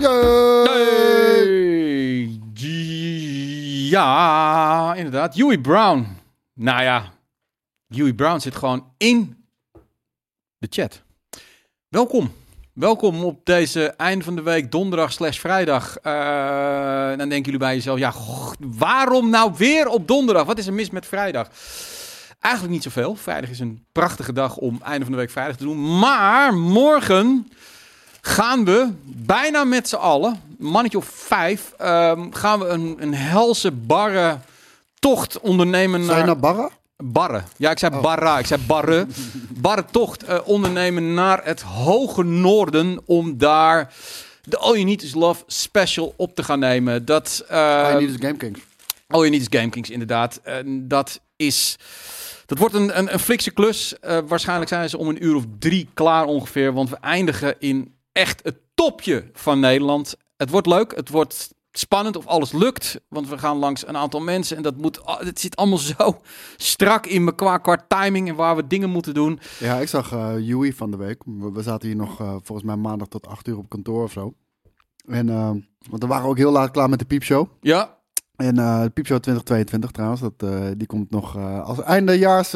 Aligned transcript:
Hey. 0.00 1.20
Ja, 3.90 4.94
inderdaad. 4.96 5.34
Huey 5.34 5.58
Brown. 5.58 6.06
Nou 6.54 6.82
ja, 6.82 7.12
Huey 7.88 8.12
Brown 8.12 8.38
zit 8.38 8.56
gewoon 8.56 8.92
in 8.96 9.44
de 10.58 10.66
chat. 10.70 11.02
Welkom. 11.88 12.32
Welkom 12.72 13.24
op 13.24 13.44
deze 13.44 13.86
einde 13.86 14.24
van 14.24 14.36
de 14.36 14.42
week, 14.42 14.70
donderdag 14.70 15.12
slash 15.12 15.38
vrijdag. 15.38 15.96
Uh, 16.02 17.08
dan 17.08 17.28
denken 17.28 17.42
jullie 17.42 17.58
bij 17.58 17.74
jezelf, 17.74 17.98
ja, 17.98 18.10
goh, 18.10 18.52
waarom 18.58 19.30
nou 19.30 19.52
weer 19.56 19.88
op 19.88 20.08
donderdag? 20.08 20.44
Wat 20.44 20.58
is 20.58 20.66
er 20.66 20.72
mis 20.72 20.90
met 20.90 21.06
vrijdag? 21.06 21.48
Eigenlijk 22.38 22.74
niet 22.74 22.82
zoveel. 22.82 23.14
Vrijdag 23.14 23.50
is 23.50 23.60
een 23.60 23.84
prachtige 23.92 24.32
dag 24.32 24.56
om 24.56 24.80
einde 24.82 25.04
van 25.04 25.12
de 25.12 25.18
week 25.18 25.30
vrijdag 25.30 25.56
te 25.56 25.64
doen. 25.64 25.98
Maar 25.98 26.54
morgen 26.54 27.48
gaan 28.20 28.64
we 28.64 28.92
bijna 29.04 29.64
met 29.64 29.88
z'n 29.88 29.96
allen, 29.96 30.40
mannetje 30.58 30.98
of 30.98 31.04
vijf, 31.04 31.72
um, 31.80 32.34
gaan 32.34 32.58
we 32.58 32.66
een, 32.66 32.96
een 32.98 33.14
helse 33.14 33.70
barre 33.70 34.38
tocht 34.98 35.40
ondernemen. 35.40 36.04
Zijn 36.04 36.26
naar 36.26 36.38
barre? 36.38 36.70
Barre. 36.96 37.42
Ja, 37.56 37.70
ik 37.70 37.78
zei 37.78 37.94
oh. 37.94 38.02
barra. 38.02 38.38
Ik 38.38 38.46
zei 38.46 38.60
barre. 38.66 39.06
barre 39.66 39.84
tocht 39.90 40.28
uh, 40.28 40.38
ondernemen 40.44 41.14
naar 41.14 41.44
het 41.44 41.60
hoge 41.60 42.22
noorden 42.22 43.00
om 43.06 43.38
daar 43.38 43.94
de 44.42 44.58
All 44.58 44.72
You 44.72 44.84
Need 44.84 45.02
Is 45.02 45.14
Love 45.14 45.44
special 45.46 46.14
op 46.16 46.34
te 46.34 46.42
gaan 46.42 46.58
nemen. 46.58 47.04
Dat, 47.04 47.44
uh, 47.50 47.56
All 47.56 47.82
You 47.82 48.00
Need 48.00 48.08
Is 48.08 48.26
Game 48.26 48.36
Kings. 48.36 48.60
All 49.08 49.20
You 49.20 49.30
Need 49.30 49.40
Is 49.40 49.58
Game 49.58 49.70
Kings, 49.70 49.90
inderdaad. 49.90 50.40
Uh, 50.46 50.54
dat 50.66 51.20
is... 51.36 51.76
Dat 52.46 52.58
wordt 52.58 52.74
een, 52.74 52.98
een, 52.98 53.12
een 53.12 53.18
flikse 53.18 53.50
klus. 53.50 53.94
Uh, 54.02 54.18
waarschijnlijk 54.26 54.68
zijn 54.68 54.88
ze 54.88 54.98
om 54.98 55.08
een 55.08 55.24
uur 55.24 55.34
of 55.34 55.44
drie 55.58 55.88
klaar 55.94 56.24
ongeveer. 56.24 56.72
Want 56.72 56.90
we 56.90 56.96
eindigen 57.00 57.54
in 57.58 57.94
echt 58.20 58.40
het 58.42 58.56
topje 58.74 59.30
van 59.32 59.60
Nederland. 59.60 60.16
Het 60.36 60.50
wordt 60.50 60.66
leuk. 60.66 60.96
Het 60.96 61.08
wordt 61.08 61.54
spannend 61.72 62.16
of 62.16 62.26
alles 62.26 62.52
lukt. 62.52 63.00
Want 63.08 63.28
we 63.28 63.38
gaan 63.38 63.56
langs 63.56 63.86
een 63.86 63.96
aantal 63.96 64.20
mensen. 64.20 64.56
En 64.56 64.62
dat 64.62 64.76
moet. 64.76 65.00
Het 65.04 65.40
zit 65.40 65.56
allemaal 65.56 65.78
zo 65.98 66.20
strak 66.56 67.06
in 67.06 67.24
me 67.24 67.34
qua, 67.34 67.58
qua 67.58 67.84
timing 67.88 68.28
en 68.28 68.34
waar 68.34 68.56
we 68.56 68.66
dingen 68.66 68.90
moeten 68.90 69.14
doen. 69.14 69.40
Ja, 69.58 69.76
ik 69.76 69.88
zag 69.88 70.12
uh, 70.12 70.34
Joey 70.38 70.72
van 70.72 70.90
de 70.90 70.96
week. 70.96 71.22
We, 71.24 71.62
zaten 71.62 71.88
hier 71.88 71.96
nog 71.96 72.20
uh, 72.20 72.28
volgens 72.42 72.66
mij 72.66 72.76
maandag 72.76 73.08
tot 73.08 73.26
acht 73.26 73.48
uur 73.48 73.58
op 73.58 73.68
kantoor 73.68 74.02
of 74.02 74.12
zo. 74.12 74.34
En 75.06 75.28
uh, 75.28 75.50
want 75.88 76.02
we 76.02 76.06
waren 76.06 76.28
ook 76.28 76.36
heel 76.36 76.52
laat 76.52 76.70
klaar 76.70 76.88
met 76.88 76.98
de 76.98 77.04
piepshow. 77.04 77.46
Ja. 77.60 77.98
En 78.40 78.58
uh, 78.58 78.82
de 78.82 78.90
Piepshow 78.90 79.18
2022 79.18 79.90
trouwens, 79.90 80.20
dat, 80.20 80.32
uh, 80.44 80.66
die 80.76 80.86
komt 80.86 81.10
nog 81.10 81.36
uh, 81.36 81.64
als 81.64 81.82
eindejaars 81.82 82.54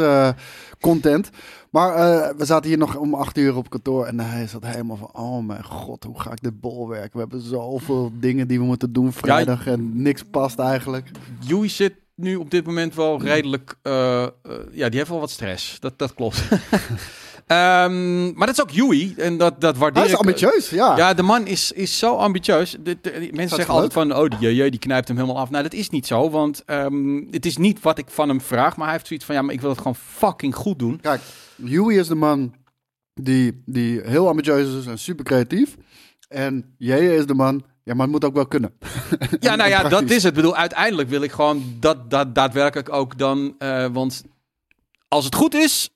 content. 0.80 1.30
Maar 1.70 1.92
we 2.36 2.44
zaten 2.44 2.68
hier 2.68 2.78
nog 2.78 2.96
om 2.96 3.14
acht 3.14 3.38
uur 3.38 3.56
op 3.56 3.70
kantoor 3.70 4.06
en 4.06 4.20
hij 4.20 4.46
zat 4.46 4.64
helemaal 4.64 4.96
van, 4.96 5.10
oh 5.12 5.46
mijn 5.46 5.64
god, 5.64 6.04
hoe 6.04 6.20
ga 6.20 6.32
ik 6.32 6.42
dit 6.42 6.60
bol 6.60 6.88
werken? 6.88 7.12
We 7.12 7.18
hebben 7.18 7.40
zoveel 7.40 8.12
dingen 8.20 8.48
die 8.48 8.58
we 8.58 8.64
moeten 8.64 8.92
doen 8.92 9.12
vrijdag 9.12 9.64
ja, 9.64 9.72
en 9.72 10.02
niks 10.02 10.22
past 10.22 10.58
eigenlijk. 10.58 11.10
Joey 11.40 11.68
zit 11.68 11.94
nu 12.14 12.36
op 12.36 12.50
dit 12.50 12.66
moment 12.66 12.94
wel 12.94 13.22
redelijk, 13.22 13.74
ja, 13.82 14.88
die 14.88 14.98
heeft 14.98 15.08
wel 15.08 15.20
wat 15.20 15.30
stress. 15.30 15.80
Dat, 15.80 15.98
dat 15.98 16.14
klopt. 16.14 16.42
Um, 17.46 18.32
maar 18.34 18.46
dat 18.46 18.56
is 18.56 18.62
ook 18.62 18.70
Yui. 18.70 19.14
En 19.16 19.36
dat, 19.36 19.60
dat 19.60 19.76
waardeer 19.76 20.02
Hij 20.02 20.12
is 20.12 20.18
ambitieus, 20.18 20.70
ja. 20.70 20.96
Ja, 20.96 21.14
de 21.14 21.22
man 21.22 21.46
is, 21.46 21.72
is 21.72 21.98
zo 21.98 22.16
ambitieus. 22.16 22.76
De, 22.80 22.98
de, 23.00 23.28
mensen 23.32 23.56
zeggen 23.56 23.74
altijd 23.74 23.92
van, 23.92 24.16
oh, 24.16 24.28
die, 24.28 24.38
die, 24.38 24.70
die 24.70 24.78
knijpt 24.78 25.08
hem 25.08 25.16
helemaal 25.16 25.38
af. 25.38 25.50
Nou, 25.50 25.62
dat 25.62 25.72
is 25.72 25.90
niet 25.90 26.06
zo. 26.06 26.30
Want 26.30 26.62
um, 26.66 27.28
het 27.30 27.46
is 27.46 27.56
niet 27.56 27.80
wat 27.80 27.98
ik 27.98 28.06
van 28.08 28.28
hem 28.28 28.40
vraag. 28.40 28.76
Maar 28.76 28.84
hij 28.84 28.94
heeft 28.94 29.06
zoiets 29.06 29.26
van, 29.26 29.34
ja, 29.34 29.42
maar 29.42 29.54
ik 29.54 29.60
wil 29.60 29.70
het 29.70 29.78
gewoon 29.78 29.96
fucking 29.96 30.54
goed 30.54 30.78
doen. 30.78 31.00
Kijk, 31.00 31.20
Yui 31.56 31.98
is 31.98 32.06
de 32.06 32.14
man 32.14 32.54
die, 33.14 33.62
die 33.66 34.00
heel 34.04 34.28
ambitieus 34.28 34.78
is 34.78 34.86
en 34.86 34.98
super 34.98 35.24
creatief. 35.24 35.76
En 36.28 36.74
Jeje 36.78 37.16
is 37.16 37.26
de 37.26 37.34
man 37.34 37.64
ja, 37.84 37.94
maar 37.94 38.02
het 38.02 38.10
moet 38.10 38.24
ook 38.24 38.34
wel 38.34 38.46
kunnen. 38.46 38.74
Ja, 39.40 39.54
nou 39.54 39.70
ja, 39.70 39.88
dat 39.88 40.10
is 40.10 40.22
het. 40.22 40.24
Ik 40.24 40.34
bedoel, 40.34 40.56
uiteindelijk 40.56 41.08
wil 41.08 41.22
ik 41.22 41.32
gewoon 41.32 41.76
dat, 41.80 42.10
dat 42.10 42.34
daadwerkelijk 42.34 42.92
ook 42.92 43.18
dan. 43.18 43.54
Uh, 43.58 43.86
want 43.92 44.24
als 45.08 45.24
het 45.24 45.34
goed 45.34 45.54
is, 45.54 45.90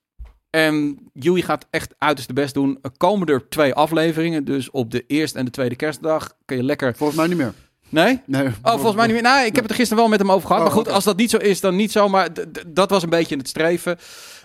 en 0.50 0.98
Yui 1.12 1.42
gaat 1.42 1.66
echt 1.70 1.94
uiterst 1.98 2.28
de 2.28 2.34
best 2.34 2.54
doen. 2.54 2.78
Er 2.82 2.90
komen 2.96 3.26
er 3.26 3.48
twee 3.48 3.74
afleveringen. 3.74 4.44
Dus 4.44 4.70
op 4.70 4.90
de 4.90 5.04
eerste 5.06 5.38
en 5.38 5.44
de 5.44 5.50
tweede 5.50 5.76
kerstdag 5.76 6.32
kun 6.44 6.56
je 6.56 6.62
lekker... 6.62 6.96
Volgens 6.96 7.18
mij 7.18 7.28
niet 7.28 7.36
meer. 7.36 7.52
Nee? 7.88 8.20
Nee. 8.26 8.46
Oh, 8.46 8.72
volgens 8.72 8.94
mij 8.94 9.06
niet 9.06 9.22
meer. 9.22 9.32
Nee, 9.32 9.46
ik 9.46 9.54
heb 9.54 9.62
het 9.62 9.70
er 9.70 9.78
gisteren 9.78 10.02
wel 10.02 10.10
met 10.10 10.20
hem 10.20 10.32
over 10.32 10.46
gehad. 10.46 10.62
Oh, 10.62 10.68
maar 10.68 10.76
goed, 10.76 10.88
als 10.88 11.04
dat 11.04 11.16
niet 11.16 11.30
zo 11.30 11.36
is, 11.36 11.60
dan 11.60 11.76
niet 11.76 11.92
zo. 11.92 12.08
Maar 12.08 12.28
dat 12.66 12.90
was 12.90 13.02
een 13.02 13.08
beetje 13.08 13.36
het 13.36 13.48
streven. 13.48 13.98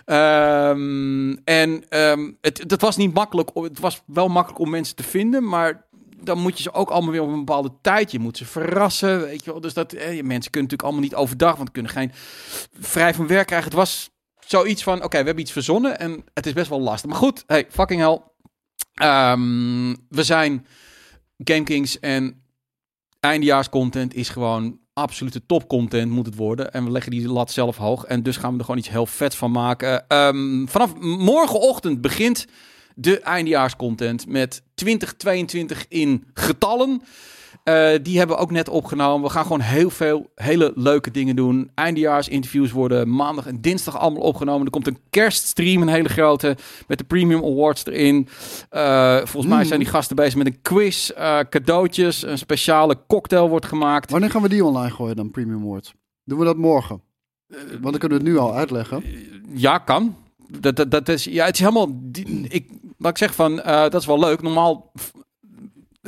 Um, 0.06 1.38
en 1.44 1.84
um, 1.90 2.38
het, 2.40 2.62
dat 2.66 2.80
was 2.80 2.96
niet 2.96 3.14
makkelijk. 3.14 3.50
Het 3.54 3.80
was 3.80 4.02
wel 4.06 4.28
makkelijk 4.28 4.60
om 4.60 4.70
mensen 4.70 4.96
te 4.96 5.02
vinden. 5.02 5.48
Maar 5.48 5.84
dan 6.22 6.38
moet 6.38 6.56
je 6.56 6.62
ze 6.62 6.72
ook 6.72 6.90
allemaal 6.90 7.10
weer 7.10 7.22
op 7.22 7.28
een 7.28 7.44
bepaalde 7.44 7.72
tijd. 7.80 8.10
Je 8.10 8.18
moet 8.18 8.36
ze 8.36 8.44
verrassen. 8.44 9.20
Weet 9.20 9.44
je 9.44 9.50
wel. 9.50 9.60
Dus 9.60 9.74
dat, 9.74 9.92
eh, 9.92 10.06
mensen 10.06 10.50
kunnen 10.50 10.70
natuurlijk 10.70 10.82
allemaal 10.82 11.02
niet 11.02 11.14
overdag. 11.14 11.56
Want 11.56 11.70
kunnen 11.70 11.92
geen 11.92 12.12
vrij 12.80 13.14
van 13.14 13.26
werk 13.26 13.46
krijgen. 13.46 13.68
Het 13.68 13.78
was 13.78 14.10
zoiets 14.46 14.82
van, 14.82 15.02
oké, 15.02 15.18
we 15.18 15.24
hebben 15.24 15.42
iets 15.42 15.52
verzonnen 15.52 15.98
en 15.98 16.24
het 16.34 16.46
is 16.46 16.52
best 16.52 16.68
wel 16.68 16.80
lastig. 16.80 17.10
Maar 17.10 17.18
goed, 17.18 17.44
hey, 17.46 17.66
fucking 17.70 18.00
hell. 18.00 18.20
Um, 19.08 19.96
we 20.08 20.22
zijn 20.22 20.66
GameKings 21.38 22.00
en 22.00 22.42
eindejaarscontent 23.20 24.14
is 24.14 24.28
gewoon 24.28 24.78
absolute 24.92 25.46
topcontent 25.46 26.10
moet 26.10 26.26
het 26.26 26.36
worden. 26.36 26.72
En 26.72 26.84
we 26.84 26.90
leggen 26.90 27.10
die 27.10 27.28
lat 27.28 27.50
zelf 27.50 27.76
hoog. 27.76 28.04
En 28.04 28.22
dus 28.22 28.36
gaan 28.36 28.52
we 28.52 28.58
er 28.58 28.64
gewoon 28.64 28.80
iets 28.80 28.88
heel 28.88 29.06
vets 29.06 29.36
van 29.36 29.50
maken. 29.50 30.04
Um, 30.08 30.68
vanaf 30.68 30.94
morgenochtend 31.00 32.00
begint 32.00 32.46
de 32.94 33.20
eindejaarscontent 33.20 34.26
met 34.26 34.62
2022 34.74 35.84
in 35.88 36.26
getallen. 36.34 37.02
Uh, 37.68 37.90
die 38.02 38.18
hebben 38.18 38.36
we 38.36 38.42
ook 38.42 38.50
net 38.50 38.68
opgenomen. 38.68 39.26
We 39.26 39.32
gaan 39.32 39.42
gewoon 39.42 39.60
heel 39.60 39.90
veel 39.90 40.30
hele 40.34 40.72
leuke 40.74 41.10
dingen 41.10 41.36
doen. 41.36 41.70
Eindejaarsinterviews 41.74 42.70
worden 42.70 43.14
maandag 43.16 43.46
en 43.46 43.60
dinsdag 43.60 43.98
allemaal 43.98 44.22
opgenomen. 44.22 44.64
Er 44.64 44.70
komt 44.70 44.86
een 44.86 44.98
kerststream, 45.10 45.82
een 45.82 45.88
hele 45.88 46.08
grote, 46.08 46.56
met 46.86 46.98
de 46.98 47.04
Premium 47.04 47.44
Awards 47.44 47.86
erin. 47.86 48.28
Uh, 48.72 49.16
volgens 49.16 49.52
mij 49.52 49.64
zijn 49.64 49.78
die 49.78 49.88
gasten 49.88 50.16
bezig 50.16 50.34
met 50.34 50.46
een 50.46 50.62
quiz, 50.62 51.10
uh, 51.10 51.38
cadeautjes, 51.50 52.22
een 52.22 52.38
speciale 52.38 52.98
cocktail 53.06 53.48
wordt 53.48 53.66
gemaakt. 53.66 54.10
Wanneer 54.10 54.30
gaan 54.30 54.42
we 54.42 54.48
die 54.48 54.64
online 54.64 54.94
gooien 54.94 55.16
dan, 55.16 55.30
Premium 55.30 55.62
Awards? 55.62 55.94
Doen 56.24 56.38
we 56.38 56.44
dat 56.44 56.56
morgen? 56.56 57.02
Want 57.48 57.82
dan 57.82 57.98
kunnen 57.98 58.18
we 58.18 58.24
het 58.24 58.32
nu 58.32 58.38
al 58.38 58.54
uitleggen. 58.54 59.04
Ja, 59.52 59.78
kan. 59.78 60.16
Dat, 60.60 60.76
dat, 60.76 60.90
dat 60.90 61.08
is, 61.08 61.24
ja, 61.24 61.44
het 61.44 61.54
is 61.54 61.60
helemaal. 61.60 62.00
Ik, 62.48 62.70
wat 62.98 63.10
ik 63.10 63.18
zeg 63.18 63.34
van, 63.34 63.56
dat 63.64 63.94
is 63.94 64.06
wel 64.06 64.18
leuk. 64.18 64.42
Normaal 64.42 64.92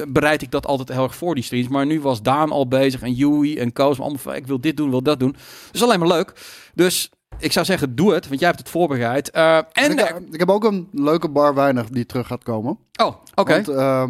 bereid 0.08 0.42
ik 0.42 0.50
dat 0.50 0.66
altijd 0.66 0.88
heel 0.88 1.02
erg 1.02 1.16
voor 1.16 1.34
die 1.34 1.44
streams. 1.44 1.68
Maar 1.68 1.86
nu 1.86 2.00
was 2.00 2.22
Daan 2.22 2.50
al 2.50 2.68
bezig 2.68 3.02
en 3.02 3.12
Yui 3.12 3.58
en 3.58 3.72
Koos. 3.72 4.00
Allemaal 4.00 4.18
van, 4.18 4.34
ik 4.34 4.46
wil 4.46 4.60
dit 4.60 4.76
doen, 4.76 4.90
wil 4.90 5.02
dat 5.02 5.20
doen. 5.20 5.36
Dus 5.72 5.82
alleen 5.82 5.98
maar 5.98 6.08
leuk. 6.08 6.32
Dus 6.74 7.10
ik 7.38 7.52
zou 7.52 7.66
zeggen, 7.66 7.94
doe 7.94 8.12
het, 8.12 8.28
want 8.28 8.40
jij 8.40 8.48
hebt 8.48 8.60
het 8.60 8.70
voorbereid. 8.70 9.30
Uh, 9.36 9.56
en 9.56 9.98
ik, 9.98 10.20
ik, 10.30 10.38
heb 10.38 10.50
ook 10.50 10.64
een 10.64 10.88
leuke 10.92 11.28
bar 11.28 11.54
weinig 11.54 11.88
die 11.88 12.06
terug 12.06 12.26
gaat 12.26 12.42
komen. 12.42 12.78
Oh, 13.00 13.06
oké. 13.06 13.62
Okay. 13.64 13.64
Uh, 13.68 14.08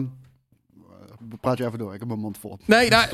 praat 1.41 1.59
je 1.59 1.67
even 1.67 1.79
door, 1.79 1.93
ik 1.93 1.99
heb 1.99 2.09
mijn 2.09 2.21
mond 2.21 2.39
vol. 2.39 2.59
Nee, 2.65 2.91
nou, 2.91 3.09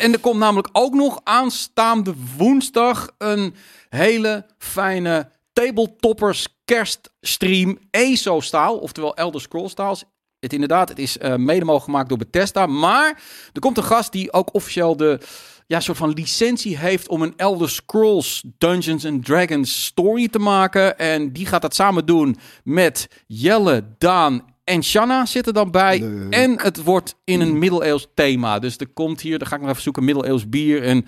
en 0.00 0.12
er 0.12 0.20
komt 0.20 0.38
namelijk 0.38 0.68
ook 0.72 0.94
nog 0.94 1.20
aanstaande 1.24 2.14
woensdag 2.36 3.10
een 3.18 3.54
hele 3.88 4.46
fijne 4.58 5.30
tabletoppers 5.52 6.60
kerststream 6.64 7.78
ESO-staal, 7.90 8.78
oftewel 8.78 9.16
Elder 9.16 9.40
Scrolls 9.40 9.70
staals 9.70 10.04
het 10.40 10.52
inderdaad, 10.52 10.88
het 10.88 10.98
is 10.98 11.16
uh, 11.16 11.36
mede 11.36 11.64
mogelijk 11.64 11.84
gemaakt 11.84 12.08
door 12.08 12.18
Bethesda. 12.18 12.66
Maar 12.66 13.22
er 13.52 13.60
komt 13.60 13.76
een 13.76 13.84
gast 13.84 14.12
die 14.12 14.32
ook 14.32 14.54
officieel 14.54 14.96
de 14.96 15.18
ja, 15.66 15.80
soort 15.80 15.98
van 15.98 16.12
licentie 16.12 16.78
heeft 16.78 17.08
om 17.08 17.22
een 17.22 17.32
Elder 17.36 17.70
Scrolls 17.70 18.44
Dungeons 18.58 19.06
and 19.06 19.24
Dragons 19.24 19.84
story 19.84 20.28
te 20.28 20.38
maken. 20.38 20.98
En 20.98 21.32
die 21.32 21.46
gaat 21.46 21.62
dat 21.62 21.74
samen 21.74 22.06
doen 22.06 22.36
met 22.64 23.08
Jelle, 23.26 23.84
Daan 23.98 24.42
en 24.64 24.84
Shanna 24.84 25.26
zitten 25.26 25.54
dan 25.54 25.70
bij. 25.70 26.02
En 26.30 26.60
het 26.60 26.82
wordt 26.82 27.14
in 27.24 27.40
een 27.40 27.58
middeleeuws 27.58 28.06
thema. 28.14 28.58
Dus 28.58 28.76
er 28.76 28.88
komt 28.88 29.20
hier, 29.20 29.38
dan 29.38 29.48
ga 29.48 29.54
ik 29.54 29.60
nog 29.60 29.70
even 29.70 29.82
zoeken, 29.82 30.04
middeleeuws 30.04 30.48
bier 30.48 30.82
en 30.82 31.06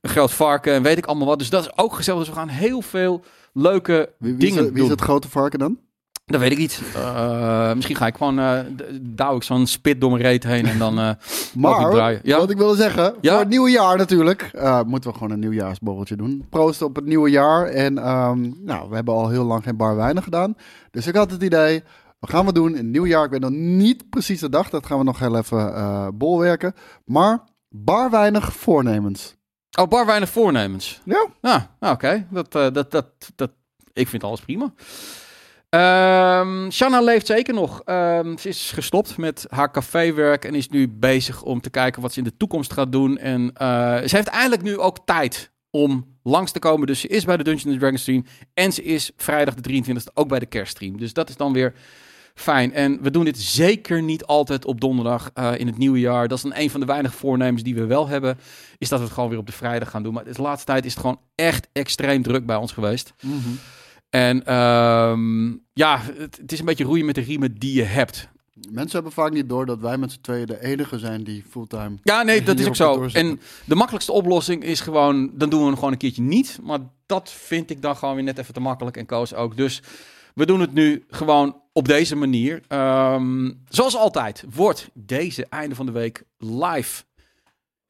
een 0.00 0.10
groot 0.10 0.32
varken 0.32 0.74
en 0.74 0.82
weet 0.82 0.98
ik 0.98 1.06
allemaal 1.06 1.26
wat. 1.26 1.38
Dus 1.38 1.50
dat 1.50 1.64
is 1.64 1.76
ook 1.76 1.94
gezellig. 1.94 2.20
Dus 2.20 2.28
we 2.28 2.34
gaan 2.34 2.48
heel 2.48 2.82
veel 2.82 3.24
leuke 3.52 4.12
wie, 4.18 4.36
dingen 4.36 4.58
is, 4.58 4.64
wie 4.64 4.72
Wie 4.72 4.82
is 4.82 4.90
het 4.90 5.00
grote 5.00 5.28
varken 5.28 5.58
dan? 5.58 5.78
Dat 6.24 6.40
weet 6.40 6.52
ik 6.52 6.58
niet. 6.58 6.82
Uh, 6.96 7.72
misschien 7.72 7.96
ga 7.96 8.06
ik 8.06 8.16
gewoon, 8.16 8.38
uh, 8.38 8.58
douw 9.00 9.36
ik 9.36 9.42
zo'n 9.42 9.66
spit 9.66 10.00
door 10.00 10.10
mijn 10.10 10.22
reet 10.22 10.44
heen 10.44 10.66
en 10.66 10.78
dan 10.78 10.98
uh, 10.98 11.10
maar. 11.54 12.20
Ja? 12.22 12.38
wat 12.38 12.50
ik 12.50 12.56
wilde 12.56 12.76
zeggen, 12.76 13.14
ja? 13.20 13.30
voor 13.30 13.40
het 13.40 13.48
nieuwe 13.48 13.70
jaar 13.70 13.96
natuurlijk, 13.96 14.50
moeten 14.86 15.10
we 15.10 15.16
gewoon 15.16 15.32
een 15.32 15.38
nieuwjaarsborreltje 15.38 16.16
doen. 16.16 16.46
Proost 16.50 16.82
op 16.82 16.96
het 16.96 17.04
nieuwe 17.04 17.30
jaar. 17.30 17.66
En 17.66 18.08
um, 18.08 18.54
nou, 18.58 18.88
we 18.88 18.94
hebben 18.94 19.14
al 19.14 19.28
heel 19.28 19.44
lang 19.44 19.62
geen 19.62 19.76
bar 19.76 19.96
weinig 19.96 20.24
gedaan. 20.24 20.56
Dus 20.90 21.06
ik 21.06 21.14
had 21.14 21.30
het 21.30 21.42
idee, 21.42 21.82
wat 22.18 22.30
gaan 22.30 22.46
we 22.46 22.52
doen 22.52 22.70
in 22.70 22.76
het 22.76 22.86
nieuwjaar? 22.86 23.24
Ik 23.24 23.30
weet 23.30 23.40
nog 23.40 23.50
niet 23.50 24.10
precies 24.10 24.40
de 24.40 24.48
dag, 24.48 24.70
dat 24.70 24.86
gaan 24.86 24.98
we 24.98 25.04
nog 25.04 25.18
heel 25.18 25.36
even 25.36 26.18
bolwerken. 26.18 26.74
Maar 27.04 27.44
bar 27.68 28.10
weinig 28.10 28.52
voornemens. 28.52 29.36
Oh, 29.78 29.88
bar 29.88 30.06
weinig 30.06 30.28
voornemens? 30.28 31.00
Ja. 31.04 31.26
Ah, 31.40 31.62
oké. 31.80 31.92
Okay. 31.92 32.26
Dat, 32.30 32.52
dat, 32.52 32.90
dat, 32.90 33.06
dat, 33.34 33.50
ik 33.92 34.08
vind 34.08 34.24
alles 34.24 34.40
prima. 34.40 34.72
Um, 35.74 36.70
Shanna 36.70 37.00
leeft 37.00 37.26
zeker 37.26 37.54
nog. 37.54 37.82
Um, 37.86 38.38
ze 38.38 38.48
is 38.48 38.70
gestopt 38.74 39.16
met 39.16 39.46
haar 39.48 39.70
caféwerk 39.70 40.44
en 40.44 40.54
is 40.54 40.68
nu 40.68 40.88
bezig 40.88 41.42
om 41.42 41.60
te 41.60 41.70
kijken 41.70 42.02
wat 42.02 42.12
ze 42.12 42.18
in 42.18 42.24
de 42.24 42.36
toekomst 42.36 42.72
gaat 42.72 42.92
doen. 42.92 43.18
En 43.18 43.40
uh, 43.42 43.48
ze 43.96 44.16
heeft 44.16 44.26
eindelijk 44.26 44.62
nu 44.62 44.78
ook 44.78 44.98
tijd 45.04 45.50
om 45.70 46.06
langs 46.22 46.52
te 46.52 46.58
komen. 46.58 46.86
Dus 46.86 47.00
ze 47.00 47.08
is 47.08 47.24
bij 47.24 47.36
de 47.36 47.44
Dungeons 47.44 47.78
Dragons 47.78 48.00
stream 48.00 48.24
en 48.54 48.72
ze 48.72 48.82
is 48.82 49.10
vrijdag 49.16 49.54
de 49.54 49.82
23e 49.84 50.12
ook 50.14 50.28
bij 50.28 50.38
de 50.38 50.46
kerststream. 50.46 50.98
Dus 50.98 51.12
dat 51.12 51.28
is 51.28 51.36
dan 51.36 51.52
weer 51.52 51.74
fijn. 52.34 52.72
En 52.72 53.02
we 53.02 53.10
doen 53.10 53.24
dit 53.24 53.38
zeker 53.38 54.02
niet 54.02 54.24
altijd 54.24 54.64
op 54.64 54.80
donderdag 54.80 55.30
uh, 55.34 55.52
in 55.58 55.66
het 55.66 55.78
nieuwe 55.78 56.00
jaar. 56.00 56.28
Dat 56.28 56.36
is 56.36 56.44
dan 56.44 56.54
een 56.54 56.70
van 56.70 56.80
de 56.80 56.86
weinige 56.86 57.16
voornemens 57.16 57.62
die 57.62 57.74
we 57.74 57.86
wel 57.86 58.08
hebben. 58.08 58.38
Is 58.78 58.88
dat 58.88 58.98
we 58.98 59.04
het 59.04 59.14
gewoon 59.14 59.28
weer 59.28 59.38
op 59.38 59.46
de 59.46 59.52
vrijdag 59.52 59.90
gaan 59.90 60.02
doen. 60.02 60.14
Maar 60.14 60.24
de 60.24 60.42
laatste 60.42 60.66
tijd 60.66 60.84
is 60.84 60.92
het 60.92 61.00
gewoon 61.00 61.20
echt 61.34 61.68
extreem 61.72 62.22
druk 62.22 62.46
bij 62.46 62.56
ons 62.56 62.72
geweest. 62.72 63.12
Mhm. 63.20 63.48
En 64.12 64.54
um, 64.54 65.64
ja, 65.72 66.00
het, 66.00 66.36
het, 66.36 66.52
is 66.52 66.58
een 66.58 66.64
beetje 66.64 66.84
roeien 66.84 67.06
met 67.06 67.14
de 67.14 67.20
riemen 67.20 67.54
die 67.58 67.74
je 67.74 67.82
hebt. 67.82 68.28
Mensen 68.70 68.92
hebben 68.92 69.12
vaak 69.12 69.32
niet 69.32 69.48
door 69.48 69.66
dat 69.66 69.80
wij 69.80 69.98
met 69.98 70.12
z'n 70.12 70.20
tweeën 70.20 70.46
de 70.46 70.62
enige 70.62 70.98
zijn 70.98 71.24
die 71.24 71.44
fulltime. 71.50 71.98
Ja, 72.02 72.22
nee, 72.22 72.42
dat 72.42 72.58
is 72.58 72.66
ook 72.66 72.76
zo. 72.76 73.08
En 73.12 73.40
de 73.64 73.74
makkelijkste 73.74 74.12
oplossing 74.12 74.64
is 74.64 74.80
gewoon, 74.80 75.30
dan 75.34 75.48
doen 75.48 75.60
we 75.60 75.66
hem 75.66 75.74
gewoon 75.74 75.92
een 75.92 75.98
keertje 75.98 76.22
niet. 76.22 76.58
Maar 76.62 76.78
dat 77.06 77.30
vind 77.30 77.70
ik 77.70 77.82
dan 77.82 77.96
gewoon 77.96 78.14
weer 78.14 78.24
net 78.24 78.38
even 78.38 78.54
te 78.54 78.60
makkelijk 78.60 78.96
en 78.96 79.06
Koos 79.06 79.34
ook. 79.34 79.56
Dus 79.56 79.82
we 80.34 80.46
doen 80.46 80.60
het 80.60 80.72
nu 80.72 81.04
gewoon 81.08 81.60
op 81.72 81.88
deze 81.88 82.16
manier. 82.16 82.62
Um, 82.68 83.62
zoals 83.68 83.96
altijd 83.96 84.44
wordt 84.54 84.90
deze 84.94 85.46
einde 85.46 85.74
van 85.74 85.86
de 85.86 85.92
week 85.92 86.24
live 86.38 87.02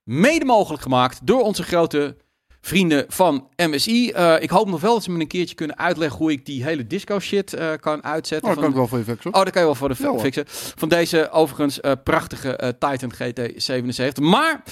mede 0.02 0.44
mogelijk 0.44 0.82
gemaakt 0.82 1.26
door 1.26 1.40
onze 1.40 1.62
grote 1.62 2.16
vrienden 2.64 3.04
van 3.08 3.48
MSI. 3.56 4.12
Uh, 4.12 4.34
ik 4.40 4.50
hoop 4.50 4.68
nog 4.68 4.80
wel 4.80 4.94
dat 4.94 5.02
ze 5.02 5.10
me 5.10 5.20
een 5.20 5.26
keertje 5.26 5.54
kunnen 5.54 5.78
uitleggen 5.78 6.18
hoe 6.18 6.32
ik 6.32 6.46
die 6.46 6.64
hele 6.64 6.86
disco 6.86 7.18
shit 7.18 7.54
uh, 7.54 7.70
kan 7.80 8.04
uitzetten. 8.04 8.48
Oh, 8.48 8.54
dat 8.54 8.64
kan 8.64 8.72
ik 8.72 8.78
wel 8.78 8.88
voor 8.88 8.98
je 8.98 9.04
fixen. 9.04 9.34
Oh, 9.34 9.42
dat 9.42 9.50
kan 9.50 9.60
je 9.60 9.66
wel 9.66 9.76
voor 9.76 9.88
de 9.88 9.96
ja, 9.98 10.18
fixen. 10.18 10.44
Van 10.48 10.88
deze 10.88 11.30
overigens 11.30 11.78
uh, 11.80 11.92
prachtige 12.04 12.76
Titan 12.78 13.12
GT77. 13.14 14.22
Maar 14.22 14.62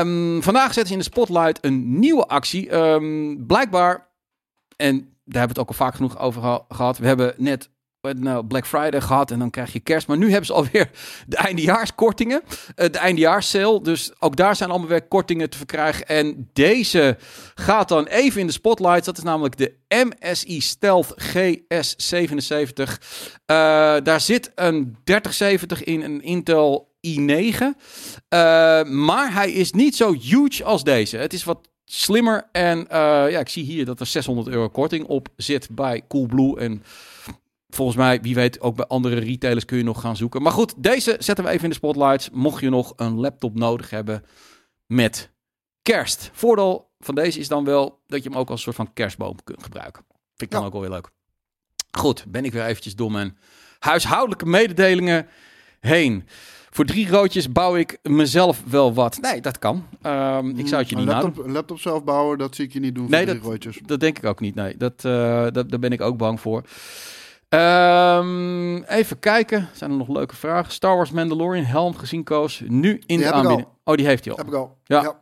um, 0.00 0.42
vandaag 0.42 0.72
zetten 0.72 0.86
ze 0.86 0.92
in 0.92 0.98
de 0.98 1.04
spotlight 1.04 1.64
een 1.64 1.98
nieuwe 1.98 2.26
actie. 2.26 2.74
Um, 2.74 3.46
blijkbaar, 3.46 4.08
en 4.76 4.96
daar 4.98 5.06
hebben 5.40 5.42
we 5.42 5.48
het 5.48 5.58
ook 5.58 5.68
al 5.68 5.86
vaak 5.86 5.94
genoeg 5.94 6.18
over 6.18 6.62
gehad. 6.68 6.98
We 6.98 7.06
hebben 7.06 7.34
net 7.36 7.70
nou, 8.14 8.44
Black 8.44 8.66
Friday 8.66 9.00
gehad 9.00 9.30
en 9.30 9.38
dan 9.38 9.50
krijg 9.50 9.72
je 9.72 9.80
kerst. 9.80 10.06
Maar 10.06 10.16
nu 10.16 10.28
hebben 10.28 10.46
ze 10.46 10.52
alweer 10.52 10.90
de 11.26 11.36
eindejaarskortingen. 11.36 12.42
Uh, 12.44 12.88
de 12.90 12.98
eindejaarssale. 12.98 13.82
Dus 13.82 14.12
ook 14.18 14.36
daar 14.36 14.56
zijn 14.56 14.70
allemaal 14.70 14.88
weer 14.88 15.08
kortingen 15.08 15.50
te 15.50 15.56
verkrijgen. 15.56 16.06
En 16.06 16.50
deze 16.52 17.16
gaat 17.54 17.88
dan 17.88 18.06
even 18.06 18.40
in 18.40 18.46
de 18.46 18.52
spotlight. 18.52 19.04
Dat 19.04 19.18
is 19.18 19.24
namelijk 19.24 19.56
de 19.56 19.74
MSI 19.88 20.60
Stealth 20.60 21.14
GS77. 21.22 22.82
Uh, 22.82 23.96
daar 24.02 24.20
zit 24.20 24.52
een 24.54 24.96
3070 25.04 25.84
in, 25.84 26.02
een 26.02 26.22
Intel 26.22 26.94
i9. 27.06 27.60
Uh, 27.60 27.70
maar 28.82 29.32
hij 29.32 29.52
is 29.52 29.72
niet 29.72 29.96
zo 29.96 30.12
huge 30.12 30.64
als 30.64 30.84
deze. 30.84 31.16
Het 31.16 31.32
is 31.32 31.44
wat 31.44 31.68
slimmer. 31.84 32.48
En 32.52 32.86
ja, 33.30 33.38
ik 33.38 33.48
zie 33.48 33.64
hier 33.64 33.84
dat 33.84 34.00
er 34.00 34.06
600 34.06 34.48
euro 34.48 34.68
korting 34.68 35.06
op 35.06 35.28
zit 35.36 35.68
bij 35.70 36.02
Coolblue. 36.08 36.58
En 36.58 36.82
volgens 37.76 37.96
mij, 37.96 38.20
wie 38.20 38.34
weet, 38.34 38.60
ook 38.60 38.76
bij 38.76 38.86
andere 38.86 39.18
retailers 39.18 39.64
kun 39.64 39.76
je 39.76 39.84
nog 39.84 40.00
gaan 40.00 40.16
zoeken. 40.16 40.42
Maar 40.42 40.52
goed, 40.52 40.74
deze 40.76 41.16
zetten 41.18 41.44
we 41.44 41.50
even 41.50 41.64
in 41.64 41.68
de 41.68 41.74
spotlights. 41.74 42.30
Mocht 42.30 42.60
je 42.60 42.70
nog 42.70 42.92
een 42.96 43.14
laptop 43.14 43.54
nodig 43.54 43.90
hebben 43.90 44.24
met 44.86 45.30
kerst. 45.82 46.30
Voordeel 46.32 46.90
van 46.98 47.14
deze 47.14 47.38
is 47.38 47.48
dan 47.48 47.64
wel 47.64 48.02
dat 48.06 48.22
je 48.22 48.28
hem 48.28 48.38
ook 48.38 48.50
als 48.50 48.62
soort 48.62 48.76
van 48.76 48.92
kerstboom 48.92 49.36
kunt 49.44 49.62
gebruiken. 49.62 50.04
Vind 50.08 50.50
ik 50.50 50.50
dan 50.50 50.64
ook 50.64 50.72
wel 50.72 50.80
weer 50.80 50.90
leuk. 50.90 51.10
Goed, 51.90 52.24
ben 52.28 52.44
ik 52.44 52.52
weer 52.52 52.64
eventjes 52.64 52.94
door 52.94 53.12
mijn 53.12 53.38
huishoudelijke 53.78 54.46
mededelingen 54.46 55.28
heen. 55.80 56.24
Voor 56.70 56.84
drie 56.84 57.08
roodjes 57.08 57.52
bouw 57.52 57.76
ik 57.76 57.98
mezelf 58.02 58.62
wel 58.66 58.94
wat. 58.94 59.18
Nee, 59.20 59.40
dat 59.40 59.58
kan. 59.58 59.86
Um, 60.02 60.58
ik 60.58 60.68
zou 60.68 60.80
het 60.80 60.90
je 60.90 60.96
niet 60.96 61.06
laptop, 61.06 61.44
Een 61.44 61.52
laptop 61.52 61.78
zelf 61.78 62.04
bouwen, 62.04 62.38
dat 62.38 62.54
zie 62.54 62.64
ik 62.64 62.72
je 62.72 62.80
niet 62.80 62.94
doen 62.94 63.04
voor 63.04 63.14
nee, 63.14 63.24
drie 63.24 63.38
dat, 63.38 63.48
roodjes. 63.48 63.80
dat 63.86 64.00
denk 64.00 64.18
ik 64.18 64.24
ook 64.24 64.40
niet. 64.40 64.54
Nee, 64.54 64.76
dat, 64.76 65.04
uh, 65.04 65.46
dat, 65.52 65.70
daar 65.70 65.78
ben 65.78 65.92
ik 65.92 66.00
ook 66.00 66.16
bang 66.16 66.40
voor. 66.40 66.62
Um, 67.56 68.82
even 68.82 69.18
kijken. 69.18 69.68
Zijn 69.72 69.90
er 69.90 69.96
nog 69.96 70.08
leuke 70.08 70.36
vragen? 70.36 70.72
Star 70.72 70.96
Wars 70.96 71.10
Mandalorian 71.10 71.64
helm 71.64 71.94
gezien, 71.94 72.24
Koos. 72.24 72.62
Nu 72.66 72.92
in 72.92 73.02
die 73.06 73.18
de 73.18 73.32
aanbieding. 73.32 73.68
Oh, 73.84 73.94
die 73.94 74.06
heeft 74.06 74.24
hij 74.24 74.32
al. 74.32 74.38
Heb 74.38 74.48
ik 74.48 74.54
al. 74.54 74.78
Ja. 74.84 75.02
ja. 75.02 75.20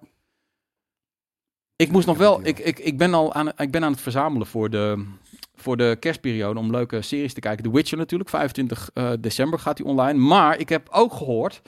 Ik 1.77 1.91
moest 1.91 2.07
nog 2.07 2.19
wel. 2.19 2.41
Ik, 2.43 2.59
ik, 2.59 2.79
ik, 2.79 2.99
ben 2.99 3.15
al 3.15 3.33
aan, 3.33 3.49
ik 3.57 3.71
ben 3.71 3.85
aan 3.85 3.93
het 3.93 4.01
verzamelen 4.01 4.47
voor 4.47 4.71
de, 4.71 5.07
voor 5.55 5.77
de 5.77 5.97
kerstperiode 6.01 6.59
om 6.59 6.71
leuke 6.71 7.03
series 7.03 7.35
te 7.35 7.41
kijken. 7.41 7.65
The 7.65 7.71
Witcher 7.71 7.99
natuurlijk. 7.99 8.31
25 8.31 8.91
uh, 8.95 9.11
december 9.21 9.59
gaat 9.59 9.79
hij 9.79 9.87
online. 9.87 10.19
Maar 10.19 10.59
ik 10.59 10.69
heb 10.69 10.89
ook 10.91 11.13
gehoord 11.13 11.63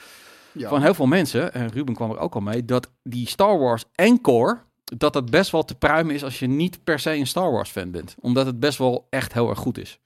ja. 0.53 0.69
van 0.69 0.83
heel 0.83 0.95
veel 0.95 1.07
mensen, 1.07 1.55
en 1.55 1.69
Ruben 1.69 1.95
kwam 1.95 2.11
er 2.11 2.19
ook 2.19 2.35
al 2.35 2.41
mee, 2.41 2.65
dat 2.65 2.91
die 3.03 3.29
Star 3.29 3.59
Wars 3.59 3.85
Encore, 3.95 4.59
dat 4.85 5.13
dat 5.13 5.31
best 5.31 5.51
wel 5.51 5.65
te 5.65 5.75
pruimen 5.75 6.15
is 6.15 6.25
als 6.25 6.39
je 6.39 6.47
niet 6.47 6.85
per 6.85 6.99
se 6.99 7.15
een 7.15 7.27
Star 7.27 7.53
Wars 7.53 7.71
fan 7.71 7.91
bent. 7.91 8.15
Omdat 8.21 8.47
het 8.47 8.61
best 8.61 8.79
wel 8.79 9.07
echt 9.11 9.33
heel 9.33 9.49
erg 9.49 9.59
goed 9.59 9.79
is. 9.79 9.99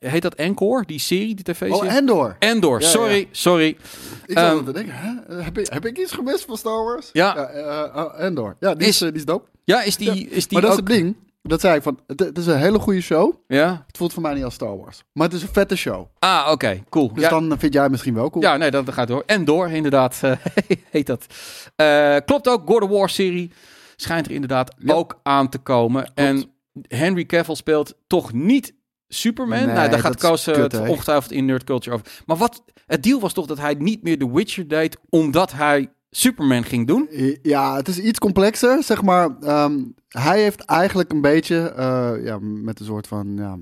Eh, 0.00 0.10
heet 0.10 0.22
dat 0.22 0.34
Encore, 0.34 0.84
die 0.86 0.98
serie, 0.98 1.34
die 1.34 1.44
tv-serie? 1.44 1.74
Oh, 1.90 1.94
Endor. 1.94 2.36
Endor, 2.38 2.80
Ja, 2.80 2.86
sorry, 2.88 3.18
ja. 3.18 3.24
sorry. 3.30 3.76
Ik 4.26 4.38
zat 4.38 4.52
um, 4.52 4.64
te 4.64 4.72
denken, 4.72 4.94
hè? 4.94 5.34
Heb, 5.42 5.58
ik, 5.58 5.66
heb 5.72 5.86
ik 5.86 5.98
iets 5.98 6.12
gemist 6.12 6.44
van 6.44 6.56
Star 6.56 6.84
Wars? 6.84 7.10
Ja. 7.12 7.36
eh, 7.36 7.80
eh, 7.96 8.06
Endor. 8.26 8.56
Ja, 8.60 8.74
die 8.74 8.88
is, 8.88 8.94
Is- 8.94 9.00
eh, 9.02 9.08
die 9.08 9.16
is 9.18 9.24
dope. 9.24 9.48
Ja, 9.64 9.82
is 9.82 9.96
die, 9.96 10.28
is 10.28 10.48
die 10.48 10.58
maar 10.60 10.70
dat 10.70 10.80
ook... 10.80 10.88
is 10.88 10.94
het 10.94 11.02
ding. 11.04 11.16
Dat 11.42 11.60
zei 11.60 11.76
ik 11.76 11.82
van, 11.82 11.98
het, 12.06 12.20
het 12.20 12.38
is 12.38 12.46
een 12.46 12.58
hele 12.58 12.78
goede 12.78 13.00
show. 13.00 13.32
Ja? 13.46 13.84
Het 13.86 13.96
voelt 13.96 14.12
voor 14.12 14.22
mij 14.22 14.34
niet 14.34 14.44
als 14.44 14.54
Star 14.54 14.76
Wars. 14.78 15.02
Maar 15.12 15.26
het 15.26 15.36
is 15.36 15.42
een 15.42 15.48
vette 15.52 15.76
show. 15.76 16.06
Ah, 16.18 16.48
oké, 16.50 16.82
cool. 16.88 17.12
Dus 17.14 17.22
ja, 17.22 17.28
dan 17.30 17.54
vind 17.58 17.72
jij 17.74 17.88
misschien 17.88 18.14
wel 18.14 18.30
cool. 18.30 18.44
ja, 18.44 18.56
nee, 18.56 18.70
dat, 18.70 18.92
gaat 18.92 19.08
door. 19.08 19.22
Endor, 19.26 19.70
inderdaad, 19.70 20.18
eh, 20.22 20.32
heet 20.90 21.06
dat. 21.06 21.26
Eh, 21.76 22.16
klopt 22.24 22.48
ook, 22.48 22.62
God 22.66 22.82
of 22.82 22.90
War-serie 22.90 23.52
schijnt 23.96 24.26
er 24.26 24.32
inderdaad 24.32 24.74
Ja. 24.78 24.94
ook 24.94 25.20
aan 25.22 25.48
te 25.48 25.58
komen. 25.58 26.10
En 26.14 26.44
Henry 26.88 27.24
Cavill 27.26 27.54
speelt 27.54 27.94
toch 28.06 28.32
niet 28.32 28.72
Superman? 29.12 29.66
Nee, 29.66 29.74
nou, 29.74 29.90
daar 29.90 29.98
gaat 29.98 30.16
Koos 30.20 30.46
eh, 30.46 30.56
het 30.56 30.72
hè? 30.72 30.88
ongetwijfeld 30.88 31.32
in 31.32 31.44
Nerd 31.44 31.64
Culture 31.64 31.96
over. 31.96 32.22
Maar 32.26 32.36
wat, 32.36 32.64
het 32.86 33.02
deal 33.02 33.20
was 33.20 33.32
toch 33.32 33.46
dat 33.46 33.58
hij 33.58 33.74
niet 33.74 34.02
meer 34.02 34.18
The 34.18 34.32
Witcher 34.32 34.68
deed, 34.68 34.96
omdat 35.08 35.52
hij 35.52 35.92
Superman 36.10 36.64
ging 36.64 36.86
doen? 36.86 37.08
Ja, 37.42 37.76
het 37.76 37.88
is 37.88 37.98
iets 37.98 38.18
complexer, 38.18 38.82
zeg 38.82 39.02
maar. 39.02 39.36
ehm, 39.40 39.82
hij 40.08 40.42
heeft 40.42 40.60
eigenlijk 40.60 41.12
een 41.12 41.20
beetje, 41.20 41.56
eh, 41.56 42.12
ja, 42.24 42.38
met 42.40 42.80
een 42.80 42.86
soort 42.86 43.06
van, 43.06 43.36
ja, 43.36 43.58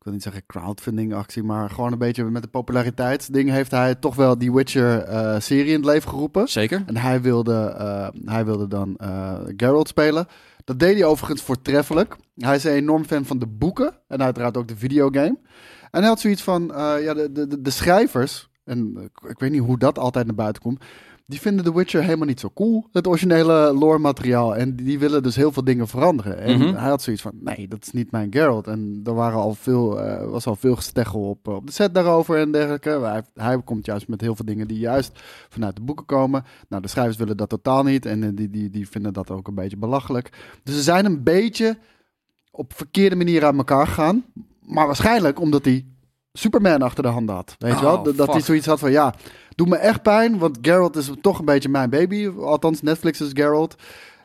ik 0.00 0.06
wil 0.06 0.14
niet 0.14 0.22
zeggen 0.24 0.46
crowdfunding 0.46 1.14
actie, 1.14 1.42
maar 1.42 1.70
gewoon 1.70 1.92
een 1.92 1.98
beetje 1.98 2.24
met 2.24 2.42
de 2.42 2.48
populariteitsding 2.48 3.50
heeft 3.50 3.70
hij 3.70 3.94
toch 3.94 4.14
wel 4.14 4.38
die 4.38 4.52
Witcher-serie 4.52 5.66
in 5.72 5.74
het 5.80 5.84
leven 5.84 6.10
geroepen. 6.10 6.48
Zeker. 6.48 6.82
En 6.86 6.96
hij 6.96 7.20
wilde, 7.20 7.74
eh, 7.78 8.08
hij 8.24 8.44
wilde 8.44 8.68
dan 8.68 8.96
eh 8.96 9.38
Geralt 9.56 9.88
spelen. 9.88 10.26
Dat 10.64 10.78
deed 10.78 10.94
hij 10.94 11.04
overigens 11.04 11.42
voortreffelijk. 11.42 12.16
Hij 12.36 12.56
is 12.56 12.64
een 12.64 12.72
enorm 12.72 13.04
fan 13.04 13.24
van 13.24 13.38
de 13.38 13.46
boeken 13.46 13.94
en 14.08 14.22
uiteraard 14.22 14.56
ook 14.56 14.68
de 14.68 14.76
videogame. 14.76 15.38
En 15.90 16.00
hij 16.00 16.08
had 16.08 16.20
zoiets 16.20 16.42
van, 16.42 16.74
eh, 16.74 17.02
ja, 17.02 17.14
de, 17.14 17.32
de, 17.32 17.60
de- 17.60 17.70
schrijvers, 17.70 18.48
en 18.64 18.92
eh, 18.96 19.30
ik 19.30 19.38
weet 19.38 19.50
niet 19.50 19.62
hoe 19.62 19.78
dat 19.78 19.98
altijd 19.98 20.26
naar 20.26 20.34
buiten 20.34 20.62
komt, 20.62 20.84
die 21.30 21.40
vinden 21.40 21.64
The 21.64 21.74
Witcher 21.74 22.02
helemaal 22.02 22.26
niet 22.26 22.40
zo 22.40 22.50
cool, 22.54 22.88
het 22.92 23.06
originele 23.06 23.72
lore 23.74 23.98
materiaal. 23.98 24.56
En 24.56 24.76
die 24.76 24.98
willen 24.98 25.22
dus 25.22 25.36
heel 25.36 25.52
veel 25.52 25.64
dingen 25.64 25.88
veranderen. 25.88 26.38
En 26.38 26.58
Mhm. 26.58 26.74
hij 26.74 26.88
had 26.88 27.02
zoiets 27.02 27.22
van, 27.22 27.32
nee, 27.40 27.68
dat 27.68 27.82
is 27.82 27.92
niet 27.92 28.10
mijn 28.10 28.32
Geralt. 28.32 28.66
En 28.66 29.00
er 29.04 29.14
waren 29.14 29.38
al 29.38 29.54
veel, 29.54 30.00
eh, 30.00 30.30
was 30.30 30.46
al 30.46 30.56
veel 30.56 30.76
gesteggel 30.76 31.20
op, 31.28 31.48
op 31.48 31.66
de 31.66 31.72
set 31.72 31.94
daarover 31.94 32.38
en 32.38 32.52
dergelijke. 32.52 32.90
Hij, 32.90 33.22
hij 33.34 33.62
komt 33.62 33.86
juist 33.86 34.08
met 34.08 34.20
heel 34.20 34.36
veel 34.36 34.44
dingen 34.44 34.68
die 34.68 34.78
juist 34.78 35.20
vanuit 35.48 35.76
de 35.76 35.82
boeken 35.82 36.06
komen. 36.06 36.44
Nou, 36.68 36.82
de 36.82 36.88
schrijvers 36.88 37.16
willen 37.16 37.36
dat 37.36 37.48
totaal 37.48 37.82
niet. 37.82 38.06
En 38.06 38.22
eh, 38.22 38.30
die, 38.34 38.50
die, 38.50 38.70
die 38.70 38.88
vinden 38.88 39.12
dat 39.12 39.30
ook 39.30 39.48
een 39.48 39.54
beetje 39.54 39.76
belachelijk. 39.76 40.30
Dus 40.64 40.74
ze 40.74 40.82
zijn 40.82 41.04
een 41.04 41.22
beetje 41.22 41.78
op 42.50 42.72
verkeerde 42.76 43.16
manier 43.16 43.44
aan 43.44 43.56
elkaar 43.58 43.86
gegaan. 43.86 44.24
Maar 44.66 44.86
waarschijnlijk 44.86 45.40
omdat 45.40 45.64
hij 45.64 45.84
Superman 46.32 46.82
achter 46.82 47.02
de 47.02 47.08
hand 47.08 47.30
had. 47.30 47.54
Weet 47.58 47.70
je 47.70 47.76
Oh, 47.76 47.82
wel? 47.82 48.02
Dat, 48.02 48.16
dat 48.16 48.32
hij 48.32 48.40
zoiets 48.40 48.66
had 48.66 48.78
van, 48.78 48.90
ja, 48.90 49.14
doet 49.54 49.68
me 49.68 49.76
echt 49.76 50.02
pijn. 50.02 50.38
Want 50.38 50.58
Geralt 50.62 50.96
is 50.96 51.10
toch 51.20 51.38
een 51.38 51.44
beetje 51.44 51.68
mijn 51.68 51.90
baby. 51.90 52.28
Althans, 52.28 52.82
Netflix 52.82 53.20
is 53.20 53.30
Geralt. 53.32 53.76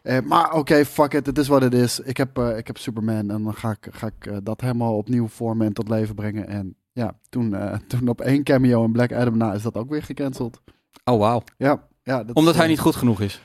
Eh, 0.06 0.18
maar 0.26 0.54
oké, 0.54 0.86
fuck 0.86 1.14
it, 1.14 1.26
het 1.26 1.38
is 1.38 1.48
wat 1.48 1.62
het 1.62 1.74
is. 1.74 2.00
Ik 2.00 2.18
heb, 2.18 2.38
eh, 2.38 2.58
ik 2.58 2.68
heb 2.68 2.78
Superman 2.78 3.30
en 3.30 3.44
dan 3.44 3.54
ga 3.54 3.70
ik, 3.70 3.88
ga 3.92 4.08
ik 4.08 4.26
eh, 4.26 4.38
dat 4.44 4.62
helemaal 4.62 4.98
opnieuw 4.98 5.28
vormen 5.28 5.68
en 5.68 5.74
tot 5.74 5.90
leven 5.90 6.16
brengen. 6.16 6.48
En 6.48 6.76
ja, 6.92 7.14
toen, 7.30 7.56
toen 7.88 8.08
op 8.08 8.22
één 8.22 8.44
cameo 8.44 8.84
in 8.84 8.92
Black 8.92 9.12
Adam 9.12 9.38
na 9.38 9.54
is 9.54 9.62
dat 9.62 9.76
ook 9.76 9.90
weer 9.90 10.04
gecanceld. 10.04 10.62
Oh, 11.04 11.20
wauw. 11.20 11.44
Ja, 11.58 11.88
ja 12.04 12.24
dat 12.24 12.36
Omdat 12.36 12.54
is, 12.54 12.60
hij 12.60 12.70
niet 12.70 12.80
goed 12.80 12.96
genoeg 12.96 13.22
is. 13.22 13.42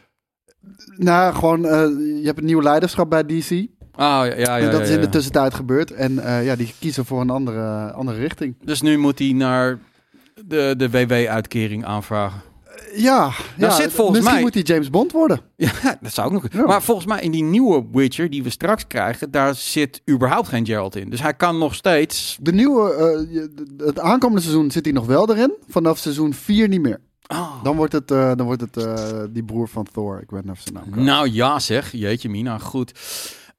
Nou, 0.97 1.35
gewoon, 1.35 1.61
je 1.61 2.23
hebt 2.25 2.39
een 2.39 2.45
nieuw 2.45 2.63
leiderschap 2.63 3.11
bij 3.11 3.25
DC. 3.25 3.51
Oh, 3.51 3.67
ja, 3.93 4.25
ja, 4.25 4.35
ja. 4.37 4.59
en 4.59 4.71
dat 4.71 4.81
is 4.81 4.91
in 4.91 5.01
de 5.01 5.09
tussentijd 5.09 5.55
gebeurd. 5.55 5.91
En 5.91 6.15
ja, 6.45 6.57
die 6.57 6.75
kiezen 6.79 7.05
voor 7.05 7.21
een 7.21 7.31
andere, 7.31 7.93
andere 7.93 8.19
richting. 8.19 8.57
Dus 8.65 8.83
nu 8.83 8.99
moet 8.99 9.19
hij 9.19 9.33
naar 9.33 9.79
de, 10.51 10.75
de 10.77 10.91
WW-uitkering 10.91 11.85
aanvragen. 11.85 12.41
Ja, 12.95 13.31
ja 13.57 13.71
zit 13.71 13.93
volgens 13.93 14.17
misschien 14.17 14.35
mij- 14.35 14.43
moet 14.43 14.55
hij 14.55 14.63
James 14.63 14.91
Bond 14.91 15.13
worden. 15.13 15.41
Ja, 15.57 15.71
dat 16.01 16.13
zou 16.15 16.27
ook 16.27 16.33
nog. 16.33 16.53
Ja. 16.53 16.67
Maar 16.67 16.83
volgens 16.83 17.07
mij 17.07 17.21
in 17.21 17.31
die 17.31 17.43
nieuwe 17.43 17.85
Witcher 17.93 18.31
die 18.31 18.43
we 18.43 18.51
straks 18.51 18.87
krijgen, 18.87 19.31
daar 19.31 19.55
zit 19.55 20.03
überhaupt 20.11 20.49
geen 20.49 20.67
Geralt 20.67 20.97
in. 20.97 21.11
Dus 21.11 21.23
hij 21.23 21.35
kan 21.35 21.59
nog 21.59 21.75
steeds. 21.75 22.39
De 22.41 22.53
nieuwe, 22.53 22.93
eh, 22.95 23.87
het 23.87 23.99
aankomende 23.99 24.43
seizoen 24.43 24.71
zit 24.71 24.85
hij 24.85 24.95
nog 24.95 25.07
wel 25.07 25.31
erin. 25.31 25.53
Vanaf 25.69 25.99
seizoen 25.99 26.35
4 26.35 26.69
niet 26.69 26.81
meer. 26.81 27.01
Oh. 27.27 27.63
Dan 27.65 27.77
wordt 27.77 27.93
het, 27.93 28.11
eh, 28.11 28.33
dan 28.35 28.47
wordt 28.47 28.61
het 28.61 28.77
eh, 28.77 28.95
die 29.31 29.45
broer 29.45 29.69
van 29.69 29.87
Thor. 29.93 30.21
Ik 30.23 30.31
weet 30.31 30.43
niet 30.43 30.53
of 30.53 30.61
zijn 30.61 30.75
naam. 30.75 31.05
Nou 31.05 31.29
ja, 31.31 31.59
zeg. 31.59 31.93
Jeetje, 31.93 32.29
Mina. 32.29 32.59
Goed. 32.59 32.93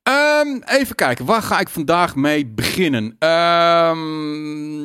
Ehm, 0.04 0.48
even 0.66 0.96
kijken. 0.96 1.26
Waar 1.26 1.42
ga 1.42 1.60
ik 1.60 1.70
vandaag 1.70 2.16
mee 2.16 2.48
beginnen? 2.48 3.16
Ehm, 3.20 4.81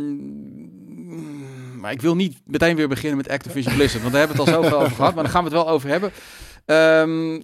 maar 1.86 1.94
ik 1.94 2.02
wil 2.02 2.16
niet 2.16 2.40
meteen 2.44 2.76
weer 2.76 2.88
beginnen 2.88 3.16
met 3.16 3.28
Activision 3.28 3.74
Blizzard. 3.74 4.02
Want 4.02 4.14
daar 4.14 4.26
hebben 4.26 4.44
we 4.44 4.50
het 4.50 4.54
al 4.54 4.62
zoveel 4.62 4.80
over 4.80 4.96
gehad. 4.96 5.14
Maar 5.14 5.22
daar 5.24 5.32
gaan 5.32 5.44
we 5.44 5.50
het 5.50 5.58
wel 5.58 5.68
over 5.68 5.88
hebben. 5.88 6.10
Ehm, 6.64 7.40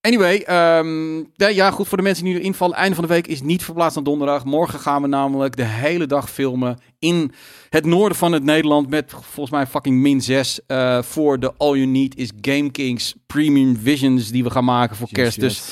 anyway. 0.00 0.36
ehm, 0.38 1.16
ja, 1.16 1.48
ja, 1.48 1.70
goed. 1.70 1.88
Voor 1.88 1.96
de 1.96 2.02
mensen 2.02 2.24
die 2.24 2.34
nu 2.34 2.40
invallen. 2.40 2.76
Einde 2.76 2.94
van 2.94 3.04
de 3.04 3.10
week 3.10 3.26
is 3.26 3.42
niet 3.42 3.64
verplaatst 3.64 3.94
naar 3.94 4.04
donderdag. 4.04 4.44
Morgen 4.44 4.78
gaan 4.78 5.02
we 5.02 5.08
namelijk 5.08 5.56
de 5.56 5.64
hele 5.64 6.06
dag 6.06 6.30
filmen 6.30 6.78
in 6.98 7.32
het 7.68 7.84
noorden 7.84 8.18
van 8.18 8.32
het 8.32 8.42
Nederland. 8.42 8.88
Met 8.88 9.10
volgens 9.10 9.50
mij 9.50 9.66
fucking 9.66 10.00
min 10.00 10.20
6. 10.20 10.60
eh, 10.66 11.02
voor 11.02 11.40
de 11.40 11.52
All 11.56 11.74
You 11.76 11.86
Need 11.86 12.16
is 12.16 12.30
Game 12.40 12.70
Kings 12.70 13.14
Premium 13.26 13.76
Visions. 13.76 14.30
Die 14.30 14.44
we 14.44 14.50
gaan 14.50 14.64
maken 14.64 14.96
voor 14.96 15.08
kerst. 15.12 15.40
Dus 15.40 15.62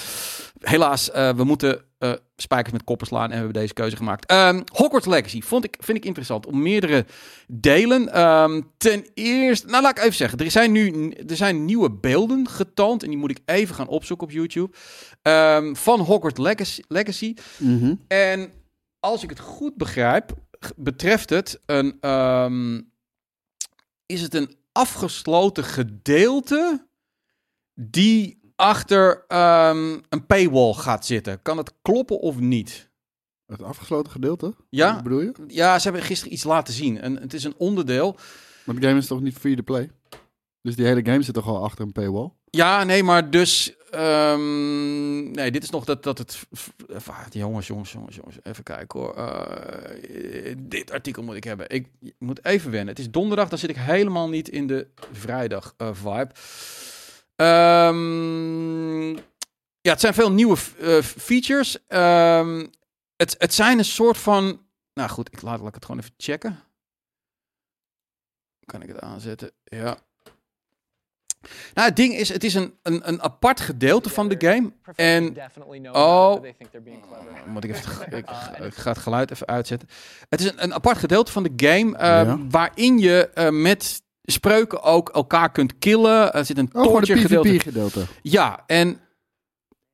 helaas, 0.61 1.11
eh, 1.11 1.31
we 1.35 1.45
moeten 1.45 1.85
eh, 2.02 2.12
spijkers 2.37 2.73
met 2.73 2.85
koppen 2.85 3.06
slaan 3.06 3.25
en 3.25 3.30
we 3.30 3.35
hebben 3.37 3.52
deze 3.52 3.75
keuze 3.75 3.97
gemaakt. 3.97 4.26
Ehm, 4.26 4.62
Hogwarts 4.73 5.06
Legacy 5.06 5.40
vond 5.40 5.64
ik, 5.64 5.76
vind 5.78 5.99
ik 5.99 6.04
interessant 6.04 6.47
om 6.47 6.62
meerdere 6.62 7.06
delen. 7.47 8.12
Ehm, 8.12 8.61
ten 8.76 9.06
eerste, 9.14 9.66
nou 9.66 9.82
laat 9.82 9.99
ik 9.99 10.02
even 10.02 10.16
zeggen, 10.16 10.38
er 10.38 10.50
zijn 10.50 10.73
nu 10.73 11.11
er 11.11 11.37
zijn 11.37 11.64
nieuwe 11.64 11.90
beelden 11.90 12.49
getoond 12.49 13.02
en 13.02 13.09
die 13.09 13.18
moet 13.18 13.30
ik 13.30 13.38
even 13.44 13.75
gaan 13.75 13.88
opzoeken 13.88 14.26
op 14.26 14.32
YouTube 14.32 14.71
Ehm, 15.23 15.75
van 15.75 16.00
Hogwarts 16.00 16.40
Legacy. 16.40 16.82
Legacy. 16.88 17.35
Mhm. 17.59 17.94
En 18.09 18.52
als 19.00 19.23
ik 19.23 19.28
het 19.28 19.38
goed 19.38 19.76
begrijp, 19.76 20.32
betreft 20.76 21.30
het 21.30 21.61
een, 21.66 21.99
is 24.06 24.21
het 24.21 24.35
een 24.35 24.56
afgesloten 24.73 25.64
gedeelte 25.64 26.87
die 27.75 28.42
achter 28.62 29.25
ehm, 29.28 29.99
een 30.09 30.26
paywall 30.26 30.73
gaat 30.73 31.07
zitten. 31.07 31.42
Kan 31.42 31.57
het 31.57 31.73
kloppen 31.83 32.21
of 32.21 32.38
niet? 32.38 32.90
Het 33.47 33.62
afgesloten 33.62 34.12
gedeelte? 34.12 34.54
Ja. 34.69 34.95
Wat 34.95 35.02
bedoel 35.02 35.21
je? 35.21 35.33
Ja, 35.47 35.78
ze 35.78 35.88
hebben 35.88 36.02
gisteren 36.07 36.33
iets 36.33 36.45
laten 36.45 36.75
zien. 36.75 37.00
En 37.00 37.21
het 37.21 37.35
is 37.35 37.45
een 37.45 37.54
onderdeel. 37.57 38.16
Want 38.64 38.81
de 38.81 38.87
game 38.87 38.99
is 38.99 39.07
toch 39.07 39.21
niet 39.21 39.37
free 39.37 39.57
to 39.57 39.62
play? 39.62 39.90
Dus 40.61 40.76
die 40.76 40.87
hele 40.87 41.04
game 41.04 41.23
zit 41.23 41.35
toch 41.35 41.47
al 41.47 41.64
achter 41.64 41.85
een 41.85 41.92
paywall? 41.92 42.31
Ja, 42.50 42.85
nee, 42.85 43.02
maar 43.02 43.31
dus. 43.31 43.75
ehm, 43.90 45.31
nee, 45.31 45.50
dit 45.50 45.62
is 45.62 45.71
nog 45.71 45.85
dat, 45.85 46.02
dat 46.02 46.19
het. 46.19 46.47
Ah, 47.07 47.16
jongens, 47.31 47.66
jongens, 47.66 47.92
jongens, 47.92 48.16
jongens. 48.16 48.37
Even 48.42 48.64
kijken 48.64 49.00
hoor. 49.00 49.14
Eh, 49.14 50.54
dit 50.59 50.90
artikel 50.90 51.23
moet 51.23 51.37
ik 51.37 51.45
hebben. 51.45 51.71
Ik 51.71 51.88
moet 52.19 52.45
even 52.45 52.71
wennen. 52.71 52.88
Het 52.88 52.99
is 52.99 53.11
donderdag, 53.11 53.49
dan 53.49 53.59
zit 53.59 53.71
ik 53.71 53.76
helemaal 53.76 54.28
niet 54.28 54.49
in 54.49 54.66
de 54.66 54.87
vrijdag 55.12 55.75
eh, 55.76 55.88
Ehm, 57.37 59.11
ja, 59.81 59.91
het 59.91 60.01
zijn 60.01 60.15
veel 60.15 60.33
nieuwe 60.33 60.57
eh, 60.81 61.03
features. 61.03 61.87
Ehm, 61.87 62.67
het, 63.17 63.35
het 63.39 63.55
zijn 63.55 63.79
een 63.79 63.85
soort 63.85 64.19
van. 64.19 64.61
Nou 64.95 65.11
goed, 65.11 65.33
ik 65.33 65.43
laat, 65.43 65.59
laat 65.59 65.69
ik 65.69 65.75
het 65.75 65.85
gewoon 65.85 66.01
even 66.01 66.15
checken. 66.17 66.61
Kan 68.65 68.83
ik 68.83 68.89
het 68.89 69.01
aanzetten? 69.01 69.51
Ja. 69.65 69.97
Nou, 71.75 71.89
het 71.89 71.97
ding 71.97 72.15
is, 72.15 72.29
het 72.29 72.45
is 72.45 72.55
een, 72.55 72.75
een, 72.83 73.09
een 73.09 73.23
apart 73.23 73.61
gedeelte 73.61 74.09
van 74.11 74.29
de 74.29 74.35
game. 74.39 74.73
En 74.97 75.37
oh, 75.93 76.43
moet 77.47 77.65
ik 77.65 77.71
even, 77.71 78.07
ik, 78.19 78.31
ik 78.65 78.75
ga 78.75 78.91
het 78.91 78.99
geluid 78.99 79.31
even 79.31 79.47
uitzetten. 79.47 79.89
Het 80.29 80.41
is 80.41 80.47
een, 80.47 80.62
een 80.62 80.75
apart 80.75 80.99
gedeelte 80.99 81.33
van 81.33 81.43
de 81.43 81.53
game 81.57 81.97
eh, 81.97 82.09
Ja. 82.09 82.39
waarin 82.49 82.99
je 82.99 83.29
eh, 83.29 83.49
met 83.51 84.03
spreuken 84.23 84.83
ook 84.83 85.09
elkaar 85.09 85.52
kunt 85.52 85.79
killen. 85.79 86.33
Er 86.35 86.45
zit 86.45 86.59
een 86.59 86.71
Oh, 86.73 86.83
torture 86.83 87.21
gedeelte. 87.21 87.49
PvP-gedeelte. 87.49 88.05
Ja, 88.23 88.62
en 88.67 88.99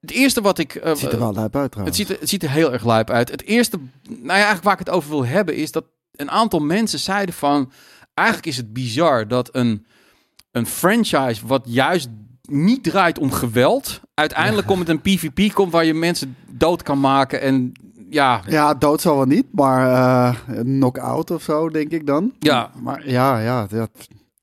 het 0.01 0.11
eerste 0.11 0.41
wat 0.41 0.59
ik. 0.59 0.75
eh, 0.75 0.85
Het 0.89 0.99
ziet 0.99 1.13
er 1.13 1.19
wel 1.19 1.33
lijp 1.33 1.57
uit 1.57 1.75
het 1.75 1.97
ziet, 1.97 2.09
er, 2.11 2.17
het 2.21 2.29
ziet 2.29 2.43
er 2.43 2.51
heel 2.51 2.73
erg 2.73 2.85
lijp 2.87 3.11
uit. 3.11 3.31
Het 3.31 3.43
eerste, 3.45 3.77
nou 4.09 4.23
ja, 4.27 4.33
eigenlijk 4.33 4.65
waar 4.65 4.73
ik 4.73 4.79
het 4.87 4.91
over 4.91 5.11
wil 5.11 5.25
hebben, 5.27 5.55
is 5.57 5.73
dat 5.73 5.85
een 6.13 6.31
aantal 6.31 6.61
mensen 6.61 6.99
zeiden 6.99 7.35
van, 7.35 7.73
eigenlijk 8.15 8.49
is 8.49 8.57
het 8.57 8.73
bizar 8.73 9.29
dat 9.29 9.49
een, 9.55 9.87
een 10.51 10.67
franchise 10.67 11.47
wat 11.47 11.63
juist 11.67 12.09
niet 12.43 12.85
draait 12.85 13.19
om 13.19 13.33
geweld, 13.33 14.01
uiteindelijk 14.15 14.67
komt 14.67 14.79
het 14.79 14.89
een 14.89 15.01
PvP 15.01 15.55
komt 15.55 15.73
waar 15.73 15.85
je 15.85 15.95
mensen 15.95 16.37
dood 16.51 16.83
kan 16.83 17.01
maken 17.01 17.41
en 17.41 17.73
ja, 18.11 18.43
Ja, 18.47 18.75
dood 18.75 19.01
zal 19.01 19.17
wel 19.17 19.25
niet, 19.27 19.47
maar 19.53 20.43
een 20.47 20.65
knock-out 20.65 21.31
of 21.31 21.43
zo, 21.43 21.69
denk 21.69 21.91
ik 21.91 22.07
dan. 22.07 22.33
Ja. 22.39 22.71
Maar 22.83 23.09
ja, 23.11 23.39
ja, 23.39 23.67
ja, 23.71 23.87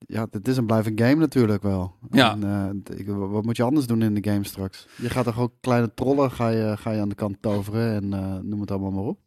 ja, 0.08 0.28
het 0.32 0.48
is 0.48 0.58
een 0.58 0.66
blijvend 0.66 1.02
game 1.02 1.16
natuurlijk 1.16 1.64
wel. 1.64 1.96
Ja. 2.12 2.32
En, 2.32 2.84
eh, 3.06 3.16
wat 3.16 3.46
moet 3.46 3.58
je 3.58 3.64
anders 3.64 3.88
doen 3.88 4.02
in 4.02 4.14
de 4.14 4.32
game 4.32 4.44
straks? 4.46 4.88
Je 4.96 5.10
gaat 5.10 5.26
toch 5.26 5.40
ook 5.40 5.52
kleine 5.62 5.94
trollen 5.94 6.32
ga 6.32 6.50
je, 6.50 6.78
ga 6.78 6.92
je 6.92 7.02
aan 7.02 7.10
de 7.10 7.16
kant 7.16 7.38
toveren 7.42 7.96
en 7.96 8.14
eh, 8.14 8.36
noem 8.42 8.62
het 8.62 8.72
allemaal 8.72 8.92
maar 8.92 9.04
op. 9.04 9.20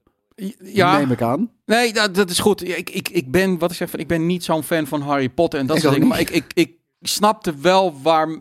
ja. 0.64 0.98
Neem 0.98 1.10
ik 1.10 1.22
aan. 1.22 1.50
Nee, 1.64 1.92
dat, 1.92 2.14
dat 2.14 2.30
is 2.30 2.38
goed. 2.38 2.68
Ik, 2.68 2.90
ik, 2.90 3.08
ik 3.08 3.30
ben, 3.30 3.58
wat 3.58 3.70
ik 3.70 3.76
zeg, 3.76 3.90
van, 3.90 4.00
ik 4.00 4.08
ben 4.08 4.26
niet 4.26 4.44
zo'n 4.44 4.62
fan 4.62 4.86
van 4.86 5.00
Harry 5.00 5.28
Potter 5.28 5.60
en 5.60 5.66
dat 5.66 5.76
Ik 5.76 5.82
soort 5.82 5.94
dingen. 5.94 6.08
Maar 6.08 6.20
ik, 6.20 6.30
ik, 6.30 6.44
ik 6.54 6.76
snapte 7.00 7.54
wel 7.56 8.00
waar. 8.02 8.38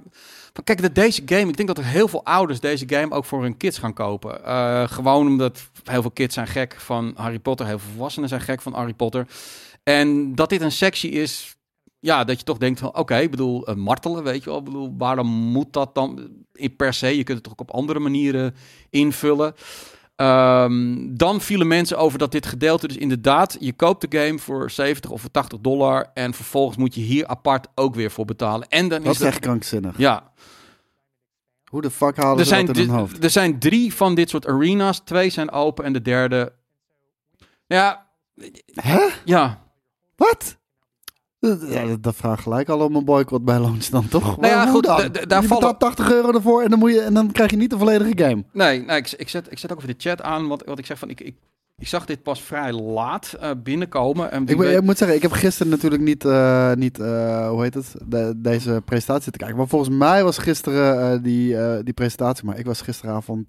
Kijk, 0.63 0.81
dat 0.81 0.95
deze 0.95 1.21
game, 1.25 1.47
ik 1.47 1.57
denk 1.57 1.67
dat 1.67 1.77
er 1.77 1.85
heel 1.85 2.07
veel 2.07 2.25
ouders 2.25 2.59
deze 2.59 2.85
game 2.87 3.15
ook 3.15 3.25
voor 3.25 3.41
hun 3.41 3.57
kids 3.57 3.77
gaan 3.77 3.93
kopen. 3.93 4.45
Eh, 4.45 4.87
gewoon 4.87 5.27
omdat 5.27 5.69
heel 5.83 6.01
veel 6.01 6.11
kids 6.11 6.33
zijn 6.33 6.47
gek 6.47 6.75
van 6.77 7.13
Harry 7.15 7.39
Potter, 7.39 7.65
heel 7.65 7.79
veel 7.79 7.91
volwassenen 7.91 8.29
zijn 8.29 8.41
gek 8.41 8.61
van 8.61 8.73
Harry 8.73 8.93
Potter. 8.93 9.27
En 9.83 10.35
dat 10.35 10.49
dit 10.49 10.61
een 10.61 10.71
sectie 10.71 11.11
is, 11.11 11.56
ja, 11.99 12.23
dat 12.23 12.37
je 12.39 12.45
toch 12.45 12.57
denkt 12.57 12.79
van, 12.79 12.95
oké, 12.95 13.17
ik 13.17 13.31
bedoel, 13.31 13.67
eh, 13.67 13.75
martelen, 13.75 14.23
weet 14.23 14.43
je 14.43 14.49
wel. 14.49 14.59
Ik 14.59 14.65
bedoel, 14.65 14.93
waarom 14.97 15.27
moet 15.27 15.73
dat 15.73 15.95
dan 15.95 16.29
in 16.53 16.75
per 16.75 16.93
se? 16.93 17.07
Je 17.17 17.23
kunt 17.23 17.37
het 17.37 17.43
toch 17.43 17.53
ook 17.53 17.69
op 17.69 17.71
andere 17.75 17.99
manieren 17.99 18.55
invullen. 18.89 19.53
Ehm, 20.15 20.95
dan 21.15 21.41
vielen 21.41 21.67
mensen 21.67 21.97
over 21.97 22.19
dat 22.19 22.31
dit 22.31 22.45
gedeelte 22.45 22.87
dus 22.87 22.97
inderdaad, 22.97 23.57
je 23.59 23.73
koopt 23.73 24.11
de 24.11 24.17
game 24.19 24.39
voor 24.39 24.71
70 24.71 25.09
of 25.11 25.21
voor 25.21 25.31
80 25.31 25.59
dollar 25.59 26.11
en 26.13 26.33
vervolgens 26.33 26.77
moet 26.77 26.95
je 26.95 27.01
hier 27.01 27.27
apart 27.27 27.67
ook 27.75 27.95
weer 27.95 28.11
voor 28.11 28.25
betalen. 28.25 28.67
En 28.67 28.87
dan 28.87 29.03
Dat 29.03 29.13
is 29.13 29.21
echt 29.21 29.39
krankzinnig. 29.39 29.97
ja, 29.97 30.31
Hoe 31.69 31.81
de 31.81 31.91
fuck 31.91 32.17
halen 32.17 32.37
er 32.37 32.43
ze 32.43 32.49
zijn, 32.49 32.65
dat 32.65 32.77
in 32.77 32.87
hun 32.89 32.97
hoofd? 32.97 33.23
er 33.23 33.29
zijn 33.29 33.59
drie 33.59 33.93
van 33.93 34.15
dit 34.15 34.29
soort 34.29 34.47
arenas, 34.47 34.99
twee 34.99 35.29
zijn 35.29 35.51
open 35.51 35.85
en 35.85 35.93
de 35.93 36.01
derde, 36.01 36.53
ja, 37.67 38.07
Hè? 38.73 39.07
ja. 39.25 39.63
Wat? 40.15 40.56
Ja, 41.39 41.95
dat, 42.01 42.15
vraagt 42.15 42.41
gelijk 42.43 42.69
al 42.69 42.79
om 42.79 42.95
een 42.95 43.05
boycott 43.05 43.45
bij 43.45 43.59
launch 43.59 43.85
dan, 43.85 44.07
toch? 44.07 44.37
Nou 44.37 44.53
ja, 44.53 44.63
Hoe 44.63 44.71
goed, 44.73 44.83
dan? 44.83 44.97
daar 45.27 45.41
je 45.41 45.47
vallen- 45.47 45.47
betaalt 45.47 45.79
80 45.79 46.11
euro 46.11 46.33
ervoor 46.33 46.61
en 46.63 46.69
dan, 46.69 46.79
moet 46.79 46.91
je, 46.93 47.01
en 47.01 47.13
dan 47.13 47.31
krijg 47.31 47.51
je 47.51 47.57
niet 47.57 47.69
de 47.69 47.77
volledige 47.77 48.23
game. 48.23 48.43
Nee, 48.53 48.81
nee 48.85 48.97
ik, 48.97 49.11
ik, 49.11 49.29
zet, 49.29 49.47
ik 49.51 49.57
zet 49.59 49.71
ook 49.71 49.77
even 49.77 49.89
de 49.89 49.95
chat 50.09 50.21
aan, 50.21 50.47
wat, 50.47 50.63
wat 50.65 50.79
ik 50.79 50.85
zeg 50.85 50.99
van, 50.99 51.09
ik, 51.09 51.21
ik, 51.21 51.35
ik 51.77 51.87
zag 51.87 52.05
dit 52.05 52.23
pas 52.23 52.41
vrij 52.41 52.71
laat 52.73 53.33
eh, 53.39 53.49
binnenkomen. 53.63 54.31
En 54.31 54.41
Ik, 54.41 54.47
ben- 54.47 54.57
weet- 54.57 54.75
ik 54.77 54.83
moet 54.83 54.97
zeggen, 54.97 55.15
ik 55.17 55.21
heb 55.21 55.31
gisteren 55.31 55.71
natuurlijk 55.71 56.01
niet, 56.01 56.25
eh, 56.25 56.73
niet 56.73 56.99
eh, 56.99 57.49
hoe 57.49 57.61
heet 57.63 57.73
het, 57.73 57.95
de- 58.07 58.33
deze 58.37 58.81
presentatie 58.85 59.31
te 59.31 59.37
kijken. 59.37 59.57
Maar 59.57 59.67
volgens 59.67 59.97
mij 59.97 60.23
was 60.23 60.37
gisteren 60.37 61.23
die, 61.23 61.55
die 61.83 61.93
presentatie, 61.93 62.45
maar 62.45 62.57
ik 62.59 62.65
was 62.65 62.81
gisteravond 62.81 63.47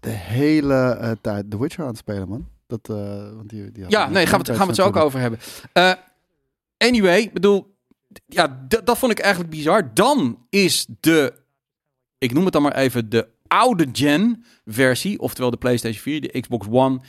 de 0.00 0.10
hele 0.10 1.16
tijd 1.20 1.50
The 1.50 1.58
Witcher 1.60 1.82
aan 1.82 1.88
het 1.88 1.98
spelen, 1.98 2.28
man. 2.28 2.46
Dat, 2.66 2.86
want 3.36 3.48
die, 3.48 3.72
die 3.72 3.84
Ja, 3.88 4.08
nee, 4.08 4.26
gaan 4.26 4.40
we, 4.40 4.46
het, 4.46 4.56
gaan 4.56 4.66
we 4.66 4.72
het 4.72 4.80
zo 4.82 4.86
ook 4.86 4.96
over 4.96 5.20
hebben. 5.20 5.38
Anyway, 6.88 7.30
bedoel, 7.32 7.74
ja, 8.26 8.66
dat 8.84 8.98
vond 8.98 9.12
ik 9.12 9.18
eigenlijk 9.18 9.50
bizar. 9.50 9.94
Dan 9.94 10.46
is 10.48 10.86
de, 11.00 11.32
ik 12.18 12.32
noem 12.32 12.44
het 12.44 12.52
dan 12.52 12.62
maar 12.62 12.76
even, 12.76 13.08
de 13.08 13.28
oude 13.46 13.88
gen 13.92 14.44
versie, 14.64 15.18
oftewel 15.20 15.50
de 15.50 15.56
PlayStation 15.56 16.02
4, 16.02 16.20
de 16.20 16.40
Xbox 16.40 16.66
One 16.70 17.00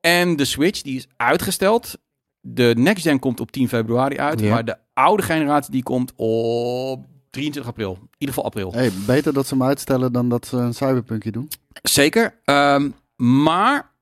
en 0.00 0.36
de 0.36 0.44
Switch, 0.44 0.82
die 0.82 0.96
is 0.96 1.06
uitgesteld. 1.16 1.98
De 2.40 2.74
next 2.76 3.02
gen 3.02 3.18
komt 3.18 3.40
op 3.40 3.50
10 3.50 3.68
februari 3.68 4.18
uit, 4.18 4.40
Ja. 4.40 4.50
maar 4.50 4.64
de 4.64 4.76
oude 4.94 5.22
generatie 5.22 5.70
die 5.72 5.82
komt 5.82 6.12
op 6.16 7.06
23 7.30 7.72
april. 7.72 7.92
In 7.92 8.08
ieder 8.18 8.34
geval 8.34 8.44
april. 8.44 8.72
Hey, 8.72 8.90
beter 9.06 9.32
dat 9.32 9.46
ze 9.46 9.54
hem 9.54 9.62
uitstellen 9.62 10.12
dan 10.12 10.28
dat 10.28 10.46
ze 10.46 10.56
een 10.56 10.74
cyberpunkje 10.74 11.30
doen. 11.32 11.48
Zeker. 11.82 12.40
Ehm, 12.44 12.90
maar 13.16 13.92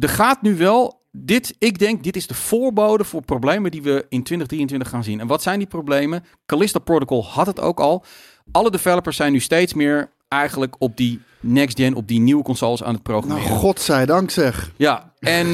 er 0.00 0.08
gaat 0.08 0.42
nu 0.42 0.56
wel. 0.56 0.95
Dit, 1.18 1.54
ik 1.58 1.78
denk, 1.78 2.04
dit 2.04 2.16
is 2.16 2.26
de 2.26 2.34
voorbode 2.34 3.04
voor 3.04 3.22
problemen 3.22 3.70
die 3.70 3.82
we 3.82 3.90
in 4.08 4.22
2023 4.22 4.88
gaan 4.88 5.04
zien. 5.04 5.20
En 5.20 5.26
wat 5.26 5.42
zijn 5.42 5.58
die 5.58 5.68
problemen? 5.68 6.24
Callisto 6.46 6.78
Protocol 6.78 7.24
had 7.24 7.46
het 7.46 7.60
ook 7.60 7.80
al. 7.80 8.04
Alle 8.52 8.70
developers 8.70 9.16
zijn 9.16 9.32
nu 9.32 9.40
steeds 9.40 9.74
meer 9.74 10.10
eigenlijk 10.28 10.76
op 10.78 10.96
die 10.96 11.20
next 11.40 11.78
gen, 11.78 11.94
op 11.94 12.08
die 12.08 12.20
nieuwe 12.20 12.42
consoles 12.42 12.82
aan 12.82 12.94
het 12.94 13.06
Nou, 13.06 13.20
programmeren. 13.20 13.56
godzijdank 13.58 14.30
zeg. 14.30 14.72
Ja, 14.76 15.12
en 15.18 15.46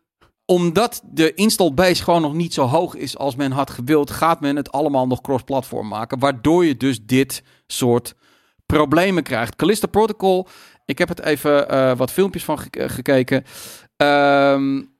omdat 0.44 1.02
de 1.04 1.34
install 1.34 1.72
base 1.74 2.02
gewoon 2.02 2.22
nog 2.22 2.34
niet 2.34 2.54
zo 2.54 2.64
hoog 2.64 2.94
is 2.94 3.18
als 3.18 3.36
men 3.36 3.52
had 3.52 3.70
gewild, 3.70 4.10
gaat 4.10 4.40
men 4.40 4.56
het 4.56 4.72
allemaal 4.72 5.06
nog 5.06 5.20
cross-platform 5.20 5.88
maken. 5.88 6.18
Waardoor 6.18 6.64
je 6.64 6.76
dus 6.76 7.04
dit 7.04 7.42
soort 7.66 8.14
problemen 8.66 9.22
krijgt. 9.22 9.56
Callisto 9.56 9.86
Protocol, 9.88 10.46
ik 10.84 10.98
heb 10.98 11.08
het 11.08 11.20
even 11.20 11.72
uh, 11.74 11.96
wat 11.96 12.10
filmpjes 12.12 12.44
van 12.44 12.58
gekeken. 12.72 13.44
Um, 13.96 14.94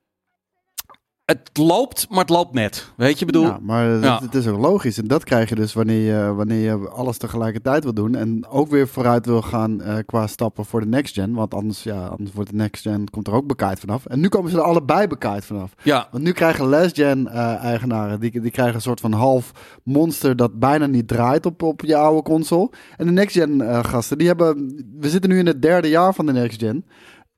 het 1.27 1.51
loopt, 1.53 2.07
maar 2.09 2.19
het 2.19 2.29
loopt 2.29 2.53
net. 2.53 2.93
Weet 2.97 3.19
je, 3.19 3.25
bedoel. 3.25 3.43
Ja, 3.43 3.59
maar 3.63 3.87
Het, 3.87 4.35
is 4.35 4.47
ook 4.47 4.61
logisch. 4.61 4.99
En 4.99 5.07
dat 5.07 5.25
krijg 5.25 5.49
je 5.49 5.55
dus 5.55 5.73
wanneer 5.73 6.15
je, 6.15 6.35
wanneer 6.35 6.61
je 6.61 6.89
alles 6.89 7.19
tegelijkertijd 7.19 7.85
wil 7.85 7.95
doen. 7.95 8.15
En 8.15 8.47
ook 8.49 8.69
weer 8.69 8.89
vooruit 8.89 9.27
wil 9.27 9.43
gaan 9.43 9.81
uh, 9.83 9.95
qua 10.07 10.27
stappen 10.27 10.65
voor 10.65 10.81
de 10.81 10.87
next 10.87 11.15
gen. 11.15 11.33
Want 11.33 11.55
anders, 11.55 11.83
ja, 11.83 12.07
anders 12.07 12.33
wordt 12.33 12.51
de 12.51 12.57
next 12.57 12.83
gen 12.83 13.11
komt 13.11 13.27
er 13.27 13.33
ook 13.33 13.47
bekaaid 13.47 13.81
vanaf. 13.81 14.07
En 14.07 14.21
nu 14.21 14.29
komen 14.29 14.51
ze 14.51 14.57
er 14.57 14.63
allebei 14.63 15.07
bekaaid 15.07 15.45
vanaf. 15.45 15.73
Ja. 15.83 16.09
Want 16.11 16.25
nu 16.25 16.33
krijgen 16.33 16.67
last 16.67 16.97
gen 16.97 17.27
uh, 17.27 17.65
eigenaren, 17.65 18.21
die, 18.21 18.41
die 18.41 18.51
krijgen 18.51 18.75
een 18.75 18.81
soort 18.81 19.01
van 19.01 19.13
half 19.13 19.51
monster 19.85 20.37
dat 20.37 20.59
bijna 20.59 20.87
niet 20.87 21.09
draait 21.09 21.47
op, 21.47 21.63
op 21.63 21.81
je 21.81 21.97
oude 21.97 22.23
console. 22.23 22.71
En 22.97 23.07
de 23.07 23.13
next 23.13 23.37
gen 23.37 23.61
uh, 23.61 23.85
gasten, 23.85 24.19
die 24.19 24.27
hebben, 24.27 24.85
we 25.01 25.09
zitten 25.09 25.31
nu 25.31 25.39
in 25.39 25.47
het 25.47 25.63
derde 25.63 25.89
jaar 25.89 26.15
van 26.15 26.27
de 26.27 26.33
next 26.33 26.63
gen. 26.63 26.87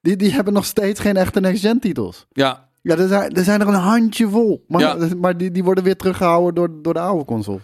Die, 0.00 0.16
die 0.16 0.32
hebben 0.32 0.52
nog 0.52 0.64
steeds 0.64 1.00
geen 1.00 1.16
echte 1.16 1.40
next 1.40 1.60
gen 1.60 1.80
titels. 1.80 2.26
Ja, 2.32 2.67
ja, 2.88 2.96
er 2.96 3.08
zijn, 3.08 3.32
er 3.32 3.44
zijn 3.44 3.60
er 3.60 3.68
een 3.68 3.74
handje 3.74 4.28
vol. 4.28 4.64
Maar, 4.68 5.16
maar 5.16 5.36
die, 5.36 5.50
die 5.50 5.64
worden 5.64 5.84
weer 5.84 5.96
teruggehouden 5.96 6.54
door, 6.54 6.82
door 6.82 6.94
de 6.94 7.00
oude 7.00 7.24
consoles. 7.24 7.62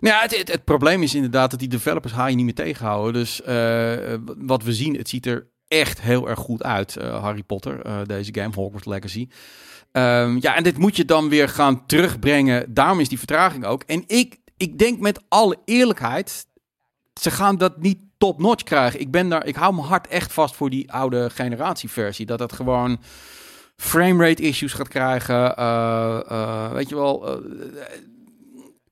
Nou 0.00 0.14
ja, 0.14 0.22
het, 0.22 0.52
het, 0.52 0.64
probleem 0.64 1.02
is 1.02 1.14
inderdaad 1.14 1.50
dat 1.50 1.60
die 1.60 1.68
developers 1.68 2.12
haal 2.12 2.28
je 2.28 2.36
niet 2.36 2.44
meer 2.44 2.54
tegenhouden. 2.54 3.12
Dus 3.12 3.40
uh, 3.48 4.14
wat 4.38 4.62
we 4.62 4.72
zien, 4.72 4.96
het 4.96 5.08
ziet 5.08 5.26
er 5.26 5.46
echt 5.68 6.00
heel 6.00 6.28
erg 6.28 6.38
goed 6.38 6.62
uit, 6.62 6.96
uh, 7.00 7.22
Harry 7.22 7.42
Potter, 7.42 7.86
uh, 7.86 7.98
deze 8.06 8.34
game, 8.34 8.54
Hogwarts 8.54 8.86
Legacy. 8.86 9.28
Um, 9.92 10.38
ja, 10.40 10.56
en 10.56 10.62
dit 10.62 10.78
moet 10.78 10.96
je 10.96 11.04
dan 11.04 11.28
weer 11.28 11.48
gaan 11.48 11.86
terugbrengen. 11.86 12.74
Daarom 12.74 13.00
is 13.00 13.08
die 13.08 13.18
vertraging 13.18 13.64
ook. 13.64 13.82
En 13.82 14.04
ik, 14.06 14.36
ik 14.56 14.78
denk 14.78 15.00
met 15.00 15.20
alle 15.28 15.56
eerlijkheid, 15.64 16.46
ze 17.20 17.30
gaan 17.30 17.56
dat 17.56 17.80
niet 17.80 17.98
top-notch 18.18 18.62
krijgen. 18.62 19.00
Ik, 19.00 19.10
ben 19.10 19.28
daar, 19.28 19.46
ik 19.46 19.56
hou 19.56 19.74
mijn 19.74 19.86
hart 19.86 20.06
echt 20.06 20.32
vast 20.32 20.56
voor 20.56 20.70
die 20.70 20.92
oude 20.92 21.30
generatieversie. 21.30 22.26
Dat 22.26 22.38
het 22.38 22.52
gewoon 22.52 22.98
framerate 23.76 24.42
issues 24.42 24.72
gaat 24.72 24.88
krijgen. 24.88 25.54
Uh, 25.58 26.20
uh, 26.30 26.72
weet 26.72 26.88
je 26.88 26.94
wel. 26.94 27.28
Uh, 27.28 27.44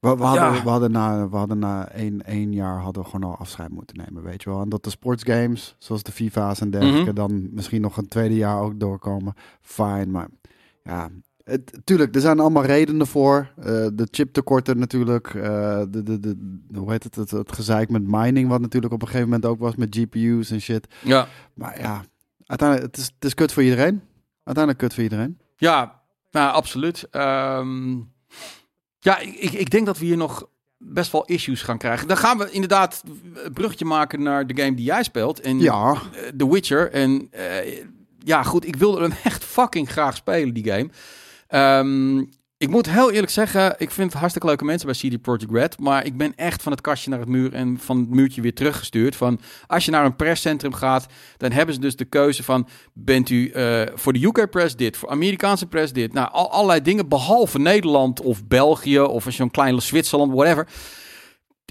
we, 0.00 0.16
we, 0.16 0.24
hadden, 0.24 0.62
we, 0.62 0.68
hadden 0.68 0.90
na, 0.90 1.28
we 1.28 1.36
hadden 1.36 1.58
na 1.58 1.88
één, 1.88 2.24
één 2.24 2.52
jaar 2.52 2.80
hadden 2.80 3.02
we 3.02 3.08
gewoon 3.08 3.30
al 3.30 3.36
afscheid 3.36 3.70
moeten 3.70 3.96
nemen, 3.96 4.22
weet 4.22 4.42
je 4.42 4.50
wel. 4.50 4.60
En 4.60 4.68
dat 4.68 4.84
de 4.84 4.90
sportsgames, 4.90 5.74
zoals 5.78 6.02
de 6.02 6.12
FIFA's 6.12 6.60
en 6.60 6.70
dergelijke, 6.70 7.00
mm 7.00 7.06
-hmm. 7.06 7.14
dan 7.14 7.48
misschien 7.52 7.80
nog 7.80 7.96
een 7.96 8.08
tweede 8.08 8.34
jaar 8.34 8.60
ook 8.60 8.80
doorkomen. 8.80 9.34
Fine, 9.60 10.06
maar 10.06 10.28
ja, 10.82 11.10
het, 11.44 11.80
tuurlijk, 11.84 12.14
er 12.14 12.20
zijn 12.20 12.40
allemaal 12.40 12.64
redenen 12.64 13.06
voor. 13.06 13.50
Uh, 13.58 13.64
de 13.92 14.08
chiptekorten 14.10 14.78
natuurlijk. 14.78 15.34
Uh, 15.34 15.42
de, 15.88 16.02
de, 16.02 16.20
de, 16.20 16.36
hoe 16.74 16.90
heet 16.90 17.04
het, 17.04 17.14
het? 17.14 17.30
Het 17.30 17.52
gezeik 17.52 17.90
met 17.90 18.02
mining, 18.06 18.48
wat 18.48 18.60
natuurlijk 18.60 18.92
op 18.92 19.00
een 19.02 19.08
gegeven 19.08 19.28
moment 19.28 19.46
ook 19.46 19.58
was 19.58 19.74
met 19.76 19.96
GPU's 19.96 20.50
en 20.50 20.60
shit. 20.60 20.94
Ja. 21.04 21.26
Maar 21.54 21.80
ja, 21.80 22.04
uiteindelijk, 22.46 22.90
het 22.90 23.00
is, 23.00 23.10
het 23.14 23.24
is 23.24 23.34
kut 23.34 23.52
voor 23.52 23.62
iedereen 23.62 24.02
uiteindelijk 24.44 24.78
kut 24.78 24.94
voor 24.94 25.02
iedereen. 25.02 25.38
Ja, 25.56 26.02
nou, 26.30 26.52
absoluut. 26.52 27.08
Um, 27.10 28.12
ja, 28.98 29.18
ik, 29.18 29.52
ik 29.52 29.70
denk 29.70 29.86
dat 29.86 29.98
we 29.98 30.04
hier 30.04 30.16
nog 30.16 30.48
best 30.78 31.12
wel 31.12 31.24
issues 31.24 31.62
gaan 31.62 31.78
krijgen. 31.78 32.08
Dan 32.08 32.16
gaan 32.16 32.38
we 32.38 32.50
inderdaad 32.50 33.02
een 33.34 33.52
bruggetje 33.52 33.84
maken 33.84 34.22
naar 34.22 34.46
de 34.46 34.62
game 34.62 34.74
die 34.74 34.84
jij 34.84 35.02
speelt. 35.02 35.40
En 35.40 35.60
ja. 35.60 35.92
Eh, 35.92 36.28
The 36.36 36.50
Witcher. 36.50 36.90
En 36.90 37.30
uh, 37.34 37.84
ja, 38.18 38.42
goed, 38.42 38.66
ik 38.66 38.76
wilde 38.76 39.00
hem 39.00 39.12
echt 39.24 39.44
fucking 39.44 39.90
graag 39.90 40.16
spelen, 40.16 40.54
die 40.54 40.72
game. 40.72 40.88
Um, 41.80 42.28
ik 42.64 42.70
moet 42.70 42.90
heel 42.90 43.10
eerlijk 43.10 43.32
zeggen, 43.32 43.74
ik 43.78 43.90
vind 43.90 44.12
hartstikke 44.12 44.46
leuke 44.46 44.64
mensen 44.64 44.86
bij 44.86 44.96
CD 44.96 45.22
Projekt 45.22 45.50
Red. 45.52 45.78
Maar 45.78 46.06
ik 46.06 46.16
ben 46.16 46.32
echt 46.36 46.62
van 46.62 46.72
het 46.72 46.80
kastje 46.80 47.10
naar 47.10 47.18
het 47.18 47.28
muur 47.28 47.52
en 47.52 47.78
van 47.78 47.98
het 47.98 48.10
muurtje 48.10 48.40
weer 48.40 48.54
teruggestuurd. 48.54 49.16
Van 49.16 49.40
als 49.66 49.84
je 49.84 49.90
naar 49.90 50.04
een 50.04 50.16
presscentrum 50.16 50.74
gaat, 50.74 51.06
dan 51.36 51.52
hebben 51.52 51.74
ze 51.74 51.80
dus 51.80 51.96
de 51.96 52.04
keuze 52.04 52.42
van: 52.42 52.68
bent 52.92 53.30
u 53.30 53.52
uh, 53.54 53.82
voor 53.94 54.12
de 54.12 54.24
UK 54.24 54.50
press 54.50 54.76
dit, 54.76 54.96
voor 54.96 55.08
Amerikaanse 55.08 55.66
press 55.66 55.92
dit. 55.92 56.12
Nou, 56.12 56.32
al, 56.32 56.50
allerlei 56.50 56.82
dingen, 56.82 57.08
behalve 57.08 57.58
Nederland 57.58 58.20
of 58.20 58.46
België 58.46 59.00
of 59.00 59.26
zo'n 59.28 59.50
klein 59.50 59.82
Zwitserland, 59.82 60.32
whatever. 60.32 60.68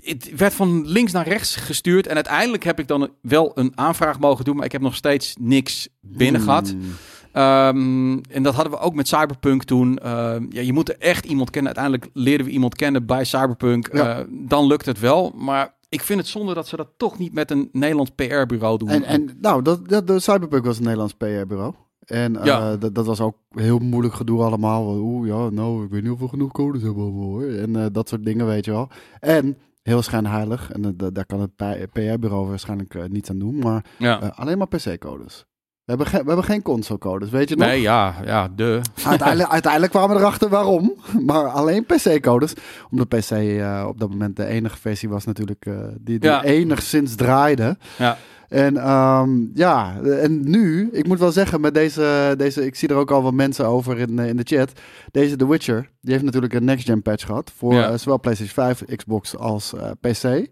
Het 0.04 0.32
werd 0.36 0.54
van 0.54 0.88
links 0.88 1.12
naar 1.12 1.28
rechts 1.28 1.56
gestuurd. 1.56 2.08
En 2.08 2.16
uiteindelijk 2.16 2.64
heb 2.64 2.80
ik 2.80 2.88
dan 2.88 3.10
wel 3.22 3.52
een 3.56 3.72
aanvraag 3.76 4.20
mogen 4.20 4.46
doen, 4.46 4.56
maar 4.56 4.66
ik 4.66 4.72
heb 4.72 4.82
nog 4.82 4.96
steeds 4.96 5.36
niks 5.40 5.88
binnen 6.02 6.42
hmm. 6.42 6.96
Um, 7.34 8.22
en 8.22 8.44
dat 8.44 8.54
hadden 8.54 8.74
we 8.74 8.80
ook 8.80 8.94
met 8.94 9.08
Cyberpunk 9.08 9.64
toen. 9.64 10.00
Uh, 10.04 10.36
ja, 10.50 10.62
je 10.62 10.74
moet 10.74 10.90
er 10.90 10.96
echt 11.00 11.26
iemand 11.26 11.50
kennen. 11.50 11.76
Uiteindelijk 11.76 12.16
leerden 12.24 12.46
we 12.46 12.52
iemand 12.52 12.76
kennen 12.76 13.06
bij 13.06 13.24
Cyberpunk. 13.24 13.90
Ja. 13.94 14.20
Uh, 14.20 14.26
dan 14.30 14.68
lukt 14.68 14.86
het 14.86 15.00
wel. 15.00 15.34
Maar 15.36 15.74
ik 15.90 16.02
vind 16.02 16.20
het 16.20 16.28
zonde 16.28 16.54
dat 16.54 16.68
ze 16.68 16.76
dat 16.76 16.90
toch 16.98 17.18
niet 17.18 17.34
met 17.34 17.52
een 17.52 17.70
Nederlands 17.72 18.12
PR-bureau 18.16 18.78
doen. 18.78 18.90
En, 18.90 19.04
en 19.04 19.30
nou, 19.42 19.62
dat, 19.62 19.90
dat, 19.90 20.08
de 20.08 20.20
Cyberpunk 20.20 20.66
was 20.66 20.78
een 20.78 20.84
Nederlands 20.84 21.14
PR-bureau. 21.14 21.74
En 22.06 22.34
uh, 22.34 22.44
ja. 22.44 22.78
dat, 22.78 22.96
dat 22.96 23.06
was 23.06 23.22
ook 23.22 23.36
heel 23.50 23.80
moeilijk 23.80 24.14
gedoe 24.14 24.42
allemaal. 24.42 24.96
Oeh, 24.98 25.28
ja, 25.28 25.50
nou, 25.50 25.84
ik 25.84 25.92
weet 25.92 26.04
niet 26.04 26.12
of 26.12 26.20
we 26.20 26.28
genoeg 26.28 26.52
codes 26.52 26.82
hebben 26.82 27.04
hoor. 27.04 27.44
En 27.44 27.70
uh, 27.70 27.86
dat 27.92 28.10
soort 28.10 28.26
dingen, 28.26 28.46
weet 28.46 28.66
je 28.66 28.72
wel. 28.72 28.90
En 29.20 29.58
heel 29.84 30.02
schijnheilig. 30.02 30.72
En 30.72 30.98
daar 30.98 31.26
kan 31.26 31.40
het 31.40 31.56
PR-bureau 31.92 32.48
waarschijnlijk 32.48 33.10
niets 33.10 33.30
aan 33.30 33.40
doen. 33.40 33.58
Maar 33.58 33.86
ja. 33.98 34.34
alleen 34.36 34.58
maar 34.58 34.68
PC-codes. 34.68 35.46
We 35.86 35.94
hebben, 35.94 36.12
we 36.12 36.28
hebben 36.28 36.44
geen 36.44 36.62
consolecodes, 36.62 37.30
weet 37.30 37.50
je 37.50 37.56
nog? 37.56 37.68
Nee, 37.68 37.82
ja, 37.82 38.16
ja, 38.26 38.48
de. 38.56 38.82
Uiteindelijk, 39.06 39.50
uiteindelijk 39.58 39.92
kwamen 39.92 40.16
we 40.16 40.22
erachter 40.22 40.50
waarom. 40.50 40.94
Maar 41.26 41.48
alleen 41.48 41.86
PC-codes. 41.86 42.54
Omdat 42.92 43.08
PC 43.08 43.32
uh, 43.32 43.86
op 43.88 44.00
dat 44.00 44.10
moment 44.10 44.36
de 44.36 44.46
enige 44.46 44.78
versie 44.78 45.10
was 45.10 45.26
natuurlijk 45.26 45.66
uh, 45.66 45.78
die, 46.00 46.20
die 46.20 46.30
ja. 46.30 46.44
enigszins 46.44 47.16
draaide. 47.16 47.78
Ja. 47.98 48.18
En 48.50 48.90
um, 48.90 49.52
ja, 49.54 50.00
en 50.02 50.50
nu, 50.50 50.90
ik 50.92 51.08
moet 51.08 51.20
wel 51.20 51.32
zeggen, 51.32 51.62
met 51.62 51.74
deze, 51.74 52.34
deze 52.38 52.66
ik 52.66 52.76
zie 52.76 52.90
er 52.90 52.96
ook 52.96 53.12
al 53.12 53.24
wat 53.24 53.34
mensen 53.34 53.66
over 53.66 53.98
in, 53.98 54.20
in 54.20 54.38
de 54.38 54.44
chat. 54.46 54.72
Deze 55.12 55.36
The 55.36 55.48
Witcher, 55.48 55.90
die 56.02 56.12
heeft 56.12 56.26
natuurlijk 56.26 56.54
een 56.54 56.66
next-gen 56.66 57.02
patch 57.02 57.26
gehad. 57.26 57.52
Voor 57.56 57.74
ja. 57.74 57.92
uh, 57.92 57.98
zowel 57.98 58.20
PlayStation 58.20 58.76
5, 58.76 58.96
Xbox 58.96 59.38
als 59.38 59.74
PC. 60.00 60.48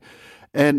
En 0.51 0.75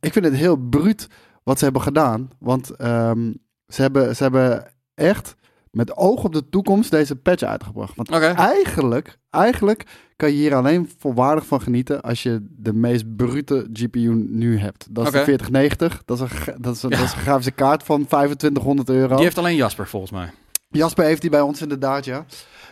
ik 0.00 0.12
vind 0.12 0.24
het 0.24 0.34
heel 0.34 0.56
bruut 0.56 1.08
wat 1.42 1.58
ze 1.58 1.64
hebben 1.64 1.82
gedaan. 1.82 2.30
Want 2.38 2.80
um, 2.80 3.44
ze 3.68 3.82
hebben, 3.82 4.16
ze 4.16 4.22
hebben 4.22 4.72
echt 4.94 5.36
met 5.70 5.96
oog 5.96 6.24
op 6.24 6.32
de 6.32 6.48
toekomst 6.48 6.90
deze 6.90 7.16
patch 7.16 7.42
uitgebracht. 7.42 7.96
Want 7.96 8.08
okay. 8.08 8.34
eigenlijk, 8.34 9.18
eigenlijk 9.30 9.86
kan 10.16 10.28
je 10.28 10.36
hier 10.36 10.54
alleen 10.54 10.90
volwaardig 10.98 11.46
van 11.46 11.60
genieten 11.60 12.02
als 12.02 12.22
je 12.22 12.46
de 12.50 12.72
meest 12.72 13.16
brute 13.16 13.68
GPU 13.72 14.26
nu 14.28 14.58
hebt. 14.58 14.86
Dat 14.90 15.02
is 15.02 15.08
okay. 15.08 15.20
de 15.20 15.26
4090. 15.26 16.02
Dat 16.04 16.20
is, 16.20 16.22
een, 16.22 16.54
dat, 16.60 16.74
is 16.74 16.82
een, 16.82 16.90
ja. 16.90 16.96
dat 16.96 17.06
is 17.06 17.12
een 17.12 17.18
grafische 17.18 17.50
kaart 17.50 17.82
van 17.82 18.06
2500 18.06 18.88
euro. 18.88 19.14
Die 19.14 19.24
heeft 19.24 19.38
alleen 19.38 19.56
Jasper 19.56 19.88
volgens 19.88 20.12
mij. 20.12 20.30
Jasper 20.68 21.04
heeft 21.04 21.20
die 21.20 21.30
bij 21.30 21.40
ons 21.40 21.62
inderdaad, 21.62 22.04
ja. 22.04 22.24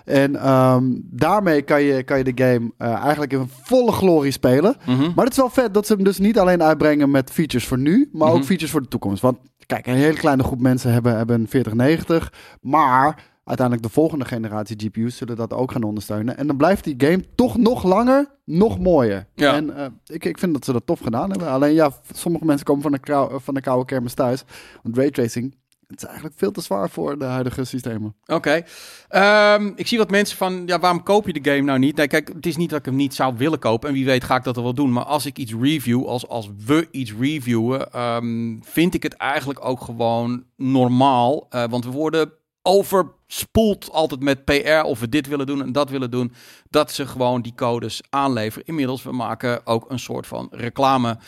En 0.05 0.51
um, 0.51 1.03
daarmee 1.11 1.63
kan 1.63 1.83
je, 1.83 2.03
kan 2.03 2.19
je 2.19 2.25
de 2.25 2.45
game 2.45 2.73
uh, 2.79 2.93
eigenlijk 3.03 3.33
in 3.33 3.51
volle 3.63 3.93
glorie 3.93 4.33
spelen. 4.33 4.77
Mm 4.87 4.97
-hmm. 4.97 5.13
Maar 5.15 5.25
het 5.25 5.33
is 5.33 5.41
wel 5.41 5.51
vet 5.51 5.75
dat 5.75 5.87
ze 5.87 5.95
hem 5.95 6.05
dus 6.05 6.19
niet 6.19 6.39
alleen 6.39 6.63
uitbrengen 6.63 7.11
met 7.11 7.31
features 7.31 7.67
voor 7.67 7.79
nu, 7.79 8.09
maar 8.13 8.27
mm 8.27 8.33
-hmm. 8.33 8.41
ook 8.41 8.47
features 8.47 8.71
voor 8.71 8.83
de 8.83 8.89
toekomst. 8.89 9.23
Want 9.23 9.39
kijk, 9.67 9.87
een 9.87 9.95
hele 9.95 10.19
kleine 10.19 10.43
groep 10.43 10.61
mensen 10.61 10.93
hebben, 10.93 11.17
hebben 11.17 11.41
een 11.41 11.49
4090, 11.49 12.33
maar 12.61 13.33
uiteindelijk 13.45 13.87
de 13.87 13.93
volgende 13.93 14.25
generatie 14.25 14.77
GPU's 14.81 15.17
zullen 15.17 15.37
dat 15.37 15.53
ook 15.53 15.73
gaan 15.73 15.83
ondersteunen. 15.83 16.37
En 16.37 16.47
dan 16.47 16.57
blijft 16.57 16.85
die 16.85 16.95
game 16.99 17.25
toch 17.35 17.57
nog 17.57 17.83
langer, 17.83 18.31
nog 18.45 18.79
mooier. 18.79 19.27
Ja. 19.35 19.55
En 19.55 19.67
uh, 19.67 19.87
ik, 20.07 20.25
ik 20.25 20.39
vind 20.39 20.53
dat 20.53 20.65
ze 20.65 20.73
dat 20.73 20.87
tof 20.87 21.01
gedaan 21.01 21.31
hebben. 21.31 21.49
Alleen 21.49 21.75
ja, 21.75 21.91
sommige 22.13 22.45
mensen 22.45 22.67
komen 22.67 22.83
van 22.83 22.93
de, 22.93 22.99
kou, 22.99 23.41
van 23.41 23.55
de 23.55 23.61
koude 23.61 23.85
kermis 23.85 24.15
thuis. 24.15 24.45
Want 24.83 24.97
raytracing 24.97 25.55
het 25.95 26.03
is 26.03 26.09
eigenlijk 26.09 26.39
veel 26.39 26.51
te 26.51 26.61
zwaar 26.61 26.91
voor 26.91 27.19
de 27.19 27.25
huidige 27.25 27.65
systemen. 27.65 28.15
Oké. 28.27 28.63
Um, 29.11 29.73
ik 29.77 29.87
zie 29.87 29.99
wat 29.99 30.11
mensen 30.11 30.37
van, 30.37 30.63
ja, 30.67 30.79
waarom 30.79 31.03
koop 31.03 31.27
je 31.27 31.41
de 31.41 31.51
game 31.51 31.63
nou 31.63 31.79
niet? 31.79 31.97
Nee, 31.97 32.07
kijk, 32.07 32.29
het 32.29 32.47
is 32.47 32.57
niet 32.57 32.71
dat 32.71 32.79
ik 32.79 32.85
hem 32.85 32.97
niet 32.97 33.15
zou 33.15 33.35
willen 33.37 33.59
kopen. 33.59 33.89
En 33.89 33.95
wie 33.95 34.05
weet 34.05 34.25
ga 34.25 34.37
ik 34.37 34.45
dat 34.45 34.57
er 34.57 34.63
wel 34.63 34.75
doen. 34.75 34.93
Maar 34.93 35.05
als 35.05 35.27
ik 35.27 35.39
iets 35.39 35.55
review, 35.61 36.07
als, 36.07 36.29
als 36.29 36.51
we 36.67 36.89
iets 36.91 37.15
reviewen, 37.21 38.01
um, 38.01 38.61
vind 38.65 38.95
ik 38.95 39.03
het 39.03 39.15
eigenlijk 39.15 39.65
ook 39.65 39.81
gewoon 39.81 40.45
normaal. 40.57 41.47
Uh, 41.51 41.65
want 41.69 41.85
we 41.85 41.91
worden 41.91 42.33
overspoelt 42.67 43.91
altijd 43.91 44.23
met 44.23 44.45
PR 44.45 44.85
of 44.85 45.01
we 45.01 45.09
dit 45.09 45.27
willen 45.27 45.47
doen 45.47 45.63
en 45.63 45.73
dat 45.73 45.91
willen 45.91 46.11
doen. 46.11 46.33
Dat 46.71 46.93
ze 46.93 47.07
gewoon 47.07 47.43
die 47.43 47.55
codes 47.55 48.01
aanleveren. 48.11 48.67
Inmiddels, 48.67 49.03
we 49.03 49.13
maken 49.13 49.67
ook 49.67 49.91
een 49.91 49.99
soort 49.99 50.27
van 50.27 50.49
reclame 50.51 51.19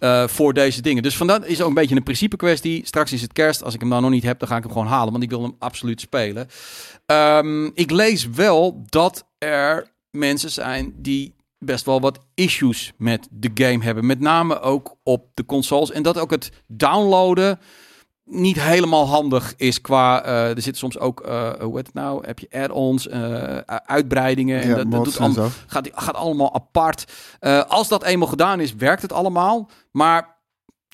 uh, 0.00 0.26
voor 0.28 0.52
deze 0.52 0.82
dingen. 0.82 1.02
Dus 1.02 1.16
vandaar 1.16 1.46
is 1.46 1.60
ook 1.60 1.68
een 1.68 1.74
beetje 1.74 1.96
een 1.96 2.02
principe 2.02 2.36
kwestie. 2.36 2.86
Straks 2.86 3.12
is 3.12 3.22
het 3.22 3.32
kerst. 3.32 3.62
Als 3.62 3.74
ik 3.74 3.80
hem 3.80 3.90
dan 3.90 4.02
nog 4.02 4.10
niet 4.10 4.22
heb, 4.22 4.38
dan 4.38 4.48
ga 4.48 4.56
ik 4.56 4.62
hem 4.62 4.72
gewoon 4.72 4.86
halen. 4.86 5.12
Want 5.12 5.24
ik 5.24 5.30
wil 5.30 5.42
hem 5.42 5.56
absoluut 5.58 6.00
spelen. 6.00 6.48
Um, 7.06 7.70
ik 7.74 7.90
lees 7.90 8.28
wel 8.28 8.82
dat 8.86 9.26
er 9.38 9.92
mensen 10.10 10.50
zijn 10.50 10.94
die 10.96 11.34
best 11.58 11.84
wel 11.84 12.00
wat 12.00 12.18
issues 12.34 12.92
met 12.96 13.28
de 13.30 13.50
game 13.54 13.84
hebben. 13.84 14.06
Met 14.06 14.20
name 14.20 14.60
ook 14.60 14.96
op 15.02 15.26
de 15.34 15.44
consoles. 15.44 15.90
En 15.90 16.02
dat 16.02 16.18
ook 16.18 16.30
het 16.30 16.52
downloaden 16.66 17.58
niet 18.30 18.60
helemaal 18.62 19.06
handig 19.06 19.54
is 19.56 19.80
qua. 19.80 20.26
Uh, 20.26 20.48
er 20.48 20.62
zitten 20.62 20.76
soms 20.76 20.98
ook, 20.98 21.26
uh, 21.26 21.50
hoe 21.60 21.76
heet 21.76 21.86
het 21.86 21.94
nou? 21.94 22.26
Heb 22.26 22.38
je 22.38 22.46
add-ons, 22.50 23.06
uh, 23.06 23.56
uitbreidingen. 23.66 24.60
En 24.62 24.68
Ja, 24.68 24.74
dat, 24.74 24.90
dat 24.90 25.04
doet 25.04 25.18
allemaal, 25.18 25.48
gaat, 25.66 25.88
gaat 25.92 26.14
allemaal 26.14 26.54
apart. 26.54 27.12
Eh, 27.40 27.62
als 27.68 27.88
dat 27.88 28.04
eenmaal 28.04 28.28
gedaan 28.28 28.60
is, 28.60 28.74
werkt 28.74 29.02
het 29.02 29.12
allemaal. 29.12 29.70
Maar 29.90 30.36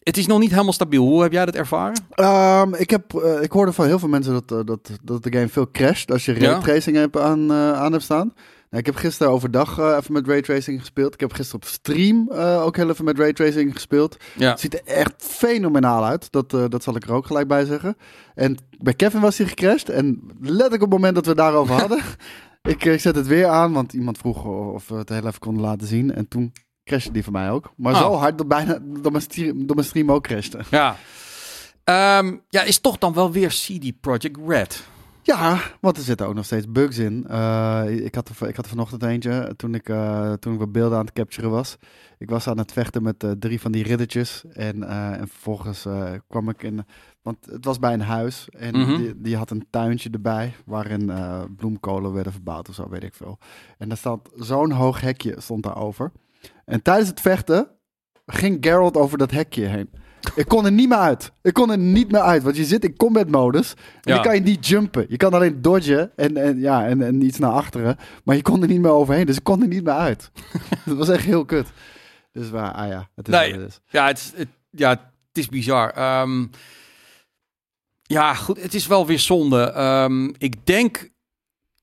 het 0.02 0.16
is 0.16 0.26
nog 0.26 0.38
niet 0.38 0.50
helemaal 0.50 0.72
stabiel. 0.72 1.04
Hoe 1.04 1.22
heb 1.22 1.32
jij 1.32 1.44
dat 1.44 1.54
ervaren? 1.54 2.04
Ehm, 2.10 2.74
ik, 2.74 2.90
heb, 2.90 3.14
eh, 3.14 3.42
ik 3.42 3.52
hoorde 3.52 3.72
van 3.72 3.86
heel 3.86 3.98
veel 3.98 4.08
mensen 4.08 4.32
dat, 4.32 4.58
eh, 4.58 4.64
dat, 4.64 4.90
dat 5.02 5.22
de 5.22 5.32
game 5.32 5.48
veel 5.48 5.70
crasht 5.70 6.10
als 6.12 6.24
je 6.24 6.40
Ja. 6.40 6.50
raytracing 6.50 6.96
hebt 6.96 7.18
aan, 7.18 7.50
eh, 7.50 7.72
aan 7.72 7.92
hebt 7.92 8.04
staan. 8.04 8.32
Nou, 8.70 8.80
ik 8.82 8.86
heb 8.86 8.96
gisteren 8.96 9.32
overdag 9.32 9.78
eh, 9.78 9.96
even 10.00 10.12
met 10.12 10.26
raytracing 10.26 10.80
gespeeld. 10.80 11.14
Ik 11.14 11.20
heb 11.20 11.32
gisteren 11.32 11.62
op 11.62 11.68
stream 11.68 12.28
eh, 12.30 12.62
ook 12.64 12.76
heel 12.76 12.90
even 12.90 13.04
met 13.04 13.18
raytracing 13.18 13.72
gespeeld. 13.72 14.16
Ja. 14.36 14.50
Het 14.50 14.60
ziet 14.60 14.74
er 14.74 14.84
echt 14.84 15.14
fenomenaal 15.18 16.04
uit. 16.04 16.32
Dat, 16.32 16.54
eh, 16.54 16.64
dat 16.68 16.82
zal 16.82 16.96
ik 16.96 17.04
er 17.04 17.12
ook 17.12 17.26
gelijk 17.26 17.48
bij 17.48 17.64
zeggen. 17.64 17.96
En 18.34 18.56
bij 18.78 18.94
Kevin 18.94 19.20
was 19.20 19.38
hij 19.38 19.46
gecrashed. 19.46 19.88
En 19.88 20.30
letterlijk 20.40 20.82
op 20.82 20.90
het 20.90 20.98
moment 20.98 21.14
dat 21.14 21.26
we 21.26 21.34
daarover 21.34 21.74
hadden. 21.80 22.02
ik, 22.62 22.84
ik 22.84 23.00
zet 23.00 23.16
het 23.16 23.26
weer 23.26 23.46
aan, 23.46 23.72
want 23.72 23.92
iemand 23.92 24.18
vroeg 24.18 24.44
of 24.44 24.88
we 24.88 24.94
het 24.94 25.08
heel 25.08 25.26
even 25.26 25.38
konden 25.38 25.62
laten 25.62 25.86
zien. 25.86 26.14
En 26.14 26.28
toen 26.28 26.52
crashte 26.84 27.12
die 27.12 27.24
van 27.24 27.32
mij 27.32 27.50
ook. 27.50 27.72
Maar 27.76 27.92
Oh. 27.92 27.98
zo 28.00 28.12
hard 28.14 28.38
dat 28.38 28.48
bijna 28.48 28.78
dat 28.82 29.12
mijn 29.12 29.24
stream, 29.24 29.66
dat 29.66 29.76
mijn 29.76 29.88
stream 29.88 30.12
ook 30.12 30.22
crashte. 30.22 30.58
Ja. 30.70 30.96
Ehm, 31.84 32.36
ja, 32.48 32.62
is 32.62 32.78
toch 32.78 32.98
dan 32.98 33.12
wel 33.12 33.32
weer 33.32 33.48
CD 33.48 34.00
Projekt 34.00 34.38
Red. 34.46 34.84
Ja, 35.26 35.60
want 35.80 35.96
er 35.96 36.02
zitten 36.02 36.26
ook 36.26 36.34
nog 36.34 36.44
steeds 36.44 36.68
bugs 36.72 36.98
in. 36.98 37.26
Eh, 37.28 37.82
ik, 37.88 38.14
had 38.14 38.28
er, 38.28 38.48
ik 38.48 38.56
had 38.56 38.64
er 38.64 38.70
vanochtend 38.70 39.02
eentje 39.02 39.54
toen 39.56 39.74
ik, 39.74 39.88
eh, 39.88 40.32
toen 40.32 40.52
ik 40.52 40.58
wat 40.58 40.72
beelden 40.72 40.98
aan 40.98 41.04
het 41.04 41.14
capturen 41.14 41.50
was. 41.50 41.76
Ik 42.18 42.30
was 42.30 42.46
aan 42.48 42.58
het 42.58 42.72
vechten 42.72 43.02
met 43.02 43.24
eh, 43.24 43.30
drie 43.30 43.60
van 43.60 43.72
die 43.72 43.82
riddertjes. 43.82 44.44
En, 44.52 44.82
en 45.18 45.28
vervolgens 45.28 45.86
kwam 46.28 46.48
ik 46.48 46.62
in... 46.62 46.84
Want 47.22 47.46
het 47.50 47.64
was 47.64 47.78
bij 47.78 47.92
een 47.92 48.00
huis 48.00 48.48
en 48.48 48.78
Mhm. 48.78 48.96
die, 48.96 49.20
die 49.20 49.36
had 49.36 49.50
een 49.50 49.66
tuintje 49.70 50.10
erbij... 50.10 50.54
waarin 50.64 51.12
bloemkolen 51.56 52.12
werden 52.12 52.32
verbouwd 52.32 52.68
of 52.68 52.74
zo, 52.74 52.88
weet 52.88 53.02
ik 53.04 53.14
veel. 53.14 53.38
En 53.78 53.88
daar 53.88 53.98
stond 53.98 54.28
zo'n 54.34 54.70
hoog 54.70 55.00
hekje 55.00 55.34
stond 55.38 55.62
daarover. 55.62 56.12
En 56.64 56.82
tijdens 56.82 57.08
het 57.08 57.20
vechten 57.20 57.68
ging 58.26 58.56
Geralt 58.60 58.96
over 58.96 59.18
dat 59.18 59.30
hekje 59.30 59.64
heen. 59.64 59.90
Ik 60.34 60.48
kon 60.48 60.64
er 60.64 60.72
niet 60.72 60.88
meer 60.88 60.98
uit. 60.98 61.32
Ik 61.42 61.52
kon 61.52 61.70
er 61.70 61.78
niet 61.78 62.10
meer 62.10 62.20
uit. 62.20 62.42
Want 62.42 62.56
je 62.56 62.64
zit 62.64 62.84
in 62.84 62.96
combat 62.96 63.28
modus. 63.30 63.72
En 63.72 63.78
Ja. 64.00 64.14
dan 64.14 64.22
kan 64.22 64.34
je 64.34 64.40
niet 64.40 64.66
jumpen. 64.66 65.06
Je 65.08 65.16
kan 65.16 65.32
alleen 65.34 65.62
dodgen 65.62 66.12
en, 66.16 66.36
en, 66.36 66.60
ja, 66.60 66.86
en, 66.86 67.02
en 67.02 67.22
iets 67.22 67.38
naar 67.38 67.50
achteren. 67.50 67.96
Maar 68.24 68.36
je 68.36 68.42
kon 68.42 68.62
er 68.62 68.68
niet 68.68 68.80
meer 68.80 68.90
overheen. 68.90 69.26
Dus 69.26 69.36
ik 69.36 69.44
kon 69.44 69.62
er 69.62 69.68
niet 69.68 69.84
meer 69.84 69.94
uit. 69.94 70.30
dat 70.84 70.96
was 70.96 71.08
echt 71.08 71.24
heel 71.24 71.44
kut. 71.44 71.66
Dus 72.32 72.50
waar, 72.50 72.72
ah 72.72 72.88
ja, 72.88 73.08
het 73.14 73.28
is 73.28 73.34
Nee. 73.34 73.50
wat 73.52 73.60
het 73.60 73.68
is. 73.70 73.80
Ja, 73.88 74.06
het, 74.06 74.18
is- 74.18 74.32
het, 74.36 74.48
ja, 74.70 74.88
het 74.90 74.98
is 75.32 75.48
bizar. 75.48 75.90
Ehm, 75.90 76.46
ja, 78.02 78.34
goed, 78.34 78.62
het 78.62 78.74
is 78.74 78.86
wel 78.86 79.06
weer 79.06 79.18
zonde. 79.18 79.70
Ehm, 79.70 80.24
ik 80.38 80.66
denk 80.66 81.08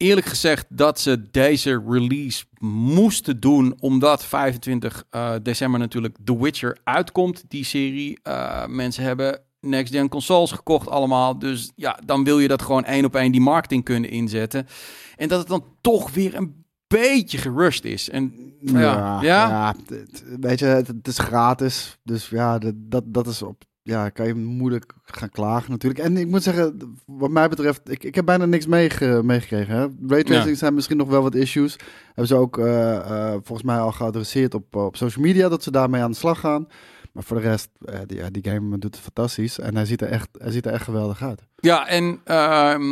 eerlijk 0.03 0.27
gezegd 0.27 0.65
dat 0.69 0.99
ze 0.99 1.29
deze 1.31 1.83
release 1.87 2.45
moesten 2.59 3.39
doen, 3.39 3.75
omdat 3.79 4.25
25 4.25 5.03
eh, 5.09 5.33
december 5.43 5.79
natuurlijk 5.79 6.17
The 6.23 6.37
Witcher 6.41 6.77
uitkomt, 6.83 7.43
die 7.47 7.63
serie. 7.63 8.19
Eh, 8.23 8.65
mensen 8.67 9.03
hebben 9.03 9.41
next-gen 9.59 10.09
consoles 10.09 10.51
gekocht 10.51 10.87
allemaal, 10.89 11.39
dus 11.39 11.71
ja, 11.75 11.99
dan 12.05 12.23
wil 12.23 12.39
je 12.39 12.47
dat 12.47 12.61
gewoon 12.61 12.85
één 12.85 13.05
op 13.05 13.15
één 13.15 13.31
die 13.31 13.41
marketing 13.41 13.83
kunnen 13.83 14.09
inzetten. 14.09 14.67
En 15.15 15.27
dat 15.27 15.39
het 15.39 15.47
dan 15.47 15.63
toch 15.81 16.11
weer 16.13 16.35
een 16.35 16.65
beetje 16.87 17.37
gerushed 17.37 17.85
is. 17.85 18.09
En 18.09 18.33
ja, 18.59 19.21
ja, 19.21 19.47
ja, 19.49 19.75
het- 19.87 20.23
weet 20.39 20.59
je, 20.59 20.65
het, 20.65 20.87
het 20.87 21.07
is 21.07 21.17
gratis. 21.19 21.97
Dus 22.03 22.29
ja, 22.29 22.59
dat, 22.75 23.03
dat 23.05 23.27
is 23.27 23.41
op. 23.41 23.63
Ja, 23.85 24.09
kan 24.09 24.27
je 24.27 24.33
moeilijk 24.35 24.93
gaan 25.03 25.29
klagen 25.29 25.71
natuurlijk. 25.71 26.03
En 26.03 26.17
ik 26.17 26.27
moet 26.27 26.43
zeggen, 26.43 26.95
wat 27.05 27.29
mij 27.29 27.49
betreft, 27.49 27.89
ik, 27.91 28.03
ik 28.03 28.15
heb 28.15 28.25
bijna 28.25 28.45
niks 28.45 28.65
meege- 28.65 29.21
meegekregen. 29.23 29.75
Hè? 29.75 29.87
Raytracing 30.07 30.49
Ja. 30.49 30.55
zijn 30.55 30.73
misschien 30.73 30.97
nog 30.97 31.09
wel 31.09 31.21
wat 31.21 31.35
issues. 31.35 31.75
Hebben 32.05 32.27
ze 32.27 32.35
ook 32.35 32.57
eh, 32.57 32.95
eh, 32.95 33.31
volgens 33.31 33.63
mij 33.63 33.77
al 33.79 33.91
geadresseerd 33.91 34.53
op, 34.53 34.75
op 34.75 34.95
social 34.95 35.25
media 35.25 35.49
dat 35.49 35.63
ze 35.63 35.71
daarmee 35.71 36.01
aan 36.01 36.11
de 36.11 36.17
slag 36.17 36.39
gaan. 36.39 36.67
Maar 37.13 37.23
voor 37.23 37.37
de 37.37 37.43
rest, 37.43 37.69
eh, 37.85 37.99
die, 38.05 38.17
ja, 38.17 38.29
die 38.29 38.43
game 38.49 38.69
doet 38.69 38.83
het 38.95 39.03
fantastisch. 39.03 39.59
En 39.59 39.75
hij 39.75 39.85
ziet 39.85 40.01
er 40.01 40.07
echt, 40.09 40.29
hij 40.37 40.51
ziet 40.51 40.65
er 40.65 40.71
echt 40.73 40.83
geweldig 40.83 41.21
uit. 41.23 41.41
Ja, 41.55 41.87
en 41.87 42.19
ehm, 42.23 42.83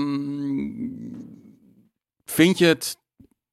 vind 2.25 2.57
je 2.57 2.65
het, 2.65 2.97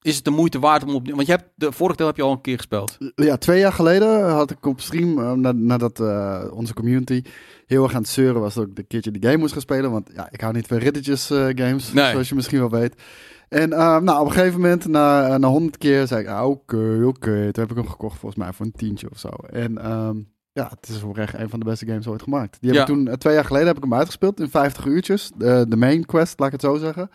is 0.08 0.16
het 0.16 0.24
de 0.24 0.30
moeite 0.30 0.58
waard 0.58 0.82
om 0.84 0.94
op, 0.94 1.10
want 1.10 1.26
je 1.26 1.32
hebt 1.32 1.48
de 1.54 1.72
vorige 1.72 1.96
deel 1.96 2.06
heb 2.06 2.16
je 2.16 2.22
al 2.22 2.32
een 2.32 2.40
keer 2.40 2.56
gespeeld. 2.56 2.96
Ja, 3.14 3.36
twee 3.36 3.58
jaar 3.58 3.72
geleden 3.72 4.30
had 4.30 4.50
ik 4.50 4.66
op 4.66 4.80
stream, 4.80 5.18
eh, 5.18 5.32
na- 5.32 5.52
nadat 5.52 6.00
eh, 6.00 6.44
onze 6.52 6.74
community 6.74 7.22
heel 7.66 7.82
erg 7.82 7.94
aan 7.94 8.00
het 8.00 8.10
zeuren 8.10 8.40
was, 8.40 8.54
dat 8.54 8.66
ik 8.66 8.78
een 8.78 8.86
keertje 8.86 9.10
die 9.10 9.22
game 9.22 9.36
moest 9.36 9.52
gaan 9.52 9.60
spelen. 9.60 9.90
Want 9.90 10.10
ja, 10.14 10.28
ik 10.30 10.40
hou 10.40 10.54
niet 10.54 10.66
van 10.66 10.76
riddertjes 10.76 11.30
eh, 11.30 11.46
games, 11.54 11.92
Nee. 11.92 12.10
zoals 12.10 12.28
je 12.28 12.34
misschien 12.34 12.58
wel 12.58 12.70
weet. 12.70 13.02
En 13.48 13.68
nou, 13.68 14.20
op 14.20 14.26
een 14.26 14.32
gegeven 14.32 14.60
moment, 14.60 14.86
na, 14.86 15.36
na 15.38 15.48
100 15.48 15.78
keer, 15.78 16.06
zei 16.06 16.20
ik, 16.20 16.28
ah, 16.28 16.46
oké, 16.48 17.00
oké. 17.04 17.52
Toen 17.52 17.62
heb 17.62 17.70
ik 17.70 17.76
hem 17.76 17.88
gekocht 17.88 18.18
volgens 18.18 18.42
mij 18.42 18.52
voor 18.52 18.66
een 18.66 18.72
tientje 18.72 19.10
of 19.10 19.18
zo. 19.18 19.28
En 19.50 19.78
ehm, 19.78 20.16
ja, 20.52 20.70
het 20.80 20.88
is 20.88 21.02
oprecht 21.02 21.34
een 21.34 21.48
van 21.48 21.58
de 21.58 21.64
beste 21.64 21.86
games 21.86 22.06
ooit 22.08 22.22
gemaakt. 22.22 22.56
Die 22.60 22.70
heb 22.70 22.78
Ja. 22.78 22.94
ik 22.94 23.04
toen, 23.04 23.16
twee 23.18 23.34
jaar 23.34 23.44
geleden 23.44 23.66
heb 23.66 23.76
ik 23.76 23.82
hem 23.82 23.94
uitgespeeld 23.94 24.40
in 24.40 24.50
50 24.50 24.84
uurtjes. 24.84 25.30
De, 25.36 25.66
de 25.68 25.76
main 25.76 26.06
quest, 26.06 26.38
laat 26.38 26.46
ik 26.46 26.52
het 26.52 26.62
zo 26.70 26.76
zeggen. 26.76 27.10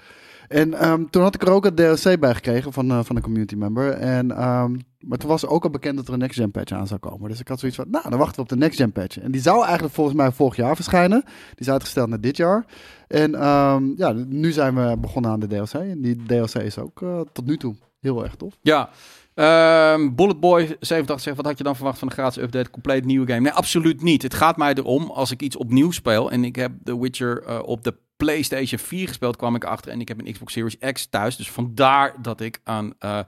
En 0.53 0.73
ehm, 0.73 1.05
toen 1.09 1.21
had 1.21 1.35
ik 1.35 1.41
er 1.41 1.51
ook 1.51 1.65
een 1.65 1.75
DLC 1.75 2.19
bij 2.19 2.33
gekregen 2.33 2.73
van, 2.73 2.91
eh, 2.91 2.99
van 3.03 3.15
een 3.15 3.21
community 3.21 3.55
member. 3.55 3.91
En, 3.91 4.31
ehm, 4.31 4.75
maar 4.99 5.17
toen 5.17 5.29
was 5.29 5.45
ook 5.45 5.63
al 5.63 5.69
bekend 5.69 5.95
dat 5.95 6.07
er 6.07 6.13
een 6.13 6.19
next 6.19 6.39
gen 6.39 6.51
patch 6.51 6.71
aan 6.71 6.87
zou 6.87 6.99
komen. 6.99 7.29
Dus 7.29 7.39
ik 7.39 7.47
had 7.47 7.59
zoiets 7.59 7.77
van, 7.77 7.89
nou, 7.89 8.09
dan 8.09 8.19
wachten 8.19 8.35
we 8.35 8.41
op 8.41 8.49
de 8.49 8.55
next 8.55 8.77
gen 8.77 8.91
patch. 8.91 9.19
En 9.19 9.31
die 9.31 9.41
zou 9.41 9.63
eigenlijk 9.63 9.93
volgens 9.93 10.15
mij 10.15 10.31
vorig 10.31 10.55
jaar 10.55 10.75
verschijnen. 10.75 11.21
Die 11.25 11.55
is 11.55 11.69
uitgesteld 11.69 12.09
naar 12.09 12.21
dit 12.21 12.37
jaar. 12.37 12.65
En 13.07 13.35
ehm, 13.35 13.83
ja, 13.95 14.11
nu 14.11 14.51
zijn 14.51 14.75
we 14.75 14.97
begonnen 14.97 15.31
aan 15.31 15.39
de 15.39 15.47
DLC. 15.47 15.73
En 15.73 16.01
die 16.01 16.23
DLC 16.25 16.53
is 16.53 16.77
ook 16.77 17.01
eh, 17.01 17.19
tot 17.31 17.45
nu 17.45 17.57
toe 17.57 17.75
heel 17.99 18.23
erg 18.23 18.35
tof. 18.35 18.57
Ja. 18.61 18.89
Ehm 19.33 20.15
Bullet 20.15 20.39
Boy 20.39 20.61
87 20.79 21.19
zegt, 21.19 21.37
wat 21.37 21.45
had 21.45 21.57
je 21.57 21.63
dan 21.63 21.75
verwacht 21.75 21.99
van 21.99 22.07
een 22.07 22.13
gratis 22.13 22.43
update, 22.43 22.69
compleet 22.69 23.05
nieuwe 23.05 23.27
game? 23.27 23.39
Nee, 23.39 23.51
absoluut 23.51 24.01
niet. 24.01 24.21
Het 24.21 24.33
gaat 24.33 24.57
mij 24.57 24.73
erom, 24.73 25.11
als 25.11 25.31
ik 25.31 25.41
iets 25.41 25.55
opnieuw 25.55 25.91
speel 25.91 26.31
en 26.31 26.43
ik 26.43 26.55
heb 26.55 26.71
The 26.83 26.99
Witcher 26.99 27.43
eh, 27.43 27.59
op 27.65 27.83
de 27.83 27.93
PlayStation 28.17 28.80
4 28.80 29.08
gespeeld, 29.08 29.36
kwam 29.36 29.56
ik 29.56 29.63
achter 29.63 29.91
en 29.91 30.02
ik 30.02 30.08
heb 30.08 30.19
een 30.19 30.32
Xbox 30.34 30.54
Series 30.54 30.78
X 30.91 31.06
thuis. 31.06 31.36
Dus 31.36 31.52
vandaar 31.52 32.21
dat 32.21 32.41
ik 32.41 32.60
aan 32.63 32.93
eh 32.99 33.19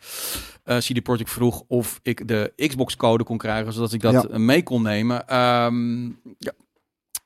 eh, 0.63 0.77
CD 0.77 1.03
Projekt 1.03 1.29
vroeg 1.31 1.63
of 1.67 1.99
ik 2.03 2.27
de 2.27 2.53
Xbox 2.55 2.95
code 2.95 3.23
kon 3.23 3.37
krijgen, 3.37 3.73
zodat 3.73 3.93
ik 3.93 4.01
dat 4.01 4.27
Ja. 4.31 4.37
mee 4.37 4.63
kon 4.63 4.81
nemen. 4.81 5.27
Ehm, 5.27 6.05
ja. 6.37 6.51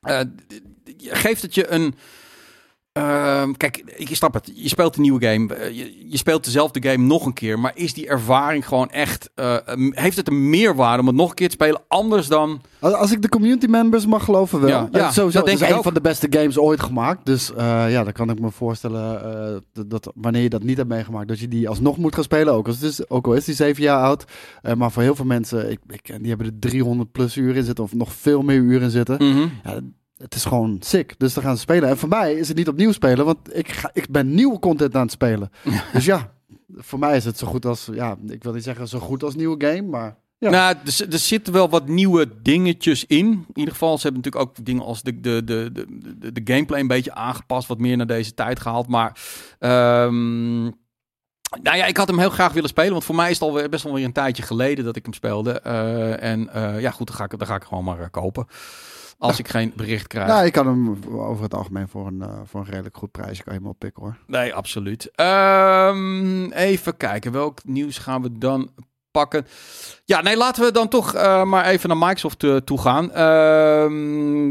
Eh, 0.02 0.20
geeft 0.98 1.42
het 1.42 1.56
je 1.56 1.68
een... 1.72 1.96
Ehm, 2.92 3.52
kijk, 3.54 3.78
ik 3.98 4.16
snap 4.16 4.34
het. 4.34 4.52
Je 4.56 4.68
speelt 4.70 4.96
een 4.96 5.02
nieuwe 5.02 5.26
game. 5.26 5.54
Eh, 5.54 5.78
Je, 5.78 6.10
je 6.10 6.18
speelt 6.18 6.44
dezelfde 6.44 6.90
game 6.90 7.06
nog 7.06 7.26
een 7.26 7.34
keer. 7.34 7.60
Maar 7.60 7.72
is 7.76 7.94
die 7.94 8.08
ervaring 8.08 8.68
gewoon 8.68 8.90
echt... 8.90 9.30
eh, 9.36 9.56
heeft 9.90 10.18
het 10.18 10.28
een 10.28 10.50
meerwaarde 10.50 11.02
om 11.02 11.08
het 11.08 11.16
nog 11.16 11.30
een 11.30 11.36
keer 11.36 11.48
te 11.48 11.54
spelen? 11.54 11.82
Anders 11.88 12.28
dan... 12.28 12.62
Als, 12.80 13.12
ik 13.12 13.22
de 13.22 13.30
community 13.30 13.66
members 13.66 14.06
mag 14.06 14.24
geloven 14.24 14.60
wel. 14.60 14.70
Ja, 14.70 14.88
Ja, 14.92 15.00
ja, 15.00 15.12
sowieso. 15.12 15.40
dat 15.40 15.50
het 15.50 15.62
is 15.62 15.68
een 15.70 15.76
ook. 15.76 15.84
van 15.84 15.94
de 15.94 16.02
beste 16.02 16.28
games 16.30 16.58
ooit 16.58 16.80
gemaakt. 16.82 17.26
Dus 17.26 17.54
eh, 17.54 17.92
ja, 17.92 18.04
dan 18.04 18.14
kan 18.14 18.30
ik 18.30 18.40
me 18.40 18.52
voorstellen 18.52 19.22
dat, 19.74 19.90
dat 19.90 20.12
wanneer 20.16 20.42
je 20.42 20.50
dat 20.50 20.64
niet 20.64 20.78
hebt 20.78 20.90
meegemaakt, 20.90 21.28
dat 21.28 21.40
je 21.40 21.48
die 21.48 21.70
alsnog 21.70 21.98
moet 21.98 22.16
gaan 22.16 22.24
spelen. 22.24 22.54
Ook, 22.54 22.68
als 22.68 22.76
het 22.80 22.90
is, 22.92 23.10
ook 23.10 23.26
al 23.28 23.34
is 23.34 23.46
die 23.46 23.56
zeven 23.56 23.84
jaar 23.84 24.04
oud. 24.04 24.24
Maar 24.78 24.92
voor 24.92 25.04
heel 25.04 25.16
veel 25.16 25.26
mensen, 25.26 25.72
ik, 25.72 25.80
ik, 25.88 26.06
die 26.20 26.28
hebben 26.30 26.48
er 26.48 26.60
300 26.60 27.12
plus 27.12 27.36
uur 27.36 27.56
in 27.56 27.64
zitten 27.64 27.84
of 27.84 27.94
nog 27.94 28.14
veel 28.14 28.42
meer 28.42 28.58
uren 28.58 28.82
in 28.82 28.90
zitten. 28.90 29.16
Mhm. 29.16 29.48
Ja, 29.64 29.80
het 30.20 30.36
is 30.36 30.46
gewoon 30.46 30.78
sick. 30.80 31.16
Dus 31.18 31.34
dan 31.34 31.44
gaan 31.44 31.56
ze 31.56 31.62
spelen. 31.62 31.90
En 31.90 31.98
voor 31.98 32.10
mij 32.10 32.34
is 32.34 32.48
het 32.48 32.58
niet 32.58 32.68
opnieuw 32.68 32.92
spelen, 32.92 33.26
want 33.26 33.56
ik, 33.56 33.72
ga, 33.72 33.90
ik 33.94 34.10
ben 34.10 34.34
nieuwe 34.34 34.60
content 34.60 34.96
aan 34.96 35.02
het 35.02 35.12
spelen. 35.12 35.52
Dus 35.94 36.06
ja, 36.06 36.34
voor 36.76 37.00
mij 37.00 37.16
is 37.16 37.26
het 37.26 37.38
zo 37.38 37.48
goed 37.48 37.66
als, 37.66 37.90
ja, 37.92 38.18
ik 38.28 38.44
wil 38.44 38.54
niet 38.54 38.64
zeggen 38.64 38.88
zo 38.88 39.00
goed 39.00 39.24
als 39.24 39.36
nieuwe 39.36 39.66
game, 39.66 39.82
maar 39.82 40.18
Ja. 40.38 40.50
Nou, 40.50 40.76
er, 40.86 41.14
er 41.14 41.20
zitten 41.20 41.54
wel 41.54 41.70
wat 41.70 41.88
nieuwe 41.88 42.42
dingetjes 42.42 43.06
in. 43.06 43.26
In 43.26 43.46
ieder 43.54 43.74
geval, 43.74 43.98
ze 43.98 44.04
hebben 44.04 44.22
natuurlijk 44.22 44.50
ook 44.50 44.66
dingen 44.66 44.84
als 44.84 45.02
de, 45.02 45.20
de, 45.20 45.44
de, 45.44 45.72
de, 45.74 46.32
de, 46.32 46.54
gameplay 46.54 46.80
een 46.80 46.88
beetje 46.88 47.14
aangepast. 47.14 47.68
Wat 47.68 47.80
meer 47.80 47.98
naar 47.98 48.08
deze 48.08 48.34
tijd 48.34 48.60
gehaald. 48.60 48.88
Maar 48.88 49.20
ehm, 49.60 50.64
nou 51.62 51.78
ja, 51.78 51.86
ik 51.86 51.98
had 51.98 52.08
hem 52.08 52.20
heel 52.20 52.30
graag 52.30 52.54
willen 52.54 52.70
spelen. 52.70 52.92
Want 52.92 53.04
voor 53.04 53.16
mij 53.16 53.30
is 53.30 53.40
het 53.40 53.48
alweer 53.48 53.70
best 53.70 53.84
wel 53.84 53.94
weer 53.94 54.06
een 54.06 54.12
tijdje 54.12 54.44
geleden 54.44 54.86
dat 54.86 54.96
ik 54.96 55.04
hem 55.04 55.14
speelde. 55.14 55.60
Eh, 55.60 56.24
en 56.24 56.54
eh, 56.54 56.82
ja, 56.82 56.92
goed, 56.92 57.08
dan 57.08 57.16
ga 57.16 57.24
ik, 57.24 57.38
dan 57.38 57.48
ga 57.48 57.56
ik 57.56 57.64
gewoon 57.64 57.84
maar 57.84 58.00
eh, 58.00 58.10
kopen. 58.12 58.48
Als 59.20 59.40
ik 59.40 59.48
geen 59.48 59.74
bericht 59.76 60.08
krijg. 60.08 60.28
Nou, 60.28 60.46
je 60.46 60.52
kan 60.52 60.68
hem 60.68 60.98
over 61.12 61.44
het 61.44 61.54
algemeen 61.54 61.88
voor 61.88 62.08
een, 62.08 62.22
eh, 62.22 62.40
voor 62.46 62.60
een 62.60 62.66
redelijk 62.70 62.98
goed 62.98 63.12
prijsje 63.12 63.44
kan 63.44 63.54
je 63.54 63.60
hem 63.60 63.70
oppikken 63.70 64.04
hoor. 64.04 64.18
Nee, 64.28 64.54
absoluut. 64.54 65.12
Ehm, 65.16 66.52
even 66.52 66.98
kijken, 66.98 67.32
welk 67.32 67.60
nieuws 67.64 67.98
gaan 67.98 68.22
we 68.22 68.38
dan 68.38 68.70
pakken? 69.12 69.48
Ja, 70.06 70.22
nee, 70.22 70.38
laten 70.38 70.64
we 70.64 70.72
dan 70.72 70.88
toch 70.88 71.14
eh, 71.14 71.44
maar 71.44 71.66
even 71.66 71.90
naar 71.90 71.98
Microsoft 71.98 72.44
eh, 72.44 72.56
toe 72.56 72.82
gaan. 72.82 73.12
Ehm, 73.12 74.50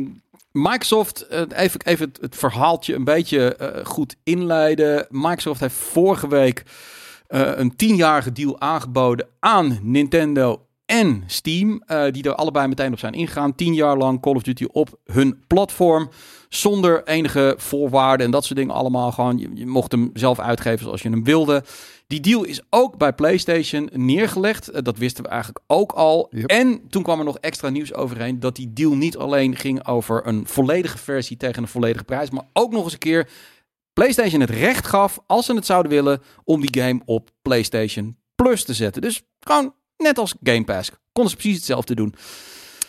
Microsoft, 0.52 1.26
even, 1.30 1.80
even 1.84 2.08
het, 2.08 2.18
het 2.20 2.36
verhaaltje 2.36 2.94
een 2.94 3.04
beetje 3.04 3.56
goed 3.84 4.16
inleiden. 4.22 5.06
Microsoft 5.10 5.60
heeft 5.60 5.74
vorige 5.74 6.28
week 6.28 6.62
een 7.26 7.76
tienjarige 7.76 8.32
deal 8.32 8.60
aangeboden 8.60 9.28
aan 9.38 9.78
Nintendo 9.82 10.67
en 10.90 11.22
Steam, 11.26 11.82
uh, 11.86 12.04
die 12.10 12.22
er 12.22 12.34
allebei 12.34 12.68
meteen 12.68 12.92
op 12.92 12.98
zijn 12.98 13.12
ingegaan. 13.12 13.54
Tien 13.54 13.74
jaar 13.74 13.96
lang 13.96 14.20
Call 14.20 14.34
of 14.34 14.42
Duty 14.42 14.66
op 14.72 14.98
hun 15.04 15.42
platform. 15.46 16.08
Zonder 16.48 17.04
enige 17.04 17.54
voorwaarden 17.56 18.26
en 18.26 18.32
dat 18.32 18.44
soort 18.44 18.58
dingen 18.58 18.74
allemaal. 18.74 19.12
Gewoon, 19.12 19.38
je, 19.38 19.50
je 19.54 19.66
mocht 19.66 19.92
hem 19.92 20.10
zelf 20.12 20.38
uitgeven 20.38 20.84
zoals 20.84 21.02
je 21.02 21.08
hem 21.08 21.24
wilde. 21.24 21.64
Die 22.06 22.20
deal 22.20 22.44
is 22.44 22.60
ook 22.70 22.96
bij 22.96 23.12
PlayStation 23.12 23.88
neergelegd. 23.92 24.74
Uh, 24.74 24.78
dat 24.82 24.98
wisten 24.98 25.24
we 25.24 25.28
eigenlijk 25.28 25.64
ook 25.66 25.92
al. 25.92 26.26
Yep. 26.30 26.50
En 26.50 26.88
toen 26.88 27.02
kwam 27.02 27.18
er 27.18 27.24
nog 27.24 27.38
extra 27.38 27.68
nieuws 27.68 27.94
overheen 27.94 28.40
dat 28.40 28.56
die 28.56 28.72
deal 28.72 28.94
niet 28.94 29.16
alleen 29.16 29.56
ging 29.56 29.86
over 29.86 30.26
een 30.26 30.46
volledige 30.46 30.98
versie 30.98 31.36
tegen 31.36 31.62
een 31.62 31.68
volledige 31.68 32.04
prijs, 32.04 32.30
maar 32.30 32.48
ook 32.52 32.72
nog 32.72 32.84
eens 32.84 32.92
een 32.92 32.98
keer 32.98 33.28
PlayStation 33.92 34.40
het 34.40 34.50
recht 34.50 34.86
gaf, 34.86 35.18
als 35.26 35.46
ze 35.46 35.54
het 35.54 35.66
zouden 35.66 35.92
willen, 35.92 36.22
om 36.44 36.60
die 36.60 36.82
game 36.82 37.00
op 37.04 37.30
PlayStation 37.42 38.16
Plus 38.34 38.64
te 38.64 38.74
zetten. 38.74 39.02
Dus 39.02 39.22
gewoon 39.40 39.74
net 39.98 40.18
als 40.18 40.34
Game 40.42 40.64
Pass. 40.64 40.90
Konden 41.12 41.32
ze 41.32 41.38
precies 41.38 41.56
hetzelfde 41.56 41.94
doen. 41.94 42.14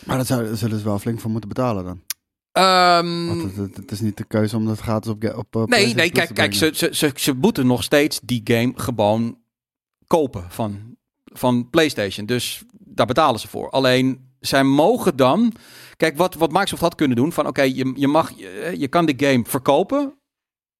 Maar 0.06 0.15
daar 0.17 0.26
zou- 0.26 0.43
daar 0.45 0.56
zullen 0.58 0.78
ze 0.80 0.84
wel 0.86 1.00
flink 1.00 1.19
voor 1.19 1.32
moeten 1.32 1.50
betalen 1.50 1.84
dan. 1.84 2.02
Want 3.28 3.41
het, 3.43 3.56
het, 3.56 3.76
het 3.76 3.91
is 3.91 4.00
niet 4.00 4.17
de 4.17 4.24
keuze 4.24 4.56
om 4.56 4.65
dat 4.65 4.80
gratis 4.80 5.12
op, 5.12 5.24
op 5.36 5.56
eh, 5.56 5.63
nee, 5.63 5.93
nee, 5.93 6.10
kijk, 6.12 6.34
kijk 6.34 6.54
ze, 6.54 6.72
ze, 6.74 6.89
ze, 6.91 7.12
ze 7.15 7.34
moeten 7.34 7.67
nog 7.67 7.84
steeds 7.84 8.19
die 8.24 8.41
game 8.43 8.72
gewoon 8.76 9.38
kopen 10.08 10.45
van, 10.50 10.95
van 11.26 11.69
PlayStation. 11.69 12.26
Dus 12.26 12.63
daar 12.72 13.06
betalen 13.06 13.39
ze 13.39 13.48
voor. 13.48 13.69
Alleen, 13.69 14.28
zij 14.39 14.63
mogen 14.63 15.15
dan... 15.15 15.54
Kijk, 15.98 16.17
wat, 16.17 16.36
wat 16.36 16.52
Microsoft 16.52 16.82
had 16.82 16.95
kunnen 16.95 17.17
doen, 17.17 17.32
van 17.34 17.48
oké, 17.48 17.62
je, 17.62 17.91
je, 17.95 18.08
mag, 18.08 18.32
je, 18.38 18.74
je 18.78 18.88
kan 18.88 19.06
de 19.06 19.13
game 19.17 19.43
verkopen, 19.48 20.13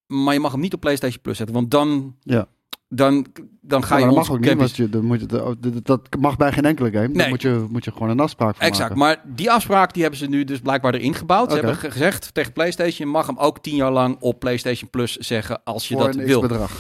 maar 0.06 0.34
je 0.34 0.40
mag 0.40 0.52
hem 0.52 0.62
niet 0.62 0.74
op 0.74 0.80
PlayStation 0.80 1.22
Plus 1.22 1.38
zetten. 1.38 1.56
Want 1.56 1.72
dan, 1.72 2.16
Ja. 2.22 2.48
Dan, 2.90 3.26
dan 3.62 3.84
ga 3.84 3.94
Ja, 3.96 4.00
je 4.00 4.06
dat 4.08 4.16
mag 4.16 4.32
ook 4.32 4.40
niet, 4.40 4.54
want 4.54 4.76
je, 4.76 4.90
dan 4.90 5.06
moet 5.06 5.20
je, 5.20 5.26
dat- 5.26 5.86
dat 5.86 6.02
mag 6.20 6.38
bij 6.38 6.52
geen 6.52 6.66
enkele 6.66 6.92
game. 6.92 7.08
Nee. 7.08 7.16
Dan 7.18 7.30
moet 7.30 7.42
je, 7.42 7.66
moet 7.70 7.84
je 7.86 7.92
gewoon 7.92 8.10
een 8.10 8.20
afspraak 8.20 8.56
van 8.56 8.66
Exact, 8.68 8.96
maken. 8.96 8.98
maar 9.26 9.36
die 9.36 9.52
afspraak 9.52 9.94
die 9.94 10.02
hebben 10.02 10.20
ze 10.20 10.28
nu 10.28 10.44
dus 10.44 10.60
blijkbaar 10.60 10.94
erin 10.94 11.14
gebouwd. 11.14 11.50
Ze 11.52 11.58
hebben 11.58 11.76
ge- 11.76 11.92
gezegd 11.92 12.34
tegen 12.34 12.54
PlayStation, 12.54 13.08
je 13.08 13.14
mag 13.14 13.28
hem 13.28 13.38
ook 13.38 13.60
tien 13.64 13.76
jaar 13.76 13.92
lang 13.92 14.18
op 14.20 14.40
PlayStation 14.40 14.90
Plus 14.90 15.16
zeggen 15.18 15.62
als 15.64 15.88
je 15.88 15.94
voor 15.96 16.04
dat 16.06 16.16
een 16.16 16.26
wil. 16.26 16.40
x-bedrag. 16.42 16.72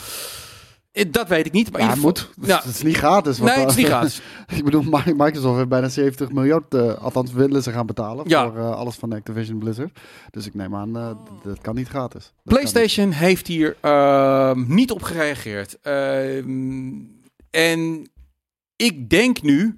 Eh, 0.91 1.05
Dat 1.11 1.27
weet 1.27 1.45
ik 1.45 1.51
niet, 1.51 1.71
maar 1.71 1.81
Ja, 1.81 1.95
moet. 1.95 2.29
Ja. 2.41 2.55
Het 2.55 2.65
is 2.65 2.81
niet 2.81 2.95
gratis. 2.97 3.37
Nee, 3.39 3.59
het 3.59 3.69
is 3.69 3.75
niet 3.75 3.85
gratis. 3.85 4.21
ik 4.57 4.63
bedoel, 4.63 4.81
Mi- 4.81 5.13
Microsoft 5.15 5.55
heeft 5.57 5.69
bijna 5.69 5.89
70 5.89 6.31
miljard, 6.31 6.73
eh, 6.73 6.93
althans 6.93 7.31
willen 7.31 7.63
ze 7.63 7.71
gaan 7.71 7.85
betalen 7.85 8.29
Ja. 8.29 8.43
voor 8.49 8.57
eh, 8.57 8.71
alles 8.71 8.95
van 8.95 9.13
Activision 9.13 9.59
Blizzard. 9.59 9.99
Dus 10.31 10.45
ik 10.45 10.53
neem 10.53 10.75
aan, 10.75 10.91
d- 10.93 11.43
dat 11.43 11.61
kan 11.61 11.75
niet 11.75 11.87
gratis. 11.87 12.23
Dat 12.43 12.53
PlayStation 12.53 13.11
heeft 13.11 13.47
hier 13.47 13.77
ehm, 13.81 14.63
niet 14.67 14.91
op 14.91 15.01
gereageerd. 15.01 15.79
Ehm, 15.81 16.91
en 17.49 18.09
ik 18.75 19.09
denk 19.09 19.41
nu... 19.41 19.77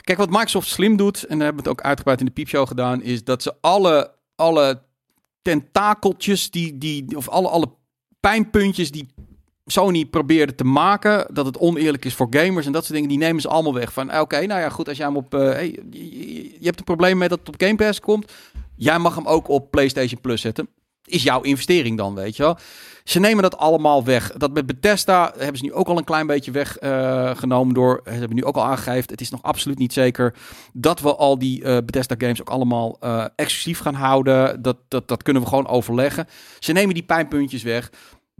Kijk, 0.00 0.18
wat 0.18 0.30
Microsoft 0.30 0.68
slim 0.68 0.96
doet, 0.96 1.22
en 1.24 1.36
daar 1.38 1.46
hebben 1.46 1.64
we 1.64 1.70
het 1.70 1.78
ook 1.78 1.86
uitgebreid 1.86 2.18
in 2.20 2.26
de 2.26 2.32
piepshow 2.32 2.66
gedaan, 2.68 3.02
is 3.02 3.24
dat 3.24 3.42
ze 3.42 3.54
alle, 3.60 4.14
alle 4.36 4.82
tentakeltjes, 5.42 6.50
die, 6.50 6.78
die, 6.78 7.16
of 7.16 7.28
alle, 7.28 7.48
alle 7.48 7.66
pijnpuntjes 8.20 8.90
die 8.90 9.08
Sony 9.72 10.04
probeerde 10.04 10.54
te 10.54 10.64
maken, 10.64 11.26
dat 11.34 11.46
het 11.46 11.58
oneerlijk 11.58 12.04
is 12.04 12.14
voor 12.14 12.26
gamers 12.30 12.66
en 12.66 12.72
dat 12.72 12.82
soort 12.82 12.94
dingen, 12.94 13.08
die 13.08 13.18
nemen 13.18 13.42
ze 13.42 13.48
allemaal 13.48 13.74
weg. 13.74 13.92
Van, 13.92 14.10
eh, 14.10 14.20
oké, 14.20 14.46
nou 14.46 14.60
ja, 14.60 14.68
goed, 14.68 14.88
als 14.88 14.96
jij 14.96 15.06
hem 15.06 15.16
op... 15.16 15.34
eh, 15.34 15.62
je, 15.90 16.58
hebt 16.60 16.78
een 16.78 16.84
probleem 16.84 17.18
met 17.18 17.28
dat 17.28 17.38
het 17.38 17.48
op 17.48 17.54
Game 17.62 17.76
Pass 17.76 18.00
komt, 18.00 18.32
jij 18.76 18.98
mag 18.98 19.14
hem 19.14 19.26
ook 19.26 19.48
op 19.48 19.70
PlayStation 19.70 20.20
Plus 20.20 20.40
zetten. 20.40 20.68
Is 21.04 21.22
jouw 21.22 21.40
investering 21.40 21.96
dan, 21.96 22.14
weet 22.14 22.36
je 22.36 22.42
wel? 22.42 22.58
Ze 23.04 23.20
nemen 23.20 23.42
dat 23.42 23.56
allemaal 23.56 24.04
weg. 24.04 24.32
Dat 24.32 24.52
met 24.52 24.66
Bethesda 24.66 25.32
hebben 25.38 25.56
ze 25.56 25.64
nu 25.64 25.72
ook 25.72 25.88
al 25.88 25.98
een 25.98 26.04
klein 26.04 26.26
beetje 26.26 26.50
weggenomen 26.50 27.74
door... 27.74 28.00
Ze 28.04 28.10
hebben 28.10 28.36
nu 28.36 28.44
ook 28.44 28.56
al 28.56 28.64
aangegeven, 28.64 29.10
het 29.10 29.20
is 29.20 29.30
nog 29.30 29.42
absoluut 29.42 29.78
niet 29.78 29.92
zeker... 29.92 30.34
dat 30.72 31.00
we 31.00 31.16
al 31.16 31.38
die 31.38 31.64
eh, 31.64 31.76
Bethesda 31.84 32.14
games 32.18 32.40
ook 32.40 32.50
allemaal 32.50 32.96
eh, 33.00 33.24
exclusief 33.36 33.78
gaan 33.78 33.94
houden. 33.94 34.62
Dat, 34.62 34.76
dat, 34.88 35.08
dat 35.08 35.22
kunnen 35.22 35.42
we 35.42 35.48
gewoon 35.48 35.66
overleggen. 35.66 36.26
Ze 36.58 36.72
nemen 36.72 36.94
die 36.94 37.02
pijnpuntjes 37.02 37.62
weg. 37.62 37.90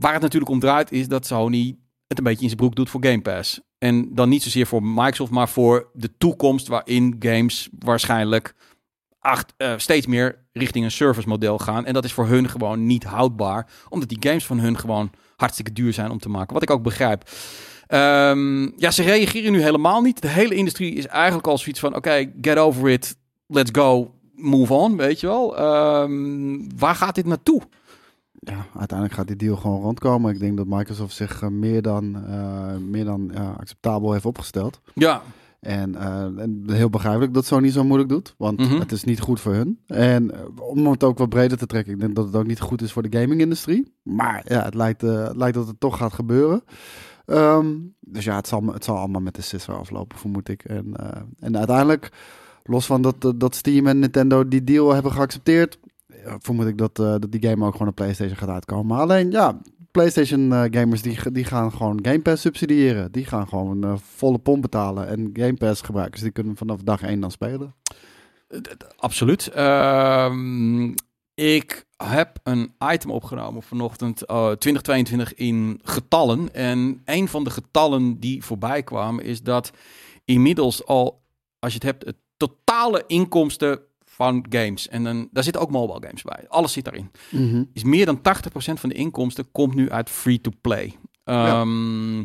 Waar 0.02 0.12
het 0.12 0.22
natuurlijk 0.22 0.50
om 0.50 0.60
draait 0.60 0.92
is 0.92 1.08
dat 1.08 1.26
Sony 1.26 1.76
het 2.06 2.18
een 2.18 2.24
beetje 2.24 2.42
in 2.42 2.48
zijn 2.48 2.60
broek 2.60 2.74
doet 2.74 2.90
voor 2.90 3.04
Game 3.04 3.20
Pass. 3.20 3.60
En 3.78 4.14
dan 4.14 4.28
niet 4.28 4.42
zozeer 4.42 4.66
voor 4.66 4.82
Microsoft, 4.82 5.30
maar 5.30 5.48
voor 5.48 5.90
de 5.92 6.16
toekomst 6.18 6.68
waarin 6.68 7.16
games 7.18 7.68
waarschijnlijk 7.78 8.54
eh, 9.56 9.72
steeds 9.76 10.06
meer 10.06 10.44
richting 10.52 10.84
een 10.84 10.90
service 10.90 11.28
model 11.28 11.58
gaan. 11.58 11.86
En 11.86 11.94
dat 11.94 12.04
is 12.04 12.12
voor 12.12 12.26
hun 12.26 12.48
gewoon 12.48 12.86
niet 12.86 13.04
houdbaar, 13.04 13.70
omdat 13.88 14.08
die 14.08 14.18
games 14.20 14.46
van 14.46 14.58
hun 14.58 14.78
gewoon 14.78 15.10
hartstikke 15.36 15.72
duur 15.72 15.92
zijn 15.92 16.10
om 16.10 16.18
te 16.18 16.28
maken. 16.28 16.54
Wat 16.54 16.62
ik 16.62 16.70
ook 16.70 16.82
begrijp. 16.82 17.30
Ehm, 17.86 18.62
ja, 18.76 18.90
ze 18.90 19.02
reageren 19.02 19.52
nu 19.52 19.62
helemaal 19.62 20.00
niet. 20.00 20.22
De 20.22 20.28
hele 20.28 20.54
industrie 20.54 20.94
is 20.94 21.06
eigenlijk 21.06 21.46
al 21.46 21.58
zoiets 21.58 21.80
van: 21.80 21.96
oké, 21.96 22.32
get 22.40 22.58
over 22.58 22.90
it, 22.90 23.16
let's 23.46 23.70
go, 23.72 24.14
move 24.34 24.74
on, 24.74 24.96
weet 24.96 25.20
je 25.20 25.26
wel. 25.26 25.56
Ehm, 25.56 26.68
waar 26.76 26.94
gaat 26.94 27.14
dit 27.14 27.26
naartoe? 27.26 27.62
Ja, 28.44 28.66
uiteindelijk 28.78 29.18
gaat 29.18 29.26
die 29.26 29.36
deal 29.36 29.56
gewoon 29.56 29.80
rondkomen. 29.82 30.32
Ik 30.34 30.38
denk 30.40 30.56
dat 30.56 30.66
Microsoft 30.66 31.14
zich 31.14 31.42
eh, 31.42 31.48
meer 31.48 31.82
dan, 31.82 32.24
eh, 32.26 32.76
meer 32.76 33.04
dan 33.04 33.34
acceptabel 33.58 34.12
heeft 34.12 34.24
opgesteld. 34.26 34.80
Ja, 34.94 35.22
En, 35.60 35.94
eh, 35.94 36.22
en 36.22 36.62
heel 36.66 36.90
begrijpelijk 36.90 37.34
dat 37.34 37.44
Sony 37.44 37.70
zo 37.70 37.84
moeilijk 37.84 38.08
doet, 38.10 38.34
want 38.38 38.58
Mhm. 38.58 38.78
het 38.78 38.92
is 38.92 39.04
niet 39.04 39.20
goed 39.20 39.40
voor 39.40 39.52
hun. 39.52 39.78
En 39.86 40.30
om 40.60 40.86
het 40.86 41.04
ook 41.04 41.18
wat 41.18 41.28
breder 41.28 41.58
te 41.58 41.66
trekken, 41.66 41.92
ik 41.92 42.00
denk 42.00 42.14
dat 42.14 42.24
het 42.26 42.36
ook 42.36 42.46
niet 42.46 42.60
goed 42.60 42.82
is 42.82 42.92
voor 42.92 43.02
de 43.10 43.18
gaming-industrie. 43.18 43.92
Maar 44.02 44.42
ja, 44.48 44.62
het 44.64 44.74
lijkt, 44.74 45.00
het 45.00 45.36
lijkt 45.36 45.54
dat 45.56 45.66
het 45.66 45.80
toch 45.80 45.96
gaat 45.96 46.12
gebeuren. 46.12 46.62
Ehm, 47.26 47.66
dus 48.00 48.24
ja, 48.24 48.36
het 48.36 48.48
zal, 48.48 48.62
het 48.72 48.84
zal 48.84 48.96
allemaal 48.96 49.20
met 49.20 49.34
de 49.34 49.42
sisser 49.42 49.74
aflopen, 49.74 50.18
vermoed 50.18 50.48
ik. 50.48 50.64
En, 50.64 50.94
en 51.40 51.56
uiteindelijk, 51.56 52.12
los 52.62 52.86
van 52.86 53.02
dat, 53.02 53.32
dat- 53.36 53.54
Steam 53.54 53.86
en 53.86 53.98
Nintendo 53.98 54.48
die 54.48 54.64
deal 54.64 54.92
hebben 54.94 55.12
geaccepteerd, 55.12 55.78
vermoed 56.38 56.66
ik 56.66 56.78
dat, 56.78 56.98
eh, 56.98 57.10
dat 57.18 57.32
die 57.32 57.48
game 57.48 57.66
ook 57.66 57.72
gewoon 57.72 57.88
op 57.88 57.94
PlayStation 57.94 58.36
gaat 58.36 58.48
uitkomen. 58.48 58.86
Maar 58.86 59.00
alleen, 59.00 59.30
ja, 59.30 59.60
PlayStation 59.92 60.52
eh, 60.52 60.64
gamers 60.70 61.02
die, 61.02 61.18
die 61.32 61.44
gaan 61.44 61.72
gewoon 61.72 61.98
Game 62.02 62.20
Pass 62.20 62.42
subsidiëren. 62.42 63.12
Die 63.12 63.24
gaan 63.24 63.48
gewoon 63.48 63.84
eh, 63.84 63.94
volle 63.96 64.38
pomp 64.38 64.62
betalen. 64.62 65.08
En 65.08 65.30
Game 65.32 65.54
Pass 65.54 65.80
gebruikers 65.80 66.22
die 66.22 66.30
kunnen 66.30 66.56
vanaf 66.56 66.82
dag 66.82 67.02
1 67.02 67.20
dan 67.20 67.30
spelen. 67.30 67.74
absoluut. 68.96 69.48
Ehm, 69.48 70.94
ik 71.34 71.86
heb 71.96 72.38
een 72.42 72.74
item 72.92 73.10
opgenomen 73.10 73.62
vanochtend, 73.62 74.22
eh, 74.22 74.50
2022 74.50 75.34
in 75.34 75.80
getallen. 75.82 76.54
En 76.54 77.02
een 77.04 77.28
van 77.28 77.44
de 77.44 77.50
getallen 77.50 78.20
die 78.20 78.44
voorbij 78.44 78.82
kwamen 78.82 79.24
is 79.24 79.42
dat 79.42 79.70
inmiddels 80.24 80.86
al, 80.86 81.22
als 81.58 81.72
je 81.72 81.78
het 81.78 81.88
hebt, 81.88 82.04
het 82.04 82.16
totale 82.36 83.04
inkomsten 83.06 83.80
van 84.14 84.46
games. 84.48 84.88
En 84.88 85.04
dan, 85.04 85.28
daar 85.32 85.42
zitten 85.42 85.62
ook 85.62 85.70
mobile 85.70 86.02
games 86.06 86.22
bij. 86.22 86.44
Alles 86.48 86.72
zit 86.72 86.84
daarin. 86.84 87.10
Is 87.72 87.84
meer 87.84 88.06
dan 88.06 88.18
80% 88.18 88.20
van 88.80 88.88
de 88.88 88.94
inkomsten 88.94 89.50
komt 89.52 89.74
nu 89.74 89.90
uit 89.90 90.10
free-to-play. 90.10 90.96
Ehm, 91.24 92.24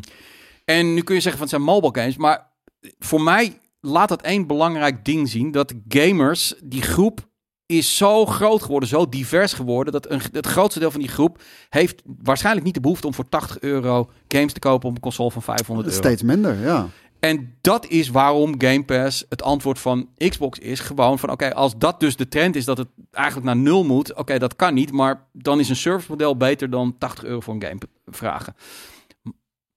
En 0.64 0.94
nu 0.94 1.02
kun 1.02 1.14
je 1.14 1.20
zeggen 1.20 1.32
van 1.40 1.40
het 1.40 1.50
zijn 1.50 1.62
mobile 1.62 1.94
games, 2.00 2.16
maar 2.16 2.50
voor 2.98 3.22
mij 3.22 3.58
laat 3.80 4.08
dat 4.08 4.22
één 4.22 4.46
belangrijk 4.46 5.04
ding 5.04 5.28
zien. 5.28 5.50
Dat 5.50 5.74
gamers, 5.88 6.54
die 6.64 6.82
groep 6.82 7.26
is 7.66 7.96
zo 7.96 8.26
groot 8.26 8.62
geworden, 8.62 8.88
zo 8.88 9.08
divers 9.08 9.52
geworden, 9.52 9.92
dat 9.92 10.10
een, 10.10 10.20
het 10.32 10.46
grootste 10.46 10.80
deel 10.80 10.90
van 10.90 11.00
die 11.00 11.08
groep 11.08 11.42
heeft 11.68 12.02
waarschijnlijk 12.04 12.64
niet 12.66 12.74
de 12.74 12.80
behoefte 12.80 13.06
om 13.06 13.14
voor 13.14 13.28
80 13.28 13.60
euro 13.60 14.10
games 14.28 14.52
te 14.52 14.58
kopen 14.58 14.88
op 14.88 14.94
een 14.94 15.00
console 15.00 15.30
van 15.30 15.42
500 15.42 15.88
euro. 15.88 16.00
Steeds 16.00 16.22
minder, 16.22 16.60
ja. 16.60 16.88
En 17.20 17.56
dat 17.60 17.86
is 17.86 18.08
waarom 18.08 18.60
Game 18.60 18.84
Pass 18.84 19.24
het 19.28 19.42
antwoord 19.42 19.78
van 19.78 20.08
Xbox 20.16 20.58
is. 20.58 20.80
Gewoon 20.80 21.18
van, 21.18 21.30
oké, 21.30 21.54
als 21.54 21.78
dat 21.78 22.00
dus 22.00 22.16
de 22.16 22.28
trend 22.28 22.56
is 22.56 22.64
dat 22.64 22.78
het 22.78 22.88
eigenlijk 23.10 23.46
naar 23.46 23.56
nul 23.56 23.84
moet. 23.84 24.14
Oké, 24.14 24.38
dat 24.38 24.56
kan 24.56 24.74
niet, 24.74 24.92
maar 24.92 25.28
dan 25.32 25.60
is 25.60 25.68
een 25.68 25.76
service 25.76 26.10
model 26.10 26.36
beter 26.36 26.70
dan 26.70 26.98
80 26.98 27.24
euro 27.24 27.40
voor 27.40 27.54
een 27.54 27.62
game 27.62 27.80
vragen. 28.06 28.54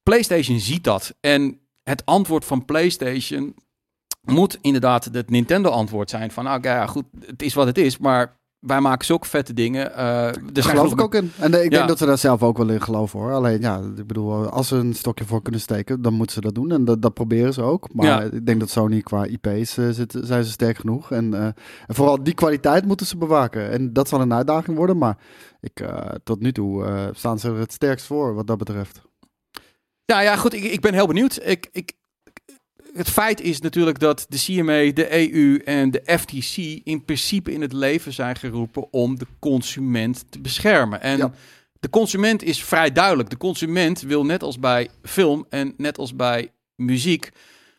PlayStation 0.04 0.60
ziet 0.60 0.84
dat. 0.84 1.16
En 1.20 1.60
het 1.84 2.06
antwoord 2.06 2.46
van 2.46 2.66
PlayStation 2.66 3.56
moet 4.22 4.58
inderdaad 4.62 5.06
het 5.06 5.30
Nintendo 5.30 5.70
antwoord 5.70 6.10
zijn. 6.10 6.32
Van, 6.32 6.54
oké, 6.54 6.74
ja, 6.74 6.88
goed, 6.88 7.06
het 7.26 7.42
is 7.42 7.54
wat 7.54 7.68
het 7.68 7.78
is, 7.78 7.98
maar 7.98 8.40
wij 8.62 8.80
maken 8.82 9.06
zulke 9.06 9.28
vette 9.28 9.54
dingen. 9.54 9.96
Eh 9.96 10.26
er 10.28 10.54
Daar 10.54 10.64
geloof 10.64 10.92
ik 10.92 11.02
ook 11.02 11.16
in. 11.16 11.32
En 11.40 11.54
eh, 11.54 11.64
ik 11.64 11.72
Ja. 11.72 11.78
denk 11.78 11.88
dat 11.90 11.98
ze 11.98 12.06
daar 12.06 12.18
zelf 12.18 12.44
ook 12.44 12.58
wel 12.58 12.70
in 12.70 12.82
geloven 12.82 13.20
hoor. 13.20 13.32
Alleen 13.34 13.62
ja, 13.62 13.82
ik 13.98 14.08
bedoel, 14.08 14.50
als 14.50 14.68
ze 14.68 14.76
een 14.76 14.94
stokje 14.94 15.26
voor 15.26 15.42
kunnen 15.42 15.62
steken, 15.62 16.02
dan 16.02 16.14
moeten 16.14 16.36
ze 16.36 16.42
dat 16.42 16.56
doen. 16.56 16.72
En 16.72 16.86
dat, 16.86 17.02
dat 17.02 17.14
proberen 17.14 17.54
ze 17.54 17.62
ook. 17.62 17.94
Maar 17.94 18.06
Ja. 18.06 18.22
ik 18.22 18.46
denk 18.46 18.60
dat 18.60 18.70
Sony 18.70 19.02
qua 19.02 19.26
IP's 19.26 19.78
eh, 19.78 19.90
zitten, 19.90 20.26
zijn 20.26 20.44
ze 20.44 20.52
sterk 20.52 20.78
genoeg. 20.78 21.12
En, 21.12 21.34
eh, 21.34 21.44
en 21.46 21.56
vooral 21.96 22.24
die 22.24 22.34
kwaliteit 22.34 22.86
moeten 22.86 23.06
ze 23.06 23.18
bewaken. 23.18 23.70
En 23.72 23.94
dat 23.94 24.08
zal 24.08 24.22
een 24.22 24.34
uitdaging 24.34 24.78
worden. 24.78 24.98
Maar 24.98 25.18
ik, 25.62 25.80
eh, 25.80 26.10
tot 26.24 26.40
nu 26.40 26.52
toe 26.52 26.86
eh, 26.86 27.08
staan 27.14 27.40
ze 27.40 27.48
er 27.50 27.58
het 27.60 27.74
sterkst 27.74 28.06
voor 28.06 28.34
wat 28.34 28.48
dat 28.48 28.58
betreft. 28.58 29.02
Ja, 30.06 30.20
ja, 30.20 30.36
goed. 30.36 30.54
Ik, 30.54 30.64
ik 30.64 30.82
ben 30.82 30.94
heel 30.94 31.08
benieuwd. 31.08 31.40
Ik, 31.44 31.70
ik, 31.72 31.92
het 32.94 33.10
feit 33.10 33.42
is 33.42 33.62
natuurlijk 33.62 34.00
dat 34.00 34.26
de 34.30 34.38
CMA, 34.38 34.92
de 34.94 35.34
EU 35.36 35.58
en 35.58 35.92
de 35.92 36.02
FTC 36.20 36.58
in 36.84 37.06
principe 37.06 37.52
in 37.52 37.62
het 37.62 37.74
leven 37.74 38.14
zijn 38.14 38.36
geroepen 38.36 38.94
om 38.94 39.20
de 39.20 39.28
consument 39.40 40.26
te 40.30 40.40
beschermen. 40.40 41.02
En 41.02 41.18
Ja. 41.18 41.32
de 41.80 41.90
consument 41.90 42.44
is 42.44 42.64
vrij 42.64 42.92
duidelijk. 42.92 43.30
De 43.30 43.38
consument 43.38 44.02
wil 44.02 44.26
net 44.26 44.44
als 44.44 44.60
bij 44.60 44.90
film 45.04 45.46
en 45.50 45.74
net 45.78 45.98
als 45.98 46.16
bij 46.16 46.52
muziek 46.76 47.30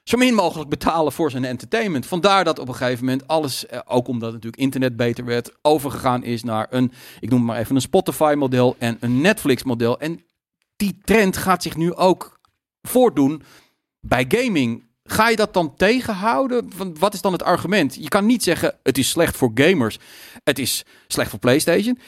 zo 0.05 0.17
min 0.19 0.35
mogelijk 0.35 0.71
betalen 0.71 1.13
voor 1.13 1.31
zijn 1.31 1.45
entertainment. 1.45 2.07
Vandaar 2.07 2.45
dat 2.45 2.59
op 2.59 2.69
een 2.69 2.75
gegeven 2.75 3.05
moment 3.05 3.27
alles, 3.27 3.67
eh, 3.67 3.81
ook 3.85 4.09
omdat 4.09 4.33
natuurlijk 4.33 4.63
internet 4.63 4.97
beter 4.97 5.25
werd, 5.25 5.53
overgegaan 5.63 6.25
is 6.25 6.43
naar 6.43 6.67
een, 6.71 6.93
ik 7.21 7.31
noem 7.31 7.45
maar 7.45 7.59
even 7.59 7.75
een 7.75 7.81
Spotify-model 7.81 8.77
en 8.79 8.97
een 9.01 9.21
Netflix-model. 9.21 10.01
En 10.01 10.25
die 10.77 10.99
trend 11.05 11.37
gaat 11.37 11.63
zich 11.63 11.77
nu 11.77 11.95
ook 11.95 12.41
voordoen 12.83 13.43
bij 14.01 14.25
gaming. 14.29 14.85
Ga 15.13 15.29
je 15.29 15.37
dat 15.37 15.55
dan 15.55 15.75
tegenhouden? 15.77 16.69
Wat 16.99 17.15
is 17.15 17.21
dan 17.21 17.33
het 17.33 17.43
argument? 17.43 17.95
Je 17.95 18.09
kan 18.09 18.27
niet 18.27 18.43
zeggen 18.43 18.75
het 18.83 18.99
is 18.99 19.09
slecht 19.09 19.37
voor 19.37 19.51
gamers. 19.55 19.99
Het 20.45 20.59
is 20.59 20.85
slecht 21.07 21.31
voor 21.31 21.39
PlayStation. 21.39 21.99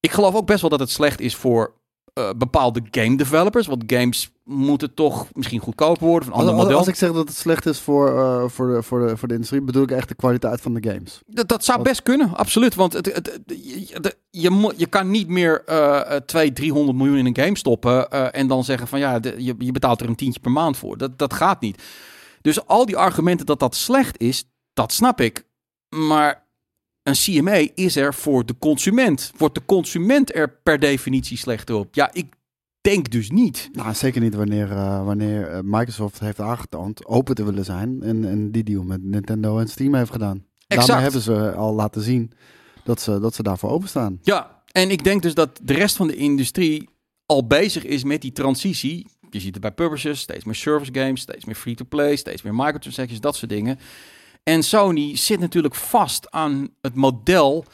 Ik 0.00 0.10
geloof 0.10 0.34
ook 0.34 0.46
best 0.46 0.60
wel 0.60 0.70
dat 0.70 0.80
het 0.80 0.90
slecht 0.90 1.20
is 1.20 1.34
voor 1.34 1.74
uh, 2.14 2.30
bepaalde 2.36 2.82
game 2.90 3.16
developers. 3.16 3.66
Want 3.66 3.84
games 3.86 4.30
moeten 4.44 4.94
toch 4.94 5.26
misschien 5.32 5.60
goedkoper 5.60 6.06
worden. 6.06 6.28
Van 6.28 6.38
andere 6.38 6.66
als, 6.66 6.74
als 6.74 6.86
ik 6.86 6.94
zeg 6.94 7.12
dat 7.12 7.28
het 7.28 7.36
slecht 7.36 7.66
is 7.66 7.80
voor, 7.80 8.10
uh, 8.10 8.48
voor, 8.48 8.74
de, 8.74 8.82
voor, 8.82 9.06
de, 9.06 9.16
voor 9.16 9.28
de 9.28 9.34
industrie, 9.34 9.62
bedoel 9.62 9.82
ik 9.82 9.90
echt 9.90 10.08
de 10.08 10.14
kwaliteit 10.14 10.60
van 10.60 10.74
de 10.74 10.90
games. 10.90 11.20
Dat, 11.26 11.48
dat 11.48 11.64
zou 11.64 11.82
best 11.82 12.02
kunnen, 12.02 12.36
absoluut. 12.36 12.74
Want 12.74 12.92
het, 12.92 13.06
het, 13.06 13.40
je, 13.46 14.00
je, 14.30 14.72
je 14.76 14.86
kan 14.86 15.10
niet 15.10 15.28
meer 15.28 15.62
uh, 15.68 16.00
200, 16.00 16.54
300 16.54 16.98
miljoen 16.98 17.16
in 17.16 17.26
een 17.26 17.44
game 17.44 17.56
stoppen. 17.56 18.06
Uh, 18.12 18.26
en 18.30 18.46
dan 18.46 18.64
zeggen 18.64 18.88
van 18.88 18.98
ja, 18.98 19.18
de, 19.18 19.34
je, 19.38 19.54
je 19.58 19.72
betaalt 19.72 20.00
er 20.00 20.08
een 20.08 20.16
tientje 20.16 20.40
per 20.40 20.50
maand 20.50 20.76
voor. 20.76 20.98
Dat, 20.98 21.18
dat 21.18 21.32
gaat 21.32 21.60
niet. 21.60 21.82
Dus 22.40 22.66
al 22.66 22.86
die 22.86 22.96
argumenten 22.96 23.46
dat 23.46 23.60
dat 23.60 23.74
slecht 23.74 24.20
is, 24.20 24.44
dat 24.72 24.92
snap 24.92 25.20
ik. 25.20 25.46
Maar 25.88 26.46
een 27.02 27.14
CMA 27.14 27.68
is 27.74 27.96
er 27.96 28.14
voor 28.14 28.46
de 28.46 28.58
consument. 28.58 29.32
Wordt 29.36 29.54
de 29.54 29.64
consument 29.64 30.34
er 30.34 30.50
per 30.62 30.78
definitie 30.78 31.36
slechter 31.36 31.74
op? 31.74 31.94
Ja, 31.94 32.10
ik 32.12 32.26
denk 32.80 33.10
dus 33.10 33.30
niet. 33.30 33.68
Nou, 33.72 33.94
zeker 33.94 34.20
niet 34.20 34.34
wanneer, 34.34 34.70
uh, 34.70 35.04
wanneer 35.04 35.48
eh, 35.48 35.58
Microsoft 35.62 36.20
heeft 36.20 36.40
aangetoond 36.40 37.06
open 37.06 37.34
te 37.34 37.44
willen 37.44 37.64
zijn. 37.64 38.02
En, 38.02 38.24
en 38.24 38.52
die 38.52 38.64
deal 38.64 38.82
met 38.82 39.02
Nintendo 39.02 39.58
en 39.58 39.68
Steam 39.68 39.94
heeft 39.94 40.10
gedaan. 40.10 40.44
Exact. 40.66 40.86
Daarmee 40.86 41.04
hebben 41.04 41.22
ze 41.22 41.52
al 41.52 41.74
laten 41.74 42.02
zien 42.02 42.32
dat 42.84 43.00
ze, 43.00 43.20
dat 43.20 43.34
ze 43.34 43.42
daarvoor 43.42 43.70
openstaan. 43.70 44.18
Ja, 44.22 44.62
en 44.72 44.90
ik 44.90 45.04
denk 45.04 45.22
dus 45.22 45.34
dat 45.34 45.60
de 45.62 45.72
rest 45.72 45.96
van 45.96 46.06
de 46.06 46.16
industrie 46.16 46.88
al 47.26 47.46
bezig 47.46 47.84
is 47.84 48.04
met 48.04 48.20
die 48.22 48.32
transitie. 48.32 49.06
Je 49.30 49.40
ziet 49.40 49.52
het 49.52 49.62
bij 49.62 49.72
publishers, 49.72 50.20
steeds 50.20 50.44
meer 50.44 50.54
service 50.54 50.90
games, 50.94 51.20
steeds 51.20 51.44
meer 51.44 51.54
free-to-play, 51.54 52.16
steeds 52.16 52.42
meer 52.42 52.54
microtransactions, 52.54 53.20
dat 53.20 53.36
soort 53.36 53.50
dingen. 53.50 53.78
En 54.42 54.62
Sony 54.62 55.16
zit 55.16 55.40
natuurlijk 55.40 55.74
vast 55.74 56.30
aan 56.30 56.68
het 56.80 56.94
model, 56.94 57.64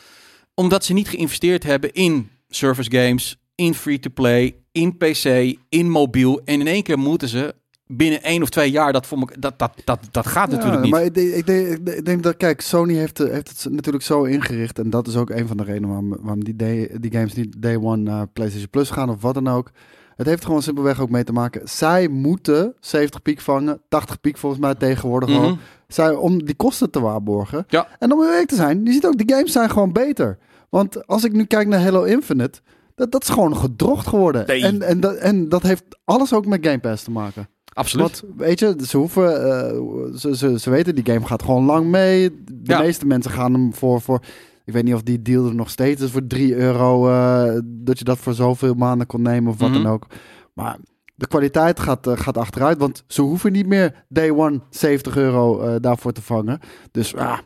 omdat 0.55 0.85
ze 0.85 0.93
niet 0.93 1.09
geïnvesteerd 1.09 1.63
hebben 1.63 1.93
in 1.93 2.31
service 2.49 2.91
games, 2.91 3.37
in 3.55 3.75
free-to-play, 3.75 4.55
in 4.73 4.97
PC, 4.97 5.57
in 5.69 5.91
mobiel. 5.91 6.41
En 6.45 6.61
in 6.61 6.67
één 6.67 6.83
keer 6.83 6.99
moeten 6.99 7.29
ze 7.29 7.55
binnen 7.87 8.23
één 8.23 8.43
of 8.43 8.49
twee 8.49 8.71
jaar 8.71 8.93
dat 8.93 9.07
voor 9.07 9.19
me, 9.19 9.27
dat, 9.39 9.59
dat, 9.59 9.73
dat, 9.85 9.99
dat 10.11 10.27
gaat 10.27 10.51
natuurlijk 10.51 10.83
niet. 10.83 10.91
Maar 10.91 11.05
ik, 11.05 11.17
ik, 11.17 11.47
denk, 11.47 11.89
ik, 11.89 12.05
denk 12.05 12.23
dat, 12.23 12.37
kijk, 12.37 12.61
Sony 12.61 12.95
heeft, 12.95 13.19
heeft 13.19 13.49
het 13.49 13.73
natuurlijk 13.73 14.05
zo 14.05 14.23
ingericht. 14.23 14.79
En 14.79 14.91
dat 14.91 15.07
is 15.07 15.17
ook 15.17 15.31
een 15.31 15.47
van 15.47 15.57
de 15.57 15.65
redenen 15.65 15.89
waarom, 15.89 16.09
waarom 16.21 16.45
die, 16.45 16.57
day, 16.57 16.91
die 17.01 17.11
games 17.11 17.35
niet 17.35 17.63
day 17.63 17.77
one 17.77 17.97
naar 18.03 18.27
PlayStation 18.29 18.71
Plus 18.71 18.91
gaan 18.91 19.11
of 19.11 19.23
wat 19.23 19.35
dan 19.35 19.49
ook. 19.49 19.71
Het 20.17 20.27
heeft 20.27 20.45
gewoon 20.45 20.63
simpelweg 20.63 21.01
ook 21.01 21.11
mee 21.11 21.25
te 21.25 21.33
maken. 21.33 21.69
Zij 21.69 22.09
moeten 22.09 22.75
70 22.81 23.23
piek 23.23 23.41
vangen, 23.41 23.81
80 23.89 24.21
piek 24.21 24.39
volgens 24.39 24.61
mij 24.61 24.75
tegenwoordig 24.75 25.29
mm 25.29 25.37
al. 25.37 25.59
Zij, 25.89 26.11
om 26.11 26.45
die 26.45 26.55
kosten 26.55 26.91
te 26.91 27.01
waarborgen. 27.01 27.65
Ja. 27.69 27.89
En 27.99 28.13
om 28.13 28.23
eerlijk 28.23 28.49
te 28.49 28.55
zijn, 28.55 28.85
je 28.85 28.93
ziet 28.93 29.07
ook, 29.07 29.19
die 29.19 29.35
games 29.35 29.53
zijn 29.53 29.71
gewoon 29.71 29.93
beter. 29.93 30.39
Want 30.69 31.07
als 31.07 31.25
ik 31.25 31.33
nu 31.33 31.45
kijk 31.45 31.69
naar 31.69 31.83
Halo 31.83 32.03
Infinite, 32.03 32.61
dat, 32.95 33.13
dat 33.13 33.23
is 33.23 33.29
gewoon 33.29 33.57
gedrocht 33.57 34.07
geworden. 34.07 34.47
En, 34.47 34.83
en, 34.83 35.01
dat, 35.01 35.15
en 35.15 35.49
dat 35.49 35.63
heeft 35.63 35.85
alles 36.05 36.33
ook 36.33 36.47
met 36.47 36.67
Game 36.67 36.79
Pass 36.79 37.05
te 37.05 37.11
maken. 37.11 37.49
Absoluut. 37.73 38.21
Want, 38.21 38.37
weet 38.37 38.59
je, 38.59 38.77
ze 38.87 38.97
hoeven, 38.97 39.47
uh, 39.47 40.17
ze, 40.17 40.37
ze, 40.37 40.59
ze 40.59 40.71
weten, 40.71 40.95
die 40.95 41.05
game 41.05 41.27
gaat 41.27 41.43
gewoon 41.43 41.65
lang 41.65 41.87
mee. 41.87 42.45
De 42.45 42.77
meeste 42.79 43.07
mensen 43.07 43.31
gaan 43.31 43.53
hem 43.53 43.75
voor, 43.75 44.01
voor 44.01 44.21
ik 44.65 44.73
weet 44.73 44.85
niet 44.85 44.95
of 44.95 45.03
die 45.03 45.23
deal 45.23 45.47
er 45.47 45.55
nog 45.55 45.71
steeds 45.71 46.03
is 46.03 46.11
voor 46.11 46.27
3 46.27 46.55
euro. 46.55 47.09
Uh, 47.09 47.61
dat 47.65 47.99
je 47.99 48.05
dat 48.05 48.19
voor 48.19 48.35
zoveel 48.35 48.75
maanden 48.75 49.07
kon 49.07 49.23
nemen 49.23 49.53
of 49.53 49.59
wat 49.59 49.73
dan 49.73 49.83
mhm. 49.83 49.91
ook. 49.91 50.07
Maar 50.53 50.79
de 51.15 51.27
kwaliteit 51.27 51.81
gaat, 51.81 52.07
uh, 52.07 52.17
gaat 52.17 52.39
achteruit. 52.39 52.79
Want 52.79 53.05
ze 53.07 53.23
hoeven 53.23 53.53
niet 53.53 53.67
meer 53.67 54.05
day 54.09 54.31
one 54.31 54.61
70 54.71 55.17
euro 55.17 55.63
uh, 55.63 55.75
daarvoor 55.81 56.13
te 56.13 56.23
vangen. 56.23 56.61
Dus 56.91 57.17
ah, 57.17 57.39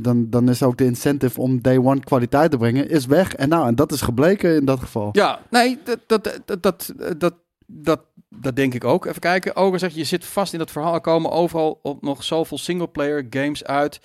dan, 0.00 0.30
dan 0.30 0.48
is 0.48 0.62
ook 0.62 0.76
de 0.76 0.84
incentive 0.84 1.40
om 1.40 1.62
day 1.62 1.78
one 1.78 2.00
kwaliteit 2.00 2.50
te 2.50 2.56
brengen, 2.56 2.90
is 2.90 3.06
weg. 3.06 3.34
En 3.34 3.48
nou, 3.48 3.66
en 3.66 3.74
dat 3.74 3.92
is 3.92 4.00
gebleken 4.00 4.56
in 4.56 4.64
dat 4.64 4.80
geval. 4.80 5.08
Ja, 5.12 5.40
nee, 5.50 5.78
dat, 5.84 5.98
dat, 6.06 6.40
dat, 6.44 6.62
dat, 6.62 6.92
dat, 7.18 7.34
dat, 7.66 8.00
dat 8.28 8.56
denk 8.56 8.74
ik 8.74 8.84
ook. 8.84 9.06
Even 9.06 9.20
kijken. 9.20 9.56
Oger 9.56 9.78
zegt, 9.78 9.94
je 9.94 10.04
zit 10.04 10.24
vast 10.24 10.52
in 10.52 10.58
dat 10.58 10.70
verhaal. 10.70 10.94
Er 10.94 11.00
komen 11.00 11.30
overal 11.30 11.78
op 11.82 12.02
nog 12.02 12.24
zoveel 12.24 12.58
singleplayer 12.58 13.26
games 13.30 13.64
uit. 13.64 14.00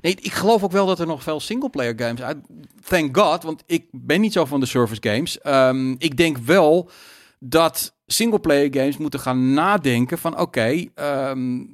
Nee, 0.00 0.16
ik 0.20 0.32
geloof 0.32 0.62
ook 0.64 0.72
wel 0.72 0.86
dat 0.86 0.98
er 0.98 1.06
nog 1.06 1.22
veel 1.22 1.40
singleplayer 1.40 1.94
games 1.96 2.22
uit. 2.22 2.36
Thank 2.84 3.16
God, 3.16 3.42
want 3.42 3.62
ik 3.66 3.84
ben 3.90 4.20
niet 4.20 4.32
zo 4.32 4.44
van 4.44 4.60
de 4.60 4.66
service 4.66 5.08
games. 5.08 5.38
Um, 5.46 5.94
ik 5.98 6.16
denk 6.16 6.38
wel 6.38 6.90
dat 7.38 7.94
singleplayer 8.06 8.68
games 8.74 8.96
moeten 8.96 9.20
gaan 9.20 9.52
nadenken 9.52 10.18
van 10.18 10.38
oké, 10.40 10.84
ehm, 10.94 11.64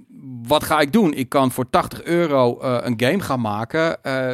wat 0.42 0.64
ga 0.64 0.80
ik 0.80 0.92
doen? 0.92 1.14
Ik 1.14 1.28
kan 1.28 1.50
voor 1.50 1.70
80 1.70 2.02
euro 2.02 2.58
uh, 2.62 2.78
een 2.80 2.94
game 2.96 3.20
gaan 3.20 3.40
maken. 3.40 3.98
Uh, 4.02 4.32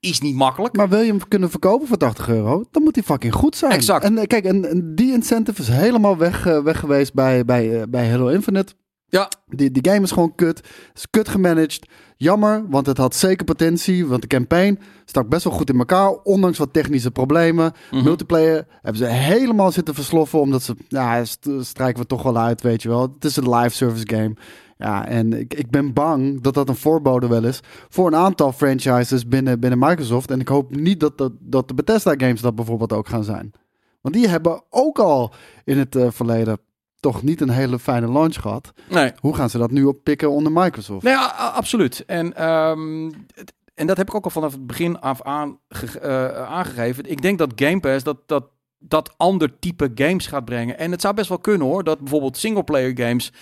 is 0.00 0.20
niet 0.20 0.34
makkelijk. 0.34 0.76
Maar 0.76 0.88
wil 0.88 1.00
je 1.00 1.10
hem 1.10 1.28
kunnen 1.28 1.50
verkopen 1.50 1.88
voor 1.88 1.96
80 1.96 2.28
euro, 2.28 2.64
dan 2.70 2.82
moet 2.82 2.94
hij 2.94 3.04
fucking 3.04 3.34
goed 3.34 3.56
zijn. 3.56 3.72
Exact. 3.72 4.04
En 4.04 4.16
uh, 4.16 4.22
kijk, 4.22 4.44
en, 4.44 4.70
en, 4.70 4.94
die 4.94 5.12
incentive 5.12 5.60
is 5.60 5.68
helemaal 5.68 6.16
weg, 6.16 6.44
weg 6.44 6.78
geweest 6.78 7.14
bij, 7.14 7.44
bij, 7.44 7.88
bij 7.88 8.10
Halo 8.10 8.28
Infinite. 8.28 8.74
Ja. 9.12 9.28
Die, 9.46 9.70
die 9.70 9.92
game 9.92 10.02
is 10.02 10.10
gewoon 10.10 10.34
kut. 10.34 10.60
Is 10.94 11.10
kut 11.10 11.28
gemanaged. 11.28 11.88
Jammer, 12.16 12.64
want 12.68 12.86
het 12.86 12.96
had 12.96 13.14
zeker 13.14 13.44
potentie. 13.44 14.06
Want 14.06 14.20
de 14.20 14.26
campaign 14.26 14.78
stak 15.04 15.28
best 15.28 15.44
wel 15.44 15.52
goed 15.52 15.70
in 15.70 15.78
elkaar. 15.78 16.10
Ondanks 16.10 16.58
wat 16.58 16.72
technische 16.72 17.10
problemen. 17.10 17.72
Mhm. 17.90 18.04
Multiplayer 18.04 18.66
hebben 18.72 18.96
ze 18.96 19.06
helemaal 19.06 19.72
zitten 19.72 19.94
versloffen. 19.94 20.40
Omdat 20.40 20.62
ze, 20.62 20.76
ja, 20.88 21.24
strijken 21.60 22.02
we 22.02 22.06
toch 22.06 22.22
wel 22.22 22.38
uit, 22.38 22.60
weet 22.60 22.82
je 22.82 22.88
wel. 22.88 23.02
Het 23.02 23.24
is 23.24 23.36
een 23.36 23.54
live 23.54 23.74
service 23.74 24.08
game. 24.08 24.34
Ja, 24.78 25.06
en 25.06 25.32
ik, 25.32 25.54
ik 25.54 25.70
ben 25.70 25.92
bang 25.92 26.40
dat 26.40 26.54
dat 26.54 26.68
een 26.68 26.76
voorbode 26.76 27.26
wel 27.26 27.44
is 27.44 27.60
voor 27.88 28.06
een 28.06 28.16
aantal 28.16 28.52
franchises 28.52 29.28
binnen, 29.28 29.60
binnen 29.60 29.78
Microsoft. 29.78 30.30
En 30.30 30.40
ik 30.40 30.48
hoop 30.48 30.76
niet 30.76 31.00
dat, 31.00 31.18
dat, 31.18 31.32
dat 31.40 31.68
de 31.68 31.74
Bethesda 31.74 32.14
games 32.16 32.40
dat 32.40 32.54
bijvoorbeeld 32.54 32.92
ook 32.92 33.08
gaan 33.08 33.24
zijn. 33.24 33.52
Want 34.00 34.14
die 34.14 34.28
hebben 34.28 34.62
ook 34.70 34.98
al 34.98 35.32
in 35.64 35.78
het 35.78 35.94
uh, 35.94 36.06
verleden 36.10 36.58
toch 37.02 37.22
niet 37.22 37.40
een 37.40 37.50
hele 37.50 37.78
fijne 37.78 38.12
launch 38.12 38.40
gehad. 38.40 38.72
Nee. 38.88 39.12
Hoe 39.20 39.34
gaan 39.34 39.50
ze 39.50 39.58
dat 39.58 39.70
nu 39.70 39.84
oppikken 39.84 40.30
onder 40.30 40.52
Microsoft? 40.52 41.02
Nee, 41.02 41.16
absoluut. 41.16 42.04
En, 42.04 42.50
um, 42.50 43.26
en 43.74 43.86
dat 43.86 43.96
heb 43.96 44.08
ik 44.08 44.14
ook 44.14 44.24
al 44.24 44.30
vanaf 44.30 44.52
het 44.52 44.66
begin 44.66 45.00
af 45.00 45.22
aan 45.22 45.58
uh, 46.02 46.26
aangegeven. 46.42 47.10
Ik 47.10 47.22
denk 47.22 47.38
dat 47.38 47.52
Game 47.56 47.80
Pass 47.80 48.04
dat, 48.04 48.16
dat, 48.26 48.44
dat 48.78 49.14
ander 49.16 49.58
type 49.58 49.90
games 49.94 50.26
gaat 50.26 50.44
brengen. 50.44 50.78
En 50.78 50.90
het 50.90 51.00
zou 51.00 51.14
best 51.14 51.28
wel 51.28 51.38
kunnen 51.38 51.66
hoor, 51.66 51.84
dat 51.84 51.98
bijvoorbeeld 51.98 52.36
singleplayer 52.36 52.92
games 52.94 53.32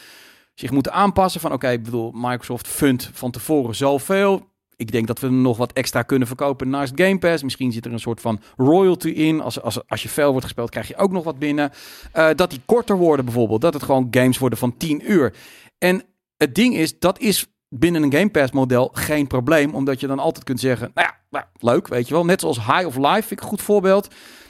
zich 0.55 0.71
moeten 0.71 0.93
aanpassen. 0.93 1.41
Van 1.41 1.53
oké, 1.53 1.69
ik 1.71 1.83
bedoel, 1.83 2.11
Microsoft 2.15 2.69
fundt 2.69 3.11
van 3.13 3.31
tevoren 3.31 3.75
zoveel 3.75 4.50
ik 4.81 4.93
denk 4.93 5.07
dat 5.07 5.19
we 5.19 5.29
nog 5.29 5.57
wat 5.57 5.73
extra 5.73 6.03
kunnen 6.03 6.29
verkopen 6.29 6.69
naast 6.69 6.93
Game 6.95 7.19
Pass. 7.19 7.43
Misschien 7.43 7.73
zit 7.73 7.87
er 7.87 7.93
een 7.93 8.01
soort 8.01 8.21
van 8.21 8.41
royalty 8.57 9.09
in. 9.09 9.41
Als, 9.41 9.63
als, 9.63 9.89
als 9.89 10.03
je 10.03 10.09
fel 10.09 10.31
wordt 10.31 10.45
gespeeld, 10.45 10.71
krijg 10.71 10.89
je 10.89 10.97
ook 10.97 11.13
nog 11.13 11.25
wat 11.25 11.39
binnen. 11.39 11.71
Uh, 12.15 12.29
dat 12.35 12.51
die 12.51 12.61
korter 12.67 12.97
worden 12.97 13.25
bijvoorbeeld. 13.25 13.61
Dat 13.61 13.75
het 13.75 13.83
gewoon 13.83 14.09
games 14.11 14.39
worden 14.39 14.59
van 14.59 14.77
10 14.77 15.11
uur. 15.11 15.35
En 15.79 16.03
het 16.37 16.55
ding 16.55 16.75
is, 16.75 16.99
dat 16.99 17.19
is 17.19 17.47
binnen 17.69 18.03
een 18.03 18.13
Game 18.13 18.31
Pass 18.31 18.53
model 18.53 18.91
geen 18.93 19.27
probleem. 19.27 19.75
Omdat 19.75 20.01
je 20.01 20.07
dan 20.07 20.19
altijd 20.19 20.45
kunt 20.45 20.61
zeggen, 20.61 20.91
nou 20.95 21.09
ja, 21.09 21.20
nou, 21.31 21.45
leuk, 21.59 21.89
weet 21.89 22.09
je 22.09 22.15
wel. 22.15 22.25
Net 22.25 22.41
zoals 22.41 22.59
High 22.59 22.87
of 22.87 22.97
Life, 22.97 23.23
vind 23.23 23.31
ik 23.31 23.41
een 23.41 23.49
goed 23.49 23.63
voorbeeld. 23.63 24.09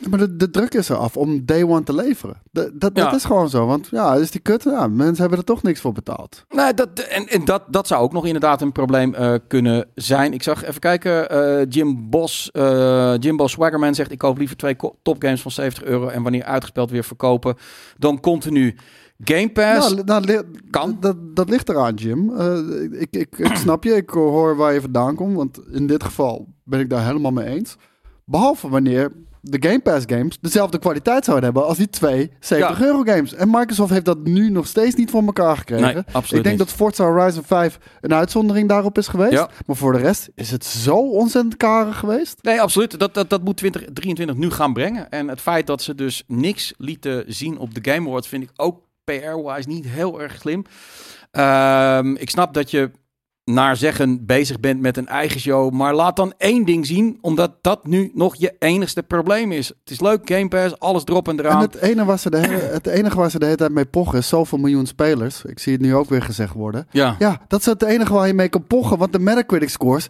maar 0.08 0.18
de, 0.18 0.36
de, 0.36 0.50
druk 0.50 0.74
is 0.74 0.88
er 0.88 0.96
af 0.96 1.16
om 1.16 1.46
day 1.46 1.62
one 1.62 1.82
te 1.82 1.94
leveren. 1.94 2.42
De, 2.50 2.70
dat, 2.74 2.94
dat 2.94 3.14
is 3.14 3.24
gewoon 3.24 3.48
zo. 3.48 3.66
Want 3.66 3.88
ja, 3.90 4.14
is 4.14 4.30
die 4.30 4.40
kut. 4.40 4.62
Ja, 4.62 4.88
mensen 4.88 5.20
hebben 5.20 5.38
er 5.38 5.44
toch 5.44 5.62
niks 5.62 5.80
voor 5.80 5.92
betaald. 5.92 6.44
Nee, 6.48 6.74
dat, 6.74 6.98
en, 6.98 7.28
en 7.28 7.44
dat, 7.44 7.62
dat 7.68 7.86
zou 7.86 8.02
ook 8.02 8.12
nog 8.12 8.26
inderdaad 8.26 8.60
een 8.60 8.72
probleem 8.72 9.14
uh, 9.14 9.34
kunnen 9.48 9.86
zijn. 9.94 10.32
Ik 10.32 10.42
zag 10.42 10.64
even 10.64 10.80
kijken. 10.80 11.34
Uh, 11.34 11.66
Jim 11.68 12.10
Bos, 12.10 12.50
uh, 12.52 13.14
Jim 13.18 13.36
Bos 13.36 13.52
Swaggerman 13.52 13.94
zegt: 13.94 14.10
Ik 14.12 14.18
koop 14.18 14.38
liever 14.38 14.56
twee 14.56 14.76
topgames 15.02 15.42
van 15.42 15.50
70 15.50 15.84
euro. 15.84 16.08
En 16.08 16.22
wanneer 16.22 16.44
uitgespeeld 16.44 16.90
weer 16.90 17.04
verkopen. 17.04 17.56
Dan 17.98 18.20
continu. 18.20 18.76
Game 19.24 19.50
Pass 19.50 19.94
nou, 19.94 20.24
nou, 20.24 20.44
kan. 20.70 20.96
Dat, 21.00 21.16
dat 21.36 21.48
ligt 21.48 21.68
eraan, 21.68 21.94
Jim. 21.94 22.30
Uh, 22.30 23.00
ik, 23.00 23.08
ik, 23.10 23.38
ik, 23.38 23.56
snap 23.56 23.84
je, 23.84 23.92
ik 23.92 24.10
hoor 24.10 24.56
waar 24.56 24.72
je 24.72 24.80
vandaan 24.80 25.14
komt. 25.14 25.36
Want 25.36 25.60
in 25.70 25.86
dit 25.86 26.04
geval 26.04 26.48
ben 26.70 26.80
ik 26.80 26.90
daar 26.90 27.06
helemaal 27.06 27.30
mee 27.30 27.46
eens. 27.46 27.76
Behalve 28.24 28.68
wanneer 28.68 29.12
de 29.40 29.68
Game 29.68 29.80
Pass 29.80 30.04
games 30.08 30.38
dezelfde 30.40 30.78
kwaliteit 30.78 31.24
zouden 31.24 31.44
hebben 31.44 31.66
als 31.66 31.76
die 31.78 31.90
twee 31.90 32.30
70 32.40 32.82
euro 32.82 33.02
games. 33.02 33.34
En 33.34 33.50
Microsoft 33.50 33.92
heeft 33.92 34.04
dat 34.04 34.24
nu 34.24 34.50
nog 34.50 34.66
steeds 34.66 34.94
niet 34.94 35.10
voor 35.10 35.22
elkaar 35.22 35.56
gekregen. 35.56 35.94
Nee, 35.94 36.04
absoluut 36.12 36.32
ik 36.32 36.44
denk 36.44 36.58
dat 36.58 36.68
Forza 36.68 37.04
Horizon 37.04 37.42
5 37.44 37.78
een 38.00 38.14
uitzondering 38.14 38.68
daarop 38.68 38.98
is 38.98 39.08
geweest. 39.08 39.32
Ja. 39.32 39.50
Maar 39.66 39.76
voor 39.76 39.92
de 39.92 39.98
rest 39.98 40.30
is 40.34 40.50
het 40.50 40.64
zo 40.64 40.96
ontzettend 40.96 41.56
karig 41.56 41.98
geweest. 41.98 42.38
Nee, 42.42 42.60
absoluut. 42.60 42.98
Dat, 42.98 43.14
dat, 43.14 43.30
dat 43.30 43.44
moet 43.44 43.56
2023 43.56 44.36
nu 44.36 44.50
gaan 44.50 44.72
brengen. 44.72 45.10
En 45.10 45.28
het 45.28 45.40
feit 45.40 45.66
dat 45.66 45.82
ze 45.82 45.94
dus 45.94 46.24
niks 46.26 46.74
lieten 46.76 47.24
zien 47.26 47.58
op 47.58 47.74
de 47.74 47.90
Game 47.90 48.08
Awards 48.08 48.28
vind 48.28 48.42
ik 48.42 48.50
ook 48.56 48.80
PR-wise 49.04 49.68
niet 49.68 49.86
heel 49.86 50.20
erg 50.20 50.38
slim. 50.40 50.64
Ehm, 51.30 52.14
ik 52.14 52.30
snap 52.30 52.54
dat 52.54 52.70
je 52.70 52.90
naar 53.52 53.76
zeggen 53.76 54.26
bezig 54.26 54.60
bent 54.60 54.80
met 54.80 54.96
een 54.96 55.06
eigen 55.06 55.40
show. 55.40 55.72
Maar 55.72 55.94
laat 55.94 56.16
dan 56.16 56.32
één 56.38 56.64
ding 56.64 56.86
zien, 56.86 57.18
omdat 57.20 57.52
dat 57.60 57.86
nu 57.86 58.10
nog 58.14 58.36
je 58.36 58.54
enigste 58.58 59.02
probleem 59.02 59.52
is. 59.52 59.68
Het 59.68 59.90
is 59.90 60.00
leuk, 60.00 60.20
Game 60.24 60.48
Pass, 60.48 60.78
alles 60.78 61.02
erop 61.04 61.28
en 61.28 61.38
eraan. 61.40 61.56
En 61.56 61.60
het, 61.70 61.74
enige 61.76 62.04
waar 62.06 62.18
ze 62.18 62.30
de 62.30 62.38
hele, 62.38 62.56
het 62.56 62.86
enige 62.86 63.16
waar 63.16 63.30
ze 63.30 63.38
de 63.38 63.44
hele 63.44 63.56
tijd 63.56 63.72
mee 63.72 63.84
pochen 63.86 64.18
is 64.18 64.28
zoveel 64.28 64.58
miljoen 64.58 64.86
spelers. 64.86 65.44
Ik 65.44 65.58
zie 65.58 65.72
het 65.72 65.82
nu 65.82 65.94
ook 65.94 66.08
weer 66.08 66.22
gezegd 66.22 66.54
worden. 66.54 66.86
Ja. 66.90 67.16
Ja, 67.18 67.40
dat 67.48 67.60
is 67.60 67.66
het 67.66 67.82
enige 67.82 68.12
waar 68.12 68.26
je 68.26 68.34
mee 68.34 68.48
kan 68.48 68.66
pochen. 68.66 68.98
Want 68.98 69.12
de 69.12 69.18
Metacritic 69.18 69.68
scores, 69.68 70.06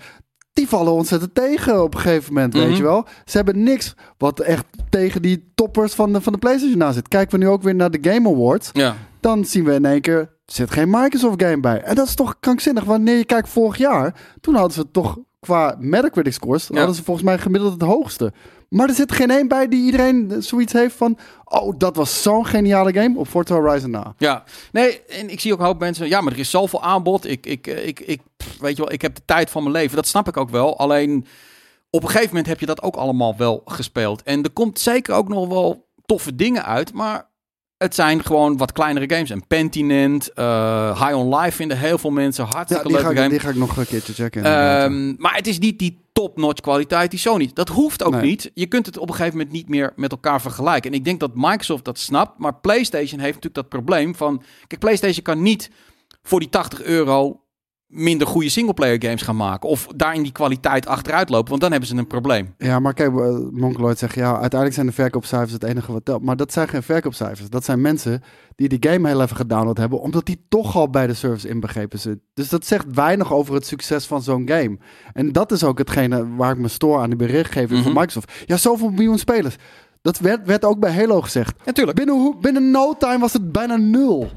die 0.52 0.68
vallen 0.68 0.92
ontzettend 0.92 1.34
tegen 1.34 1.82
op 1.82 1.94
een 1.94 2.00
gegeven 2.00 2.32
moment, 2.34 2.54
weet 2.54 2.66
Mhm. 2.66 2.76
je 2.76 2.82
wel. 2.82 3.06
Ze 3.24 3.36
hebben 3.36 3.62
niks 3.62 3.94
wat 4.18 4.40
echt 4.40 4.64
tegen 4.88 5.22
die 5.22 5.52
toppers 5.54 5.94
van 5.94 6.12
de, 6.12 6.20
van 6.20 6.32
de 6.32 6.38
PlayStation 6.38 6.82
aan 6.82 6.92
zit. 6.92 7.08
Kijken 7.08 7.38
we 7.38 7.44
nu 7.44 7.50
ook 7.50 7.62
weer 7.62 7.74
naar 7.74 7.90
de 7.90 8.10
Game 8.10 8.28
Awards. 8.28 8.70
Ja. 8.72 8.96
Dan 9.20 9.44
zien 9.44 9.64
we 9.64 9.72
in 9.74 9.84
één 9.84 10.00
keer, 10.00 10.18
er 10.18 10.28
zit 10.46 10.70
geen 10.70 10.90
Microsoft 10.90 11.42
game 11.42 11.60
bij. 11.60 11.80
En 11.82 11.94
dat 11.94 12.06
is 12.06 12.14
toch 12.14 12.36
krankzinnig. 12.40 12.84
Wanneer 12.84 13.16
je 13.16 13.24
kijkt 13.24 13.48
vorig 13.48 13.76
jaar, 13.78 14.14
toen 14.40 14.54
hadden 14.54 14.72
ze 14.72 14.90
toch 14.90 15.18
qua 15.40 15.76
Metacritic 15.78 16.32
scores, 16.32 16.66
Ja. 16.68 16.76
hadden 16.76 16.94
ze 16.94 17.04
volgens 17.04 17.26
mij 17.26 17.38
gemiddeld 17.38 17.72
het 17.72 17.82
hoogste. 17.82 18.32
Maar 18.68 18.88
er 18.88 18.94
zit 18.94 19.12
geen 19.12 19.30
één 19.30 19.48
bij 19.48 19.68
die 19.68 19.84
iedereen 19.84 20.34
zoiets 20.38 20.72
heeft 20.72 20.96
van, 20.96 21.18
oh, 21.44 21.74
dat 21.78 21.96
was 21.96 22.22
zo'n 22.22 22.46
geniale 22.46 22.92
game 22.92 23.18
op 23.18 23.26
Forza 23.28 23.54
Horizon 23.54 23.90
na. 23.90 24.14
Ja, 24.18 24.44
nee, 24.72 25.02
en 25.04 25.30
ik 25.30 25.40
zie 25.40 25.52
ook 25.52 25.58
een 25.58 25.64
hoop 25.64 25.78
mensen. 25.78 26.08
Ja, 26.08 26.20
maar 26.20 26.32
er 26.32 26.38
is 26.38 26.50
zoveel 26.50 26.82
aanbod. 26.82 27.26
Ik, 27.26 27.46
ik, 27.46 27.66
ik, 27.66 28.00
ik, 28.00 28.20
pff, 28.36 28.58
weet 28.60 28.76
je 28.76 28.82
wel, 28.82 28.92
ik 28.92 29.02
heb 29.02 29.14
de 29.14 29.22
tijd 29.24 29.50
van 29.50 29.62
mijn 29.62 29.74
leven. 29.74 29.96
Dat 29.96 30.06
snap 30.06 30.28
ik 30.28 30.36
ook 30.36 30.50
wel. 30.50 30.78
Alleen 30.78 31.26
op 31.90 32.02
een 32.02 32.08
gegeven 32.08 32.28
moment 32.28 32.46
heb 32.46 32.60
je 32.60 32.66
dat 32.66 32.82
ook 32.82 32.96
allemaal 32.96 33.36
wel 33.36 33.62
gespeeld. 33.64 34.22
En 34.22 34.42
er 34.42 34.50
komt 34.50 34.78
zeker 34.78 35.14
ook 35.14 35.28
nog 35.28 35.48
wel 35.48 35.86
toffe 36.06 36.34
dingen 36.34 36.64
uit. 36.64 36.92
Maar 36.92 37.28
het 37.82 37.94
zijn 37.94 38.24
gewoon 38.24 38.56
wat 38.56 38.72
kleinere 38.72 39.14
games. 39.14 39.30
En 39.30 39.46
Pentinent, 39.46 40.32
eh, 40.32 41.02
High 41.06 41.16
on 41.16 41.34
Life 41.36 41.56
vinden 41.56 41.78
heel 41.78 41.98
veel 41.98 42.10
mensen 42.10 42.44
Ja, 42.44 42.50
hartstikke 42.50 42.88
die 42.88 42.96
ga, 42.96 43.10
ik, 43.10 43.30
die 43.30 43.40
ga 43.40 43.48
ik 43.48 43.54
nog 43.56 43.76
een 43.76 43.86
keertje 43.86 44.12
checken. 44.12 44.42
ja. 44.42 44.84
Ehm, 44.84 45.14
maar 45.16 45.34
het 45.34 45.46
is 45.46 45.58
niet 45.58 45.78
die 45.78 46.04
top-notch 46.12 46.60
kwaliteit 46.60 47.10
die 47.10 47.20
Sony. 47.20 47.50
Dat 47.54 47.68
hoeft 47.68 48.02
ook 48.02 48.12
Nee. 48.12 48.22
niet. 48.22 48.50
Je 48.54 48.66
kunt 48.66 48.86
het 48.86 48.98
op 48.98 49.08
een 49.08 49.14
gegeven 49.14 49.36
moment 49.38 49.54
niet 49.54 49.68
meer 49.68 49.92
met 49.96 50.10
elkaar 50.10 50.40
vergelijken. 50.40 50.90
En 50.90 50.96
ik 50.96 51.04
denk 51.04 51.20
dat 51.20 51.30
Microsoft 51.34 51.84
dat 51.84 51.98
snapt. 51.98 52.38
Maar 52.38 52.54
PlayStation 52.54 53.20
heeft 53.20 53.34
natuurlijk 53.34 53.54
dat 53.54 53.68
probleem 53.68 54.14
van... 54.14 54.42
Kijk, 54.66 54.80
PlayStation 54.80 55.22
kan 55.22 55.42
niet 55.42 55.70
voor 56.22 56.40
die 56.40 56.48
80 56.48 56.82
euro 56.82 57.40
minder 57.90 58.26
goede 58.26 58.48
singleplayer 58.48 59.02
games 59.02 59.22
gaan 59.22 59.36
maken. 59.36 59.68
Of 59.68 59.86
daar 59.96 60.14
in 60.14 60.22
die 60.22 60.32
kwaliteit 60.32 60.86
achteruit 60.86 61.28
lopen. 61.28 61.48
Want 61.48 61.60
dan 61.60 61.70
hebben 61.70 61.88
ze 61.88 61.96
een 61.96 62.06
probleem. 62.06 62.54
Ja, 62.58 62.78
maar 62.80 62.94
kijk, 62.94 63.18
eh, 63.18 63.36
Mongoloid 63.50 63.98
zegt 63.98 64.14
ja, 64.14 64.30
uiteindelijk 64.30 64.74
zijn 64.74 64.86
de 64.86 64.92
verkoopcijfers 64.92 65.52
het 65.52 65.62
enige 65.64 65.92
wat 65.92 66.04
telt. 66.04 66.22
Maar 66.22 66.36
dat 66.36 66.52
zijn 66.52 66.68
geen 66.68 66.82
verkoopcijfers. 66.82 67.48
Dat 67.48 67.64
zijn 67.64 67.80
mensen 67.80 68.22
die 68.54 68.68
die 68.68 68.90
game 68.90 69.08
heel 69.08 69.22
even 69.22 69.36
gedownload 69.36 69.76
hebben, 69.76 70.00
omdat 70.00 70.26
die 70.26 70.44
toch 70.48 70.76
al 70.76 70.90
bij 70.90 71.06
de 71.06 71.14
service 71.14 71.48
inbegrepen 71.48 71.98
zit. 71.98 72.18
Dus 72.34 72.48
dat 72.48 72.66
zegt 72.66 72.84
weinig 72.94 73.32
over 73.32 73.54
het 73.54 73.66
succes 73.66 74.06
van 74.06 74.22
zo'n 74.22 74.48
game. 74.48 74.78
En 75.12 75.32
dat 75.32 75.52
is 75.52 75.64
ook 75.64 75.78
hetgene 75.78 76.34
waar 76.36 76.52
ik 76.52 76.58
me 76.58 76.68
stoor 76.68 77.00
aan 77.00 77.10
de 77.10 77.16
berichtgeving 77.16 77.70
Mhm. 77.72 77.82
van 77.82 77.92
Microsoft. 77.92 78.32
Ja, 78.46 78.56
zoveel 78.56 78.90
miljoen 78.90 79.18
spelers. 79.18 79.56
Dat 80.02 80.18
werd, 80.18 80.46
werd 80.46 80.64
ook 80.64 80.78
bij 80.80 80.92
Halo 80.94 81.20
gezegd. 81.20 81.54
Natuurlijk. 81.64 81.96
Binnen, 81.96 82.36
binnen 82.40 82.70
no 82.70 82.94
time 82.98 83.18
was 83.18 83.32
het 83.32 83.52
bijna 83.52 83.76
nul. 83.76 84.28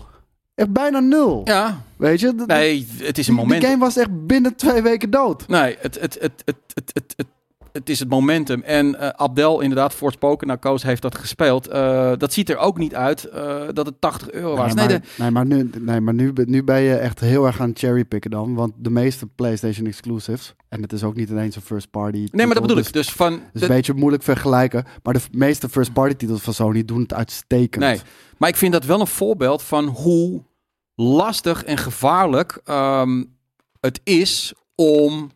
Echt 0.56 0.72
bijna 0.72 1.00
nul. 1.00 1.42
Ja, 1.44 1.82
Weet 2.10 2.20
je? 2.20 2.44
Nee, 2.48 2.88
het 2.98 3.18
is 3.18 3.28
een 3.28 3.34
moment. 3.34 3.62
die 3.62 3.70
game 3.70 3.84
was 3.84 3.98
echt 3.98 4.28
binnen 4.28 4.56
twee 4.56 4.82
weken 4.82 5.10
dood. 5.10 5.48
Nee, 5.48 5.76
het, 5.80 6.00
het, 6.00 6.18
het, 6.22 6.42
het, 6.46 6.56
het, 6.74 6.92
het, 6.94 7.14
het, 7.18 7.28
het 7.72 7.90
is 7.90 8.00
het 8.00 8.10
momentum. 8.10 8.62
En 8.62 9.00
eh, 9.00 9.08
Abdel, 9.10 9.60
inderdaad, 9.62 9.94
voorspoken, 9.94 10.48
nou 10.48 10.60
Koos 10.60 10.84
heeft 10.84 11.02
dat 11.02 11.18
gespeeld. 11.18 11.68
Eh, 11.68 12.12
dat 12.18 12.34
ziet 12.34 12.50
er 12.50 12.58
ook 12.58 12.78
niet 12.78 12.96
uit 12.96 13.24
eh, 13.24 13.62
dat 13.74 13.86
het 13.86 14.02
80 14.02 14.32
euro 14.32 14.56
was. 14.56 14.74
Nee, 14.74 14.88
Nee, 14.88 14.98
maar, 14.98 15.02
de, 15.02 15.08
nee, 15.18 15.32
maar, 15.32 15.46
nu, 15.46 15.70
nee, 15.80 16.02
maar 16.02 16.14
nu, 16.14 16.34
nu 16.46 16.64
ben 16.64 16.82
je 16.82 16.96
echt 16.96 17.20
heel 17.20 17.46
erg 17.46 17.62
aan 17.62 17.72
cherrypicken 17.74 18.32
dan. 18.32 18.54
Want 18.56 18.74
de 18.78 18.90
meeste 18.90 19.28
PlayStation 19.36 19.88
exclusives, 19.88 20.54
en 20.70 20.82
het 20.82 20.94
is 20.94 21.04
ook 21.04 21.16
niet 21.16 21.30
ineens 21.30 21.56
een 21.56 21.62
first 21.62 21.90
party. 21.92 22.28
nee, 22.32 22.46
maar 22.46 22.54
dat 22.54 22.62
bedoel 22.62 22.78
dus, 22.78 22.88
ik. 22.88 22.94
Dus 22.94 23.10
van, 23.12 23.32
Dus 23.32 23.62
de- 23.62 23.68
een 23.68 23.76
beetje 23.76 23.94
moeilijk 23.94 24.24
vergelijken. 24.24 24.86
Maar 25.04 25.14
de 25.14 25.22
meeste 25.32 25.70
first 25.70 25.94
party 25.94 26.16
titels 26.16 26.42
van 26.42 26.54
Sony 26.54 26.86
doen 26.86 27.02
het 27.02 27.14
uitstekend. 27.14 27.84
Nee, 27.84 28.00
maar 28.38 28.50
ik 28.50 28.56
vind 28.56 28.74
dat 28.74 28.86
wel 28.86 29.00
een 29.00 29.08
voorbeeld 29.08 29.62
van 29.62 29.86
hoe 29.86 30.44
lastig 30.96 31.64
en 31.64 31.78
gevaarlijk 31.78 32.60
ehm, 32.64 33.24
het 33.80 34.00
is 34.04 34.54
om 34.76 35.32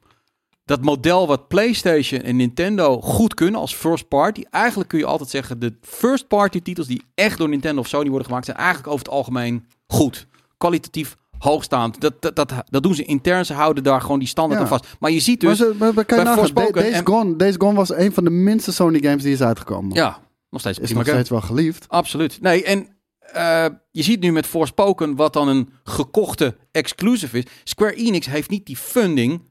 dat 0.66 0.82
model 0.82 1.28
wat 1.28 1.48
PlayStation 1.48 2.22
en 2.22 2.36
Nintendo 2.36 3.02
goed 3.02 3.34
kunnen 3.34 3.60
als 3.60 3.76
first 3.76 4.08
party. 4.08 4.44
Eigenlijk 4.50 4.90
kun 4.90 5.00
je 5.00 5.06
altijd 5.06 5.30
zeggen, 5.30 5.60
de 5.60 5.74
first 5.82 6.28
party 6.28 6.62
titels 6.62 6.88
die 6.88 7.02
echt 7.16 7.38
door 7.38 7.50
Nintendo 7.50 7.82
of 7.82 7.88
Sony 7.88 8.10
worden 8.10 8.28
gemaakt, 8.28 8.46
zijn 8.46 8.58
eigenlijk 8.58 8.88
over 8.88 9.06
het 9.06 9.14
algemeen 9.14 9.66
goed. 9.88 10.28
Kwalitatief 10.58 11.16
hoogstaand. 11.38 12.02
Dat, 12.02 12.22
dat, 12.22 12.36
dat, 12.36 12.54
dat 12.70 12.84
doen 12.84 12.96
ze 12.96 13.04
intern. 13.04 13.46
Ze 13.46 13.54
houden 13.54 13.84
daar 13.84 14.02
gewoon 14.02 14.20
die 14.20 14.28
standaard 14.28 14.60
Ja. 14.62 14.66
aan 14.68 14.80
vast. 14.80 14.96
Maar 15.00 15.12
je 15.12 15.20
ziet 15.20 15.42
Maar, 15.42 15.52
dus, 15.56 15.68
ze, 15.68 15.76
maar, 15.78 15.94
maar 15.94 16.06
kan 16.06 16.18
je 16.18 16.24
bij 16.24 16.34
nagaan, 16.34 16.50
Forspoken 16.54 16.82
Days, 16.82 16.94
en- 16.94 17.06
Gone, 17.08 17.36
Days 17.36 17.56
Gone 17.58 17.74
was 17.76 17.94
een 17.96 18.14
van 18.14 18.24
de 18.24 18.30
minste 18.30 18.74
Sony 18.74 19.00
games 19.02 19.24
die 19.24 19.34
is 19.34 19.42
uitgekomen. 19.42 19.96
ja, 19.96 20.20
nog 20.50 20.62
steeds 20.62 20.80
is 20.80 20.94
nog 20.94 21.08
steeds 21.08 21.30
wel 21.30 21.42
geliefd. 21.42 21.86
Absoluut. 21.90 22.42
Nee, 22.42 22.64
en 22.64 22.88
eh, 23.34 23.66
je 23.92 24.04
ziet 24.04 24.20
nu 24.20 24.32
met 24.32 24.48
Forspoken 24.48 25.16
wat 25.16 25.34
dan 25.34 25.48
een 25.48 25.70
gekochte 25.84 26.58
exclusive 26.72 27.38
is. 27.38 27.44
Square 27.64 27.96
Enix 27.96 28.26
heeft 28.26 28.50
niet 28.50 28.66
die 28.66 28.78
funding, 28.78 29.42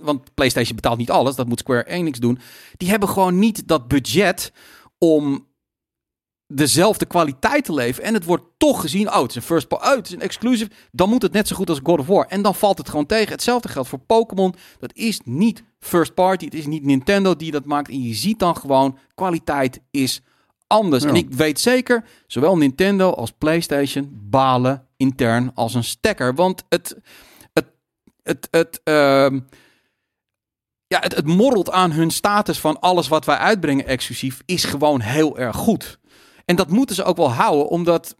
want 0.00 0.34
PlayStation 0.34 0.76
betaalt 0.76 0.98
niet 0.98 1.10
alles, 1.10 1.34
dat 1.34 1.48
moet 1.48 1.58
Square 1.58 1.86
Enix 1.86 2.18
doen. 2.18 2.38
Die 2.76 2.90
hebben 2.90 3.08
gewoon 3.08 3.38
niet 3.38 3.68
dat 3.68 3.88
budget 3.88 4.52
om 4.98 5.46
dezelfde 6.54 7.06
kwaliteit 7.06 7.64
te 7.64 7.74
leveren. 7.74 8.08
En 8.08 8.14
het 8.14 8.24
wordt 8.24 8.44
toch 8.56 8.80
gezien, 8.80 9.08
oh, 9.08 9.22
het 9.22 9.30
is 9.30 9.36
een 9.36 9.42
first 9.42 9.68
party, 9.68 9.86
oh, 9.88 9.96
het 9.96 10.06
is 10.06 10.12
een 10.12 10.20
exclusive. 10.20 10.70
Dan 10.90 11.08
moet 11.08 11.22
het 11.22 11.32
net 11.32 11.48
zo 11.48 11.56
goed 11.56 11.68
als 11.68 11.80
God 11.82 11.98
of 11.98 12.06
War. 12.06 12.26
En 12.26 12.42
dan 12.42 12.54
valt 12.54 12.78
het 12.78 12.88
gewoon 12.88 13.06
tegen. 13.06 13.32
Hetzelfde 13.32 13.68
geldt 13.68 13.88
voor 13.88 13.98
Pokémon. 13.98 14.54
Dat 14.78 14.94
is 14.94 15.20
niet 15.24 15.62
first 15.78 16.14
party. 16.14 16.44
Het 16.44 16.54
is 16.54 16.66
niet 16.66 16.84
Nintendo 16.84 17.36
die 17.36 17.50
dat 17.50 17.64
maakt. 17.64 17.90
En 17.90 18.02
je 18.02 18.14
ziet 18.14 18.38
dan 18.38 18.56
gewoon, 18.56 18.98
kwaliteit 19.14 19.80
is 19.90 20.22
anders. 20.72 21.02
Ja. 21.02 21.08
En 21.08 21.14
ik 21.14 21.30
weet 21.30 21.60
zeker, 21.60 22.04
zowel 22.26 22.56
Nintendo 22.56 23.10
als 23.10 23.30
PlayStation 23.30 24.10
balen 24.12 24.86
intern 24.96 25.50
als 25.54 25.74
een 25.74 25.84
stekker. 25.84 26.34
Want 26.34 26.64
het, 26.68 26.96
het, 27.52 27.66
het, 28.22 28.48
het, 28.50 28.80
ehm, 28.84 29.40
ja, 30.86 30.98
het, 31.00 31.14
het 31.14 31.26
morrelt 31.26 31.70
aan 31.70 31.92
hun 31.92 32.10
status 32.10 32.58
van 32.58 32.80
alles 32.80 33.08
wat 33.08 33.24
wij 33.24 33.36
uitbrengen 33.36 33.86
exclusief 33.86 34.42
is 34.44 34.64
gewoon 34.64 35.00
heel 35.00 35.38
erg 35.38 35.56
goed. 35.56 35.98
En 36.44 36.56
dat 36.56 36.70
moeten 36.70 36.96
ze 36.96 37.04
ook 37.04 37.16
wel 37.16 37.32
houden, 37.32 37.68
omdat 37.68 38.16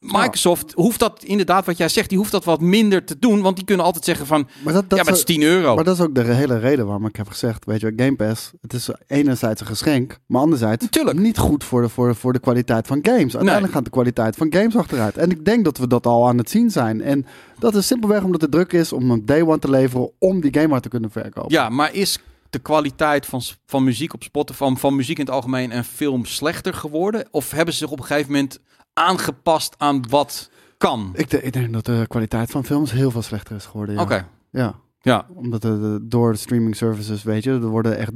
Microsoft 0.00 0.72
hoeft 0.72 0.98
dat 0.98 1.22
inderdaad, 1.24 1.66
wat 1.66 1.76
jij 1.76 1.88
zegt, 1.88 2.08
die 2.08 2.18
hoeft 2.18 2.30
dat 2.30 2.44
wat 2.44 2.60
minder 2.60 3.04
te 3.04 3.18
doen. 3.18 3.42
Want 3.42 3.56
die 3.56 3.64
kunnen 3.64 3.84
altijd 3.84 4.04
zeggen 4.04 4.26
van, 4.26 4.48
Maar 4.62 4.72
dat, 4.72 4.90
dat 4.90 4.98
ja, 4.98 5.04
maar 5.04 5.12
het 5.12 5.28
is 5.28 5.34
10 5.36 5.42
euro. 5.42 5.74
Maar 5.74 5.84
dat 5.84 5.94
is 5.94 6.00
ook 6.00 6.14
de 6.14 6.22
hele 6.22 6.58
reden 6.58 6.86
waarom 6.86 7.06
ik 7.06 7.16
heb 7.16 7.28
gezegd, 7.28 7.64
weet 7.64 7.80
je, 7.80 7.92
Game 7.96 8.16
Pass, 8.16 8.50
het 8.60 8.72
is 8.72 8.90
enerzijds 9.06 9.60
een 9.60 9.66
geschenk, 9.66 10.18
maar 10.26 10.40
anderzijds 10.40 10.84
Natuurlijk. 10.84 11.18
niet 11.18 11.38
goed 11.38 11.64
voor 11.64 11.82
de, 11.82 11.88
voor, 11.88 12.08
de, 12.08 12.14
voor 12.14 12.32
de 12.32 12.38
kwaliteit 12.38 12.86
van 12.86 12.98
games. 13.02 13.36
Uiteindelijk 13.36 13.72
gaat 13.72 13.84
de 13.84 13.90
kwaliteit 13.90 14.36
van 14.36 14.52
games 14.52 14.76
achteruit. 14.76 15.16
En 15.16 15.30
ik 15.30 15.44
denk 15.44 15.64
dat 15.64 15.78
we 15.78 15.86
dat 15.86 16.06
al 16.06 16.28
aan 16.28 16.38
het 16.38 16.50
zien 16.50 16.70
zijn. 16.70 17.00
En 17.00 17.26
dat 17.58 17.74
is 17.74 17.86
simpelweg 17.86 18.22
omdat 18.22 18.40
het 18.40 18.50
druk 18.50 18.72
is 18.72 18.92
om 18.92 19.10
een 19.10 19.26
day 19.26 19.42
one 19.42 19.58
te 19.58 19.70
leveren 19.70 20.10
om 20.18 20.40
die 20.40 20.54
game 20.54 20.68
maar 20.68 20.80
te 20.80 20.88
kunnen 20.88 21.10
verkopen. 21.10 21.52
Ja, 21.52 21.68
maar 21.68 21.94
is 21.94 22.18
de 22.50 22.58
kwaliteit 22.58 23.26
van, 23.26 23.42
van 23.66 23.84
muziek 23.84 24.14
op 24.14 24.22
Spotify, 24.22 24.58
van, 24.58 24.78
van 24.78 24.96
muziek 24.96 25.18
in 25.18 25.24
het 25.24 25.34
algemeen 25.34 25.70
en 25.72 25.84
film 25.84 26.24
slechter 26.24 26.74
geworden? 26.74 27.28
Of 27.30 27.50
hebben 27.50 27.74
ze 27.74 27.80
zich 27.80 27.90
op 27.90 27.98
een 27.98 28.04
gegeven 28.04 28.32
moment 28.32 28.60
aangepast 28.96 29.74
aan 29.78 30.04
wat 30.08 30.50
kan? 30.78 31.10
Ik, 31.14 31.32
ik 31.32 31.52
denk 31.52 31.72
dat 31.72 31.84
de 31.84 32.04
kwaliteit 32.08 32.50
van 32.50 32.64
films 32.64 32.90
heel 32.92 33.10
veel 33.10 33.22
slechter 33.22 33.56
is 33.56 33.66
geworden. 33.66 33.94
Ja. 33.94 34.00
Oké, 34.02 34.28
Ja, 34.50 34.74
ja. 35.00 35.26
omdat 35.34 35.62
de, 35.62 35.80
de- 35.80 36.00
door 36.02 36.32
de 36.32 36.38
streaming 36.38 36.76
services, 36.76 37.22
weet 37.22 37.44
je, 37.44 37.50
er 37.50 37.66
worden 37.66 37.96
echt 37.98 38.12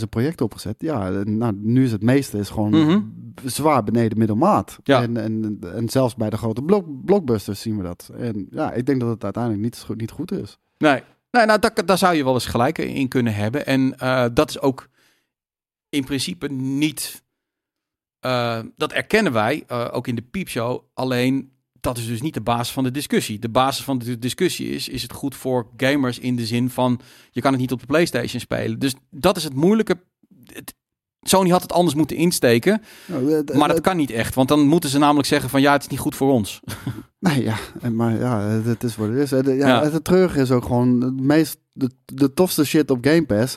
300.000 0.00 0.08
projecten 0.10 0.44
opgezet. 0.44 0.74
Ja, 0.78 1.08
nou, 1.10 1.52
nu 1.60 1.84
is 1.84 1.92
het 1.92 2.02
meeste 2.02 2.38
is 2.38 2.48
gewoon 2.50 2.70
Mhm. 2.70 3.00
zwaar 3.44 3.84
beneden 3.84 4.18
middelmaat. 4.18 4.78
Ja. 4.82 5.02
En, 5.02 5.16
en, 5.16 5.58
en 5.74 5.88
zelfs 5.88 6.14
bij 6.14 6.30
de 6.30 6.36
grote 6.36 6.62
blok, 6.62 7.04
blockbusters 7.04 7.60
zien 7.60 7.76
we 7.76 7.82
dat. 7.82 8.10
En 8.18 8.46
ja, 8.50 8.72
ik 8.72 8.86
denk 8.86 9.00
dat 9.00 9.08
het 9.08 9.24
uiteindelijk 9.24 9.62
niet, 9.62 9.82
goed- 9.86 10.00
niet 10.00 10.10
goed 10.10 10.32
is. 10.32 10.58
Nee, 10.78 11.02
nee 11.30 11.46
nou, 11.46 11.58
daar, 11.58 11.84
daar 11.86 11.98
zou 11.98 12.14
je 12.14 12.24
wel 12.24 12.34
eens 12.34 12.46
gelijk 12.46 12.78
in 12.78 13.08
kunnen 13.08 13.34
hebben. 13.34 13.66
En 13.66 13.98
eh, 13.98 14.24
dat 14.34 14.48
is 14.48 14.60
ook 14.60 14.88
in 15.88 16.04
principe 16.04 16.48
niet. 16.52 17.22
Eh, 18.20 18.58
dat 18.76 18.92
erkennen 18.92 19.32
wij 19.32 19.64
eh, 19.66 19.88
ook 19.92 20.06
in 20.06 20.14
de 20.14 20.22
piepshow. 20.22 20.82
Alleen 20.94 21.52
dat 21.80 21.98
is 21.98 22.06
dus 22.06 22.22
niet 22.22 22.34
de 22.34 22.40
basis 22.40 22.72
van 22.72 22.84
de 22.84 22.90
discussie. 22.90 23.38
De 23.38 23.48
basis 23.48 23.84
van 23.84 23.98
de 23.98 24.18
discussie 24.18 24.68
is: 24.70 24.88
is 24.88 25.02
het 25.02 25.12
goed 25.12 25.34
voor 25.34 25.66
gamers 25.76 26.18
in 26.18 26.36
de 26.36 26.46
zin 26.46 26.70
van 26.70 27.00
je 27.30 27.40
kan 27.40 27.52
het 27.52 27.60
niet 27.60 27.72
op 27.72 27.80
de 27.80 27.86
PlayStation 27.86 28.40
spelen. 28.40 28.78
Dus 28.78 28.94
dat 29.10 29.36
is 29.36 29.44
het 29.44 29.54
moeilijke. 29.54 30.00
Het- 30.44 30.74
Sony 31.20 31.50
had 31.50 31.62
het 31.62 31.72
anders 31.72 31.94
moeten 31.96 32.16
insteken, 32.16 32.82
Nou, 33.06 33.44
maar 33.54 33.68
dat 33.68 33.80
kan 33.80 33.96
niet 33.96 34.10
echt. 34.10 34.34
Want 34.34 34.48
dan 34.48 34.66
moeten 34.66 34.90
ze 34.90 34.98
namelijk 34.98 35.28
zeggen 35.28 35.50
van 35.50 35.60
ja, 35.60 35.72
het 35.72 35.82
is 35.82 35.88
niet 35.88 35.98
goed 35.98 36.16
voor 36.16 36.32
ons. 36.32 36.60
Nee, 37.20 37.42
ja, 37.42 37.56
maar 37.92 38.18
ja, 38.18 38.40
het, 38.40 38.84
is 38.84 38.96
wat 38.96 39.08
het 39.08 39.32
is. 39.46 39.56
Ja, 39.56 39.90
het 39.90 40.04
treurige 40.04 40.40
is 40.40 40.50
ook 40.50 40.64
gewoon 40.64 41.00
het 41.00 41.20
meest, 41.20 41.58
de, 41.72 41.90
de 42.04 42.34
tofste 42.34 42.64
shit 42.64 42.90
op 42.90 42.98
Game 43.04 43.26
Pass. 43.26 43.56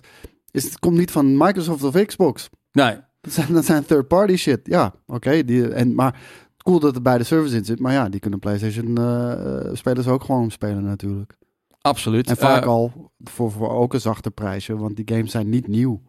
Is, 0.51 0.63
het 0.63 0.79
komt 0.79 0.97
niet 0.97 1.11
van 1.11 1.37
Microsoft 1.37 1.83
of 1.83 2.05
Xbox. 2.05 2.49
Nee, 2.71 2.97
Dat 3.21 3.33
zijn, 3.33 3.53
dat 3.53 3.65
zijn 3.65 3.85
third-party 3.85 4.35
shit. 4.35 4.59
Ja, 4.63 4.93
oké. 5.07 5.45
die 5.45 5.67
en 5.67 5.95
maar 5.95 6.19
cool 6.57 6.79
dat 6.79 6.93
het 6.93 7.03
bij 7.03 7.17
de 7.17 7.23
servers 7.23 7.51
in 7.51 7.65
zit. 7.65 7.79
Maar 7.79 7.93
ja, 7.93 8.09
die 8.09 8.19
kunnen 8.19 8.39
PlayStation-spelers 8.39 10.07
ook 10.07 10.23
gewoon 10.23 10.51
spelen 10.51 10.83
natuurlijk. 10.83 11.37
Absoluut. 11.81 12.27
En 12.27 12.37
vaak 12.37 12.65
al 12.65 13.11
voor, 13.19 13.51
voor 13.51 13.69
ook 13.69 13.93
een 13.93 14.01
zachter 14.01 14.31
prijsje, 14.31 14.77
want 14.77 14.95
die 14.95 15.15
games 15.15 15.31
zijn 15.31 15.49
niet 15.49 15.67
nieuw. 15.67 16.01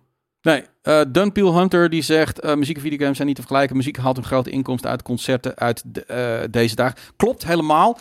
Nee, 0.43 0.65
uh, 0.83 1.01
Dunpeel 1.09 1.59
Hunter 1.59 1.91
die 1.91 2.03
zegt: 2.03 2.45
uh, 2.45 2.55
muziek 2.55 2.77
en 2.77 2.83
videogames 2.83 3.17
zijn 3.17 3.29
niet 3.29 3.37
te 3.37 3.43
vergelijken. 3.43 3.77
Muziek 3.77 3.97
haalt 3.97 4.17
een 4.17 4.25
grote 4.25 4.51
inkomsten 4.51 4.91
uit 4.91 5.03
concerten 5.03 5.57
uit 5.57 5.83
de, 5.87 6.05
uh, 6.45 6.51
deze 6.51 6.75
dagen. 6.75 6.99
Klopt 7.17 7.47
helemaal. 7.47 7.99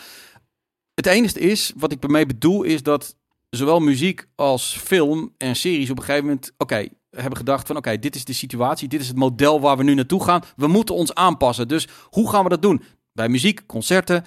Het 0.94 1.06
enige 1.06 1.40
is, 1.40 1.74
wat 1.78 1.92
ik 1.92 2.04
ermee 2.04 2.26
bedoel, 2.26 2.64
is 2.64 2.84
dat 2.84 3.16
zowel 3.50 3.80
muziek 3.80 4.28
als 4.36 4.78
film 4.78 5.34
en 5.38 5.56
series 5.56 5.90
op 5.90 5.98
een 5.98 6.04
gegeven 6.04 6.26
moment, 6.26 6.52
oké, 6.58 6.88
hebben 7.12 7.38
gedacht 7.38 7.68
van 7.68 7.78
oké, 7.78 8.00
dit 8.00 8.16
is 8.16 8.26
de 8.26 8.34
situatie, 8.34 8.88
dit 8.88 9.02
is 9.02 9.08
het 9.08 9.18
model 9.18 9.62
waar 9.62 9.78
we 9.78 9.84
nu 9.84 9.94
naartoe 9.94 10.24
gaan. 10.24 10.42
We 10.56 10.68
moeten 10.68 10.96
ons 10.96 11.14
aanpassen. 11.14 11.68
Dus 11.68 11.88
hoe 12.10 12.30
gaan 12.30 12.44
we 12.44 12.50
dat 12.50 12.62
doen? 12.62 12.82
Bij 13.14 13.30
muziek, 13.30 13.66
concerten, 13.66 14.24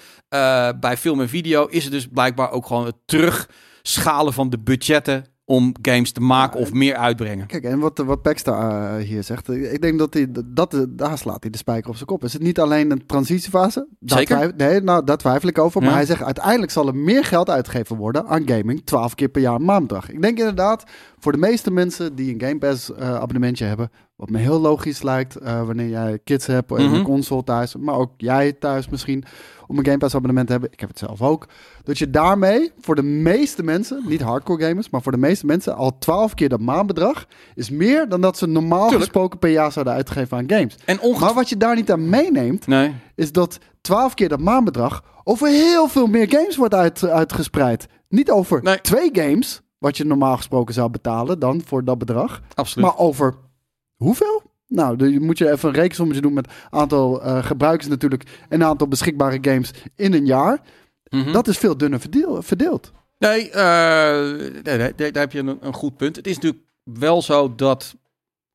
bij 0.80 0.96
film 0.98 1.20
en 1.20 1.28
video 1.28 1.66
is 1.66 1.84
het 1.84 1.92
dus 1.92 2.06
blijkbaar 2.06 2.50
ook 2.50 2.66
gewoon 2.66 2.86
het 2.86 2.96
terugschalen 3.04 4.32
van 4.32 4.50
de 4.50 4.58
budgetten 4.58 5.24
om 5.46 5.74
games 5.82 6.12
te 6.12 6.20
maken 6.20 6.60
of 6.60 6.72
meer 6.72 6.96
uitbrengen. 6.96 7.46
Kijk, 7.46 7.64
en 7.64 7.78
wat, 7.78 7.98
wat 7.98 8.22
Paxta 8.22 8.98
uh, 8.98 9.04
hier 9.04 9.22
zegt, 9.22 9.48
ik 9.48 9.82
denk 9.82 9.98
dat 9.98 10.14
hij 10.14 10.26
dat, 10.44 10.86
daar 10.88 11.18
slaat 11.18 11.42
hij 11.42 11.50
de 11.50 11.58
spijker 11.58 11.88
op 11.90 11.94
zijn 11.94 12.06
kop. 12.06 12.24
Is 12.24 12.32
het 12.32 12.42
niet 12.42 12.60
alleen 12.60 12.90
een 12.90 13.06
transitiefase? 13.06 13.88
Zeker. 14.00 14.52
nee, 14.56 14.80
nou, 14.80 15.04
daar 15.04 15.16
twijfel 15.16 15.48
ik 15.48 15.58
over. 15.58 15.82
Maar 15.82 15.92
hij 15.92 16.06
zegt 16.06 16.22
uiteindelijk 16.22 16.72
zal 16.72 16.86
er 16.86 16.96
meer 16.96 17.24
geld 17.24 17.50
uitgegeven 17.50 17.96
worden 17.96 18.26
aan 18.26 18.48
gaming, 18.48 18.84
12 18.84 19.14
keer 19.14 19.28
per 19.28 19.42
jaar 19.42 19.60
maandag. 19.60 20.10
Ik 20.10 20.22
denk 20.22 20.38
inderdaad, 20.38 20.84
voor 21.24 21.32
de 21.32 21.38
meeste 21.38 21.70
mensen 21.70 22.14
die 22.14 22.34
een 22.34 22.40
Game 22.40 22.58
Pass 22.58 22.90
uh, 22.90 23.14
abonnementje 23.14 23.64
hebben, 23.64 23.90
wat 24.16 24.30
me 24.30 24.38
heel 24.38 24.60
logisch 24.60 25.02
lijkt, 25.02 25.42
uh, 25.42 25.62
wanneer 25.66 25.88
jij 25.88 26.18
kids 26.24 26.46
hebt 26.46 26.70
en 26.70 26.92
een 26.92 27.02
console 27.02 27.44
thuis, 27.44 27.76
maar 27.76 27.94
ook 27.94 28.10
jij 28.16 28.52
thuis 28.52 28.88
misschien, 28.88 29.24
om 29.66 29.78
een 29.78 29.84
Game 29.84 29.98
Pass 29.98 30.14
abonnement 30.14 30.46
te 30.46 30.52
hebben. 30.52 30.72
Ik 30.72 30.80
heb 30.80 30.88
het 30.88 30.98
zelf 30.98 31.22
ook. 31.22 31.48
Dat 31.82 31.98
je 31.98 32.10
daarmee 32.10 32.72
voor 32.80 32.94
de 32.94 33.02
meeste 33.02 33.62
mensen, 33.62 34.02
niet 34.06 34.20
hardcore 34.20 34.64
gamers, 34.64 34.90
maar 34.90 35.02
voor 35.02 35.12
de 35.12 35.18
meeste 35.18 35.46
mensen 35.46 35.76
al 35.76 35.98
12 35.98 36.34
keer 36.34 36.48
dat 36.48 36.60
maandbedrag 36.60 37.26
is 37.54 37.70
meer 37.70 38.08
dan 38.08 38.20
dat 38.20 38.38
ze 38.38 38.46
normaal 38.46 38.88
gesproken 38.90 39.38
per 39.38 39.50
jaar 39.50 39.72
zouden 39.72 39.94
uitgeven 39.94 40.36
aan 40.36 40.50
games. 40.50 40.76
En 40.84 40.98
Maar 41.20 41.34
wat 41.34 41.48
je 41.48 41.56
daar 41.56 41.74
niet 41.74 41.90
aan 41.90 42.08
meeneemt, 42.08 42.66
nee. 42.66 42.92
is 43.14 43.32
dat 43.32 43.58
12 43.80 44.14
keer 44.14 44.28
dat 44.28 44.40
maandbedrag 44.40 45.04
over 45.22 45.48
heel 45.48 45.88
veel 45.88 46.06
meer 46.06 46.28
games 46.28 46.56
wordt 46.56 46.74
uit, 46.74 47.04
uitgespreid. 47.04 47.86
Niet 48.08 48.30
over 48.30 48.62
nee. 48.62 48.80
twee 48.80 49.08
games, 49.12 49.62
wat 49.84 49.96
je 49.96 50.04
normaal 50.04 50.36
gesproken 50.36 50.74
zou 50.74 50.90
betalen 50.90 51.38
dan 51.38 51.62
voor 51.64 51.84
dat 51.84 51.98
bedrag. 51.98 52.42
Absoluut. 52.54 52.88
Maar 52.88 52.98
over 52.98 53.34
hoeveel? 53.96 54.42
Nou, 54.66 54.96
dan 54.96 55.24
moet 55.24 55.38
je 55.38 55.50
even 55.50 55.68
een 55.68 55.74
rekensommetje 55.74 56.22
doen 56.22 56.32
met 56.32 56.52
aantal 56.70 57.26
uh, 57.26 57.44
gebruikers 57.44 57.88
natuurlijk 57.88 58.44
en 58.48 58.64
aantal 58.64 58.88
beschikbare 58.88 59.38
games 59.40 59.70
in 59.96 60.12
een 60.12 60.26
jaar. 60.26 60.60
Mm 61.08 61.22
-hmm. 61.22 61.32
Dat 61.32 61.48
is 61.48 61.58
veel 61.58 61.76
dunner 61.76 62.00
verdeel, 62.00 62.42
verdeeld. 62.42 62.92
Nee, 63.18 63.48
uh, 63.48 63.54
nee, 64.62 64.76
nee, 64.76 65.12
daar 65.12 65.22
heb 65.22 65.32
je 65.32 65.38
een, 65.38 65.58
een, 65.60 65.74
goed 65.74 65.96
punt. 65.96 66.16
Het 66.16 66.26
is 66.26 66.34
natuurlijk 66.34 66.62
wel 66.82 67.22
zo 67.22 67.54
dat 67.54 67.94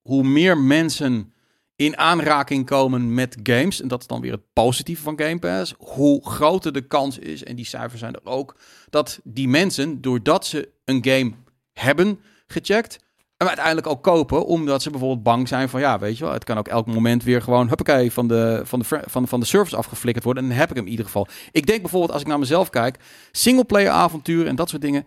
hoe 0.01 0.23
meer 0.23 0.57
mensen 0.57 1.33
in 1.79 1.97
aanraking 1.97 2.65
komen 2.65 3.13
met 3.13 3.37
games, 3.43 3.81
en 3.81 3.87
dat 3.87 4.01
is 4.01 4.07
dan 4.07 4.21
weer 4.21 4.31
het 4.31 4.53
positieve 4.53 5.01
van 5.01 5.19
Game 5.19 5.39
Pass, 5.39 5.73
hoe 5.77 6.29
groter 6.29 6.73
de 6.73 6.87
kans 6.87 7.17
is, 7.17 7.43
en 7.43 7.55
die 7.55 7.65
cijfers 7.65 7.99
zijn 7.99 8.13
er 8.13 8.21
ook, 8.23 8.55
dat 8.89 9.19
die 9.23 9.47
mensen, 9.47 10.01
doordat 10.01 10.45
ze 10.45 10.69
een 10.85 11.05
game 11.05 11.31
hebben 11.73 12.19
gecheckt, 12.47 12.99
en 13.37 13.47
uiteindelijk 13.47 13.87
ook 13.87 14.03
kopen, 14.03 14.45
omdat 14.45 14.81
ze 14.81 14.89
bijvoorbeeld 14.89 15.23
bang 15.23 15.47
zijn 15.47 15.69
van 15.69 15.79
ja, 15.79 15.99
weet 15.99 16.17
je 16.17 16.23
wel, 16.23 16.33
het 16.33 16.43
kan 16.43 16.57
ook 16.57 16.67
elk 16.67 16.85
moment 16.85 17.23
weer 17.23 17.41
gewoon 17.41 17.67
huppakee 17.67 18.11
van 18.11 18.27
de, 18.27 18.61
van 18.63 18.79
de, 18.79 18.85
van, 19.05 19.27
van 19.27 19.39
de 19.39 19.45
service 19.45 19.75
afgeflikkerd 19.75 20.25
worden. 20.25 20.43
En 20.43 20.49
dan 20.49 20.59
heb 20.59 20.69
ik 20.69 20.75
hem 20.75 20.85
in 20.85 20.91
ieder 20.91 21.05
geval. 21.05 21.27
Ik 21.51 21.65
denk 21.65 21.81
bijvoorbeeld 21.81 22.11
als 22.11 22.21
ik 22.21 22.27
naar 22.27 22.39
mezelf 22.39 22.69
kijk, 22.69 22.99
singleplayer 23.31 23.91
avonturen 23.91 24.47
en 24.47 24.55
dat 24.55 24.69
soort 24.69 24.81
dingen, 24.81 25.05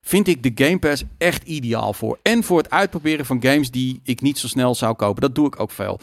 vind 0.00 0.28
ik 0.28 0.42
de 0.42 0.64
Game 0.64 0.78
Pass 0.78 1.04
echt 1.18 1.44
ideaal 1.44 1.92
voor. 1.92 2.18
En 2.22 2.44
voor 2.44 2.58
het 2.58 2.70
uitproberen 2.70 3.26
van 3.26 3.42
games 3.42 3.70
die 3.70 4.00
ik 4.02 4.20
niet 4.20 4.38
zo 4.38 4.46
snel 4.46 4.74
zou 4.74 4.94
kopen. 4.94 5.22
Dat 5.22 5.34
doe 5.34 5.46
ik 5.46 5.60
ook 5.60 5.70
veel. 5.70 6.00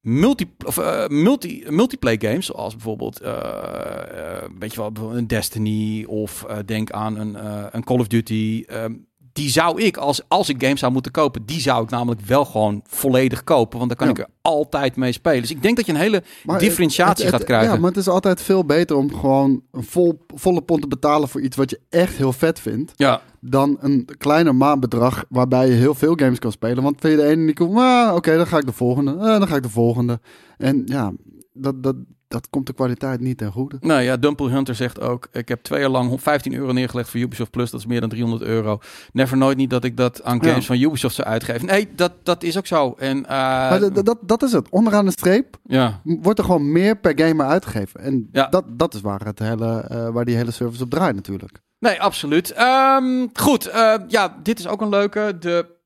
Multi, 0.00 0.50
of, 0.66 0.76
uh, 0.78 1.06
multi, 1.06 1.64
multiplayer 1.68 2.20
games, 2.20 2.46
zoals 2.46 2.74
bijvoorbeeld 2.74 3.22
uh, 3.22 3.28
uh, 3.28 4.42
weet 4.58 4.76
wel, 4.76 4.92
een 5.16 5.26
Destiny 5.26 6.04
of 6.04 6.46
denk 6.64 6.90
aan 6.90 7.16
een, 7.16 7.46
een 7.76 7.84
Call 7.84 7.98
of 7.98 8.06
Duty. 8.06 8.64
Ehm, 8.66 8.94
die 9.40 9.50
zou 9.50 9.82
ik, 9.82 9.96
als, 9.96 10.20
als 10.28 10.48
ik 10.48 10.62
games 10.62 10.80
zou 10.80 10.92
moeten 10.92 11.12
kopen, 11.12 11.42
die 11.44 11.60
zou 11.60 11.82
ik 11.82 11.90
namelijk 11.90 12.20
wel 12.20 12.44
gewoon 12.44 12.82
volledig 12.86 13.44
kopen. 13.44 13.78
Want 13.78 13.88
dan 13.88 13.98
kan 13.98 14.08
ik 14.08 14.18
er 14.18 14.28
altijd 14.42 14.96
mee 14.96 15.12
spelen. 15.12 15.40
Dus 15.40 15.50
ik 15.50 15.62
denk 15.62 15.76
dat 15.76 15.86
je 15.86 15.92
een 15.92 15.98
hele 15.98 16.22
differentiatie 16.58 17.28
gaat 17.28 17.44
krijgen. 17.44 17.72
Ja, 17.72 17.76
maar 17.76 17.88
het 17.90 17.98
is 17.98 18.08
altijd 18.08 18.42
veel 18.42 18.64
beter 18.64 18.96
om 18.96 19.14
gewoon 19.14 19.62
een 19.72 19.84
vol, 19.84 20.24
volle 20.34 20.62
pond 20.62 20.80
te 20.80 20.88
betalen 20.88 21.28
voor 21.28 21.40
iets 21.40 21.56
wat 21.56 21.70
je 21.70 21.80
echt 21.88 22.16
heel 22.16 22.32
vet 22.32 22.60
vindt. 22.60 22.92
Ja. 22.96 23.22
Dan 23.40 23.76
een 23.80 24.08
kleiner 24.18 24.54
maandbedrag 24.54 25.24
waarbij 25.28 25.68
je 25.68 25.74
heel 25.74 25.94
veel 25.94 26.14
games 26.16 26.38
kan 26.38 26.52
spelen. 26.52 26.82
Want 26.82 27.00
vind 27.00 27.18
je 27.18 27.20
de 27.20 27.28
ene 27.28 27.42
niet 27.42 27.56
cool, 27.56 27.80
ah, 27.80 28.14
oké, 28.14 28.36
dan 28.36 28.46
ga 28.46 28.58
ik 28.58 28.66
de 28.66 28.72
volgende. 28.72 29.12
Uh, 29.12 29.20
dan 29.20 29.48
ga 29.48 29.56
ik 29.56 29.62
de 29.62 29.68
volgende. 29.68 30.20
En 30.56 30.82
ja, 30.86 31.12
dat, 31.52 31.82
dat, 31.82 31.96
dat 32.30 32.50
komt 32.50 32.66
de 32.66 32.72
kwaliteit 32.72 33.20
niet 33.20 33.38
ten 33.38 33.52
goede. 33.52 33.76
Nou 33.80 34.00
ja, 34.00 34.16
Dumple 34.16 34.50
Hunter 34.50 34.74
zegt 34.74 35.00
ook: 35.00 35.28
Ik 35.32 35.48
heb 35.48 35.62
twee 35.62 35.80
jaar 35.80 35.88
lang 35.88 36.20
15 36.20 36.54
euro 36.54 36.72
neergelegd 36.72 37.08
voor 37.08 37.20
Ubisoft 37.20 37.50
Plus. 37.50 37.70
Dat 37.70 37.80
is 37.80 37.86
meer 37.86 38.00
dan 38.00 38.08
300 38.08 38.42
euro. 38.42 38.78
Never 39.12 39.36
nooit 39.36 39.56
niet 39.56 39.70
dat 39.70 39.84
ik 39.84 39.96
dat 39.96 40.22
aan 40.22 40.44
games 40.44 40.66
van 40.66 40.80
Ubisoft 40.80 41.14
zou 41.14 41.28
uitgeven. 41.28 41.66
Nee, 41.66 41.88
dat, 41.94 42.12
dat 42.22 42.42
is 42.42 42.58
ook 42.58 42.66
zo. 42.66 42.94
En, 42.98 43.16
uh, 43.18 43.28
maar 43.28 43.92
dat, 43.92 44.18
dat 44.22 44.42
is 44.42 44.52
het. 44.52 44.68
Onderaan 44.68 45.04
de 45.04 45.10
streep 45.10 45.56
ja. 45.64 46.00
wordt 46.04 46.38
er 46.38 46.44
gewoon 46.44 46.72
meer 46.72 46.96
per 46.96 47.12
gamer 47.16 47.46
uitgegeven. 47.46 48.00
En 48.00 48.28
ja. 48.32 48.46
dat, 48.46 48.64
dat 48.68 48.94
is 48.94 49.00
waar, 49.00 49.24
het 49.24 49.38
hele, 49.38 49.88
uh, 49.90 50.08
waar 50.08 50.24
die 50.24 50.36
hele 50.36 50.50
service 50.50 50.82
op 50.82 50.90
draait 50.90 51.14
natuurlijk. 51.14 51.60
Nee, 51.78 52.00
absoluut. 52.00 52.54
Um, 52.60 53.30
goed, 53.32 53.68
uh, 53.68 53.94
ja, 54.08 54.36
dit 54.42 54.58
is 54.58 54.66
ook 54.66 54.80
een 54.80 54.88
leuke. 54.88 55.36
De 55.40 55.78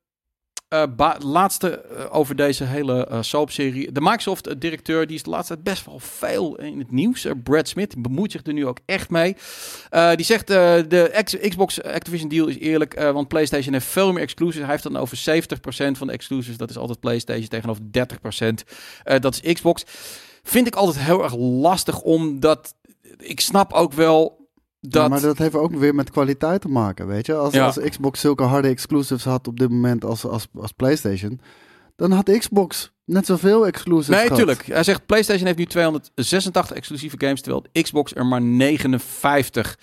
uh, 0.75 1.14
laatste 1.18 1.85
uh, 1.93 2.05
over 2.11 2.37
deze 2.37 2.64
hele 2.64 3.09
uh, 3.11 3.18
soapserie. 3.20 3.93
De 3.93 4.01
Microsoft-directeur, 4.01 5.07
die 5.07 5.16
is 5.16 5.22
de 5.22 5.31
laatste 5.31 5.53
tijd 5.53 5.64
best 5.64 5.87
wel 5.87 5.99
veel 5.99 6.57
in 6.57 6.79
het 6.79 6.91
nieuws. 6.91 7.27
Brad 7.43 7.68
Smith, 7.68 8.03
bemoeit 8.03 8.33
zich 8.33 8.47
er 8.47 8.53
nu 8.53 8.66
ook 8.66 8.79
echt 8.87 9.11
mee. 9.11 9.37
die 10.16 10.25
zegt, 10.25 10.47
de 10.47 11.25
Xbox 11.49 11.83
Activision 11.83 12.29
deal 12.29 12.47
is 12.47 12.59
eerlijk, 12.59 13.01
want 13.01 13.29
PlayStation 13.29 13.72
heeft 13.72 13.87
veel 13.87 14.12
meer 14.12 14.22
exclusives. 14.22 14.62
Hij 14.62 14.70
heeft 14.70 14.83
dan 14.83 14.97
over 14.97 15.16
70% 15.16 15.99
van 15.99 16.07
de 16.07 16.12
exclusives. 16.12 16.57
Dat 16.57 16.70
is 16.70 16.77
altijd 16.77 17.01
PlayStation 17.01 17.49
tegenover 17.49 17.83
30%. 17.83 19.18
dat 19.20 19.41
is 19.43 19.53
Xbox. 19.53 19.85
Vind 20.43 20.66
ik 20.66 20.75
altijd 20.75 21.05
heel 21.05 21.22
erg 21.22 21.37
lastig, 21.37 22.01
omdat 22.01 22.75
ik 23.18 23.41
snap 23.41 23.72
ook 23.72 23.93
wel 23.93 24.43
dat... 24.89 25.03
Ja, 25.03 25.09
maar 25.09 25.20
dat 25.20 25.39
heeft 25.39 25.55
ook 25.55 25.74
weer 25.74 25.95
met 25.95 26.11
kwaliteit 26.11 26.61
te 26.61 26.68
maken, 26.68 27.07
weet 27.07 27.26
je. 27.26 27.35
Als, 27.35 27.55
ja. 27.55 27.66
als 27.66 27.78
Xbox 27.89 28.20
zulke 28.20 28.43
harde 28.43 28.68
exclusives 28.68 29.24
had 29.24 29.49
op 29.49 29.59
dit 29.59 29.70
moment 29.70 30.05
als, 30.05 30.24
als, 30.24 30.47
als 30.55 30.72
PlayStation, 30.72 31.41
dan 31.97 32.11
had 32.11 32.39
Xbox 32.39 32.93
net 33.05 33.26
zoveel 33.26 33.66
exclusives 33.66 34.20
Nee, 34.20 34.37
tuurlijk. 34.37 34.66
Hij 34.66 34.82
zegt 34.82 35.07
PlayStation 35.07 35.47
heeft 35.47 35.59
nu 35.59 35.66
286 35.66 36.76
exclusieve 36.76 37.16
games, 37.18 37.41
terwijl 37.41 37.64
Xbox 37.72 38.14
er 38.14 38.26
maar 38.26 38.43
59 38.43 39.78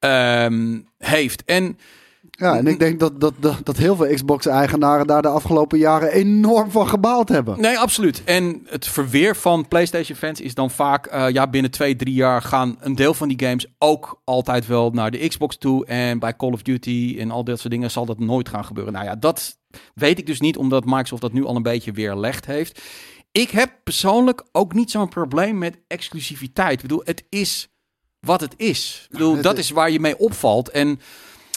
um, 0.00 0.88
heeft. 0.98 1.44
En 1.44 1.78
ja, 2.40 2.56
en 2.56 2.66
ik 2.66 2.78
denk 2.78 3.00
dat, 3.00 3.20
dat, 3.20 3.34
dat, 3.38 3.56
dat 3.62 3.76
heel 3.76 3.96
veel 3.96 4.14
Xbox-eigenaren 4.14 5.06
daar 5.06 5.22
de 5.22 5.28
afgelopen 5.28 5.78
jaren 5.78 6.12
enorm 6.12 6.70
van 6.70 6.88
gebaald 6.88 7.28
hebben. 7.28 7.60
Nee, 7.60 7.78
absoluut. 7.78 8.24
En 8.24 8.66
het 8.66 8.86
verweer 8.86 9.36
van 9.36 9.68
PlayStation-fans 9.68 10.40
is 10.40 10.54
dan 10.54 10.70
vaak, 10.70 11.12
uh, 11.12 11.30
ja, 11.30 11.48
binnen 11.48 11.70
twee, 11.70 11.96
drie 11.96 12.14
jaar 12.14 12.42
gaan 12.42 12.76
een 12.80 12.94
deel 12.94 13.14
van 13.14 13.28
die 13.28 13.46
games 13.46 13.66
ook 13.78 14.20
altijd 14.24 14.66
wel 14.66 14.90
naar 14.90 15.10
de 15.10 15.28
Xbox 15.28 15.56
toe. 15.56 15.86
En 15.86 16.18
bij 16.18 16.36
Call 16.36 16.52
of 16.52 16.62
Duty 16.62 17.16
en 17.18 17.30
al 17.30 17.44
dat 17.44 17.58
soort 17.58 17.72
dingen 17.72 17.90
zal 17.90 18.06
dat 18.06 18.18
nooit 18.18 18.48
gaan 18.48 18.64
gebeuren. 18.64 18.92
Nou 18.92 19.04
ja, 19.04 19.16
dat 19.16 19.58
weet 19.94 20.18
ik 20.18 20.26
dus 20.26 20.40
niet, 20.40 20.56
omdat 20.56 20.84
Microsoft 20.84 21.22
dat 21.22 21.32
nu 21.32 21.44
al 21.44 21.56
een 21.56 21.62
beetje 21.62 21.92
weerlegd 21.92 22.46
heeft. 22.46 22.82
Ik 23.32 23.50
heb 23.50 23.70
persoonlijk 23.84 24.44
ook 24.52 24.74
niet 24.74 24.90
zo'n 24.90 25.08
probleem 25.08 25.58
met 25.58 25.78
exclusiviteit. 25.86 26.72
Ik 26.72 26.82
bedoel, 26.82 27.02
het 27.04 27.24
is 27.28 27.68
wat 28.20 28.40
het 28.40 28.54
is. 28.56 29.02
Ik 29.04 29.10
bedoel, 29.10 29.40
dat 29.40 29.58
is 29.58 29.70
waar 29.70 29.90
je 29.90 30.00
mee 30.00 30.18
opvalt. 30.18 30.68
En 30.68 31.00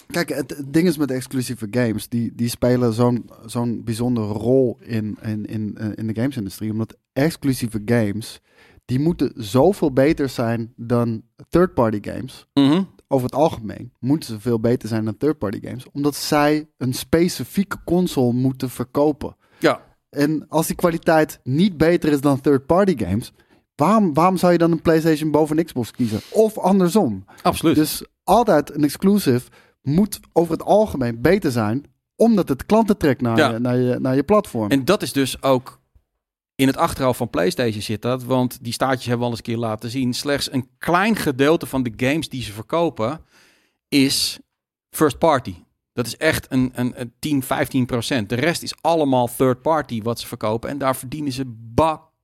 Kijk, 0.06 0.28
het, 0.28 0.62
ding 0.66 0.88
is 0.88 0.96
met 0.96 1.10
exclusieve 1.10 1.66
games, 1.70 2.08
die, 2.08 2.32
die 2.34 2.48
spelen 2.48 2.92
zo'n 2.92 3.30
zo'n 3.46 3.84
bijzondere 3.84 4.32
rol 4.32 4.78
in, 4.80 5.18
in, 5.22 5.44
in, 5.46 5.76
eh, 5.76 5.88
in 5.94 6.06
de 6.06 6.14
gamesindustrie. 6.14 6.70
Omdat 6.70 6.96
exclusieve 7.12 7.82
games, 7.84 8.40
die 8.84 9.00
moeten 9.00 9.32
zoveel 9.36 9.92
beter 9.92 10.28
zijn 10.28 10.72
dan 10.76 11.22
third-party 11.48 11.98
games. 12.10 12.46
Mhm. 12.54 12.82
Over 13.08 13.26
het 13.26 13.34
algemeen 13.34 13.92
moeten 13.98 14.28
ze 14.28 14.40
veel 14.40 14.60
beter 14.60 14.88
zijn 14.88 15.04
dan 15.04 15.16
third-party 15.16 15.60
games. 15.62 15.86
Omdat 15.92 16.14
zij 16.14 16.68
een 16.76 16.94
specifieke 16.94 17.76
console 17.84 18.32
moeten 18.32 18.70
verkopen. 18.70 19.36
Ja. 19.58 19.80
En 20.10 20.48
als 20.48 20.66
die 20.66 20.76
kwaliteit 20.76 21.40
niet 21.42 21.76
beter 21.76 22.12
is 22.12 22.20
dan 22.20 22.40
third-party 22.40 23.04
games, 23.04 23.32
waarom, 23.74 24.14
waarom 24.14 24.36
zou 24.36 24.52
je 24.52 24.58
dan 24.58 24.72
een 24.72 24.82
PlayStation 24.82 25.30
boven 25.30 25.58
een 25.58 25.64
Xbox 25.64 25.90
kiezen? 25.90 26.20
Of 26.30 26.58
andersom. 26.58 27.24
Absoluut. 27.42 27.74
Dus 27.74 28.04
altijd 28.24 28.74
een 28.74 28.84
exclusive 28.84 29.50
moet 29.82 30.20
over 30.32 30.52
het 30.52 30.62
algemeen 30.62 31.20
beter 31.20 31.50
zijn, 31.50 31.84
omdat 32.16 32.48
het 32.48 32.66
klanten 32.66 32.96
trekt 32.96 33.20
naar, 33.20 33.52
je, 33.52 33.58
naar, 33.58 33.76
je, 33.76 33.98
naar 33.98 34.14
je 34.14 34.22
platform. 34.22 34.70
En 34.70 34.84
dat 34.84 35.02
is 35.02 35.12
dus 35.12 35.42
ook 35.42 35.80
in 36.54 36.66
het 36.66 36.76
achterhoofd 36.76 37.18
van 37.18 37.30
PlayStation 37.30 37.82
zit 37.82 38.02
dat. 38.02 38.24
Want 38.24 38.64
die 38.64 38.72
staartjes 38.72 39.06
hebben 39.06 39.18
we 39.18 39.24
al 39.24 39.30
eens 39.30 39.38
een 39.38 39.54
keer 39.54 39.62
laten 39.62 39.90
zien. 39.90 40.14
Slechts 40.14 40.52
een 40.52 40.68
klein 40.78 41.16
gedeelte 41.16 41.66
van 41.66 41.82
de 41.82 41.92
games 41.96 42.28
die 42.28 42.42
ze 42.42 42.52
verkopen 42.52 43.24
is 43.88 44.38
first 44.90 45.18
party. 45.18 45.54
Dat 45.92 46.06
is 46.06 46.16
echt 46.16 46.46
een, 46.50 46.72
een, 46.74 47.00
een 47.00 47.12
10, 47.18 47.42
15 47.42 47.86
procent. 47.86 48.28
De 48.28 48.34
rest 48.34 48.62
is 48.62 48.74
allemaal 48.80 49.28
third 49.36 49.62
party 49.62 50.02
wat 50.02 50.20
ze 50.20 50.26
verkopen. 50.26 50.70
En 50.70 50.78
daar 50.78 50.96
verdienen 50.96 51.32
ze 51.32 51.44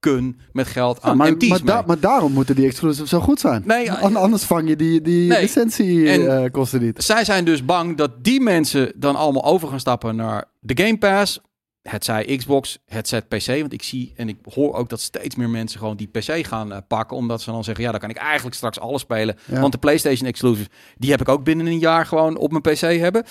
bakken 0.00 0.38
met 0.52 0.66
geld 0.66 1.02
aan 1.02 1.16
maar, 1.16 1.32
MT's 1.32 1.48
maar, 1.48 1.64
da- 1.64 1.82
maar 1.86 2.00
daarom 2.00 2.32
moeten 2.32 2.54
die 2.54 2.66
exclusives 2.66 3.08
zo 3.10 3.20
goed 3.20 3.40
zijn. 3.40 3.62
Nee, 3.66 3.92
An- 3.92 4.16
Anders 4.16 4.42
vang 4.44 4.68
je 4.68 4.76
die, 4.76 5.00
die 5.02 5.28
Nee. 5.28 5.40
licentie 5.40 6.08
En- 6.08 6.42
eh, 6.44 6.50
kosten 6.50 6.82
niet. 6.82 7.02
Zij 7.04 7.24
zijn 7.24 7.44
dus 7.44 7.64
bang 7.64 7.96
dat 7.96 8.24
die 8.24 8.40
mensen 8.40 8.92
dan 8.96 9.16
allemaal 9.16 9.44
over 9.44 9.68
gaan 9.68 9.80
stappen 9.80 10.16
naar 10.16 10.44
de 10.60 10.84
Game 10.84 10.98
Pass. 10.98 11.40
Het 11.82 12.04
zij 12.04 12.36
Xbox, 12.36 12.78
het 12.86 13.08
zij 13.08 13.22
PC. 13.22 13.46
Want 13.46 13.72
ik 13.72 13.82
zie 13.82 14.12
en 14.16 14.28
ik 14.28 14.36
hoor 14.54 14.74
ook 14.74 14.88
dat 14.88 15.00
steeds 15.00 15.36
meer 15.36 15.50
mensen 15.50 15.78
gewoon 15.78 15.96
die 15.96 16.06
PC 16.12 16.46
gaan 16.46 16.72
eh, 16.72 16.78
pakken. 16.88 17.16
Omdat 17.16 17.42
ze 17.42 17.50
dan 17.50 17.64
zeggen, 17.64 17.84
ja, 17.84 17.90
dan 17.90 18.00
kan 18.00 18.10
ik 18.10 18.16
eigenlijk 18.16 18.56
straks 18.56 18.80
alles 18.80 19.00
spelen. 19.00 19.36
Ja. 19.44 19.60
Want 19.60 19.72
de 19.72 19.78
PlayStation 19.78 20.28
exclusive, 20.28 20.68
die 20.96 21.10
heb 21.10 21.20
ik 21.20 21.28
ook 21.28 21.44
binnen 21.44 21.66
een 21.66 21.78
jaar 21.78 22.06
gewoon 22.06 22.36
op 22.36 22.50
mijn 22.50 22.62
PC 22.62 22.80
hebben. 23.00 23.24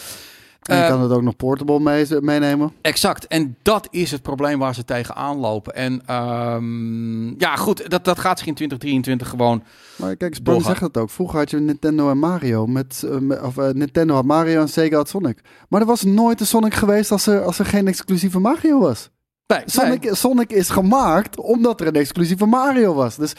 En 0.61 0.75
je 0.75 0.81
Eh, 0.81 0.89
kan 0.89 1.01
het 1.01 1.11
ook 1.11 1.21
nog 1.21 1.35
portable 1.35 1.79
mee, 1.79 2.05
meenemen. 2.21 2.73
Exact. 2.81 3.27
En 3.27 3.57
dat 3.61 3.87
is 3.91 4.11
het 4.11 4.21
probleem 4.21 4.59
waar 4.59 4.75
ze 4.75 4.85
tegenaan 4.85 5.37
lopen. 5.37 5.75
En 5.75 6.01
ehm, 6.05 7.39
ja, 7.39 7.55
goed, 7.55 7.89
dat, 7.89 8.05
dat 8.05 8.19
gaat 8.19 8.37
zich 8.37 8.47
in 8.47 8.53
2023 8.53 9.29
gewoon... 9.29 9.63
Maar 9.95 10.15
kijk, 10.15 10.45
doorgaan. 10.45 10.63
zegt 10.65 10.81
het 10.81 10.97
ook. 10.97 11.09
Vroeger 11.09 11.37
had 11.39 11.49
je 11.49 11.59
Nintendo 11.59 12.09
en 12.09 12.17
Mario. 12.19 12.67
Met, 12.67 13.03
eh, 13.29 13.43
of, 13.43 13.57
eh, 13.57 13.69
Nintendo 13.69 14.13
had 14.13 14.25
Mario 14.25 14.61
en 14.61 14.69
Sega 14.69 14.95
had 14.95 15.09
Sonic. 15.09 15.41
Maar 15.69 15.81
er 15.81 15.87
was 15.87 16.03
nooit 16.03 16.39
een 16.39 16.45
Sonic 16.45 16.73
geweest 16.73 17.11
als 17.11 17.27
er, 17.27 17.41
als 17.43 17.59
er 17.59 17.65
geen 17.65 17.87
exclusieve 17.87 18.39
Mario 18.39 18.79
was. 18.79 19.09
Nee, 19.47 19.61
Sonic, 19.65 20.09
Sonic 20.11 20.51
is 20.51 20.69
gemaakt 20.69 21.39
omdat 21.39 21.81
er 21.81 21.87
een 21.87 21.93
exclusieve 21.95 22.45
Mario 22.45 22.93
was. 22.93 23.15
Dus 23.15 23.33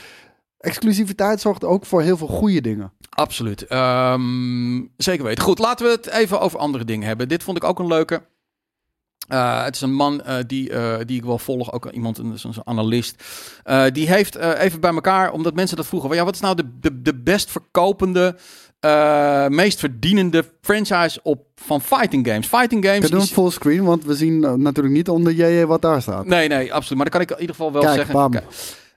exclusiviteit 0.59 1.41
zorgt 1.41 1.64
ook 1.64 1.87
voor 1.87 2.03
heel 2.03 2.16
veel 2.16 2.27
goede 2.27 2.61
dingen. 2.61 2.93
Absoluut. 3.19 3.66
Ehm, 3.66 4.81
zeker 4.97 5.25
weten. 5.25 5.45
Goed, 5.45 5.59
laten 5.59 5.87
we 5.87 5.93
het 5.93 6.07
even 6.07 6.41
over 6.41 6.59
andere 6.59 6.85
dingen 6.85 7.07
hebben. 7.07 7.29
Dit 7.29 7.43
vond 7.43 7.57
ik 7.57 7.64
ook 7.64 7.79
een 7.79 7.87
leuke. 7.87 8.23
Eh, 9.29 9.64
het 9.64 9.75
is 9.75 9.81
een 9.81 9.95
man 9.95 10.23
eh, 10.23 10.37
die, 10.47 10.71
eh, 10.71 10.97
die 11.07 11.16
ik 11.16 11.25
wel 11.25 11.39
volg, 11.39 11.73
ook 11.73 11.91
iemand, 11.91 12.19
een 12.19 12.39
zo'n 12.39 12.53
zo'n 12.53 12.66
analist. 12.66 13.23
Die 13.93 14.09
heeft 14.09 14.37
even 14.37 14.81
bij 14.81 14.93
elkaar, 14.93 15.33
omdat 15.33 15.55
mensen 15.55 15.77
dat 15.77 15.87
vroegen. 15.87 16.14
Ja, 16.14 16.25
wat 16.25 16.35
is 16.35 16.41
nou 16.41 16.55
de, 16.57 16.79
de, 16.81 17.03
de 17.03 17.14
best 17.14 17.51
verkopende, 17.51 18.37
meest 19.49 19.79
verdienende 19.79 20.45
franchise 20.61 21.21
op, 21.23 21.47
van 21.55 21.81
fighting 21.81 22.27
games? 22.27 22.47
Fighting 22.47 22.85
games 22.85 23.05
Ik 23.05 23.11
doen 23.11 23.21
is- 23.21 23.29
een 23.29 23.35
fullscreen, 23.35 23.85
want 23.85 24.05
we 24.05 24.14
zien 24.14 24.41
natuurlijk 24.62 24.95
niet 24.95 25.09
onder 25.09 25.33
JJ 25.33 25.66
wat 25.66 25.83
daar 25.83 26.03
staat. 26.03 26.27
Nee, 26.27 26.49
nee, 26.49 26.73
absoluut. 26.75 26.99
Maar 27.03 27.11
dan 27.11 27.21
kan 27.21 27.29
ik 27.29 27.31
in 27.31 27.41
ieder 27.41 27.55
geval 27.57 27.73
wel 27.73 27.83
Kijk, 27.83 27.95
zeggen. 27.95 28.14
bam. 28.14 28.33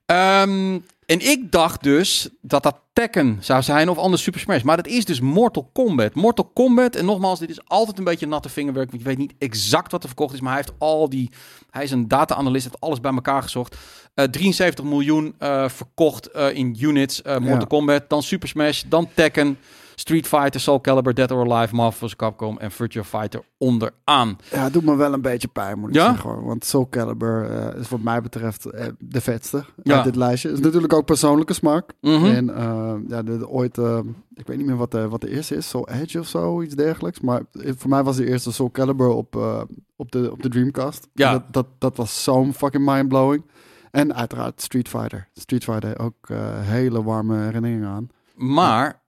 Ehm, 0.05 0.79
en 1.11 1.19
ik 1.29 1.51
dacht 1.51 1.83
dus 1.83 2.29
dat 2.41 2.63
dat 2.63 2.79
Tekken 2.93 3.37
zou 3.39 3.61
zijn 3.61 3.89
of 3.89 3.97
anders 3.97 4.23
Super 4.23 4.39
Smash. 4.39 4.61
Maar 4.61 4.75
dat 4.75 4.87
is 4.87 5.05
dus 5.05 5.19
Mortal 5.19 5.69
Kombat. 5.73 6.13
Mortal 6.13 6.51
Kombat, 6.53 6.95
en 6.95 7.05
nogmaals, 7.05 7.39
dit 7.39 7.49
is 7.49 7.59
altijd 7.67 7.97
een 7.97 8.03
beetje 8.03 8.27
natte 8.27 8.49
vingerwerk. 8.49 8.89
Want 8.89 9.01
je 9.01 9.07
weet 9.07 9.17
niet 9.17 9.33
exact 9.37 9.91
wat 9.91 10.01
er 10.01 10.07
verkocht 10.07 10.33
is. 10.33 10.41
Maar 10.41 10.53
hij 10.53 10.61
heeft 10.65 10.79
al 10.79 11.09
die... 11.09 11.29
Hij 11.69 11.83
is 11.83 11.91
een 11.91 12.07
data-analyst, 12.07 12.63
heeft 12.63 12.79
alles 12.81 12.99
bij 12.99 13.11
elkaar 13.13 13.43
gezocht. 13.43 13.75
Eh 14.13 14.25
73 14.25 14.85
miljoen 14.85 15.35
eh, 15.37 15.69
verkocht 15.69 16.31
eh, 16.31 16.55
in 16.55 16.77
units. 16.79 17.21
eh, 17.21 17.37
Mortal 17.37 17.59
Ja. 17.59 17.65
Kombat, 17.65 18.09
dan 18.09 18.23
Super 18.23 18.47
Smash, 18.47 18.83
dan 18.87 19.09
Tekken... 19.13 19.57
Street 20.01 20.27
Fighter, 20.27 20.59
Soul 20.59 20.81
Calibur, 20.81 21.13
Dead 21.13 21.31
or 21.31 21.51
Alive, 21.51 21.75
Marvel 21.75 22.07
vs. 22.07 22.15
Capcom 22.15 22.57
en 22.57 22.71
Virtua 22.71 23.03
Fighter 23.03 23.41
onderaan. 23.57 24.37
Ja, 24.51 24.63
het 24.63 24.73
doet 24.73 24.83
me 24.83 24.95
wel 24.95 25.13
een 25.13 25.21
beetje 25.21 25.47
pijn, 25.47 25.79
moet 25.79 25.89
ik 25.89 25.95
Ja? 25.95 26.05
zeggen. 26.11 26.29
hoor. 26.29 26.43
Want 26.45 26.65
Soul 26.65 26.87
Calibur 26.89 27.49
eh, 27.51 27.79
is 27.79 27.89
wat 27.89 27.99
mij 28.01 28.21
betreft 28.21 28.65
eh, 28.65 28.85
de 28.99 29.21
vetste 29.21 29.65
Ja. 29.83 29.95
uit 29.95 30.03
dit 30.03 30.15
lijstje. 30.15 30.51
is 30.51 30.59
natuurlijk 30.59 30.93
ook 30.93 31.05
persoonlijke 31.05 31.53
smaak. 31.53 31.93
Mhm. 32.01 32.25
En 32.25 32.55
eh, 32.55 32.93
ja, 33.07 33.21
de, 33.23 33.37
de- 33.37 33.47
ooit, 33.49 33.77
ik 34.33 34.47
weet 34.47 34.57
niet 34.57 34.65
meer 34.65 34.77
wat 34.77 34.91
de, 34.91 35.07
wat 35.07 35.21
de 35.21 35.29
eerste 35.29 35.55
is, 35.55 35.69
Soul 35.69 35.87
Edge 35.89 36.19
of 36.19 36.27
zo, 36.27 36.61
iets 36.61 36.75
dergelijks. 36.75 37.19
Maar 37.19 37.41
voor 37.53 37.89
mij 37.89 38.03
was 38.03 38.15
de 38.15 38.27
eerste 38.27 38.51
Soul 38.53 38.71
Calibur 38.71 39.09
op, 39.09 39.35
op, 39.95 40.11
de, 40.11 40.31
op 40.31 40.41
de 40.41 40.49
Dreamcast. 40.49 41.07
Ja. 41.13 41.31
Dat, 41.31 41.43
dat, 41.51 41.65
dat 41.77 41.95
was 41.97 42.23
zo'n 42.23 42.53
fucking 42.53 42.85
mindblowing. 42.85 43.43
En 43.91 44.15
uiteraard 44.15 44.61
Street 44.61 44.87
Fighter. 44.87 45.27
Street 45.33 45.63
Fighter 45.63 45.99
ook 45.99 46.27
hele 46.61 47.03
warme 47.03 47.37
herinneringen 47.43 47.89
aan. 47.89 48.09
Maar, 48.35 49.00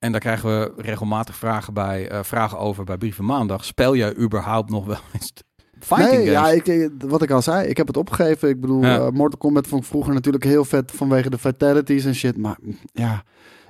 en 0.00 0.10
daar 0.12 0.20
krijgen 0.20 0.48
we 0.60 0.72
regelmatig 0.76 1.36
vragen, 1.36 1.74
bij, 1.74 2.08
eh, 2.08 2.22
vragen 2.22 2.58
over 2.58 2.84
bij 2.84 2.96
Brieven 2.98 3.24
Maandag. 3.24 3.64
Speel 3.64 3.96
jij 3.96 4.16
überhaupt 4.16 4.70
nog 4.70 4.86
wel 4.86 4.98
eens 5.12 5.32
fighting 5.80 6.10
nee, 6.24 6.34
games? 6.34 6.48
ja, 6.50 6.54
ik, 6.56 6.66
ik- 6.66 6.90
wat 7.10 7.22
ik 7.22 7.30
al 7.30 7.42
zei, 7.42 7.68
ik 7.68 7.76
heb 7.76 7.86
het 7.86 7.96
opgegeven. 7.96 8.48
Ik 8.48 8.60
bedoel, 8.60 8.82
Ja. 8.82 8.96
eh, 8.98 9.08
Mortal 9.08 9.38
Kombat 9.38 9.66
vond 9.66 9.82
ik 9.82 9.88
vroeger 9.88 10.14
natuurlijk 10.14 10.44
heel 10.44 10.64
vet 10.64 10.90
vanwege 10.94 11.30
de 11.30 11.38
fatalities 11.38 12.04
en 12.04 12.14
shit. 12.14 12.36
Maar 12.36 12.56
mm, 12.62 12.76
ja, 12.92 13.22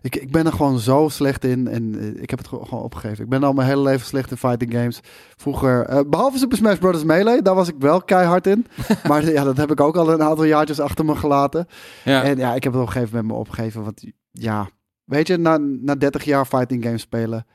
ik, 0.02 0.16
ik 0.16 0.30
ben 0.30 0.46
er 0.46 0.52
gewoon 0.52 0.78
zo 0.78 1.08
slecht 1.08 1.44
in 1.44 1.68
en 1.68 1.98
eh, 2.00 2.22
ik 2.22 2.30
heb 2.30 2.38
het 2.38 2.48
gewoon 2.48 2.82
opgegeven. 2.82 3.24
Ik 3.24 3.30
ben 3.30 3.42
al 3.44 3.52
mijn 3.52 3.68
hele 3.68 3.82
leven 3.82 4.06
slecht 4.06 4.30
in 4.30 4.36
fighting 4.36 4.72
games. 4.72 5.00
Vroeger, 5.36 5.84
eh, 5.86 6.00
behalve 6.06 6.38
Super 6.38 6.56
Smash 6.56 6.78
Bros. 6.78 7.04
Melee, 7.04 7.42
daar 7.42 7.54
was 7.54 7.68
ik 7.68 7.74
wel 7.78 8.02
keihard 8.02 8.46
in. 8.46 8.66
maar 9.08 9.30
ja, 9.30 9.44
dat 9.44 9.56
heb 9.56 9.70
ik 9.70 9.80
ook 9.80 9.96
al 9.96 10.12
een 10.12 10.22
aantal 10.22 10.44
jaartjes 10.44 10.80
achter 10.80 11.04
me 11.04 11.16
gelaten. 11.16 11.66
ja. 12.04 12.22
En 12.22 12.36
ja, 12.38 12.54
ik 12.54 12.62
heb 12.64 12.72
het 12.72 12.80
op 12.82 12.86
een 12.88 12.92
gegeven 12.92 13.14
moment 13.16 13.32
me 13.32 13.38
opgegeven. 13.38 13.84
Want 13.84 14.02
ja, 14.30 14.68
weet 15.10 15.26
je, 15.26 15.36
na, 15.36 15.56
na 15.58 15.94
30 15.94 16.24
jaar 16.24 16.46
fighting 16.46 16.84
games 16.84 17.00
spelen, 17.00 17.46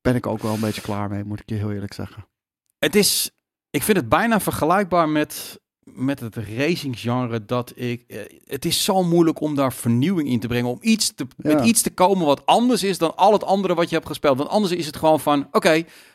ben 0.00 0.14
ik 0.14 0.26
ook 0.26 0.42
wel 0.42 0.54
een 0.54 0.60
beetje 0.60 0.80
klaar 0.80 1.08
mee, 1.08 1.24
moet 1.24 1.40
ik 1.40 1.48
je 1.48 1.54
heel 1.54 1.72
eerlijk 1.72 1.92
zeggen. 1.92 2.26
Het 2.78 2.94
is, 2.94 3.30
ik 3.70 3.82
vind 3.82 3.96
het 3.96 4.08
bijna 4.08 4.40
vergelijkbaar 4.40 5.08
met, 5.08 5.60
met 5.84 6.20
het 6.20 6.36
racinggenre 6.36 7.44
dat 7.44 7.72
ik, 7.76 8.04
eh, 8.08 8.18
het 8.46 8.64
is 8.64 8.84
zo 8.84 9.02
moeilijk 9.02 9.40
om 9.40 9.54
daar 9.54 9.72
vernieuwing 9.72 10.28
in 10.28 10.40
te 10.40 10.46
brengen, 10.46 10.70
om 10.70 10.78
iets 10.80 11.14
te, 11.14 11.26
Ja. 11.36 11.54
met 11.54 11.64
iets 11.66 11.82
te 11.82 11.90
komen 11.90 12.26
wat 12.26 12.46
anders 12.46 12.82
is 12.82 12.98
dan 12.98 13.16
al 13.16 13.32
het 13.32 13.44
andere 13.44 13.74
wat 13.74 13.88
je 13.88 13.94
hebt 13.94 14.06
gespeeld. 14.06 14.38
Want 14.38 14.48
anders 14.50 14.72
is 14.72 14.86
het 14.86 14.96
gewoon 14.96 15.20
van, 15.20 15.46
oké, 15.52 15.68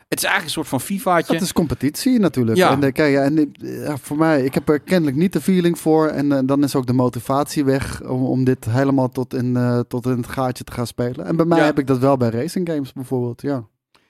het 0.07 0.17
is 0.17 0.23
eigenlijk 0.23 0.43
een 0.43 0.49
soort 0.49 0.67
van 0.67 0.81
FIFA'tje. 0.81 1.33
Het 1.33 1.41
is 1.41 1.53
competitie 1.53 2.19
natuurlijk. 2.19 2.57
Ja. 2.57 2.71
En, 2.71 2.83
eh, 2.83 2.91
kijk, 2.93 3.13
ja, 3.13 3.21
en 3.23 3.37
eh, 3.61 3.83
ja, 3.83 3.97
voor 3.97 4.17
mij, 4.17 4.43
ik 4.43 4.53
heb 4.53 4.69
er 4.69 4.79
kennelijk 4.79 5.17
niet 5.17 5.33
de 5.33 5.41
feeling 5.41 5.79
voor. 5.79 6.07
En 6.07 6.45
dan 6.45 6.63
is 6.63 6.75
ook 6.75 6.87
de 6.87 6.93
motivatie 6.93 7.65
weg 7.65 8.03
om, 8.03 8.25
om 8.25 8.43
dit 8.43 8.65
helemaal 8.65 9.09
tot 9.09 9.33
in, 9.33 9.83
tot 9.87 10.05
in 10.05 10.17
het 10.17 10.27
gaatje 10.27 10.63
te 10.63 10.71
gaan 10.71 10.87
spelen. 10.87 11.25
En 11.25 11.35
bij 11.35 11.45
mij 11.45 11.57
Ja. 11.59 11.65
heb 11.65 11.79
ik 11.79 11.87
dat 11.87 11.97
wel 11.97 12.17
bij 12.17 12.29
racing 12.29 12.69
games 12.69 12.93
bijvoorbeeld, 12.93 13.41
ja. 13.41 13.65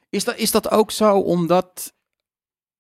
Is 0.10 0.24
dat, 0.24 0.38
is 0.38 0.52
dat 0.52 0.72
ook 0.72 0.92
zo 0.92 1.18
omdat... 1.18 1.94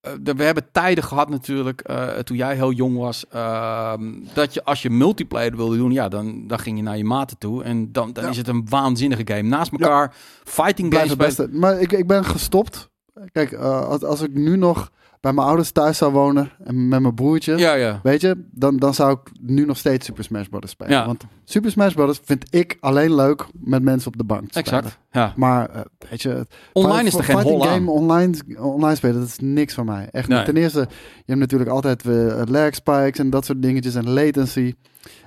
eh, 0.01 0.11
we 0.35 0.43
hebben 0.43 0.71
tijden 0.71 1.03
gehad 1.03 1.29
natuurlijk, 1.29 1.81
eh, 1.81 2.07
toen 2.07 2.37
jij 2.37 2.55
heel 2.55 2.71
jong 2.71 2.97
was, 2.97 3.27
ehm, 3.27 4.13
dat 4.33 4.53
je 4.53 4.63
als 4.63 4.81
je 4.81 4.89
multiplayer 4.89 5.55
wilde 5.55 5.77
doen, 5.77 5.91
ja, 5.91 6.07
dan, 6.07 6.47
dan 6.47 6.59
ging 6.59 6.77
je 6.77 6.83
naar 6.83 6.97
je 6.97 7.03
maten 7.03 7.37
toe. 7.37 7.63
En 7.63 7.91
dan, 7.91 8.13
dan 8.13 8.23
Ja. 8.23 8.29
is 8.29 8.37
het 8.37 8.47
een 8.47 8.65
waanzinnige 8.69 9.21
game. 9.25 9.41
Naast 9.41 9.71
elkaar, 9.71 10.13
fighting 10.43 10.93
games. 10.93 11.09
het 11.09 11.17
bij- 11.17 11.27
beste. 11.27 11.47
Maar 11.51 11.79
ik, 11.79 11.91
ik 11.91 12.07
ben 12.07 12.25
gestopt. 12.25 12.89
Kijk, 13.31 13.51
eh, 13.51 13.81
als, 13.87 14.03
als 14.03 14.21
ik 14.21 14.33
nu 14.33 14.57
nog 14.57 14.91
bij 15.19 15.33
mijn 15.33 15.47
ouders 15.47 15.71
thuis 15.71 15.97
zou 15.97 16.11
wonen 16.11 16.51
en 16.63 16.87
met 16.87 17.01
mijn 17.01 17.13
broertje... 17.13 17.57
Ja, 17.57 17.73
ja. 17.73 17.99
Weet 18.03 18.21
je, 18.21 18.45
dan, 18.51 18.77
dan 18.77 18.93
zou 18.93 19.11
ik 19.11 19.31
nu 19.41 19.65
nog 19.65 19.77
steeds 19.77 20.05
Super 20.05 20.23
Smash 20.23 20.47
Bros. 20.47 20.69
spelen. 20.69 20.93
Ja. 20.93 21.05
Want 21.05 21.23
Super 21.43 21.71
Smash 21.71 21.93
Bros. 21.93 22.19
vind 22.23 22.45
ik 22.49 22.77
alleen 22.79 23.15
leuk 23.15 23.45
met 23.53 23.83
mensen 23.83 24.07
op 24.07 24.17
de 24.17 24.23
bank. 24.23 24.51
Exact. 24.51 24.99
Ja. 25.11 25.33
Maar 25.35 25.69
eh, 25.69 25.81
weet 26.09 26.21
je, 26.21 26.47
Online 26.73 27.07
is 27.07 27.13
er 27.13 27.23
geen 27.23 27.41
hol 27.41 27.67
aan. 27.67 27.73
game 27.73 27.91
online, 27.91 28.37
online 28.57 28.95
spelen, 28.95 29.19
dat 29.19 29.27
is 29.27 29.39
niks 29.39 29.73
voor 29.73 29.85
mij. 29.85 30.07
Echt. 30.11 30.27
Nee. 30.27 30.43
Ten 30.43 30.57
eerste, 30.57 30.79
je 31.15 31.23
hebt 31.25 31.39
natuurlijk 31.39 31.69
altijd 31.69 32.05
uh, 32.05 32.41
lag 32.45 32.75
spikes 32.75 33.19
en 33.19 33.29
dat 33.29 33.45
soort 33.45 33.61
dingetjes 33.61 33.95
en 33.95 34.09
latency. 34.09 34.73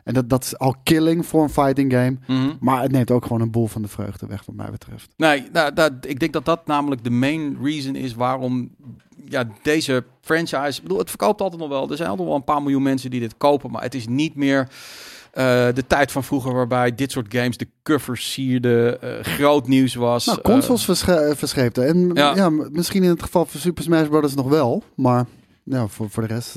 En 0.05 0.15
dat, 0.15 0.29
dat 0.29 0.45
is 0.45 0.59
al 0.59 0.75
killing 0.83 1.27
voor 1.27 1.43
een 1.43 1.49
fighting 1.51 1.93
game. 1.93 2.17
Mhm. 2.27 2.53
Maar 2.61 2.83
het 2.83 2.93
neemt 2.93 3.11
ook 3.11 3.23
gewoon 3.23 3.41
een 3.41 3.51
boel 3.51 3.67
van 3.67 3.83
de 3.83 3.89
vreugde 3.89 4.27
weg, 4.27 4.45
wat 4.47 4.55
mij 4.57 4.71
betreft. 4.71 5.09
Nee, 5.17 5.49
nou, 5.53 5.73
dat, 5.73 5.93
ik 6.01 6.21
denk 6.21 6.33
dat 6.33 6.45
dat 6.45 6.67
namelijk 6.67 7.05
de 7.05 7.11
main 7.11 7.59
reason 7.63 7.95
is 7.97 8.15
waarom 8.15 8.71
ja, 9.29 9.45
deze 9.63 10.05
franchise... 10.21 10.77
Ik 10.77 10.83
bedoel, 10.83 10.99
het 10.99 11.09
verkoopt 11.09 11.41
altijd 11.41 11.61
nog 11.61 11.71
wel. 11.71 11.91
Er 11.91 11.97
zijn 11.97 12.09
altijd 12.09 12.29
wel 12.29 12.37
een 12.37 12.45
paar 12.45 12.63
miljoen 12.63 12.83
mensen 12.83 13.11
die 13.11 13.21
dit 13.21 13.37
kopen, 13.37 13.71
maar 13.71 13.83
het 13.83 13.95
is 13.95 14.07
niet 14.07 14.35
meer... 14.35 14.69
eh, 15.33 15.45
de 15.75 15.85
tijd 15.87 16.13
van 16.13 16.25
vroeger 16.25 16.53
waarbij 16.55 16.95
dit 16.95 17.11
soort 17.13 17.35
games 17.35 17.57
de 17.57 17.69
covers 17.83 18.33
sierden, 18.33 19.03
eh, 19.03 19.25
groot 19.25 19.69
nieuws 19.69 19.95
was. 19.95 20.27
Nou, 20.27 20.39
eh, 20.43 20.45
consoles 20.45 20.85
verscheepten. 21.39 21.87
En 21.87 22.11
Ja. 22.15 22.51
misschien 22.51 23.03
in 23.03 23.09
het 23.11 23.23
geval 23.23 23.45
van 23.47 23.61
Super 23.61 23.83
Smash 23.83 24.09
Bros. 24.09 24.35
nog 24.35 24.49
wel. 24.49 24.83
Maar 24.97 25.27
ja, 25.63 25.87
voor, 25.87 26.11
voor 26.11 26.27
de 26.29 26.35
rest 26.35 26.55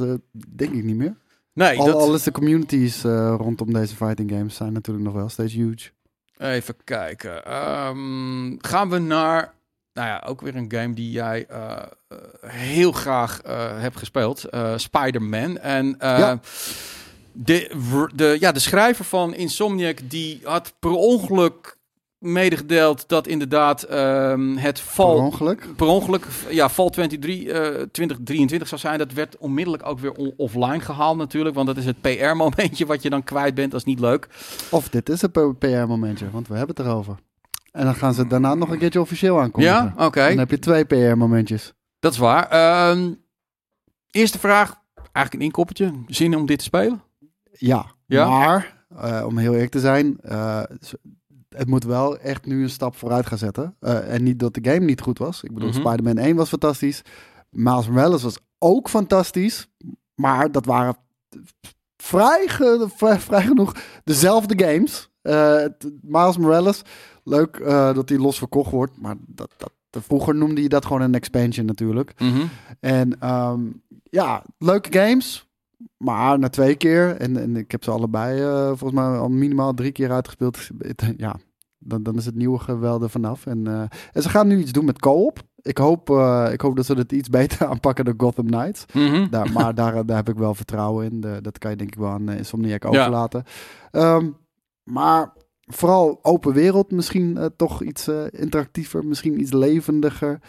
denk 0.55 0.73
ik 0.73 0.83
niet 0.83 0.95
meer. 0.95 1.15
Nee, 1.55 1.79
Al, 1.79 1.85
dat, 1.85 1.95
al 1.95 2.13
is 2.13 2.23
de 2.23 2.31
communities 2.31 3.03
eh, 3.03 3.35
rondom 3.37 3.73
deze 3.73 3.95
fighting 3.95 4.31
games 4.31 4.55
zijn 4.55 4.73
natuurlijk 4.73 5.05
nog 5.05 5.13
wel 5.15 5.29
steeds 5.29 5.53
huge. 5.53 5.89
Even 6.37 6.75
kijken. 6.83 7.45
Ehm, 7.45 8.55
gaan 8.57 8.89
we 8.89 8.97
naar... 8.99 9.53
Nou 9.93 10.07
ja, 10.07 10.23
ook 10.27 10.41
weer 10.41 10.55
een 10.55 10.71
game 10.71 10.93
die 10.93 11.11
jij 11.11 11.45
eh, 11.49 11.71
eh, 12.07 12.17
heel 12.45 12.91
graag 12.91 13.41
hebt 13.79 13.97
gespeeld. 13.97 14.45
Spider-Man. 14.75 15.57
En 15.57 15.95
Ja. 15.99 16.39
de, 17.31 18.09
de, 18.15 18.37
ja, 18.39 18.51
de 18.51 18.59
schrijver 18.59 19.05
van 19.05 19.33
Insomniac... 19.35 19.99
die 20.03 20.39
had 20.43 20.73
per 20.79 20.91
ongeluk 20.91 21.77
medegedeeld 22.25 23.07
dat 23.07 23.27
inderdaad 23.27 23.83
ehm, 23.83 24.55
het 24.55 24.79
val... 24.79 25.15
Per 25.15 25.23
ongeluk. 25.23 25.67
Per 25.75 25.87
ongeluk, 25.87 26.25
ja, 26.49 26.69
val 26.69 26.89
23, 26.89 27.53
uh, 27.53 27.81
2023 27.91 28.67
zou 28.67 28.81
zijn. 28.81 28.97
Dat 28.97 29.13
werd 29.13 29.37
onmiddellijk 29.37 29.85
ook 29.85 29.99
weer 29.99 30.11
offline 30.37 30.79
gehaald 30.79 31.17
natuurlijk. 31.17 31.55
Want 31.55 31.67
dat 31.67 31.77
is 31.77 31.85
het 31.85 32.01
PR-momentje 32.01 32.85
wat 32.85 33.01
je 33.01 33.09
dan 33.09 33.23
kwijt 33.23 33.55
bent. 33.55 33.71
Dat 33.71 33.79
is 33.79 33.85
niet 33.85 33.99
leuk. 33.99 34.27
Of 34.69 34.89
dit 34.89 35.09
is 35.09 35.21
een 35.21 35.57
PR-momentje, 35.57 36.29
want 36.31 36.47
we 36.47 36.55
hebben 36.55 36.75
het 36.75 36.85
erover. 36.85 37.15
En 37.71 37.85
dan 37.85 37.95
gaan 37.95 38.13
ze 38.13 38.27
daarna 38.27 38.53
nog 38.53 38.69
een 38.69 38.77
keertje 38.77 39.01
officieel 39.01 39.39
aankondigen. 39.39 39.93
Ja, 39.97 40.05
oké. 40.05 40.27
Dan 40.27 40.37
heb 40.37 40.49
je 40.49 40.59
twee 40.59 40.85
PR-momentjes. 40.85 41.73
Dat 41.99 42.11
is 42.11 42.17
waar. 42.17 42.49
Ehm, 42.49 43.13
eerste 44.11 44.39
vraag, 44.39 44.75
eigenlijk 44.95 45.33
een 45.33 45.41
inkoppertje. 45.41 45.91
Zin 46.07 46.35
om 46.35 46.45
dit 46.45 46.57
te 46.57 46.63
spelen? 46.63 47.03
Ja, 47.51 47.85
ja? 48.05 48.29
maar 48.29 48.85
uh, 49.03 49.23
om 49.25 49.37
heel 49.37 49.53
eerlijk 49.53 49.71
te 49.71 49.79
zijn, 49.79 50.17
uh, 50.23 50.63
het 51.57 51.67
moet 51.67 51.83
wel 51.83 52.17
echt 52.17 52.45
nu 52.45 52.63
een 52.63 52.69
stap 52.69 52.95
vooruit 52.95 53.25
gaan 53.25 53.37
zetten. 53.37 53.75
Uh, 53.79 54.13
en 54.13 54.23
niet 54.23 54.39
dat 54.39 54.53
de 54.53 54.71
game 54.71 54.85
niet 54.85 55.01
goed 55.01 55.17
was. 55.17 55.43
Ik 55.43 55.53
bedoel, 55.53 55.69
mm 55.69 55.75
-hmm. 55.75 55.83
Spider-Man 55.83 56.17
1 56.17 56.35
was 56.35 56.49
fantastisch. 56.49 57.01
Miles 57.49 57.87
Morales 57.87 58.23
was 58.23 58.37
ook 58.57 58.89
fantastisch. 58.89 59.67
Maar 60.15 60.51
dat 60.51 60.65
waren 60.65 60.95
vrij, 61.97 62.49
vrij, 62.95 63.19
vrij 63.19 63.41
genoeg 63.41 63.75
dezelfde 64.03 64.65
games. 64.65 65.09
Miles 66.01 66.37
Morales, 66.37 66.81
leuk 67.23 67.63
dat 67.93 68.07
die 68.07 68.19
los 68.19 68.37
verkocht 68.37 68.71
wordt. 68.71 68.97
Maar 68.97 69.15
dat, 69.27 69.51
dat, 69.57 70.03
vroeger 70.03 70.35
noemde 70.35 70.61
je 70.61 70.69
dat 70.69 70.85
gewoon 70.85 71.01
een 71.01 71.15
expansion 71.15 71.65
natuurlijk. 71.65 72.13
Mm 72.17 72.33
-hmm. 72.33 72.49
En 72.79 73.29
um, 73.29 73.83
ja, 74.03 74.43
leuke 74.57 74.99
games. 74.99 75.44
Maar 75.97 76.39
na 76.39 76.49
twee 76.49 76.75
keer, 76.75 77.15
en, 77.15 77.37
en 77.37 77.55
ik 77.55 77.71
heb 77.71 77.83
ze 77.83 77.91
allebei 77.91 78.41
uh, 78.41 78.67
volgens 78.67 78.91
mij 78.91 79.03
al 79.03 79.29
minimaal 79.29 79.73
drie 79.73 79.91
keer 79.91 80.11
uitgespeeld. 80.11 80.69
Ja, 81.17 81.35
dan, 81.77 82.03
dan 82.03 82.15
is 82.15 82.25
het 82.25 82.35
nieuwe 82.35 82.59
geweldig 82.59 83.11
vanaf. 83.11 83.45
En, 83.45 83.67
uh, 83.67 83.81
en 84.11 84.21
ze 84.21 84.29
gaan 84.29 84.47
nu 84.47 84.57
iets 84.59 84.71
doen 84.71 84.85
met 84.85 84.99
co-op. 84.99 85.41
Ik 85.61 85.77
hoop, 85.77 86.09
uh, 86.09 86.47
ik 86.51 86.61
hoop 86.61 86.75
dat 86.75 86.85
ze 86.85 86.93
het 86.93 87.11
iets 87.11 87.29
beter 87.29 87.67
aanpakken 87.71 88.05
dan 88.05 88.13
Gotham 88.17 88.45
Knights. 88.45 88.85
Mm 88.93 89.07
-hmm. 89.07 89.29
daar, 89.29 89.51
maar 89.51 89.75
daar, 89.81 90.05
daar 90.05 90.17
heb 90.17 90.29
ik 90.29 90.37
wel 90.37 90.55
vertrouwen 90.55 91.05
in. 91.11 91.21
De, 91.21 91.39
dat 91.41 91.57
kan 91.57 91.71
je 91.71 91.77
denk 91.77 91.91
ik 91.91 91.99
wel 91.99 92.09
aan 92.09 92.29
Insomniac 92.29 92.85
overlaten. 92.85 93.43
Ja. 93.91 94.15
Um, 94.15 94.37
maar 94.83 95.33
vooral 95.65 96.19
open 96.21 96.53
wereld, 96.53 96.91
misschien 96.91 97.35
uh, 97.37 97.45
toch 97.55 97.83
iets 97.83 98.07
uh, 98.07 98.23
interactiever, 98.31 99.05
misschien 99.05 99.39
iets 99.39 99.51
levendiger. 99.51 100.39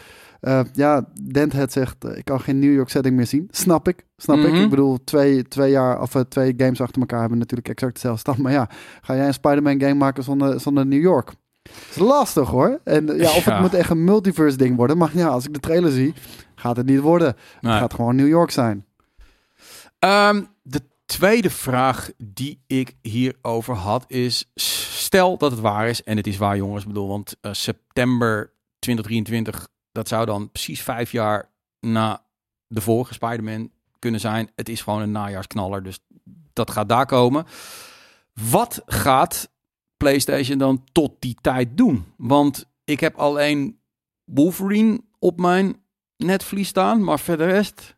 Uh, 0.41 0.59
ja, 0.73 1.05
Denthead 1.31 1.71
zegt, 1.71 1.95
ik 2.15 2.25
kan 2.25 2.39
geen 2.39 2.59
New 2.59 2.73
York 2.73 2.89
setting 2.89 3.15
meer 3.15 3.25
zien. 3.25 3.47
Snap 3.51 3.87
ik, 3.87 4.05
snap 4.17 4.37
mm 4.37 4.43
-hmm. 4.43 4.55
ik. 4.55 4.63
Ik 4.63 4.69
bedoel, 4.69 5.03
twee, 5.03 5.47
twee, 5.47 5.71
jaar, 5.71 6.01
of, 6.01 6.23
twee 6.29 6.53
games 6.57 6.81
achter 6.81 7.01
elkaar 7.01 7.19
hebben 7.19 7.37
natuurlijk 7.37 7.69
exact 7.69 7.93
dezelfde 7.93 8.19
stand. 8.19 8.37
Maar 8.37 8.51
ja, 8.51 8.69
ga 9.01 9.15
jij 9.15 9.27
een 9.27 9.33
Spider-Man 9.33 9.81
game 9.81 9.93
maken 9.93 10.23
zonder, 10.23 10.59
zonder 10.59 10.85
New 10.85 11.01
York? 11.01 11.33
Dat 11.63 11.73
is 11.89 11.95
lastig 11.95 12.49
hoor. 12.49 12.79
En 12.83 13.05
ja, 13.05 13.29
of 13.35 13.45
ja. 13.45 13.51
het 13.51 13.61
moet 13.61 13.73
echt 13.73 13.89
een 13.89 14.03
multiverse 14.03 14.57
ding 14.57 14.75
worden. 14.75 14.97
Maar 14.97 15.11
ja, 15.13 15.27
als 15.27 15.45
ik 15.45 15.53
de 15.53 15.59
trailer 15.59 15.91
zie, 15.91 16.13
gaat 16.55 16.77
het 16.77 16.85
niet 16.85 16.99
worden. 16.99 17.35
Nee. 17.61 17.71
Het 17.71 17.81
gaat 17.81 17.93
gewoon 17.93 18.15
New 18.15 18.27
York 18.27 18.51
zijn. 18.51 18.85
Um, 19.99 20.47
tweede 21.07 21.49
vraag 21.49 22.11
die 22.17 22.63
ik 22.67 22.95
hierover 23.01 23.75
had 23.75 24.05
is... 24.07 24.51
Stel 24.55 25.37
dat 25.37 25.51
het 25.51 25.59
waar 25.59 25.87
is, 25.87 26.03
en 26.03 26.17
het 26.17 26.27
is 26.27 26.37
waar 26.37 26.57
jongens, 26.57 26.85
bedoel, 26.85 27.07
want 27.07 27.35
uh, 27.41 27.53
september 27.53 28.53
2023, 28.79 29.67
dat 29.91 30.07
zou 30.07 30.25
dan 30.25 30.51
precies 30.51 30.81
vijf 30.81 31.11
jaar 31.11 31.51
na 31.79 32.25
de 32.67 32.81
vorige 32.81 33.13
Spider-Man 33.13 33.71
kunnen 33.99 34.19
zijn. 34.19 34.51
Het 34.55 34.69
is 34.69 34.81
gewoon 34.81 35.01
een 35.01 35.11
najaarsknaller, 35.11 35.83
dus 35.83 35.99
dat 36.53 36.71
gaat 36.71 36.89
daar 36.89 37.05
komen. 37.05 37.45
Wat 38.51 38.81
gaat 38.85 39.49
PlayStation 39.97 40.57
dan 40.57 40.83
tot 40.91 41.11
die 41.19 41.37
tijd 41.41 41.77
doen? 41.77 42.05
Want 42.17 42.65
ik 42.83 42.99
heb 42.99 43.15
alleen 43.15 43.79
Wolverine 44.23 45.01
op 45.19 45.39
mijn 45.39 45.81
netvlies 46.17 46.67
staan, 46.67 47.03
maar 47.03 47.19
verder 47.19 47.47
rest... 47.47 47.96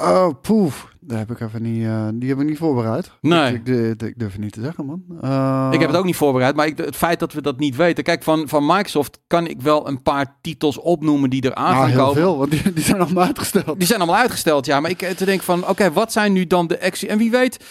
Oh, 0.00 0.28
poef. 0.42 0.88
Daar 1.00 1.18
heb 1.18 1.30
ik 1.30 1.40
even 1.40 1.62
niet, 1.62 1.82
uh, 1.82 2.08
die 2.14 2.28
heb 2.28 2.40
ik 2.40 2.46
niet 2.46 2.58
voorbereid. 2.58 3.10
Nee. 3.20 3.54
Ik, 3.54 3.66
ik, 3.66 4.02
ik, 4.02 4.18
durf 4.18 4.32
het 4.32 4.40
niet 4.40 4.52
te 4.52 4.60
zeggen, 4.60 4.86
man. 4.86 5.02
Uh... 5.24 5.68
Ik 5.72 5.80
heb 5.80 5.88
het 5.88 5.98
ook 5.98 6.04
niet 6.04 6.16
voorbereid, 6.16 6.56
maar 6.56 6.66
ik, 6.66 6.78
het 6.78 6.96
feit 6.96 7.18
dat 7.18 7.32
we 7.32 7.42
dat 7.42 7.58
niet 7.58 7.76
weten. 7.76 8.04
Kijk, 8.04 8.22
van, 8.22 8.48
van 8.48 8.66
Microsoft 8.66 9.18
kan 9.26 9.46
ik 9.46 9.60
wel 9.60 9.88
een 9.88 10.02
paar 10.02 10.36
titels 10.40 10.78
opnoemen 10.78 11.30
die 11.30 11.42
er 11.42 11.54
aan 11.54 11.74
nou, 11.74 11.76
gaan 11.76 11.90
heel 11.90 11.98
komen. 11.98 12.14
veel, 12.14 12.38
want 12.38 12.50
die, 12.50 12.72
die, 12.72 12.84
zijn 12.84 13.00
allemaal 13.00 13.24
uitgesteld. 13.24 13.78
Die 13.78 13.86
zijn 13.86 14.00
allemaal 14.00 14.20
uitgesteld, 14.20 14.66
ja. 14.66 14.80
Maar 14.80 14.90
ik 14.90 14.98
te 14.98 15.24
denk 15.24 15.42
van, 15.42 15.60
oké, 15.60 15.70
okay, 15.70 15.92
wat 15.92 16.12
zijn 16.12 16.32
nu 16.32 16.46
dan 16.46 16.66
de 16.66 16.82
actie? 16.82 17.08
En 17.08 17.18
wie 17.18 17.30
weet 17.30 17.64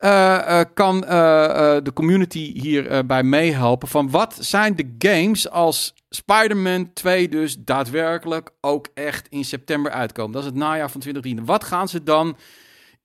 uh, 0.00 0.60
kan 0.74 1.00
de 1.00 1.90
community 1.94 2.60
hierbij 2.60 3.22
meehelpen 3.22 3.88
van 3.88 4.10
wat 4.10 4.36
zijn 4.40 4.76
de 4.76 4.94
games 4.98 5.50
als 5.50 5.93
Spider-Man 6.14 6.92
2 6.92 7.28
dus 7.28 7.56
daadwerkelijk 7.58 8.50
ook 8.60 8.88
echt 8.94 9.28
in 9.28 9.44
september 9.44 9.92
uitkomen. 9.92 10.32
Dat 10.32 10.42
is 10.42 10.48
het 10.48 10.56
najaar 10.58 10.90
van 10.90 11.00
2010. 11.00 11.46
Wat 11.46 11.64
gaan 11.64 11.88
ze 11.88 12.02
dan 12.02 12.36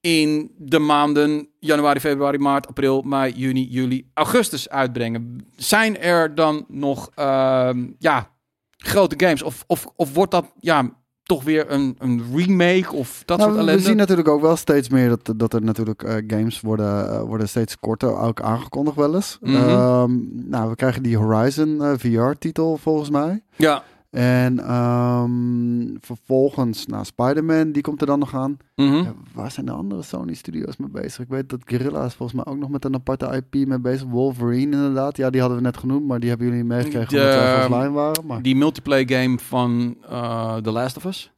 in 0.02 0.52
de 0.58 0.80
maanden 0.80 1.50
januari, 1.60 2.00
februari, 2.00 2.38
maart, 2.38 2.68
april, 2.68 3.02
mei, 3.02 3.34
juni, 3.34 3.68
juli, 3.70 4.10
augustus 4.14 4.70
uitbrengen? 4.70 5.46
Zijn 5.56 6.00
er 6.00 6.36
dan 6.36 6.66
nog 6.68 7.10
uh, 7.20 7.70
ja, 8.00 8.32
grote 8.78 9.26
games? 9.26 9.42
Of, 9.42 9.64
of, 9.68 9.86
of 9.96 10.14
wordt 10.14 10.32
dat 10.32 10.54
ja, 10.60 10.98
toch 11.30 11.44
weer 11.44 11.72
een, 11.72 11.96
een 12.00 12.24
remake 12.36 12.96
of 12.96 13.24
dat 13.26 13.38
nou, 13.38 13.50
soort 13.50 13.62
ellende? 13.62 13.82
We 13.82 13.88
zien 13.88 13.98
natuurlijk 13.98 14.28
ook 14.28 14.42
wel 14.42 14.56
steeds 14.56 14.90
meer 14.90 15.10
dat, 15.10 15.34
dat 15.40 15.54
er 15.54 15.62
natuurlijk 15.62 16.04
uh, 16.04 16.14
games 16.28 16.62
worden, 16.62 17.06
uh, 17.06 17.22
worden 17.22 17.50
steeds 17.50 17.80
korter 17.80 18.18
ook 18.18 18.42
aangekondigd 18.42 18.96
wel 18.96 19.16
eens. 19.16 19.38
Mm 19.42 19.56
-hmm. 19.56 19.70
um, 19.70 20.30
nou, 20.34 20.70
we 20.70 20.76
krijgen 20.76 21.04
die 21.04 21.18
Horizon 21.18 21.78
uh, 21.82 21.92
VR-titel 21.98 22.78
volgens 22.78 23.10
mij. 23.10 23.42
Ja. 23.56 23.84
En 24.10 24.74
um, 24.74 25.98
vervolgens, 26.02 26.86
nou, 26.86 27.06
Spider-Man, 27.06 27.72
die 27.72 27.82
komt 27.82 28.02
er 28.02 28.08
dan 28.08 28.20
nog 28.20 28.36
aan. 28.36 28.58
Mm 28.76 28.90
-hmm. 28.90 29.04
ja, 29.04 29.14
waar 29.34 29.52
zijn 29.52 29.66
de 29.66 29.72
andere 29.72 30.02
Sony 30.02 30.34
Studios 30.34 30.78
mee 30.78 30.90
bezig? 30.90 31.20
Ik 31.20 31.30
weet 31.30 31.50
dat 31.50 31.60
Guerrilla 31.66 32.06
is 32.06 32.14
volgens 32.14 32.44
mij 32.44 32.54
ook 32.54 32.60
nog 32.60 32.70
met 32.70 32.86
een 32.86 32.94
aparte 32.94 33.26
IP 33.26 33.68
mee 33.68 33.80
bezig. 33.80 34.08
Wolverine 34.08 34.76
inderdaad. 34.76 35.18
Ja, 35.18 35.30
die 35.30 35.40
hadden 35.40 35.58
we 35.58 35.64
net 35.64 35.78
genoemd, 35.78 36.08
maar 36.08 36.20
die 36.20 36.30
hebben 36.30 36.48
jullie 36.48 36.64
meegekregen 36.64 37.18
omdat 37.18 37.36
wij 37.36 37.66
offline 37.66 37.92
waren. 37.92 38.26
Maar... 38.26 38.42
Die 38.42 38.56
multiplayer 38.56 39.10
game 39.10 39.40
van 39.40 39.98
uh, 40.10 40.56
The 40.56 40.72
Last 40.72 40.98
of 40.98 41.06
Us? 41.06 41.32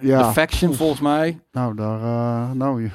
Ja. 0.00 0.26
The 0.26 0.32
Faction 0.32 0.70
Oef. 0.70 0.76
volgens 0.76 1.00
mij. 1.00 1.40
Nou, 1.52 1.74
daar... 1.74 2.00
Uh, 2.00 2.50
nou, 2.52 2.82
je... 2.82 2.90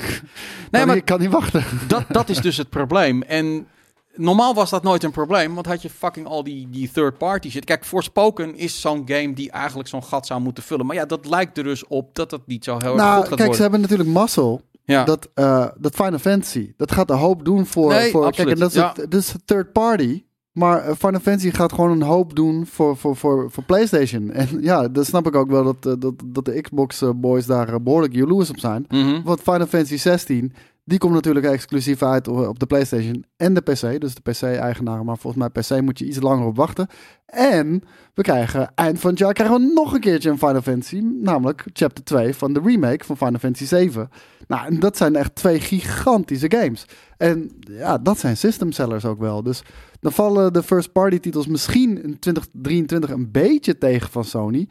nee, 0.70 0.86
maar 0.86 0.96
ik 0.96 1.04
kan 1.04 1.20
niet 1.20 1.30
wachten. 1.30 1.64
dat, 1.88 2.04
dat 2.08 2.28
is 2.28 2.38
dus 2.38 2.56
het 2.56 2.68
probleem. 2.68 3.22
En 3.22 3.66
normaal 4.14 4.54
was 4.54 4.70
dat 4.70 4.82
nooit 4.82 5.02
een 5.02 5.10
probleem, 5.10 5.54
want 5.54 5.66
had 5.66 5.82
je 5.82 5.90
fucking 5.90 6.26
al 6.26 6.44
die, 6.44 6.68
die 6.70 6.90
third 6.90 7.18
party 7.18 7.50
shit. 7.50 7.64
Kijk, 7.64 7.84
Forspoken 7.84 8.56
is 8.56 8.80
zo'n 8.80 9.02
game 9.04 9.32
die 9.32 9.50
eigenlijk 9.50 9.88
zo'n 9.88 10.04
gat 10.04 10.26
zou 10.26 10.40
moeten 10.40 10.62
vullen. 10.62 10.86
Maar 10.86 10.96
ja, 10.96 11.04
dat 11.04 11.26
lijkt 11.26 11.58
er 11.58 11.64
dus 11.64 11.86
op 11.86 12.14
dat 12.14 12.30
dat 12.30 12.46
niet 12.46 12.64
zo 12.64 12.78
heel 12.78 12.94
nou, 12.94 12.98
erg 12.98 13.14
goed 13.16 13.18
gaat 13.18 13.28
kijk, 13.28 13.38
worden. 13.38 13.56
ze 13.56 13.62
hebben 13.62 13.80
natuurlijk 13.80 14.08
muscle. 14.08 14.60
Ja. 14.84 15.04
Dat, 15.04 15.28
uh, 15.34 15.66
dat 15.78 15.94
Final 15.94 16.18
Fantasy, 16.18 16.72
dat 16.76 16.92
gaat 16.92 17.10
een 17.10 17.16
hoop 17.16 17.44
doen 17.44 17.66
voor... 17.66 17.90
Nee, 17.90 18.10
voor 18.10 18.24
absoluut. 18.24 18.34
kijk, 18.36 18.50
en 18.50 18.58
dat 18.58 18.70
is, 18.70 18.76
Ja. 18.76 18.92
het, 18.96 19.10
dat 19.10 19.20
is 19.20 19.34
third 19.44 19.72
party. 19.72 20.24
Maar 20.52 20.88
uh, 20.88 20.94
Final 20.98 21.20
Fantasy 21.20 21.50
gaat 21.50 21.72
gewoon 21.72 21.90
een 21.90 22.02
hoop 22.02 22.36
doen 22.36 22.66
voor, 22.66 22.96
voor, 22.96 23.16
voor, 23.16 23.50
voor 23.50 23.64
PlayStation. 23.64 24.30
En 24.32 24.48
ja, 24.60 24.88
dan 24.88 25.04
snap 25.04 25.26
ik 25.26 25.34
ook 25.34 25.50
wel 25.50 25.64
dat, 25.64 25.86
uh, 25.86 25.92
dat, 25.98 26.14
dat 26.24 26.44
de 26.44 26.60
Xbox 26.60 27.02
boys 27.16 27.46
daar 27.46 27.82
behoorlijk 27.82 28.14
jaloers 28.14 28.50
op 28.50 28.58
zijn. 28.58 28.84
Mhm. 28.88 29.22
Want 29.22 29.40
Final 29.40 29.66
Fantasy 29.66 29.96
16, 29.96 30.52
die 30.84 30.98
komt 30.98 31.12
natuurlijk 31.14 31.46
exclusief 31.46 32.02
uit 32.02 32.28
op 32.28 32.58
de 32.58 32.66
PlayStation 32.66 33.24
en 33.36 33.54
de 33.54 33.60
PC. 33.60 34.00
Dus 34.00 34.14
de 34.14 34.30
PC-eigenaren. 34.30 35.04
Maar 35.04 35.18
volgens 35.18 35.42
mij 35.42 35.62
PC 35.62 35.82
moet 35.82 35.98
je 35.98 36.04
iets 36.04 36.20
langer 36.20 36.46
op 36.46 36.56
wachten. 36.56 36.86
En 37.26 37.82
we 38.14 38.22
krijgen 38.22 38.72
eind 38.74 39.00
van 39.00 39.10
het 39.10 39.18
jaar 39.18 39.32
krijgen 39.32 39.56
we 39.56 39.72
nog 39.74 39.92
een 39.92 40.00
keertje 40.00 40.30
een 40.30 40.38
Final 40.38 40.62
Fantasy. 40.62 41.00
Namelijk 41.20 41.64
chapter 41.72 42.04
2 42.04 42.34
van 42.34 42.52
de 42.52 42.60
remake 42.64 43.04
van 43.04 43.16
Final 43.16 43.38
Fantasy 43.38 43.64
7. 43.64 44.10
Nou, 44.46 44.66
en 44.66 44.80
dat 44.80 44.96
zijn 44.96 45.16
echt 45.16 45.34
twee 45.34 45.60
gigantische 45.60 46.50
games. 46.50 46.86
En 47.16 47.50
ja, 47.60 47.98
dat 47.98 48.18
zijn 48.18 48.36
system 48.36 48.72
sellers 48.72 49.04
ook 49.04 49.18
wel. 49.18 49.42
Dus 49.42 49.62
dan 50.00 50.12
vallen 50.12 50.52
de 50.52 50.62
first 50.62 50.92
party 50.92 51.18
titels 51.18 51.46
misschien 51.46 52.02
in 52.02 52.18
2023 52.18 53.10
een 53.10 53.30
beetje 53.30 53.78
tegen 53.78 54.10
van 54.10 54.24
Sony. 54.24 54.68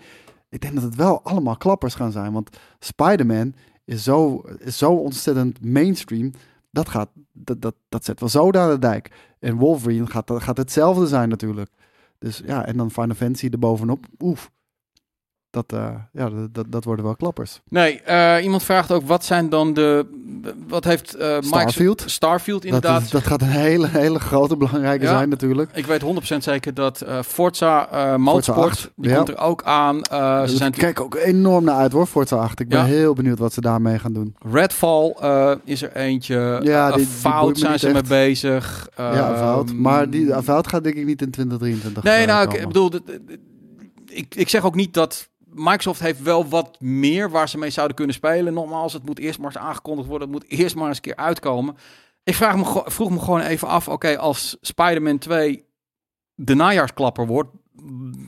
Ik 0.50 0.62
denk 0.62 0.74
dat 0.74 0.84
het 0.84 0.96
wel 0.96 1.24
allemaal 1.24 1.58
klappers 1.58 1.96
gaan 1.96 2.12
zijn. 2.12 2.34
Want 2.34 2.58
Spider-Man 2.80 3.54
is 3.86 4.04
zo, 4.04 4.44
is 4.60 4.78
zo 4.78 4.92
ontzettend 4.92 5.66
mainstream. 5.66 6.32
Dat, 6.72 6.90
gaat, 6.90 7.10
dat, 7.32 7.62
dat, 7.62 7.76
dat 7.90 8.06
zet 8.06 8.20
wel 8.20 8.30
zo 8.30 8.52
aan 8.52 8.70
de 8.70 8.80
dijk. 8.80 9.12
En 9.40 9.56
Wolverine 9.56 10.08
gaat, 10.08 10.32
gaat 10.36 10.58
hetzelfde 10.58 11.08
zijn 11.08 11.30
natuurlijk. 11.30 11.70
Dus 12.20 12.42
ja, 12.46 12.66
en 12.66 12.78
dan 12.78 12.92
Final 12.92 13.16
Fantasy 13.16 13.48
erbovenop. 13.52 14.06
Oef. 14.20 14.52
Dat, 15.54 15.74
uh, 15.74 15.90
ja, 16.12 16.30
dat, 16.52 16.66
dat 16.68 16.84
worden 16.84 17.06
wel 17.06 17.16
klappers. 17.16 17.62
Nee, 17.70 18.02
uh, 18.08 18.38
iemand 18.42 18.64
vraagt 18.64 18.92
ook 18.92 19.08
wat 19.08 19.26
zijn 19.26 19.50
dan 19.50 19.74
de 19.74 20.06
wat 20.68 20.84
heeft 20.84 21.20
uh, 21.20 21.38
Starfield? 21.40 22.04
Starfield 22.06 22.66
inderdaad. 22.66 23.02
Dat, 23.02 23.12
dat, 23.12 23.24
gaat 23.24 23.42
een 23.42 23.48
hele, 23.48 23.88
hele 23.88 24.20
grote 24.20 24.58
belangrijke 24.58 25.08
zijn 25.08 25.30
natuurlijk. 25.30 25.72
Ik 25.74 25.86
weet 25.86 26.04
100% 26.04 26.38
zeker 26.38 26.74
dat 26.74 27.06
Forza 27.26 27.88
Motorsport, 28.18 28.92
die 28.96 29.16
komt 29.16 29.30
er 29.30 29.38
ook 29.38 29.64
aan. 29.64 30.00
Ze 30.48 30.56
zijn 30.58 30.72
kijk 30.72 31.02
ook 31.02 31.16
enorm 31.16 31.64
naar 31.64 31.76
uit 31.76 31.92
hoor, 31.92 32.06
Forza 32.06 32.36
8. 32.36 32.60
Ik 32.60 32.70
ben 32.70 32.86
heel 32.86 33.14
benieuwd 33.14 33.40
wat 33.40 33.54
ze 33.54 33.62
daarmee 33.62 34.00
gaan 34.00 34.14
doen. 34.14 34.36
Redfall 34.52 35.16
is 35.64 35.82
er 35.82 35.96
eentje. 35.96 36.60
Ja, 36.64 36.92
die, 36.92 37.06
Fout 37.06 37.58
zijn 37.58 37.80
ze 37.80 37.90
mee 37.90 38.02
bezig. 38.02 38.90
ja, 38.98 39.36
Fout. 39.38 39.74
Maar 39.74 40.10
die 40.10 40.42
Fout 40.44 40.68
gaat 40.68 40.84
denk 40.84 40.96
ik 40.96 41.06
niet 41.06 41.22
in 41.22 41.32
2023 41.32 42.04
Nee, 42.04 42.26
nou, 42.26 42.58
ik 42.58 42.68
bedoel... 42.68 42.92
Ik, 44.14 44.36
ik 44.36 44.50
zeg 44.50 44.66
ook 44.66 44.76
niet 44.76 44.94
dat 44.94 45.32
Microsoft 45.54 46.00
heeft 46.00 46.22
wel 46.22 46.48
wat 46.48 46.82
meer 46.82 47.30
waar 47.30 47.50
ze 47.50 47.58
mee 47.58 47.70
zouden 47.70 47.96
kunnen 47.96 48.16
spelen. 48.16 48.54
Nogmaals, 48.54 48.94
het 48.94 49.06
moet 49.06 49.20
eerst 49.20 49.40
maar 49.40 49.48
eens 49.48 49.64
aangekondigd 49.64 50.08
worden. 50.08 50.32
Het 50.32 50.38
moet 50.38 50.50
eerst 50.52 50.76
maar 50.76 50.88
eens 50.88 50.96
een 50.96 51.04
keer 51.04 51.16
uitkomen. 51.16 51.76
Ik 52.24 52.36
vraag 52.36 52.56
me, 52.56 52.82
vroeg 52.86 53.10
me 53.10 53.20
gewoon 53.20 53.42
even 53.42 53.68
af, 53.68 53.88
oké, 53.88 54.18
als 54.18 54.58
Spider-Man 54.62 55.18
2 55.18 55.66
de 56.36 56.54
najaarsklapper 56.54 57.28
wordt, 57.28 57.50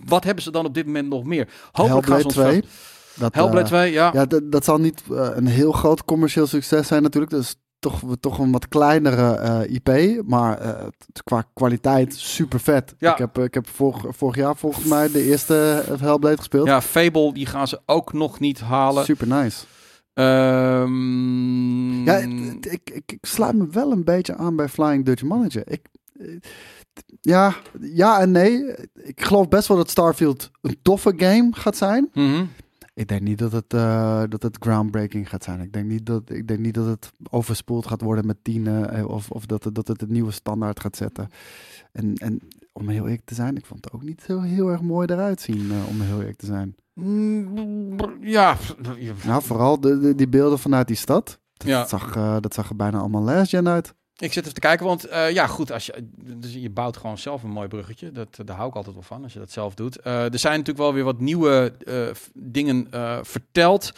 wat 0.05 0.23
hebben 0.23 0.43
ze 0.43 0.51
dan 0.51 0.65
op 0.65 0.73
dit 0.73 0.85
moment 0.85 1.09
nog 1.09 1.23
meer? 1.23 1.49
Hopelijk 1.71 2.07
Hellblade 2.07 2.33
2. 2.33 2.63
Dat, 3.15 3.33
Hellblade 3.33 3.59
uh, 3.59 3.65
2, 3.65 3.91
ja. 3.91 4.09
Ja, 4.13 4.25
dat 4.43 4.63
zal 4.63 4.77
niet 4.77 5.03
uh, 5.11 5.29
een 5.33 5.47
heel 5.47 5.71
groot 5.71 6.05
commercieel 6.05 6.47
succes 6.47 6.87
zijn 6.87 7.01
natuurlijk. 7.03 7.31
Dus 7.31 7.55
toch, 7.85 8.01
toch 8.19 8.39
een 8.39 8.51
wat 8.51 8.67
kleinere 8.67 9.39
uh, 9.67 9.75
IP, 9.75 10.21
maar 10.27 10.65
uh, 10.65 10.87
qua 11.23 11.43
kwaliteit 11.53 12.13
super 12.15 12.59
vet. 12.59 12.95
Ja. 12.97 13.11
Ik 13.11 13.17
heb, 13.17 13.37
ik 13.37 13.53
heb 13.53 13.67
vorig, 13.67 14.05
vorig 14.09 14.35
jaar 14.35 14.55
volgens 14.55 14.85
mij 14.85 15.11
de 15.11 15.23
eerste 15.23 15.83
Hellblade 15.99 16.37
gespeeld. 16.37 16.67
Ja, 16.67 16.81
Fable, 16.81 17.33
die 17.33 17.45
gaan 17.45 17.67
ze 17.67 17.81
ook 17.85 18.13
nog 18.13 18.39
niet 18.39 18.59
halen. 18.59 19.03
Super 19.03 19.27
nice. 19.27 19.65
Um... 20.13 22.05
Ja, 22.05 22.15
ik, 22.15 22.65
ik, 22.65 23.01
ik, 23.05 23.17
sluit 23.21 23.55
me 23.55 23.67
wel 23.71 23.91
een 23.91 24.03
beetje 24.03 24.35
aan 24.35 24.55
bij 24.55 24.69
Flying 24.69 25.05
Dutch 25.05 25.23
Manager. 25.23 25.63
Ik, 25.65 25.87
ja, 27.21 27.55
ja 27.79 28.19
en 28.19 28.31
nee. 28.31 28.75
Ik 28.93 29.21
geloof 29.23 29.47
best 29.47 29.67
wel 29.67 29.77
dat 29.77 29.89
Starfield 29.89 30.51
een 30.61 30.77
toffe 30.81 31.13
game 31.17 31.49
gaat 31.51 31.77
zijn. 31.77 32.09
Mm 32.13 32.33
-hmm. 32.33 32.49
Ik 32.95 33.07
denk 33.07 33.21
niet 33.21 33.37
dat 33.37 33.51
het, 33.51 33.73
uh, 33.73 34.23
dat 34.29 34.43
het 34.43 34.57
groundbreaking 34.59 35.29
gaat 35.29 35.43
zijn. 35.43 35.61
Ik 35.61 35.73
denk 35.73 35.85
niet 35.85 36.05
dat, 36.05 36.29
ik 36.29 36.47
denk 36.47 36.59
niet 36.59 36.73
dat 36.73 36.85
het 36.85 37.11
overspoeld 37.29 37.87
gaat 37.87 38.01
worden 38.01 38.25
met 38.25 38.43
tienen. 38.43 38.89
Eh, 38.89 39.07
of, 39.07 39.31
of 39.31 39.45
dat, 39.45 39.63
het, 39.63 39.75
dat 39.75 39.87
het 39.87 40.01
een 40.01 40.11
nieuwe 40.11 40.31
standaard 40.31 40.79
gaat 40.79 40.95
zetten. 40.95 41.29
En, 41.91 42.13
en 42.13 42.39
om 42.73 42.89
heel 42.89 43.03
eerlijk 43.03 43.25
te 43.25 43.35
zijn, 43.35 43.57
ik 43.57 43.65
vond 43.65 43.85
het 43.85 43.93
ook 43.93 44.03
niet 44.03 44.21
zo 44.21 44.41
heel 44.41 44.71
erg 44.71 44.81
mooi 44.81 45.07
eruit 45.07 45.41
zien. 45.41 45.65
Uh, 45.65 45.87
om 45.87 46.01
heel 46.01 46.19
eerlijk 46.19 46.37
te 46.37 46.45
zijn. 46.45 46.75
Mm, 46.93 47.97
ja. 48.21 48.57
Nou, 49.25 49.43
vooral 49.43 49.79
de, 49.79 49.99
de, 49.99 50.15
die 50.15 50.27
beelden 50.27 50.59
vanuit 50.59 50.87
die 50.87 50.95
stad. 50.95 51.39
Dat, 51.53 51.67
ja. 51.67 51.87
zag, 51.87 52.15
uh, 52.15 52.37
dat 52.39 52.53
zag 52.53 52.69
er 52.69 52.75
bijna 52.75 52.99
allemaal 52.99 53.21
last 53.21 53.49
gen 53.49 53.67
uit. 53.67 53.95
Ik 54.17 54.33
zit 54.33 54.43
even 54.43 54.53
te 54.53 54.59
kijken, 54.59 54.85
want 54.85 55.07
uh, 55.07 55.31
ja, 55.31 55.47
goed, 55.47 55.71
als 55.71 55.85
je, 55.85 56.09
dus 56.15 56.53
je 56.53 56.69
bouwt 56.69 56.97
gewoon 56.97 57.17
zelf 57.17 57.43
een 57.43 57.49
mooi 57.49 57.67
bruggetje. 57.67 58.11
Dat, 58.11 58.37
daar 58.45 58.55
hou 58.55 58.69
ik 58.69 58.75
altijd 58.75 58.95
wel 58.95 59.03
van, 59.03 59.23
als 59.23 59.33
je 59.33 59.39
dat 59.39 59.51
zelf 59.51 59.73
doet. 59.73 59.99
Uh, 60.03 60.33
er 60.33 60.39
zijn 60.39 60.57
natuurlijk 60.57 60.85
wel 60.85 60.93
weer 60.93 61.03
wat 61.03 61.19
nieuwe 61.19 61.73
dingen 62.33 62.87
verteld 63.25 63.91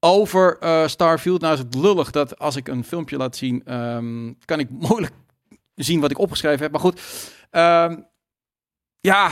over 0.00 0.58
Starfield. 0.88 1.40
Nou 1.40 1.52
is 1.52 1.58
het 1.58 1.74
lullig 1.74 2.10
dat 2.10 2.38
als 2.38 2.56
ik 2.56 2.68
een 2.68 2.84
filmpje 2.84 3.16
laat 3.16 3.36
zien, 3.36 3.74
um, 3.74 4.38
kan 4.44 4.58
ik 4.58 4.70
moeilijk 4.88 5.14
zien 5.74 6.00
wat 6.00 6.10
ik 6.10 6.18
opgeschreven 6.18 6.62
heb. 6.62 6.70
Maar 6.70 6.80
goed, 6.80 7.00
um, 7.50 8.06
ja, 9.00 9.30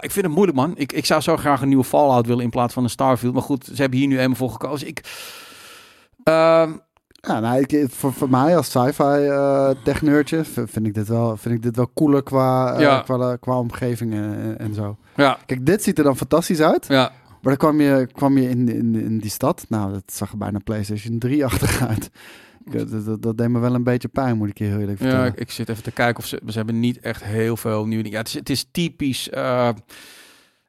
ik 0.00 0.10
vind 0.10 0.26
het 0.26 0.34
moeilijk, 0.34 0.56
man. 0.56 0.76
Ik, 0.76 0.92
ik 0.92 1.06
zou 1.06 1.20
zo 1.20 1.36
graag 1.36 1.60
een 1.60 1.68
nieuwe 1.68 1.84
Fallout 1.84 2.26
willen 2.26 2.44
in 2.44 2.50
plaats 2.50 2.74
van 2.74 2.84
een 2.84 2.90
Starfield. 2.90 3.34
Maar 3.34 3.42
goed, 3.42 3.64
ze 3.64 3.80
hebben 3.80 3.98
hier 3.98 4.08
nu 4.08 4.18
eenmaal 4.18 4.36
voor 4.36 4.50
gekozen. 4.50 4.86
Ik, 4.86 5.00
uh, 6.24 6.70
ja, 7.28 7.40
nou, 7.40 7.64
ik, 7.66 7.90
voor, 7.90 8.12
voor 8.12 8.30
mij 8.30 8.56
als 8.56 8.70
sci-fi 8.70 9.02
uh, 9.02 9.70
techneurtje 9.84 10.44
vind 10.44 10.86
ik 10.86 10.94
dit 10.94 11.08
wel, 11.08 11.36
vind 11.36 11.54
ik 11.54 11.62
dit 11.62 11.76
wel 11.76 11.90
cooler 11.94 12.22
qua, 12.22 12.74
uh, 12.74 12.80
ja. 12.80 13.00
qua, 13.00 13.36
qua, 13.36 13.58
omgeving 13.58 14.12
en, 14.12 14.58
en, 14.58 14.74
zo. 14.74 14.96
Ja. 15.16 15.38
Kijk, 15.46 15.66
dit 15.66 15.82
ziet 15.82 15.98
er 15.98 16.04
dan 16.04 16.16
fantastisch 16.16 16.60
uit. 16.60 16.86
Ja. 16.86 17.12
Maar 17.28 17.56
dan 17.56 17.56
kwam 17.56 17.80
je, 17.80 18.08
kwam 18.12 18.38
je 18.38 18.48
in, 18.48 18.68
in, 18.68 18.94
in 18.94 19.18
die 19.18 19.30
stad. 19.30 19.64
Nou, 19.68 19.92
dat 19.92 20.02
zag 20.06 20.32
er 20.32 20.38
bijna 20.38 20.58
PlayStation 20.64 21.18
3 21.18 21.44
achter 21.44 21.86
uit. 21.88 22.10
Dat, 22.64 23.04
dat, 23.04 23.22
dat, 23.22 23.38
deed 23.38 23.48
me 23.48 23.58
wel 23.58 23.74
een 23.74 23.84
beetje 23.84 24.08
pijn, 24.08 24.36
moet 24.36 24.48
ik 24.48 24.58
je 24.58 24.64
heel 24.64 24.78
eerlijk 24.78 24.98
vertellen. 24.98 25.24
Ja, 25.24 25.32
ik, 25.32 25.38
ik, 25.38 25.50
zit 25.50 25.68
even 25.68 25.82
te 25.82 25.90
kijken 25.90 26.22
of 26.22 26.26
ze... 26.26 26.42
Ze 26.46 26.56
hebben 26.56 26.80
niet 26.80 27.00
echt 27.00 27.24
heel 27.24 27.56
veel 27.56 27.86
nieuwe 27.86 28.02
dingen. 28.02 28.18
Ja, 28.18 28.24
het 28.24 28.28
is, 28.28 28.34
het 28.34 28.50
is 28.50 28.66
typisch... 28.70 29.28
Uh, 29.34 29.68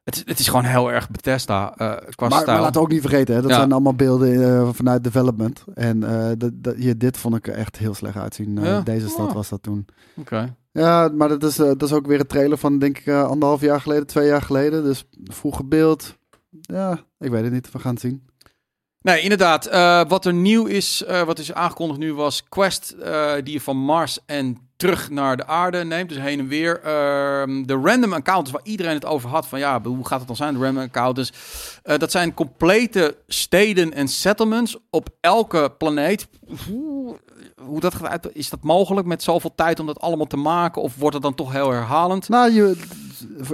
het, 0.04 0.22
het 0.26 0.38
is 0.38 0.48
gewoon 0.48 0.64
heel 0.64 0.92
erg 0.92 1.10
Bethesda 1.10 1.74
uh, 1.78 1.92
qua 2.14 2.28
maar. 2.28 2.46
Maar 2.46 2.60
laten 2.60 2.72
we 2.72 2.80
ook 2.80 2.92
niet 2.92 3.00
vergeten, 3.00 3.34
hè, 3.34 3.42
dat 3.42 3.50
zijn 3.50 3.72
allemaal 3.72 3.94
beelden 3.94 4.32
uh, 4.32 4.68
vanuit 4.72 5.04
development. 5.04 5.64
En 5.74 6.02
uh, 6.02 6.30
dat, 6.38 6.74
hier, 6.76 6.98
dit 6.98 7.16
vond 7.16 7.36
ik 7.36 7.48
er 7.48 7.54
echt 7.54 7.76
heel 7.76 7.94
slecht 7.94 8.16
uitzien. 8.16 8.60
Ja? 8.62 8.80
Deze 8.80 9.08
stad 9.08 9.28
oh. 9.28 9.34
was 9.34 9.48
dat 9.48 9.62
toen. 9.62 9.86
Oké. 10.16 10.56
Ja, 10.72 11.08
maar 11.08 11.28
dat 11.28 11.42
is, 11.42 11.56
dat 11.56 11.82
is 11.82 11.92
ook 11.92 12.06
weer 12.06 12.20
een 12.20 12.26
trailer 12.26 12.58
van 12.58 12.78
denk 12.78 12.98
ik 12.98 13.08
anderhalf 13.08 13.60
jaar 13.60 13.80
geleden, 13.80 14.06
twee 14.06 14.26
jaar 14.26 14.42
geleden. 14.42 14.82
Dus 14.82 15.04
vroege 15.24 15.64
beeld. 15.64 16.16
Ja, 16.60 17.04
ik 17.18 17.30
weet 17.30 17.44
het 17.44 17.52
niet. 17.52 17.72
We 17.72 17.78
gaan 17.78 17.92
het 17.92 18.00
zien. 18.00 18.22
Nee, 19.00 19.20
inderdaad. 19.20 19.72
Uh, 19.72 20.04
wat 20.08 20.24
er 20.24 20.34
nieuw 20.34 20.66
is, 20.66 21.04
uh, 21.08 21.22
wat 21.22 21.38
is 21.38 21.52
aangekondigd 21.52 21.98
nu, 22.00 22.14
was 22.14 22.44
Quest, 22.48 22.94
uh, 22.98 23.32
die 23.42 23.52
je 23.52 23.60
van 23.60 23.76
Mars 23.76 24.18
en 24.26 24.58
terug 24.76 25.10
naar 25.10 25.36
de 25.36 25.46
aarde 25.46 25.84
neemt. 25.84 26.08
Dus 26.08 26.18
heen 26.18 26.38
en 26.38 26.48
weer. 26.48 26.80
Ehm, 26.80 27.62
de 27.62 27.74
random 27.74 28.12
encounters 28.12 28.50
waar 28.50 28.64
iedereen 28.64 28.94
het 28.94 29.04
over 29.04 29.30
had. 29.30 29.46
Van 29.46 29.58
ja, 29.58 29.82
hoe 29.82 30.06
gaat 30.06 30.18
het 30.18 30.26
dan 30.26 30.36
zijn, 30.36 30.54
de 30.54 30.60
random 30.60 30.82
encounters? 30.82 31.32
dat 31.82 32.10
zijn 32.10 32.34
complete 32.34 33.16
steden 33.26 33.92
en 33.92 34.08
settlements 34.08 34.76
op 34.90 35.08
elke 35.20 35.72
planeet. 35.78 36.28
Hoe, 36.68 37.18
hoe 37.60 37.80
dat 37.80 37.94
gaat 37.94 38.08
uit, 38.08 38.28
is 38.32 38.50
dat 38.50 38.62
mogelijk 38.62 39.06
met 39.06 39.22
zoveel 39.22 39.54
tijd 39.54 39.80
om 39.80 39.86
dat 39.86 40.00
allemaal 40.00 40.26
te 40.26 40.36
maken? 40.36 40.82
Of 40.82 40.96
wordt 40.96 41.14
het 41.14 41.22
dan 41.22 41.34
toch 41.34 41.52
heel 41.52 41.70
herhalend? 41.70 42.28
Nou, 42.28 42.52
je, 42.52 42.76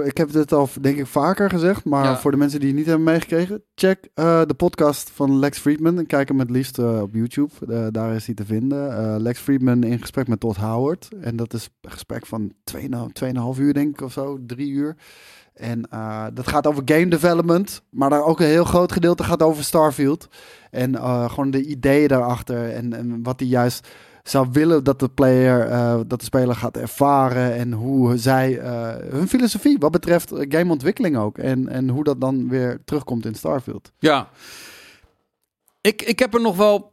ik 0.03 0.17
heb 0.17 0.31
dit 0.31 0.53
al 0.53 0.69
denk 0.81 0.97
ik 0.97 1.05
vaker 1.07 1.49
gezegd, 1.49 1.85
maar 1.85 2.03
ja. 2.03 2.17
voor 2.17 2.31
de 2.31 2.37
mensen 2.37 2.59
die 2.59 2.67
het 2.69 2.77
niet 2.77 2.85
hebben 2.85 3.03
meegekregen, 3.03 3.63
check 3.75 4.09
uh, 4.15 4.41
de 4.45 4.53
podcast 4.53 5.09
van 5.13 5.39
Lex 5.39 5.59
Friedman 5.59 5.97
en 5.97 6.05
kijk 6.05 6.27
hem 6.27 6.39
het 6.39 6.49
liefst 6.49 6.77
uh, 6.77 7.01
op 7.01 7.13
YouTube. 7.13 7.51
Uh, 7.67 7.87
daar 7.91 8.15
is 8.15 8.25
hij 8.25 8.35
te 8.35 8.45
vinden. 8.45 9.21
Lex 9.21 9.39
Friedman 9.39 9.83
in 9.83 9.99
gesprek 9.99 10.27
met 10.27 10.39
Todd 10.39 10.57
Howard. 10.57 11.09
En 11.21 11.35
dat 11.35 11.53
is 11.53 11.69
een 11.81 11.91
gesprek 11.91 12.25
van 12.25 12.51
2,5 12.75 13.59
uur 13.59 13.73
denk 13.73 13.93
ik 13.93 14.01
of 14.01 14.11
zo, 14.11 14.37
drie 14.45 14.69
uur. 14.69 14.95
En 15.53 15.81
dat 16.33 16.47
gaat 16.47 16.67
over 16.67 16.83
game 16.85 17.07
development, 17.07 17.81
maar 17.89 18.09
daar 18.09 18.23
ook 18.23 18.39
een 18.39 18.45
heel 18.45 18.63
groot 18.63 18.91
gedeelte 18.91 19.23
gaat 19.23 19.41
over 19.41 19.63
Starfield. 19.63 20.27
En 20.71 20.95
gewoon 21.29 21.51
de 21.51 21.65
ideeën 21.65 22.07
daarachter 22.07 22.73
en, 22.73 22.93
en 22.93 23.23
wat 23.23 23.39
hij 23.39 23.49
juist 23.49 23.87
zou 24.23 24.47
willen 24.51 24.83
dat 24.83 24.99
de 24.99 25.09
player, 25.09 25.69
uh, 25.69 25.99
dat 26.07 26.19
de 26.19 26.25
speler 26.25 26.55
gaat 26.55 26.77
ervaren 26.77 27.53
en 27.53 27.71
hoe 27.71 28.17
zij 28.17 28.51
uh, 28.51 28.89
hun 29.09 29.27
filosofie 29.27 29.77
wat 29.79 29.91
betreft 29.91 30.31
gameontwikkeling 30.35 31.17
ook 31.17 31.37
en, 31.37 31.67
en 31.67 31.89
hoe 31.89 32.03
dat 32.03 32.21
dan 32.21 32.49
weer 32.49 32.81
terugkomt 32.85 33.25
in 33.25 33.35
Starfield. 33.35 33.91
Ja, 33.99 34.29
ik, 35.81 36.01
ik 36.01 36.19
heb 36.19 36.33
er 36.33 36.41
nog 36.41 36.57
wel. 36.57 36.89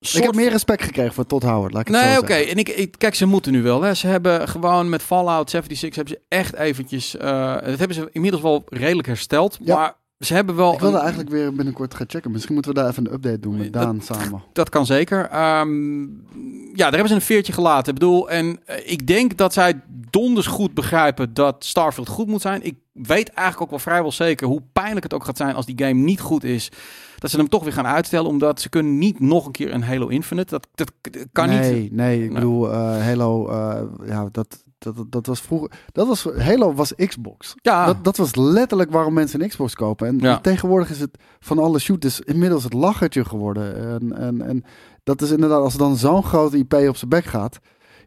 Soort... 0.00 0.24
Ik 0.24 0.30
heb 0.30 0.34
meer 0.34 0.50
respect 0.50 0.82
gekregen 0.82 1.14
voor 1.14 1.26
Todd 1.26 1.42
Howard. 1.42 1.72
Laat 1.72 1.88
ik 1.88 1.88
nee, 1.88 2.10
oké. 2.10 2.18
Okay. 2.18 2.48
En 2.48 2.56
ik, 2.56 2.68
ik, 2.68 2.94
kijk, 2.98 3.14
ze 3.14 3.26
moeten 3.26 3.52
nu 3.52 3.62
wel. 3.62 3.82
Hè. 3.82 3.94
Ze 3.94 4.06
hebben 4.06 4.48
gewoon 4.48 4.88
met 4.88 5.02
Fallout 5.02 5.50
76 5.50 5.96
hebben 5.96 6.14
ze 6.14 6.36
echt 6.36 6.54
eventjes. 6.54 7.14
Uh, 7.14 7.54
dat 7.54 7.78
hebben 7.78 7.94
ze 7.94 8.08
inmiddels 8.12 8.42
wel 8.42 8.62
redelijk 8.66 9.06
hersteld. 9.06 9.58
Ja. 9.60 9.76
Maar 9.76 9.94
ze 10.24 10.34
hebben 10.34 10.56
wel. 10.56 10.72
Ik 10.72 10.80
wilde 10.80 10.98
eigenlijk 10.98 11.30
weer 11.30 11.52
binnenkort 11.52 11.94
gaan 11.94 12.08
checken. 12.08 12.30
Misschien 12.30 12.54
moeten 12.54 12.74
we 12.74 12.80
daar 12.80 12.88
even 12.88 13.06
een 13.06 13.12
update 13.12 13.40
doen 13.40 13.56
met 13.56 13.72
Daan 13.72 14.00
samen. 14.00 14.42
Dat 14.52 14.68
kan 14.68 14.86
zeker. 14.86 15.22
Um, 15.60 16.26
ja, 16.72 16.84
daar 16.84 16.90
hebben 16.90 17.08
ze 17.08 17.14
een 17.14 17.20
veertje 17.20 17.52
gelaten. 17.52 17.92
Ik 17.92 17.98
bedoel, 17.98 18.30
en 18.30 18.46
uh, 18.46 18.76
ik 18.84 19.06
denk 19.06 19.36
dat 19.36 19.52
zij 19.52 19.80
donders 20.10 20.46
goed 20.46 20.74
begrijpen 20.74 21.34
dat 21.34 21.64
Starfield 21.64 22.08
goed 22.08 22.26
moet 22.26 22.40
zijn. 22.40 22.62
Ik 22.62 22.76
weet 22.92 23.28
eigenlijk 23.28 23.60
ook 23.60 23.70
wel 23.70 23.78
vrijwel 23.78 24.12
zeker 24.12 24.46
hoe 24.46 24.62
pijnlijk 24.72 25.02
het 25.02 25.14
ook 25.14 25.24
gaat 25.24 25.36
zijn 25.36 25.54
als 25.54 25.66
die 25.66 25.78
game 25.78 26.00
niet 26.00 26.20
goed 26.20 26.44
is. 26.44 26.70
Dat 27.18 27.30
ze 27.30 27.36
hem 27.36 27.48
toch 27.48 27.62
weer 27.62 27.72
gaan 27.72 27.86
uitstellen, 27.86 28.30
omdat 28.30 28.60
ze 28.60 28.68
kunnen 28.68 28.98
niet 28.98 29.20
nog 29.20 29.46
een 29.46 29.52
keer 29.52 29.72
een 29.72 29.82
Halo 29.82 30.06
Infinite. 30.06 30.50
Dat, 30.50 30.66
dat 30.74 30.92
kan 31.32 31.48
nee, 31.48 31.80
niet. 31.80 31.92
Nee, 31.92 32.24
ik 32.24 32.34
bedoel, 32.34 32.70
uh, 32.70 32.74
Halo, 33.04 33.50
uh, 33.50 33.80
ja, 34.06 34.28
dat, 34.32 34.64
dat, 34.84 35.12
dat 35.12 35.26
was 35.26 35.40
vroeger. 35.40 35.70
Dat 35.92 36.06
was, 36.06 36.24
Halo 36.24 36.74
was 36.74 36.94
Xbox. 36.94 37.54
Ja. 37.56 37.86
Dat, 37.86 38.04
dat 38.04 38.16
was 38.16 38.34
letterlijk 38.34 38.90
waarom 38.90 39.14
mensen 39.14 39.42
een 39.42 39.48
Xbox 39.48 39.74
kopen. 39.74 40.06
En 40.06 40.18
ja. 40.18 40.38
tegenwoordig 40.38 40.90
is 40.90 41.00
het 41.00 41.18
van 41.40 41.58
alle 41.58 41.78
shooters 41.78 42.20
inmiddels 42.20 42.64
het 42.64 42.72
lachertje 42.72 43.24
geworden. 43.24 43.76
En, 43.76 44.16
en, 44.16 44.42
en 44.42 44.64
dat 45.04 45.22
is 45.22 45.30
inderdaad, 45.30 45.60
als 45.60 45.72
er 45.72 45.78
dan 45.78 45.96
zo'n 45.96 46.24
grote 46.24 46.56
IP 46.56 46.74
op 46.74 46.96
zijn 46.96 47.10
bek 47.10 47.24
gaat. 47.24 47.58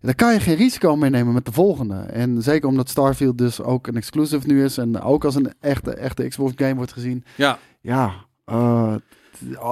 Dan 0.01 0.15
kan 0.15 0.33
je 0.33 0.39
geen 0.39 0.55
risico 0.55 0.95
meenemen 0.95 1.33
met 1.33 1.45
de 1.45 1.51
volgende. 1.51 1.95
En 1.95 2.41
zeker 2.41 2.69
omdat 2.69 2.89
Starfield 2.89 3.37
dus 3.37 3.61
ook 3.61 3.87
een 3.87 3.95
exclusive 3.95 4.47
nu 4.47 4.63
is. 4.63 4.77
En 4.77 5.01
ook 5.01 5.25
als 5.25 5.35
een 5.35 5.53
echte, 5.59 5.93
echte 5.93 6.27
Xbox 6.27 6.51
game 6.55 6.75
wordt 6.75 6.93
gezien. 6.93 7.23
Ja. 7.35 7.59
Ja. 7.81 8.13
Uh, 8.51 8.95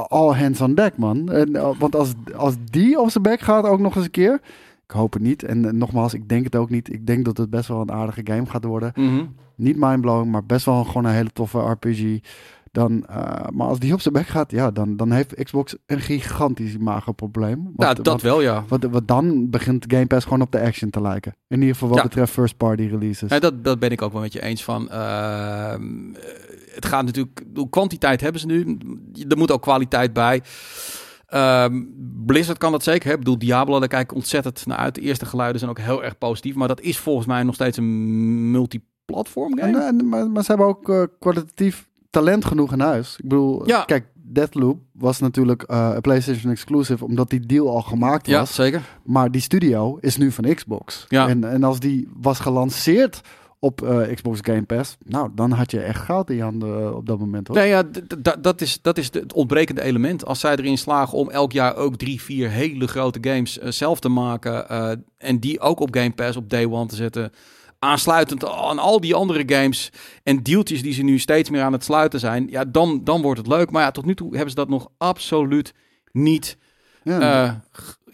all 0.08 0.34
hands 0.34 0.62
on 0.62 0.76
deck, 0.76 0.97
man. 0.97 1.32
En, 1.32 1.49
uh, 1.49 1.70
want 1.80 1.95
als, 1.95 2.14
als 2.36 2.56
die 2.64 2.99
op 2.99 3.10
zijn 3.10 3.24
bek 3.24 3.39
gaat 3.39 3.66
ook 3.66 3.80
nog 3.80 3.95
eens 3.95 4.06
een 4.06 4.12
keer. 4.12 4.41
Ik 4.88 4.91
hoop 4.91 5.13
het 5.13 5.21
niet. 5.21 5.43
En, 5.43 5.65
en, 5.65 5.77
nogmaals, 5.77 6.13
ik 6.13 6.29
denk 6.29 6.43
het 6.43 6.55
ook 6.55 6.69
niet. 6.69 6.93
Ik 6.93 7.07
denk 7.07 7.25
dat 7.25 7.38
het 7.38 7.49
best 7.49 7.67
wel 7.67 7.81
een 7.81 7.91
aardige 7.91 8.21
game 8.23 8.45
gaat 8.45 8.63
worden. 8.63 8.91
Mm 8.95 9.07
-hmm. 9.07 9.36
Niet 9.55 9.77
mindblowing, 9.77 10.31
maar 10.31 10.45
best 10.45 10.65
wel 10.65 10.83
gewoon 10.83 11.05
een 11.05 11.11
hele 11.11 11.31
toffe 11.33 11.59
RPG. 11.59 12.19
Dan, 12.71 13.05
uh, 13.09 13.47
maar 13.53 13.67
als 13.67 13.79
die 13.79 13.93
op 13.93 14.01
zijn 14.01 14.13
bek 14.13 14.27
gaat, 14.27 14.51
ja, 14.51 14.71
dan, 14.71 14.97
dan 14.97 15.11
heeft 15.11 15.43
Xbox 15.43 15.75
een 15.86 15.99
gigantisch 15.99 16.73
imagoprobleem. 16.73 17.73
Ja, 17.75 17.93
dat 17.93 18.05
wat, 18.05 18.21
wel, 18.21 18.41
ja. 18.41 18.63
Wat, 18.67 18.83
wat 18.83 19.07
dan 19.07 19.49
begint 19.49 19.86
Game 19.88 20.05
Pass 20.05 20.23
gewoon 20.25 20.41
op 20.41 20.51
de 20.51 20.61
action 20.61 20.89
te 20.89 21.01
lijken. 21.01 21.36
In 21.47 21.59
ieder 21.59 21.73
geval 21.73 21.89
wat 21.89 22.03
betreft 22.03 22.31
first 22.31 22.57
party 22.57 22.83
releases. 22.83 23.29
Ja, 23.29 23.39
dat, 23.39 23.63
dat 23.63 23.79
ben 23.79 23.91
ik 23.91 24.01
ook 24.01 24.11
wel 24.11 24.21
met 24.21 24.33
je 24.33 24.41
eens 24.41 24.63
van. 24.63 24.89
Uh, 24.91 25.75
het 26.75 26.86
gaat 26.86 27.05
natuurlijk, 27.05 27.43
kwantiteit 27.69 28.21
hebben 28.21 28.41
ze 28.41 28.47
nu. 28.47 28.77
Er 29.27 29.38
moet 29.38 29.51
ook 29.51 29.61
kwaliteit 29.61 30.13
bij. 30.13 30.41
Uh, 31.30 31.65
Blizzard 32.26 32.57
kan 32.57 32.71
dat 32.71 32.84
zeker. 32.84 33.07
Hè? 33.07 33.13
Ik 33.13 33.19
bedoel, 33.19 33.38
Diablo, 33.38 33.80
daar 33.80 33.88
kijk 33.88 34.11
ik 34.11 34.15
ontzettend 34.15 34.65
naar 34.65 34.78
uit. 34.78 34.95
De 34.95 35.01
eerste 35.01 35.26
geluiden 35.26 35.59
zijn 35.59 35.71
ook 35.71 35.80
heel 35.80 36.03
erg 36.03 36.17
positief. 36.17 36.55
Maar 36.55 36.67
dat 36.67 36.82
is 36.82 36.97
volgens 36.97 37.28
mij 37.28 37.43
nog 37.43 37.55
steeds 37.55 37.78
een 37.78 38.51
multiplatform 38.51 39.59
game. 39.59 39.78
En, 39.78 39.99
en, 39.99 40.09
maar, 40.09 40.30
maar, 40.30 40.43
ze 40.43 40.49
hebben 40.49 40.67
ook 40.67 40.89
uh, 40.89 41.03
kwalitatief 41.19 41.88
talent 42.09 42.45
genoeg 42.45 42.71
in 42.71 42.80
huis. 42.80 43.15
Ik 43.17 43.30
bedoel, 43.30 43.67
ja. 43.67 43.84
kijk, 43.84 44.05
Deathloop 44.13 44.80
was 44.91 45.19
natuurlijk 45.19 45.71
uh, 45.71 45.91
een 45.93 46.01
PlayStation 46.01 46.51
exclusive, 46.51 47.05
omdat 47.05 47.30
die 47.30 47.39
deal 47.39 47.69
al 47.69 47.82
gemaakt 47.82 48.28
was. 48.28 48.36
Ja, 48.36 48.45
zeker. 48.45 48.82
Maar 49.03 49.32
die 49.32 49.41
studio 49.41 49.97
is 50.01 50.17
nu 50.17 50.32
van 50.32 50.53
Xbox. 50.53 51.05
Ja. 51.09 51.28
En, 51.28 51.43
en 51.43 51.63
als 51.63 51.80
die 51.80 52.09
was 52.13 52.39
gelanceerd 52.39 53.21
op 53.60 53.82
uh, 53.82 54.14
Xbox 54.14 54.39
Game 54.41 54.64
Pass. 54.64 54.97
Nou, 55.06 55.30
dan 55.36 55.51
had 55.51 55.72
je 55.72 55.80
echt 55.80 56.01
goud 56.01 56.30
in 56.30 56.36
je 56.36 56.41
handen 56.41 56.95
op 56.95 57.06
dat 57.06 57.20
moment. 57.20 57.47
Hoor. 57.47 57.58
Nee, 57.58 57.68
ja, 57.68 57.84
dat 58.39 58.62
is, 58.62 58.82
dat 58.82 58.97
is 58.97 59.10
het 59.14 59.34
ontbrekende 59.34 59.82
element. 59.82 60.26
Als 60.26 60.39
zij 60.39 60.56
erin 60.56 60.78
slagen 60.78 61.18
om 61.18 61.30
elk 61.30 61.51
jaar 61.51 61.76
ook 61.76 61.95
drie, 61.95 62.22
vier 62.22 62.49
hele 62.49 62.88
grote 62.88 63.20
games 63.22 63.60
uh, 63.60 63.72
zelf 63.72 63.99
te 63.99 64.10
maken. 64.10 64.66
Uh, 64.72 64.91
en 65.18 65.39
die 65.39 65.60
ook 65.60 65.80
op 65.80 65.95
Game 65.95 66.12
Pass 66.12 66.38
op 66.38 66.49
day 66.49 66.66
one 66.66 66.86
te 66.86 66.95
zetten. 66.95 67.32
Aansluitend 67.80 68.45
aan 68.45 68.80
al 68.80 68.99
die 68.99 69.16
andere 69.16 69.43
games 69.45 69.91
en 70.24 70.43
deeltjes 70.43 70.82
die 70.82 70.93
ze 70.93 71.03
nu 71.03 71.20
steeds 71.20 71.49
meer 71.49 71.62
aan 71.62 71.74
het 71.74 71.84
sluiten 71.84 72.20
zijn. 72.20 72.47
Ja, 72.49 72.66
dan, 72.66 73.01
dan 73.03 73.22
wordt 73.22 73.39
het 73.39 73.47
leuk. 73.47 73.72
Maar 73.72 73.84
ja, 73.84 73.91
tot 73.91 74.06
nu 74.06 74.16
toe 74.16 74.32
hebben 74.32 74.49
ze 74.49 74.56
dat 74.56 74.70
nog 74.70 74.89
absoluut 74.97 75.74
niet 76.12 76.58
ja, 77.03 77.64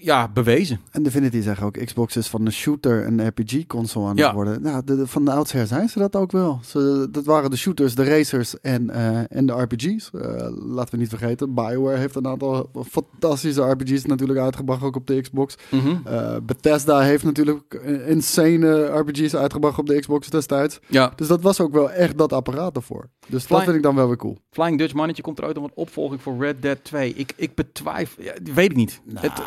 ja, 0.04 0.28
bewezen. 0.28 0.80
En 0.92 1.04
Divinity 1.04 1.42
zeggen 1.42 1.66
ook, 1.66 1.86
Xbox 1.86 2.16
is 2.16 2.28
van 2.28 2.46
de 2.46 2.52
shooter 2.52 3.06
een 3.06 3.28
RPG-console 3.28 4.08
aan 4.08 4.18
het 4.18 4.34
worden. 4.34 4.62
Nou, 4.62 4.84
de, 4.86 5.08
van 5.08 5.26
de 5.26 5.32
oudsher 5.32 5.68
zijn 5.68 5.90
ze 5.90 6.00
dat 6.00 6.16
ook 6.16 6.32
wel. 6.32 6.60
Ze, 6.66 7.08
dat 7.12 7.26
waren 7.26 7.50
de 7.50 7.58
shooters, 7.58 7.96
de 7.96 8.04
racers 8.04 8.60
en, 8.60 8.90
uh, 8.90 9.20
en 9.32 9.46
de 9.46 9.54
RPG's. 9.54 10.10
Uh, 10.14 10.22
eh, 10.22 10.52
laten 10.56 10.94
we 10.94 10.98
niet 10.98 11.10
vergeten, 11.10 11.54
Bioware 11.54 11.98
heeft 11.98 12.16
een 12.16 12.28
aantal 12.28 12.70
fantastische 12.90 13.62
RPG's 13.62 14.06
natuurlijk 14.06 14.40
uitgebracht, 14.40 14.84
ook 14.84 14.96
op 14.96 15.08
de 15.08 15.22
Xbox. 15.22 15.56
Mm 15.70 15.80
-hmm. 15.80 16.02
uh, 16.08 16.36
Bethesda 16.44 17.00
heeft 17.00 17.24
natuurlijk 17.24 17.74
insane 18.08 18.86
RPG's 18.86 19.36
uitgebracht 19.36 19.80
op 19.80 19.88
de 19.88 20.00
Xbox 20.00 20.30
destijds. 20.30 20.80
Ja. 20.88 21.14
Dus 21.16 21.28
dat 21.28 21.42
was 21.42 21.60
ook 21.60 21.74
wel 21.74 21.92
echt 21.92 22.18
dat 22.18 22.34
apparaat 22.34 22.76
ervoor. 22.76 23.10
Dus 23.28 23.44
Flying, 23.44 23.48
dat 23.48 23.64
vind 23.64 23.76
ik 23.76 23.84
dan 23.84 23.96
wel 23.96 24.08
weer 24.08 24.18
cool. 24.18 24.38
Flying 24.50 24.78
Dutch 24.78 24.94
Mannetje 24.94 25.22
komt 25.22 25.40
eruit 25.40 25.58
om 25.58 25.64
een 25.64 25.72
opvolging 25.74 26.22
voor 26.22 26.38
Red 26.38 26.62
Dead 26.62 26.84
2. 26.84 27.14
Ik, 27.14 27.34
ik 27.36 27.56
betwijfel, 27.56 28.24
ja, 28.24 28.34
weet 28.54 28.70
ik 28.72 28.76
niet. 28.76 29.02
Nou, 29.06 29.28
het, 29.28 29.42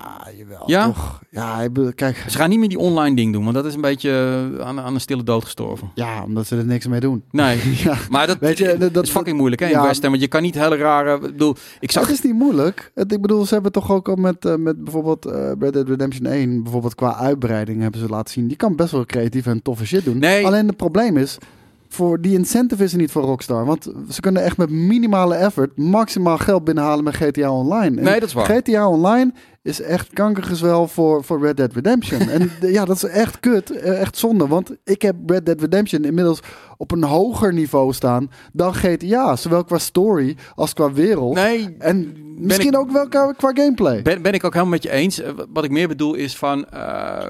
jawel, 0.49 0.63
ja? 0.71 0.85
toch? 0.85 1.23
Ja, 1.31 1.69
kijk. 1.95 2.25
Ze 2.29 2.37
gaan 2.37 2.49
niet 2.49 2.59
meer 2.59 2.69
die 2.69 2.79
online 2.79 3.17
ding 3.17 3.33
doen, 3.33 3.43
want 3.43 3.55
dat 3.55 3.65
is 3.65 3.75
een 3.75 3.81
beetje 3.81 4.11
eh, 4.59 4.67
aan, 4.67 4.81
aan 4.81 4.95
een 4.95 5.01
stille 5.01 5.23
dood 5.23 5.45
gestorven. 5.45 5.91
Ja, 5.95 6.25
omdat 6.25 6.47
ze 6.47 6.57
er 6.57 6.65
niks 6.65 6.87
mee 6.87 7.01
doen. 7.01 7.25
Nee, 7.31 7.61
ja. 7.85 7.97
maar 8.11 8.27
dat, 8.27 8.39
Weet 8.39 8.59
je, 8.59 8.91
dat, 8.93 9.05
is 9.05 9.11
fucking 9.11 9.37
moeilijk 9.37 9.61
hè, 9.61 9.67
in 9.67 9.73
ja, 9.73 9.83
West 9.83 10.03
Want 10.03 10.21
je 10.21 10.29
kan 10.29 10.43
niet 10.43 10.55
hele 10.55 10.77
rare... 10.77 11.19
Bedoel, 11.19 11.57
ik 11.81 11.91
zag... 11.91 12.07
Het 12.07 12.13
is 12.13 12.23
niet 12.23 12.35
moeilijk. 12.35 12.91
Het, 12.95 13.13
ik 13.13 13.21
bedoel, 13.21 13.47
ze 13.47 13.55
hebben 13.55 13.73
toch 13.73 13.93
ook 13.93 14.09
al 14.09 14.17
met, 14.17 14.45
uh, 14.45 14.55
met 14.55 14.85
bijvoorbeeld 14.85 15.27
uh, 15.27 15.33
Red 15.59 15.73
Dead 15.73 15.89
Redemption 15.89 16.27
1, 16.27 16.63
bijvoorbeeld 16.63 16.95
qua 16.95 17.17
uitbreiding 17.17 17.83
hebben 17.83 18.01
ze 18.01 18.09
laten 18.09 18.33
zien. 18.33 18.49
Die 18.49 18.57
kan 18.57 18.77
best 18.77 18.91
wel 18.91 19.05
creatief 19.05 19.47
en 19.47 19.63
toffe 19.63 19.87
shit 19.87 20.05
doen. 20.05 20.19
Nee. 20.19 20.47
Alleen 20.47 20.67
het 20.67 20.77
probleem 20.77 21.17
is, 21.17 21.39
voor 21.95 22.21
die 22.21 22.37
incentive 22.37 22.85
is 22.85 22.93
er 22.93 22.99
niet 22.99 23.11
voor 23.11 23.23
Rockstar. 23.23 23.65
Want 23.65 23.93
ze 24.11 24.21
kunnen 24.21 24.43
echt 24.43 24.57
met 24.57 24.71
minimale 24.71 25.35
effort 25.35 25.77
maximaal 25.77 26.39
geld 26.39 26.65
binnenhalen 26.65 27.05
met 27.05 27.15
GTA 27.15 27.53
Online. 27.53 27.99
En 27.99 28.05
nee, 28.05 28.21
dat 28.21 28.29
is 28.29 28.35
waar. 28.35 28.47
GTA 28.47 28.89
Online 28.89 29.33
is 29.63 29.81
echt 29.81 30.13
kankergezwel 30.13 30.89
voor, 30.89 31.25
voor 31.25 31.41
Red 31.41 31.57
Dead 31.57 31.73
Redemption. 31.73 32.21
en 32.39 32.51
ja, 32.61 32.85
dat 32.85 32.97
is 32.97 33.05
echt 33.05 33.41
kut. 33.41 33.71
Eh, 33.71 34.01
echt 34.01 34.19
zonde. 34.19 34.47
Want 34.47 34.71
ik 34.85 35.03
heb 35.03 35.17
Red 35.27 35.47
Dead 35.47 35.61
Redemption 35.61 36.05
inmiddels 36.05 36.41
op 36.77 36.93
een 36.93 37.05
hoger 37.05 37.53
niveau 37.53 37.93
staan 37.93 38.31
dan 38.53 38.75
GTA. 38.75 39.37
Zowel 39.37 39.65
qua 39.65 39.79
story 39.79 40.37
als 40.55 40.73
qua 40.73 40.93
wereld. 40.93 41.35
Nee, 41.35 41.77
en 41.79 42.15
misschien 42.39 42.77
ook 42.77 42.91
wel 42.91 43.09
qua, 43.09 43.33
qua 43.33 43.51
gameplay. 43.55 44.03
Ben, 44.03 44.23
ben 44.23 44.33
ik 44.33 44.45
ook 44.45 44.53
helemaal 44.53 44.73
met 44.73 44.83
je 44.83 44.91
eens. 44.91 45.21
Eh, 45.21 45.33
wat 45.53 45.65
ik 45.65 45.71
meer 45.71 45.89
bedoel 45.89 46.15
is 46.15 46.37
van... 46.37 46.67
Uh 46.75 47.29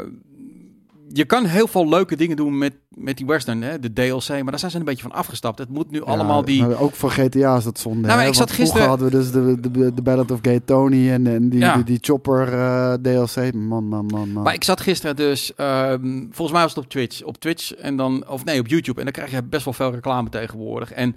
je 1.16 1.24
kan 1.24 1.44
heel 1.44 1.66
veel 1.66 1.88
leuke 1.88 2.16
dingen 2.16 2.36
doen 2.36 2.58
met, 2.58 2.74
met 2.88 3.16
die 3.16 3.26
western, 3.26 3.62
hè, 3.62 3.78
de 3.80 3.92
DLC, 3.92 4.28
maar 4.28 4.44
daar 4.44 4.58
zijn 4.58 4.70
ze 4.70 4.78
een 4.78 4.84
beetje 4.84 5.02
van 5.02 5.12
afgestapt. 5.12 5.58
Het 5.58 5.68
moet 5.68 5.90
nu 5.90 6.02
allemaal 6.02 6.44
die... 6.44 6.76
ook 6.76 6.94
voor 6.94 7.10
GTA 7.10 7.56
is 7.56 7.64
dat 7.64 7.78
zonde. 7.78 8.06
Nou, 8.08 8.22
ik 8.22 8.34
zat 8.34 8.50
gisteren... 8.50 8.88
hadden 8.88 9.10
we 9.10 9.16
dus 9.16 9.30
de, 9.30 9.60
de, 9.60 9.94
de 9.94 10.02
Battle 10.02 10.34
of 10.34 10.38
Gay 10.42 10.60
Tony 10.60 11.10
en, 11.10 11.26
en 11.26 11.48
die, 11.48 11.72
die, 11.72 11.84
die, 11.84 11.98
Chopper 12.00 12.48
uh, 12.52 12.92
eh, 12.92 13.00
DLC. 13.00 13.54
Man, 13.54 13.84
man, 13.84 14.06
man, 14.06 14.32
man. 14.32 14.42
Maar 14.42 14.54
ik 14.54 14.64
zat 14.64 14.80
gisteren 14.80 15.16
dus, 15.16 15.52
um, 15.56 16.28
volgens 16.30 16.52
mij 16.52 16.62
was 16.62 16.74
het 16.74 16.84
op 16.84 16.90
Twitch. 16.90 17.22
Op 17.22 17.38
Twitch 17.38 17.74
en 17.74 17.96
dan, 17.96 18.28
of 18.28 18.44
nee, 18.44 18.60
op 18.60 18.66
YouTube. 18.66 18.98
En 18.98 19.04
dan 19.04 19.12
krijg 19.12 19.30
je 19.30 19.42
best 19.42 19.64
wel 19.64 19.74
veel 19.74 19.92
reclame 19.92 20.28
tegenwoordig. 20.28 20.92
En 20.92 21.16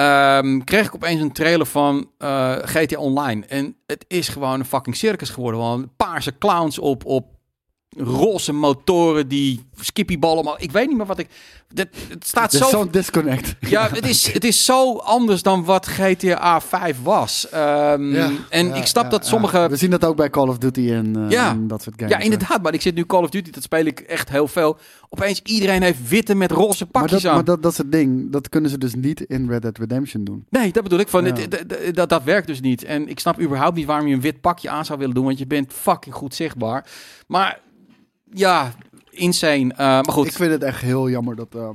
Um, 0.00 0.64
kreeg 0.64 0.86
ik 0.86 0.94
opeens 0.94 1.20
een 1.20 1.32
trailer 1.32 1.66
van 1.66 2.10
uh, 2.18 2.52
eh, 2.52 2.62
GTA 2.64 2.98
Online. 2.98 3.46
En 3.46 3.76
het 3.86 4.04
is 4.08 4.28
gewoon 4.28 4.58
een 4.58 4.64
fucking 4.64 4.96
circus 4.96 5.30
geworden. 5.30 5.60
Want 5.60 5.96
paarse 5.96 6.38
clowns 6.38 6.78
op, 6.78 7.04
op 7.04 7.37
roze 8.00 8.52
motoren 8.52 9.28
die 9.28 9.66
skippyballen. 9.80 10.44
Maar 10.44 10.54
ik 10.58 10.72
weet 10.72 10.88
niet 10.88 10.96
meer 10.96 11.06
wat 11.06 11.18
ik. 11.18 11.28
Het, 11.74 11.88
het 12.08 12.26
staat 12.26 12.52
zo. 12.52 12.68
Zo'n 12.68 12.88
disconnect. 12.90 13.56
Ja, 13.68 13.88
het 13.92 14.08
is, 14.08 14.32
het 14.32 14.44
is 14.44 14.64
zo 14.64 14.96
anders 14.96 15.42
dan 15.42 15.64
wat 15.64 15.86
GTA 15.86 16.60
5 16.60 16.96
was. 17.02 17.46
Um, 17.54 18.14
ja, 18.14 18.30
en 18.48 18.74
ik 18.74 18.86
snap 18.86 19.10
dat 19.10 19.26
sommige. 19.26 19.68
We 19.68 19.76
zien 19.76 19.90
dat 19.90 20.04
ook 20.04 20.16
bij 20.16 20.30
Call 20.30 20.48
of 20.48 20.58
Duty 20.58 20.90
en, 20.90 21.18
uh, 21.18 21.30
ja, 21.30 21.50
en 21.50 21.66
dat 21.66 21.82
soort 21.82 21.94
games. 21.98 22.12
Ja, 22.12 22.20
inderdaad. 22.20 22.62
Maar 22.62 22.74
ik 22.74 22.80
zit 22.80 22.94
nu 22.94 23.06
Call 23.06 23.22
of 23.22 23.30
Duty, 23.30 23.50
dat 23.50 23.62
speel 23.62 23.84
ik 23.84 24.00
echt 24.00 24.28
heel 24.28 24.48
veel. 24.48 24.78
Opeens 25.08 25.40
iedereen 25.44 25.82
heeft 25.82 26.08
witte 26.08 26.34
met 26.34 26.50
roze 26.50 26.86
pakjes 26.86 27.10
maar 27.10 27.20
dat, 27.20 27.30
aan. 27.30 27.34
Maar 27.34 27.44
dat, 27.44 27.62
dat 27.62 27.72
is 27.72 27.78
het 27.78 27.92
ding. 27.92 28.32
Dat 28.32 28.48
kunnen 28.48 28.70
ze 28.70 28.78
dus 28.78 28.94
niet 28.94 29.20
in 29.20 29.48
Red 29.48 29.62
Dead 29.62 29.78
Redemption 29.78 30.24
doen. 30.24 30.44
Nee, 30.50 30.72
dat 30.72 30.82
bedoel 30.82 30.98
ik. 30.98 31.08
Van, 31.08 31.30
dat, 31.92 32.08
dat 32.08 32.22
werkt 32.22 32.46
dus 32.46 32.60
niet. 32.60 32.84
En 32.84 33.08
ik 33.08 33.20
snap 33.20 33.40
überhaupt 33.40 33.76
niet 33.76 33.86
waarom 33.86 34.06
je 34.06 34.14
een 34.14 34.20
wit 34.20 34.40
pakje 34.40 34.70
aan 34.70 34.84
zou 34.84 34.98
willen 34.98 35.14
doen. 35.14 35.24
Want 35.24 35.38
je 35.38 35.46
bent 35.46 35.72
fucking 35.72 36.14
goed 36.14 36.34
zichtbaar. 36.34 36.86
Maar 37.26 37.60
ja, 38.32 38.72
insane. 39.10 39.72
Uh, 39.72 39.78
maar 39.78 40.04
goed. 40.04 40.26
Ik 40.26 40.32
vind 40.32 40.50
het 40.50 40.62
echt 40.62 40.80
heel 40.80 41.10
jammer 41.10 41.36
dat, 41.36 41.54
uh, 41.56 41.70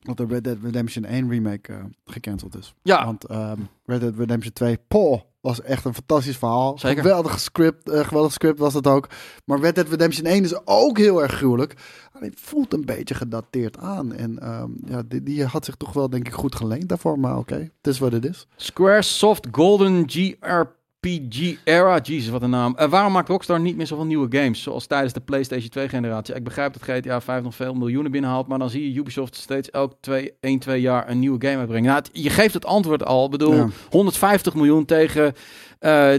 dat 0.00 0.16
de 0.16 0.26
Red 0.26 0.44
Dead 0.44 0.56
Redemption 0.62 1.04
1 1.04 1.30
remake 1.30 1.72
uh, 1.72 1.78
gecanceld 2.04 2.56
is. 2.58 2.74
Ja. 2.82 3.04
Want 3.04 3.30
um, 3.30 3.68
Red 3.84 4.00
Dead 4.00 4.14
Redemption 4.16 4.52
2, 4.52 4.78
poh, 4.88 5.20
was 5.40 5.62
echt 5.62 5.84
een 5.84 5.94
fantastisch 5.94 6.36
verhaal. 6.36 6.78
Zeker. 6.78 7.02
Geweldig 7.02 7.40
script, 7.40 7.90
geweldig 7.90 8.32
script 8.32 8.58
was 8.58 8.74
het 8.74 8.86
ook. 8.86 9.08
Maar 9.44 9.60
Red 9.60 9.74
Dead 9.74 9.88
Redemption 9.88 10.26
1 10.26 10.44
is 10.44 10.66
ook 10.66 10.98
heel 10.98 11.22
erg 11.22 11.32
gruwelijk. 11.32 11.74
Alleen 12.12 12.32
voelt 12.36 12.72
een 12.72 12.84
beetje 12.84 13.14
gedateerd 13.14 13.78
aan. 13.78 14.12
En 14.12 14.48
um, 14.48 14.76
ja, 14.86 15.02
die, 15.08 15.22
die, 15.22 15.44
had 15.44 15.64
zich 15.64 15.74
toch 15.74 15.92
wel 15.92 16.10
denk 16.10 16.26
ik 16.26 16.32
goed 16.32 16.54
geleend 16.54 16.88
daarvoor. 16.88 17.18
Maar 17.18 17.38
oké, 17.38 17.54
het 17.54 17.86
is 17.86 17.98
wat 17.98 18.12
het 18.12 18.24
is. 18.24 18.46
Squaresoft 18.56 19.46
Golden 19.50 20.04
GRP 20.06 20.77
PG 21.00 21.56
Era, 21.64 22.00
Jesus, 22.00 22.28
wat 22.28 22.42
een 22.42 22.50
naam. 22.50 22.76
Uh, 22.78 22.88
waarom 22.88 23.12
maakt 23.12 23.28
Rockstar 23.28 23.60
niet 23.60 23.76
meer 23.76 23.86
zoveel 23.86 24.04
nieuwe 24.04 24.38
games, 24.38 24.62
zoals 24.62 24.86
tijdens 24.86 25.12
de 25.12 25.20
PlayStation 25.20 25.68
2 25.68 25.88
generatie? 25.88 26.34
Ik 26.34 26.44
begrijp 26.44 26.72
dat 26.72 26.82
GTA 26.82 27.20
5 27.20 27.42
nog 27.42 27.54
veel 27.54 27.74
miljoenen 27.74 28.10
binnenhaalt, 28.10 28.46
maar 28.46 28.58
dan 28.58 28.70
zie 28.70 28.92
je 28.92 28.98
Ubisoft 28.98 29.36
steeds 29.36 29.70
elk 29.70 29.94
2, 30.00 30.32
1, 30.40 30.58
2 30.58 30.80
jaar 30.80 31.10
een 31.10 31.18
nieuwe 31.18 31.46
game 31.46 31.58
uitbrengen. 31.58 31.90
Nou, 31.90 32.02
je 32.12 32.30
geeft 32.30 32.54
het 32.54 32.64
antwoord 32.64 33.04
al. 33.04 33.24
Ik 33.24 33.30
bedoel, 33.30 33.68
150 33.90 34.54
miljoen 34.54 34.84
tegen 34.84 35.26
uh, 35.26 35.32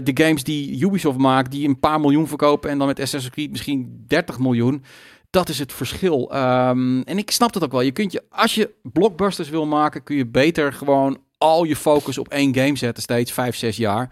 de 0.02 0.10
games 0.14 0.44
die 0.44 0.84
Ubisoft 0.84 1.18
maakt, 1.18 1.50
die 1.50 1.68
een 1.68 1.80
paar 1.80 2.00
miljoen 2.00 2.28
verkopen 2.28 2.70
en 2.70 2.78
dan 2.78 2.86
met 2.86 3.00
Assassin's 3.00 3.34
Creed 3.34 3.50
misschien 3.50 4.04
30 4.06 4.38
miljoen. 4.38 4.84
Dat 5.30 5.48
is 5.48 5.58
het 5.58 5.72
verschil. 5.72 6.32
Um, 6.34 7.02
en 7.02 7.18
ik 7.18 7.30
snap 7.30 7.52
dat 7.52 7.64
ook 7.64 7.72
wel. 7.72 7.80
Je 7.80 7.92
kunt 7.92 8.12
je, 8.12 8.22
als 8.30 8.54
je 8.54 8.74
blockbusters 8.82 9.48
wil 9.48 9.66
maken, 9.66 10.02
kun 10.02 10.16
je 10.16 10.26
beter 10.26 10.72
gewoon 10.72 11.18
al 11.38 11.64
je 11.64 11.76
focus 11.76 12.18
op 12.18 12.28
één 12.28 12.54
game 12.54 12.76
zetten, 12.76 13.02
steeds 13.02 13.32
5, 13.32 13.56
6 13.56 13.76
jaar. 13.76 14.10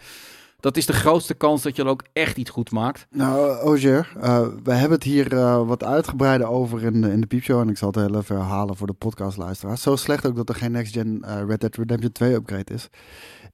Dat 0.61 0.76
is 0.76 0.86
de 0.86 0.92
grootste 0.92 1.34
kans 1.34 1.62
dat 1.62 1.76
je 1.76 1.82
er 1.82 1.88
ook 1.88 2.04
echt 2.12 2.36
iets 2.36 2.50
goed 2.50 2.70
maakt. 2.70 3.06
Nou, 3.11 3.61
Oger, 3.61 4.12
uh, 4.16 4.46
we 4.62 4.72
hebben 4.72 4.98
het 4.98 5.02
hier 5.02 5.32
uh, 5.32 5.66
wat 5.66 5.84
uitgebreider 5.84 6.46
over 6.46 6.84
in 6.84 7.00
de, 7.00 7.11
in 7.12 7.20
de 7.20 7.26
piepshow. 7.26 7.61
En 7.61 7.68
ik 7.68 7.78
zal 7.78 7.88
het 7.88 7.96
heel 7.96 8.16
even 8.16 8.36
herhalen 8.36 8.76
voor 8.76 8.86
de 8.86 8.92
podcastluisteraars. 8.92 9.82
Zo 9.82 9.96
slecht 9.96 10.26
ook 10.26 10.36
dat 10.36 10.48
er 10.48 10.54
geen 10.54 10.72
Next 10.72 10.92
Gen 10.92 11.22
uh, 11.24 11.40
Red 11.46 11.61
Dead 11.61 11.76
Redemption 11.76 12.12
2 12.12 12.34
upgrade 12.34 12.74
is. 12.74 12.88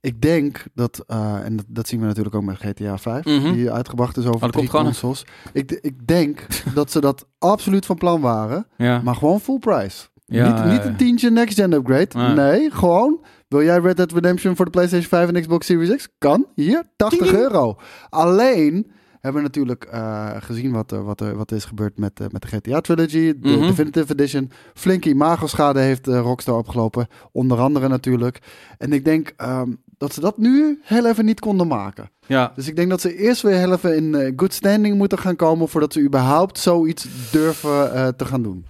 Ik 0.00 0.20
denk 0.20 0.64
dat, 0.74 1.04
en 1.06 1.56
dat, 1.56 1.64
dat, 1.68 1.88
zien 1.88 2.00
we 2.00 2.06
natuurlijk 2.06 2.34
ook 2.34 2.44
met 2.44 2.56
GTA 2.56 2.98
5, 2.98 3.24
mm 3.24 3.38
-hmm. 3.38 3.52
die 3.52 3.70
uitgebracht 3.70 4.16
is 4.16 4.26
over 4.26 4.50
drie 4.50 4.68
consoles. 4.68 5.26
Ik, 5.52 5.72
ik 5.72 6.06
denk 6.06 6.46
dat 6.74 6.90
ze 6.90 7.00
dat 7.00 7.26
absoluut 7.38 7.86
van 7.86 7.96
plan 7.96 8.20
waren, 8.20 8.66
ja. 8.76 9.00
maar 9.02 9.14
gewoon 9.14 9.40
full 9.40 9.58
price. 9.58 10.06
Ja, 10.26 10.64
niet, 10.64 10.72
niet 10.72 10.84
een 10.84 10.96
tientje 10.96 11.30
next 11.30 11.54
gen 11.54 11.72
upgrade. 11.72 12.34
Nee, 12.34 12.70
gewoon 12.70 13.24
wil 13.54 13.64
jij 13.64 13.78
Red 13.78 13.96
Dead 13.96 14.12
Redemption 14.12 14.56
voor 14.56 14.64
de 14.64 14.70
PlayStation 14.70 15.08
5 15.08 15.28
en 15.28 15.40
Xbox 15.40 15.66
Series 15.66 15.96
X? 15.96 16.08
Kan. 16.18 16.46
Hier, 16.54 16.82
80 16.96 17.32
euro. 17.32 17.78
Alleen 18.08 18.92
hebben 19.20 19.42
we 19.42 19.48
natuurlijk 19.48 19.88
uh, 19.94 20.30
gezien 20.38 20.72
wat, 20.72 20.92
uh, 20.92 21.04
wat, 21.04 21.20
er, 21.20 21.36
wat 21.36 21.52
is 21.52 21.64
gebeurd 21.64 21.98
met, 21.98 22.20
uh, 22.20 22.26
met 22.30 22.42
de 22.42 22.48
GTA 22.48 22.80
Trilogy, 22.80 23.34
de 23.40 23.48
mm 23.48 23.54
-hmm. 23.54 23.66
Definitive 23.66 24.12
Edition. 24.12 24.50
Flinke 24.74 25.08
imago-schade 25.08 25.80
heeft 25.80 26.06
Rockstar 26.06 26.56
opgelopen, 26.56 27.06
onder 27.32 27.58
andere 27.58 27.88
natuurlijk. 27.88 28.38
En 28.78 28.92
ik 28.92 29.04
denk, 29.04 29.32
um, 29.42 29.80
dat 29.98 30.14
ze 30.14 30.20
dat 30.20 30.38
nu 30.38 30.80
heel 30.82 31.06
even 31.06 31.24
niet 31.24 31.40
konden 31.40 31.66
maken. 31.66 32.10
Ja. 32.26 32.52
Dus 32.54 32.68
ik 32.68 32.76
denk 32.76 32.90
dat 32.90 33.00
ze 33.00 33.16
eerst 33.16 33.42
weer 33.42 33.56
heel 33.56 33.72
even 33.72 33.96
in 33.96 34.32
good 34.36 34.52
standing 34.52 34.96
moeten 34.96 35.18
gaan 35.18 35.36
komen 35.36 35.68
voordat 35.68 35.92
ze 35.92 36.00
überhaupt 36.00 36.58
zoiets 36.58 37.06
durven 37.30 38.16
te 38.16 38.24
gaan 38.24 38.42
doen. 38.42 38.66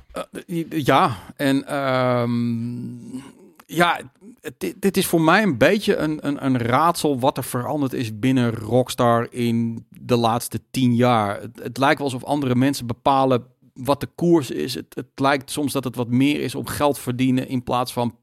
Ja, 0.69 1.17
en 1.37 1.77
um, 1.77 3.23
ja, 3.67 4.01
dit, 4.59 4.83
dit, 4.83 4.97
is 4.97 5.07
voor 5.07 5.21
mij 5.21 5.43
een 5.43 5.59
beetje 5.59 5.97
een, 5.97 6.27
een, 6.27 6.45
een, 6.45 6.59
raadsel 6.59 7.19
wat 7.19 7.37
er 7.37 7.45
veranderd 7.45 7.93
is 7.93 8.19
binnen 8.19 8.55
Rockstar 8.55 9.27
in 9.31 9.87
de 9.89 10.17
laatste 10.17 10.61
tien 10.71 10.95
jaar. 10.95 11.41
Het, 11.63 11.79
lijkt 11.79 11.99
wel 11.99 12.07
alsof 12.07 12.25
andere 12.25 12.55
mensen 12.55 12.87
bepalen 12.87 13.45
wat 13.75 14.01
de 14.01 14.09
koers 14.15 14.51
is. 14.51 14.75
Het, 14.75 14.87
het 14.95 15.07
lijkt 15.15 15.51
soms 15.51 15.73
dat 15.73 15.85
het 15.85 15.97
wat 15.97 16.09
meer 16.09 16.41
is 16.41 16.55
om 16.55 16.67
geld 16.67 16.99
verdienen 16.99 17.49
in 17.49 17.63
plaats 17.63 17.93
van 17.93 18.17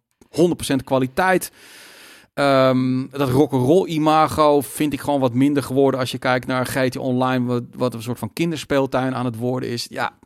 100% 0.71 0.75
kwaliteit. 0.83 1.51
Um, 2.33 3.09
dat 3.09 3.29
rock'n'roll 3.29 3.87
imago 3.87 4.61
vind 4.61 4.93
ik 4.93 5.01
gewoon 5.01 5.19
wat 5.19 5.33
minder 5.33 5.63
geworden 5.63 5.99
als 5.99 6.11
je 6.11 6.17
kijkt 6.17 6.47
naar 6.47 6.65
GT 6.65 6.97
Online, 6.97 7.45
wat, 7.45 7.63
wat 7.75 7.93
een 7.93 8.01
soort 8.01 8.19
van 8.19 8.33
kinderspeeltuin 8.33 9.15
aan 9.15 9.25
het 9.25 9.35
worden 9.35 9.69
is. 9.69 9.87
Ja, 9.89 10.17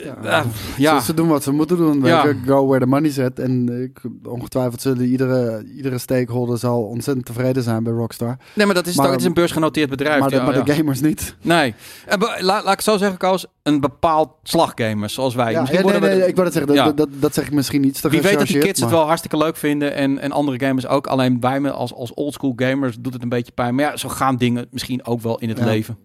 ja, 0.00 0.44
ja. 0.76 1.00
Ze, 1.00 1.14
doen 1.14 1.28
wat 1.28 1.42
ze 1.42 1.52
moeten 1.52 1.76
doen. 1.76 2.04
Ja. 2.04 2.34
Go 2.46 2.66
where 2.66 2.80
the 2.80 2.86
money 2.86 3.10
zit. 3.10 3.38
En 3.38 3.82
ik, 3.82 4.00
ongetwijfeld 4.28 4.80
zullen 4.80 5.04
iedere, 5.04 5.64
iedere 5.76 5.98
stakeholder 5.98 6.58
zal 6.58 6.82
ontzettend 6.82 7.26
tevreden 7.26 7.62
zijn 7.62 7.82
bij 7.82 7.92
Rockstar. 7.92 8.36
Nee, 8.54 8.66
maar 8.66 8.74
dat 8.74 8.86
is, 8.86 8.96
maar, 8.96 9.10
het 9.10 9.20
is 9.20 9.26
een 9.26 9.34
beursgenoteerd 9.34 9.90
bedrijf. 9.90 10.20
Maar, 10.20 10.30
de, 10.30 10.40
maar 10.40 10.64
de 10.64 10.72
gamers 10.72 11.00
niet. 11.00 11.36
Nee. 11.42 11.74
En, 12.06 12.18
laat, 12.20 12.64
laat 12.64 12.72
ik 12.72 12.80
zo 12.80 12.96
zeggen, 12.96 13.18
Koos. 13.18 13.46
Een 13.62 13.80
bepaald 13.80 14.28
slaggamers 14.42 15.14
zoals 15.14 15.34
wij. 15.34 15.52
Ja, 15.52 15.62
nee, 15.62 16.00
nee, 16.00 16.26
ik 16.26 16.36
wou 16.36 16.50
dat 16.50 16.52
zeggen. 16.52 16.74
Dat, 16.74 16.96
dat, 16.96 17.08
dat, 17.12 17.34
zeg 17.34 17.46
ik 17.46 17.52
misschien 17.52 17.80
niet 17.80 18.00
te 18.00 18.08
Wie 18.08 18.22
weet 18.22 18.38
dat 18.38 18.46
die 18.46 18.58
kids 18.58 18.80
het 18.80 18.90
wel 18.90 19.06
hartstikke 19.06 19.36
leuk 19.36 19.56
vinden. 19.56 19.94
En, 19.94 20.18
en 20.18 20.32
andere 20.32 20.66
gamers 20.66 20.86
ook. 20.86 21.06
Alleen 21.06 21.40
wij 21.40 21.60
me 21.60 21.70
als, 21.70 21.94
als 21.94 22.14
oldschool 22.14 22.52
gamers 22.56 22.96
doet 23.00 23.12
het 23.12 23.22
een 23.22 23.28
beetje 23.28 23.52
pijn. 23.52 23.74
Maar 23.74 23.84
ja, 23.84 23.96
zo 23.96 24.08
gaan 24.08 24.36
dingen 24.36 24.66
misschien 24.70 25.06
ook 25.06 25.20
wel 25.20 25.38
in 25.38 25.48
het 25.48 25.60
leven. 25.60 25.98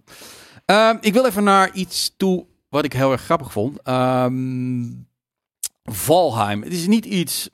Um, 0.66 0.98
ik 1.02 1.14
wil 1.14 1.26
even 1.26 1.44
naar 1.44 1.70
iets 1.74 2.14
toe 2.18 2.46
wat 2.70 2.86
ik 2.86 2.94
heel 2.94 3.12
erg 3.12 3.22
grappig 3.22 3.52
vond. 3.52 3.88
Um, 3.88 5.08
Valheim. 5.84 6.64
Het 6.64 6.74
is 6.74 6.88
niet 6.88 7.06
iets 7.06 7.50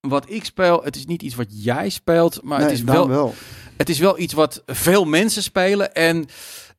wat 0.00 0.30
ik 0.30 0.44
speel. 0.44 0.82
Het 0.82 0.96
is 0.96 1.06
niet 1.06 1.22
iets 1.22 1.34
wat 1.34 1.64
jij 1.64 1.88
speelt. 1.88 2.42
Maar 2.42 2.60
het 2.60 2.70
is 2.70 2.82
wel, 2.82 3.08
wel, 3.08 3.34
Het 3.76 3.88
is 3.88 3.98
wel 3.98 4.18
iets 4.18 4.32
wat 4.32 4.62
veel 4.66 5.04
mensen 5.04 5.42
spelen. 5.42 5.94
En 5.94 6.26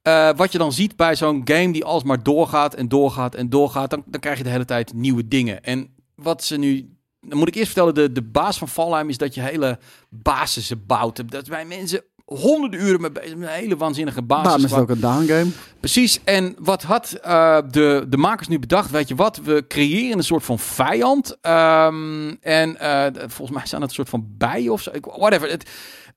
uh, 0.04 0.30
wat 0.36 0.52
je 0.52 0.58
dan 0.58 0.74
ziet 0.74 0.96
bij 0.96 1.16
zo'n 1.16 1.42
game 1.44 1.72
die 1.72 1.86
alsmaar 1.86 2.24
doorgaat 2.24 2.74
en 2.74 2.88
doorgaat 2.88 3.36
en 3.36 3.50
doorgaat. 3.50 3.90
Dan, 3.90 4.04
dan 4.06 4.20
krijg 4.20 4.38
je 4.38 4.44
de 4.44 4.50
hele 4.50 4.66
tijd 4.66 4.94
nieuwe 4.94 5.28
dingen. 5.28 5.64
En 5.64 5.94
wat 6.16 6.44
ze 6.44 6.58
nu 6.58 6.98
dan 7.22 7.38
moet 7.38 7.48
ik 7.48 7.56
eerst 7.56 7.72
vertellen, 7.72 7.96
de, 7.96 8.12
de 8.12 8.22
baas 8.22 8.58
van 8.58 8.68
Valheim 8.68 9.10
is 9.10 9.18
dat 9.18 9.34
je 9.34 9.42
hele 9.42 9.80
basissen 10.10 10.86
bouwt. 10.86 11.32
Dat 11.32 11.48
bij 11.48 11.66
mensen 11.66 12.04
honderden 12.30 12.82
uren 12.82 13.14
bezig. 13.14 13.32
Een 13.32 13.44
hele 13.44 13.78
waanzinnige 13.78 14.22
basis. 14.22 14.44
Daarom 14.44 14.66
is 14.66 14.72
het 14.72 14.80
ook 14.80 14.90
een 14.90 15.00
down 15.00 15.28
game. 15.28 15.50
Precies. 15.80 16.20
En 16.24 16.56
wat 16.60 16.84
had 16.84 17.20
uh, 17.26 17.58
de, 17.70 18.06
de 18.10 18.18
makers 18.18 18.48
nu 18.48 18.60
bedacht? 18.60 18.92
Weet 18.92 19.08
je 19.08 19.16
wat? 19.16 19.40
We 19.44 19.66
creëren 19.68 20.18
een 20.18 20.24
soort 20.24 20.44
van 20.44 20.60
vijand. 20.60 21.38
Um, 21.42 22.38
en 22.42 22.78
uh, 22.82 23.06
volgens 23.28 23.58
mij 23.58 23.68
zijn 23.68 23.82
het 23.82 23.90
een 23.90 23.96
soort 23.96 24.10
van 24.10 24.28
bijen 24.38 24.72
of 24.72 24.82
zo. 24.82 24.92
Whatever. 25.02 25.50
Het, 25.50 25.70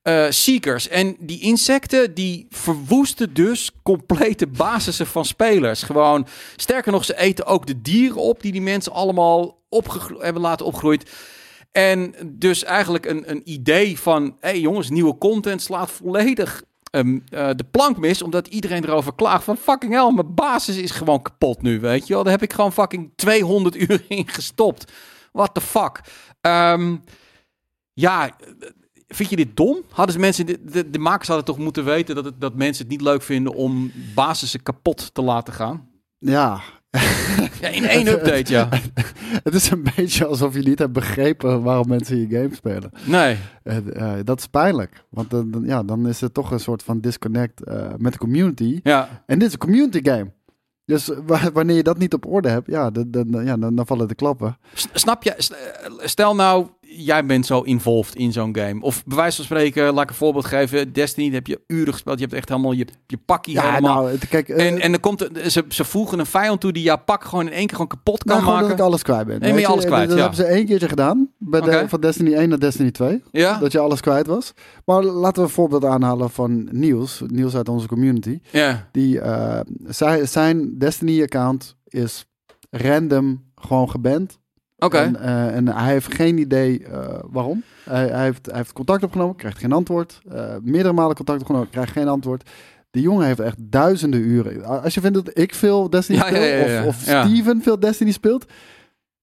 uh, 0.03 0.25
seekers. 0.29 0.87
En 0.87 1.15
die 1.19 1.39
insecten 1.39 2.13
die 2.13 2.47
verwoesten 2.49 3.33
dus 3.33 3.71
complete 3.83 4.47
basissen 4.47 5.07
van 5.07 5.25
spelers. 5.25 5.83
Gewoon, 5.83 6.27
sterker 6.55 6.91
nog, 6.91 7.05
ze 7.05 7.17
eten 7.17 7.45
ook 7.45 7.65
de 7.65 7.81
dieren 7.81 8.21
op 8.21 8.41
die 8.41 8.51
die 8.51 8.61
mensen 8.61 8.91
allemaal 8.91 9.61
hebben 10.19 10.41
laten 10.41 10.65
opgroeien. 10.65 11.01
En 11.73 12.13
dus 12.25 12.63
eigenlijk 12.63 13.05
een, 13.05 13.29
een 13.29 13.41
idee 13.43 13.99
van, 13.99 14.23
hé 14.23 14.49
hey 14.49 14.59
jongens, 14.59 14.89
nieuwe 14.89 15.17
content 15.17 15.61
slaat 15.61 15.91
volledig 15.91 16.63
um, 16.91 17.23
uh, 17.29 17.49
de 17.55 17.63
plank 17.71 17.97
mis, 17.97 18.21
omdat 18.21 18.47
iedereen 18.47 18.83
erover 18.83 19.15
klaagt 19.15 19.43
van 19.43 19.57
fucking 19.57 19.93
hell, 19.93 20.11
mijn 20.11 20.33
basis 20.33 20.77
is 20.77 20.91
gewoon 20.91 21.21
kapot 21.21 21.61
nu, 21.61 21.79
weet 21.79 22.07
je 22.07 22.13
wel. 22.13 22.23
Daar 22.23 22.31
heb 22.31 22.41
ik 22.41 22.53
gewoon 22.53 22.73
fucking 22.73 23.11
200 23.15 23.75
uur 23.75 24.05
in 24.17 24.27
gestopt. 24.27 24.91
What 25.31 25.53
the 25.53 25.61
fuck? 25.61 26.01
Um, 26.41 27.03
ja, 27.93 28.35
vind 29.07 29.29
je 29.29 29.35
dit 29.35 29.57
dom? 29.57 29.83
Hadden 29.89 30.13
ze 30.13 30.19
mensen, 30.19 30.45
de, 30.45 30.63
de, 30.63 30.89
de 30.89 30.99
makers 30.99 31.27
hadden 31.27 31.45
toch 31.45 31.57
moeten 31.57 31.85
weten 31.85 32.15
dat, 32.15 32.25
het, 32.25 32.41
dat 32.41 32.55
mensen 32.55 32.83
het 32.83 32.91
niet 32.91 33.01
leuk 33.01 33.21
vinden 33.21 33.53
om 33.53 33.91
basissen 34.15 34.63
kapot 34.63 35.13
te 35.13 35.21
laten 35.21 35.53
gaan? 35.53 35.89
Ja, 36.17 36.61
ja, 37.61 37.67
in 37.67 37.85
één 37.85 38.07
update, 38.07 38.51
ja. 38.51 38.69
het 39.43 39.53
is 39.53 39.71
een 39.71 39.85
beetje 39.95 40.25
alsof 40.25 40.53
je 40.53 40.61
niet 40.61 40.79
hebt 40.79 40.93
begrepen 40.93 41.63
waarom 41.63 41.87
mensen 41.87 42.17
je 42.17 42.27
game 42.37 42.55
spelen. 42.55 42.91
Nee. 43.03 43.37
Uh, 43.63 44.13
dat 44.23 44.39
is 44.39 44.47
pijnlijk. 44.47 45.03
Want 45.09 45.29
dan, 45.29 45.63
ja, 45.65 45.83
dan 45.83 46.07
is 46.07 46.21
het 46.21 46.33
toch 46.33 46.51
een 46.51 46.59
soort 46.59 46.83
van 46.83 46.99
disconnect 46.99 47.67
uh, 47.67 47.93
met 47.97 48.11
de 48.11 48.17
community. 48.17 48.79
Ja. 48.83 49.23
En 49.25 49.39
dit 49.39 49.47
is 49.47 49.53
een 49.53 49.59
community 49.59 49.99
game. 50.03 50.31
Dus 50.85 51.09
wanneer 51.53 51.75
je 51.75 51.83
dat 51.83 51.97
niet 51.97 52.13
op 52.13 52.25
orde 52.25 52.49
hebt, 52.49 52.67
ja, 52.67 52.91
dan, 52.91 53.11
dan, 53.11 53.45
ja, 53.45 53.57
dan, 53.57 53.75
dan 53.75 53.85
vallen 53.85 54.07
de 54.07 54.15
klappen. 54.15 54.57
Snap 54.93 55.23
je? 55.23 55.33
Stel 55.97 56.35
nou, 56.35 56.67
jij 56.85 57.25
bent 57.25 57.45
zo 57.45 57.61
involved 57.61 58.15
in 58.15 58.31
zo'n 58.31 58.55
game. 58.57 58.81
Of 58.81 59.03
bij 59.05 59.17
wijze 59.17 59.35
van 59.35 59.45
spreken, 59.45 59.93
laat 59.93 60.03
ik 60.03 60.09
een 60.09 60.15
voorbeeld 60.15 60.45
geven. 60.45 60.93
Destiny 60.93 61.33
heb 61.33 61.47
je 61.47 61.61
uren 61.67 61.93
gespeeld. 61.93 62.17
Je 62.17 62.23
hebt 62.23 62.37
echt 62.37 62.49
helemaal 62.49 62.71
je, 62.71 62.87
je 63.07 63.17
pakje 63.17 63.51
ja, 63.51 63.69
helemaal. 63.69 64.03
Nou, 64.03 64.17
kijk, 64.29 64.49
uh, 64.49 64.67
en, 64.67 64.79
en 64.79 64.91
dan 64.91 64.99
komt 64.99 65.29
ze, 65.47 65.65
ze 65.69 65.83
voegen 65.83 66.19
een 66.19 66.25
vijand 66.25 66.61
toe 66.61 66.71
die 66.71 66.83
jouw 66.83 67.01
pak 67.05 67.23
gewoon 67.23 67.45
in 67.45 67.51
één 67.51 67.65
keer 67.65 67.75
gewoon 67.75 67.87
kapot 67.87 68.23
kan 68.23 68.35
nou, 68.35 68.47
maken. 68.47 68.67
dat 68.67 68.77
ik 68.77 68.83
alles 68.83 69.01
kwijt 69.01 69.27
ben. 69.27 69.39
Nee, 69.39 69.53
je 69.53 69.67
alles 69.67 69.85
kwijt, 69.85 70.07
Dat 70.07 70.17
ja. 70.17 70.23
hebben 70.23 70.45
ze 70.45 70.51
één 70.51 70.65
keertje 70.65 70.87
gedaan. 70.87 71.29
Bij 71.37 71.61
de, 71.61 71.85
van 71.87 72.01
Destiny 72.01 72.33
1 72.33 72.49
naar 72.49 72.59
Destiny 72.59 72.91
2. 72.91 73.23
Ja? 73.31 73.57
Dat 73.57 73.71
je 73.71 73.79
alles 73.79 74.01
kwijt 74.01 74.27
was. 74.27 74.53
Maar 74.85 75.03
laten 75.03 75.41
we 75.41 75.47
een 75.47 75.53
voorbeeld 75.53 75.85
aanhalen 75.85 76.29
van 76.29 76.67
Niels. 76.71 77.21
Niels 77.27 77.55
uit 77.55 77.69
onze 77.69 77.87
community. 77.87 78.39
Ja. 78.51 78.87
Die, 78.91 79.15
uh, 79.15 79.59
zij, 79.87 80.25
zijn 80.25 80.77
Destiny-account 80.77 81.75
is 81.87 82.25
random 82.69 83.43
gewoon 83.55 83.89
geband 83.89 84.41
Oké. 84.83 84.97
En, 84.97 85.15
uh, 85.15 85.55
en, 85.55 85.67
hij 85.67 85.91
heeft 85.91 86.13
geen 86.13 86.37
idee 86.37 86.79
uh, 86.79 87.05
waarom. 87.31 87.63
Hij, 87.83 88.07
hij, 88.07 88.23
heeft, 88.23 88.45
hij 88.45 88.55
heeft 88.55 88.73
contact 88.73 89.03
opgenomen, 89.03 89.35
krijgt 89.35 89.57
geen 89.57 89.71
antwoord. 89.71 90.21
Uh, 90.33 90.55
meerdere 90.61 90.93
malen 90.93 91.15
contact 91.15 91.39
opgenomen, 91.39 91.69
krijgt 91.69 91.91
geen 91.91 92.07
antwoord. 92.07 92.49
Die 92.91 93.01
jongen 93.01 93.25
heeft 93.25 93.39
echt 93.39 93.55
duizenden 93.59 94.19
uren. 94.19 94.65
Als 94.83 94.93
je 94.93 95.01
vindt 95.01 95.25
dat 95.25 95.37
ik 95.37 95.55
veel 95.55 95.89
Destiny 95.89 96.17
ja, 96.17 96.27
speel, 96.27 96.41
ja, 96.41 96.65
ja, 96.65 96.85
of, 96.85 96.87
of 96.87 97.01
Steven 97.01 97.61
veel 97.61 97.79
Destiny 97.79 98.11
speelt, 98.11 98.45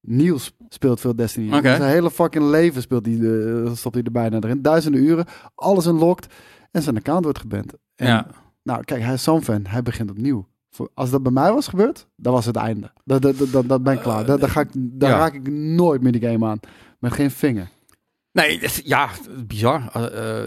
Niels 0.00 0.56
speelt 0.68 1.00
veel 1.00 1.16
Destiny. 1.16 1.56
Okay. 1.56 1.76
Zijn 1.76 1.90
hele 1.90 2.10
fucking 2.10 2.44
leven 2.44 2.82
speelt 2.82 3.06
hij, 3.06 3.14
uh, 3.14 3.74
stopt 3.74 3.94
hij 3.94 4.04
er 4.04 4.12
bijna 4.12 4.36
erin. 4.40 4.62
Duizenden 4.62 5.02
uren, 5.02 5.26
alles 5.54 5.86
unlocked 5.86 6.26
en 6.70 6.82
zijn 6.82 6.96
account 6.96 7.24
wordt 7.24 7.38
geband. 7.38 7.72
En. 7.96 8.26
Nou, 8.62 8.84
kijk, 8.84 9.02
hij 9.02 9.14
is 9.14 9.22
zo'n 9.22 9.42
fan. 9.42 9.66
Hij 9.68 9.82
begint 9.82 10.10
opnieuw 10.10 10.46
als 10.94 11.10
dat 11.10 11.22
bij 11.22 11.32
mij 11.32 11.52
was 11.52 11.68
gebeurd, 11.68 12.06
dan 12.16 12.32
was 12.32 12.46
het 12.46 12.56
einde. 12.56 12.92
Dat, 13.04 13.22
dat, 13.22 13.34
dat, 13.52 13.68
dat 13.68 13.82
ben 13.82 13.94
ik 13.94 14.00
klaar. 14.00 14.24
Daar, 14.24 14.48
ga 14.48 14.60
ik, 14.60 14.68
daar 14.74 15.18
raak 15.18 15.34
ik 15.34 15.50
nooit 15.50 16.02
meer 16.02 16.12
die 16.12 16.30
game 16.30 16.46
aan. 16.46 16.60
Met 16.98 17.12
geen 17.12 17.30
vinger. 17.30 17.70
Nee, 18.32 18.60
ja, 18.84 19.08
bizar. 19.46 19.92
Uh, 19.96 20.44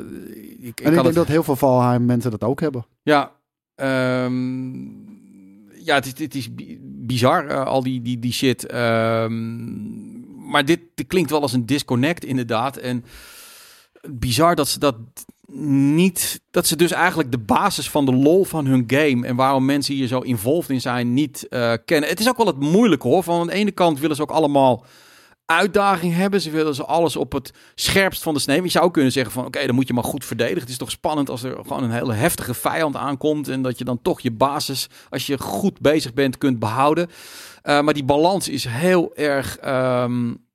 ik, 0.67 0.80
en 0.80 0.93
ik, 0.93 1.03
denk 1.03 1.13
dat 1.13 1.28
heel 1.28 1.43
veel 1.43 1.55
Valheim 1.55 2.05
mensen 2.05 2.32
dat 2.32 2.43
ook 2.43 2.59
hebben. 2.59 2.86
Ja, 3.01 3.32
um, 3.76 5.03
ja 5.74 5.95
het, 5.95 6.05
is, 6.05 6.19
het 6.19 6.36
is 6.36 6.49
bizar, 6.82 7.45
uh, 7.45 7.65
al 7.65 7.84
die, 7.84 8.01
die, 8.01 8.19
die 8.19 8.34
shit. 8.34 8.74
Um, 8.74 10.49
maar 10.49 10.65
dit, 10.65 10.80
dit 10.95 11.07
klinkt 11.07 11.30
wel 11.30 11.41
als 11.41 11.53
een 11.53 11.65
disconnect, 11.65 12.26
inderdaad. 12.26 12.78
En 12.78 13.05
bizar 14.09 14.55
dat 14.55 14.67
ze 14.67 14.80
dat 14.80 14.95
niet 15.55 16.41
dat 16.51 16.67
ze 16.67 16.75
dus 16.75 16.91
eigenlijk 16.91 17.31
de 17.31 17.37
basis 17.37 17.89
van 17.89 18.05
de 18.05 18.13
lol 18.13 18.43
van 18.43 18.65
hun 18.65 18.83
game 18.87 19.27
en 19.27 19.35
waarom 19.35 19.65
mensen 19.65 19.95
hier 19.95 20.07
zo 20.07 20.19
involved 20.19 20.69
in 20.69 20.81
zijn 20.81 21.13
niet 21.13 21.45
uh, 21.49 21.73
kennen. 21.85 22.09
Het 22.09 22.19
is 22.19 22.29
ook 22.29 22.37
wel 22.37 22.45
het 22.45 22.59
moeilijke 22.59 23.07
hoor. 23.07 23.23
Van 23.23 23.39
aan 23.39 23.47
de 23.47 23.53
ene 23.53 23.71
kant 23.71 23.99
willen 23.99 24.15
ze 24.15 24.21
ook 24.21 24.31
allemaal 24.31 24.85
uitdaging 25.45 26.13
hebben. 26.13 26.41
Ze 26.41 26.49
willen 26.49 26.75
ze 26.75 26.85
alles 26.85 27.15
op 27.15 27.31
het 27.31 27.51
scherpst 27.75 28.23
van 28.23 28.33
de 28.33 28.39
snee. 28.39 28.63
Je 28.63 28.69
zou 28.69 28.91
kunnen 28.91 29.11
zeggen 29.11 29.33
van 29.33 29.45
oké, 29.45 29.65
dan 29.65 29.75
moet 29.75 29.87
je 29.87 29.93
maar 29.93 30.03
goed 30.03 30.25
verdedigen. 30.25 30.61
Het 30.61 30.69
is 30.69 30.77
toch 30.77 30.91
spannend 30.91 31.29
als 31.29 31.43
er 31.43 31.55
gewoon 31.55 31.83
een 31.83 31.91
hele 31.91 32.13
heftige 32.13 32.53
vijand 32.53 32.95
aankomt 32.95 33.47
en 33.47 33.61
dat 33.61 33.77
je 33.77 33.83
dan 33.83 34.01
toch 34.01 34.21
je 34.21 34.31
basis, 34.31 34.89
als 35.09 35.25
je 35.25 35.39
goed 35.39 35.79
bezig 35.79 36.13
bent, 36.13 36.37
kunt 36.37 36.59
behouden. 36.59 37.07
Uh, 37.63 37.81
maar 37.81 37.93
die 37.93 38.03
balans 38.03 38.49
is 38.49 38.65
heel 38.65 39.15
erg, 39.15 39.57
um, 39.65 40.45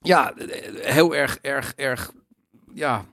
ja, 0.00 0.34
heel 0.80 1.14
erg, 1.14 1.38
erg, 1.42 1.72
erg, 1.76 2.12
ja 2.74 3.04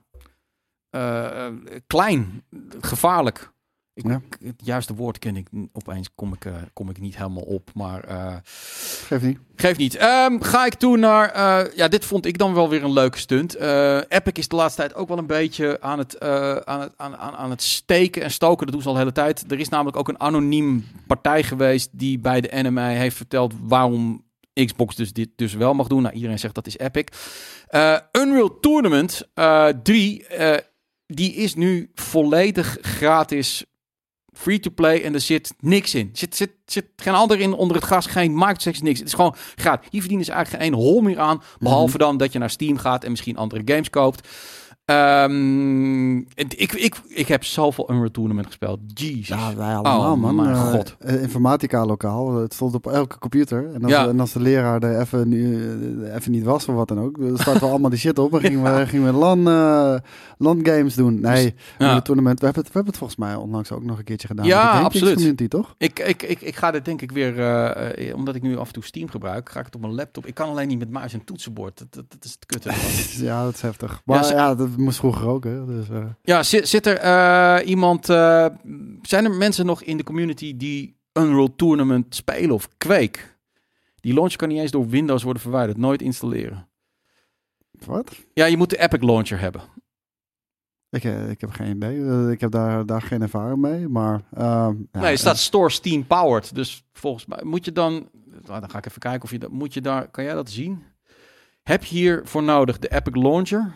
uh, 0.90 1.46
klein, 1.86 2.42
gevaarlijk. 2.80 3.52
Ik, 3.94 4.06
ja. 4.06 4.20
Het 4.42 4.60
juiste 4.64 4.94
woord 4.94 5.18
ken 5.18 5.36
ik 5.36 5.48
opeens, 5.72 6.08
kom 6.14 6.32
ik, 6.32 6.44
uh, 6.44 6.54
kom 6.72 6.90
ik 6.90 7.00
niet 7.00 7.16
helemaal 7.16 7.42
op. 7.42 7.70
Maar. 7.74 8.08
Uh, 8.08 8.34
geef 9.06 9.22
niet. 9.22 9.38
Geef 9.56 9.76
niet. 9.76 10.02
Um, 10.02 10.42
ga 10.42 10.66
ik 10.66 10.74
toe 10.74 10.96
naar. 10.96 11.36
Uh, 11.36 11.76
ja, 11.76 11.88
dit 11.88 12.04
vond 12.04 12.26
ik 12.26 12.38
dan 12.38 12.54
wel 12.54 12.68
weer 12.68 12.84
een 12.84 12.92
leuke 12.92 13.18
stunt. 13.18 13.54
Epic 14.08 14.32
is 14.32 14.48
de 14.48 14.56
laatste 14.56 14.80
tijd 14.80 14.94
ook 14.94 15.08
wel 15.08 15.18
een 15.18 15.26
beetje 15.26 15.80
aan 15.80 15.98
het, 15.98 16.20
aan, 16.20 16.80
het, 16.80 16.92
aan, 16.96 17.16
aan, 17.16 17.34
aan 17.34 17.50
het 17.50 17.62
steken 17.62 18.22
en 18.22 18.30
stoken. 18.30 18.66
Dat 18.66 18.74
doen 18.74 18.82
ze 18.82 18.88
al 18.88 18.94
de 18.94 19.00
hele 19.00 19.12
tijd. 19.12 19.52
Er 19.52 19.60
is 19.60 19.68
namelijk 19.68 19.96
ook 19.96 20.08
een 20.08 20.20
anoniem 20.20 20.86
partij 21.06 21.42
geweest 21.42 21.88
die 21.92 22.18
bij 22.18 22.40
de 22.40 22.62
NMI 22.62 22.94
heeft 22.94 23.16
verteld 23.16 23.54
waarom 23.62 24.26
Xbox 24.64 24.96
dus 24.96 25.12
dit 25.12 25.28
dus 25.36 25.54
wel 25.54 25.74
mag 25.74 25.86
doen. 25.86 26.02
Nou, 26.02 26.14
iedereen 26.14 26.38
zegt 26.38 26.54
dat 26.54 26.66
is 26.66 26.78
epic. 26.78 27.04
Uh, 27.70 27.98
Unreal 28.12 28.60
Tournament 28.60 29.28
uh, 29.34 29.68
3, 29.82 30.26
uh, 30.38 30.54
die 31.14 31.34
is 31.34 31.54
nu 31.54 31.90
volledig 31.94 32.78
gratis 32.80 33.64
free-to-play 34.32 35.02
en 35.02 35.14
er 35.14 35.20
zit 35.20 35.54
niks 35.58 35.94
in. 35.94 36.08
Er 36.12 36.18
zit, 36.18 36.36
zit, 36.36 36.50
zit 36.66 36.84
geen 36.96 37.14
ander 37.14 37.40
in 37.40 37.52
onder 37.52 37.76
het 37.76 37.84
gas, 37.84 38.06
geen 38.06 38.32
microtransactions, 38.32 38.82
niks. 38.82 38.98
Het 38.98 39.08
is 39.08 39.14
gewoon 39.14 39.34
gratis. 39.54 39.88
Hier 39.90 40.00
verdienen 40.00 40.26
ze 40.26 40.32
eigenlijk 40.32 40.64
geen 40.64 40.74
hol 40.74 41.00
meer 41.00 41.18
aan, 41.18 41.42
behalve 41.58 41.84
mm 41.84 41.90
-hmm. 41.90 41.98
dan 41.98 42.16
dat 42.16 42.32
je 42.32 42.38
naar 42.38 42.50
Steam 42.50 42.76
gaat 42.76 43.04
en 43.04 43.10
misschien 43.10 43.36
andere 43.36 43.62
games 43.64 43.90
koopt. 43.90 44.28
Um, 44.90 46.18
ik, 46.34 46.72
ik, 46.72 47.00
ik 47.08 47.28
heb 47.28 47.44
zoveel 47.44 47.90
Unreal 47.90 48.10
Tournament 48.10 48.46
gespeeld. 48.46 48.80
Jezus. 48.94 49.28
Ja, 49.28 49.54
wij 49.56 49.74
allemaal, 49.74 50.12
oh, 50.12 50.20
man. 50.20 50.34
Mijn 50.34 50.48
uh, 50.48 50.70
god. 50.70 50.96
Informatica 51.06 51.86
lokaal. 51.86 52.34
Het 52.36 52.54
stond 52.54 52.74
op 52.74 52.86
elke 52.86 53.18
computer. 53.18 53.70
En 53.74 53.82
als, 53.82 53.92
Ja. 53.92 54.08
en 54.08 54.20
als 54.20 54.32
de 54.32 54.40
leraar 54.40 54.82
er 54.82 55.00
even, 55.00 55.32
eh, 55.32 56.14
even 56.14 56.30
niet 56.32 56.44
was 56.44 56.66
of 56.68 56.74
wat 56.74 56.88
dan 56.88 57.00
ook, 57.00 57.18
dan 57.20 57.38
starten 57.38 57.62
we 57.62 57.68
allemaal 57.72 57.90
die 57.90 57.98
shit 57.98 58.18
op 58.18 58.34
en 58.34 58.40
gingen 58.40 58.76
we, 58.76 58.86
gingen 58.86 59.12
we 59.12 59.18
LAN, 59.18 59.48
eh, 59.48 59.94
LAN 60.38 60.60
games 60.62 60.94
doen. 60.94 61.20
Nee, 61.20 61.44
Ja. 61.44 61.84
Unreal 61.84 62.02
Tournament. 62.02 62.38
We 62.40 62.44
hebben, 62.44 62.62
het, 62.64 62.72
we 62.72 62.78
hebben 62.78 62.92
het 62.92 63.00
volgens 63.00 63.18
mij 63.18 63.34
onlangs 63.34 63.72
ook 63.72 63.84
nog 63.84 63.98
een 63.98 64.04
keertje 64.04 64.26
gedaan. 64.26 64.46
Ja, 64.46 64.80
absoluut. 64.80 65.14
community, 65.14 65.48
toch? 65.48 65.74
Ik, 65.78 65.98
ik, 65.98 66.22
ik, 66.22 66.40
ik 66.40 66.56
ga 66.56 66.70
dit 66.70 66.84
denk 66.84 67.02
ik 67.02 67.12
weer, 67.12 67.38
eh, 67.38 68.08
eh, 68.10 68.16
omdat 68.16 68.34
ik 68.34 68.42
nu 68.42 68.56
af 68.58 68.66
en 68.66 68.72
toe 68.72 68.84
Steam 68.84 69.08
gebruik, 69.08 69.48
ga 69.50 69.58
ik 69.58 69.66
het 69.66 69.74
op 69.74 69.80
mijn 69.80 69.94
laptop. 69.94 70.26
Ik 70.26 70.34
kan 70.34 70.48
alleen 70.48 70.68
niet 70.68 70.78
met 70.78 70.90
muis 70.90 71.12
en 71.12 71.24
toetsenbord. 71.24 71.78
Dat, 71.78 71.86
dat, 71.94 72.04
dat 72.08 72.24
is 72.24 72.30
het 72.32 72.46
kutte. 72.46 72.70
ja, 73.26 73.44
dat 73.44 73.54
is 73.54 73.60
heftig. 73.60 74.02
Maar 74.04 74.26
Ja, 74.34 74.54
dat 74.54 74.68
moest 74.78 74.98
vroeger 74.98 75.26
ook, 75.26 75.44
hè. 75.44 75.66
Dus, 75.66 75.88
eh, 75.88 76.06
ja, 76.22 76.42
zit, 76.42 76.68
zit 76.68 76.86
er 76.86 76.96
eh, 76.96 77.68
iemand, 77.68 78.08
eh, 78.08 78.46
zijn 79.02 79.24
er 79.24 79.30
mensen 79.30 79.66
nog 79.66 79.82
in 79.82 79.96
de 79.96 80.04
community 80.04 80.56
die 80.56 80.96
Unreal 81.12 81.54
Tournament 81.56 82.14
spelen 82.14 82.50
of 82.50 82.68
Quake? 82.76 83.18
Die 84.00 84.14
launcher 84.14 84.38
kan 84.38 84.48
niet 84.48 84.58
eens 84.58 84.70
door 84.70 84.88
Windows 84.88 85.22
worden 85.22 85.42
verwijderd. 85.42 85.78
Nooit 85.78 86.02
installeren. 86.02 86.68
wat? 87.70 88.16
Ja, 88.34 88.44
je 88.44 88.56
moet 88.56 88.70
de 88.70 88.78
Epic 88.78 89.00
Launcher 89.00 89.40
hebben. 89.40 89.62
Ik, 90.90 91.04
ik 91.04 91.40
heb 91.40 91.50
geen 91.50 91.76
idee. 91.76 92.30
Ik 92.30 92.40
heb 92.40 92.50
daar, 92.50 92.86
daar 92.86 93.02
geen 93.02 93.22
ervaring 93.22 93.58
mee. 93.60 93.88
Maar, 93.88 94.22
ehm, 94.32 94.74
ja, 94.92 95.00
nee, 95.00 95.10
het 95.10 95.18
staat 95.18 95.38
Store 95.38 95.70
Steam 95.70 96.06
Powered. 96.06 96.54
Dus 96.54 96.84
volgens 96.92 97.26
mij 97.26 97.40
moet 97.42 97.64
je 97.64 97.72
dan. 97.72 98.08
Nou, 98.46 98.60
dan 98.60 98.70
ga 98.70 98.78
ik 98.78 98.86
even 98.86 99.00
kijken 99.00 99.22
of 99.22 99.30
je 99.30 99.38
dat. 99.38 99.50
Moet 99.50 99.74
je 99.74 99.80
daar. 99.80 100.08
Kan 100.08 100.24
jij 100.24 100.34
dat 100.34 100.50
zien? 100.50 100.82
Heb 101.62 101.84
je 101.84 101.96
hiervoor 101.96 102.42
nodig 102.42 102.78
de 102.78 102.88
Epic 102.88 103.22
Launcher? 103.22 103.74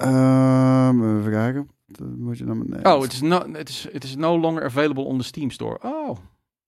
Ehm, 0.00 1.18
even 1.18 1.30
kijken. 1.32 1.68
Dan 1.86 2.20
moet 2.22 2.38
je 2.38 2.80
Oh, 2.82 3.02
het 3.02 3.12
is 3.12 3.20
no, 3.20 3.42
het 3.52 3.68
is, 3.68 3.86
het 3.92 4.04
is 4.04 4.16
no 4.16 4.38
longer 4.38 4.64
available 4.64 5.02
on 5.04 5.18
the 5.18 5.24
Steam 5.24 5.50
Store. 5.50 5.78
Oh, 5.82 6.16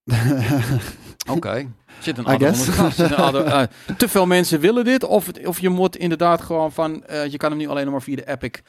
oké. 1.36 1.66
Zit 2.00 2.18
een 2.18 2.24
adder 2.24 2.48
onder 2.48 2.96
het 2.96 3.14
adder- 3.14 3.44
eh, 3.46 3.62
te 3.96 4.08
veel 4.08 4.26
mensen 4.26 4.60
willen 4.60 4.84
dit. 4.84 5.04
Of, 5.04 5.26
het- 5.26 5.46
of 5.46 5.60
je 5.60 5.68
moet 5.68 5.96
inderdaad 5.96 6.42
gewoon 6.42 6.72
van... 6.72 7.04
eh, 7.04 7.26
je 7.26 7.36
kan 7.36 7.50
hem 7.50 7.58
nu 7.58 7.66
alleen 7.68 7.82
nog 7.84 7.92
maar 7.92 8.02
via 8.02 8.16
de 8.16 8.28
Epic 8.28 8.60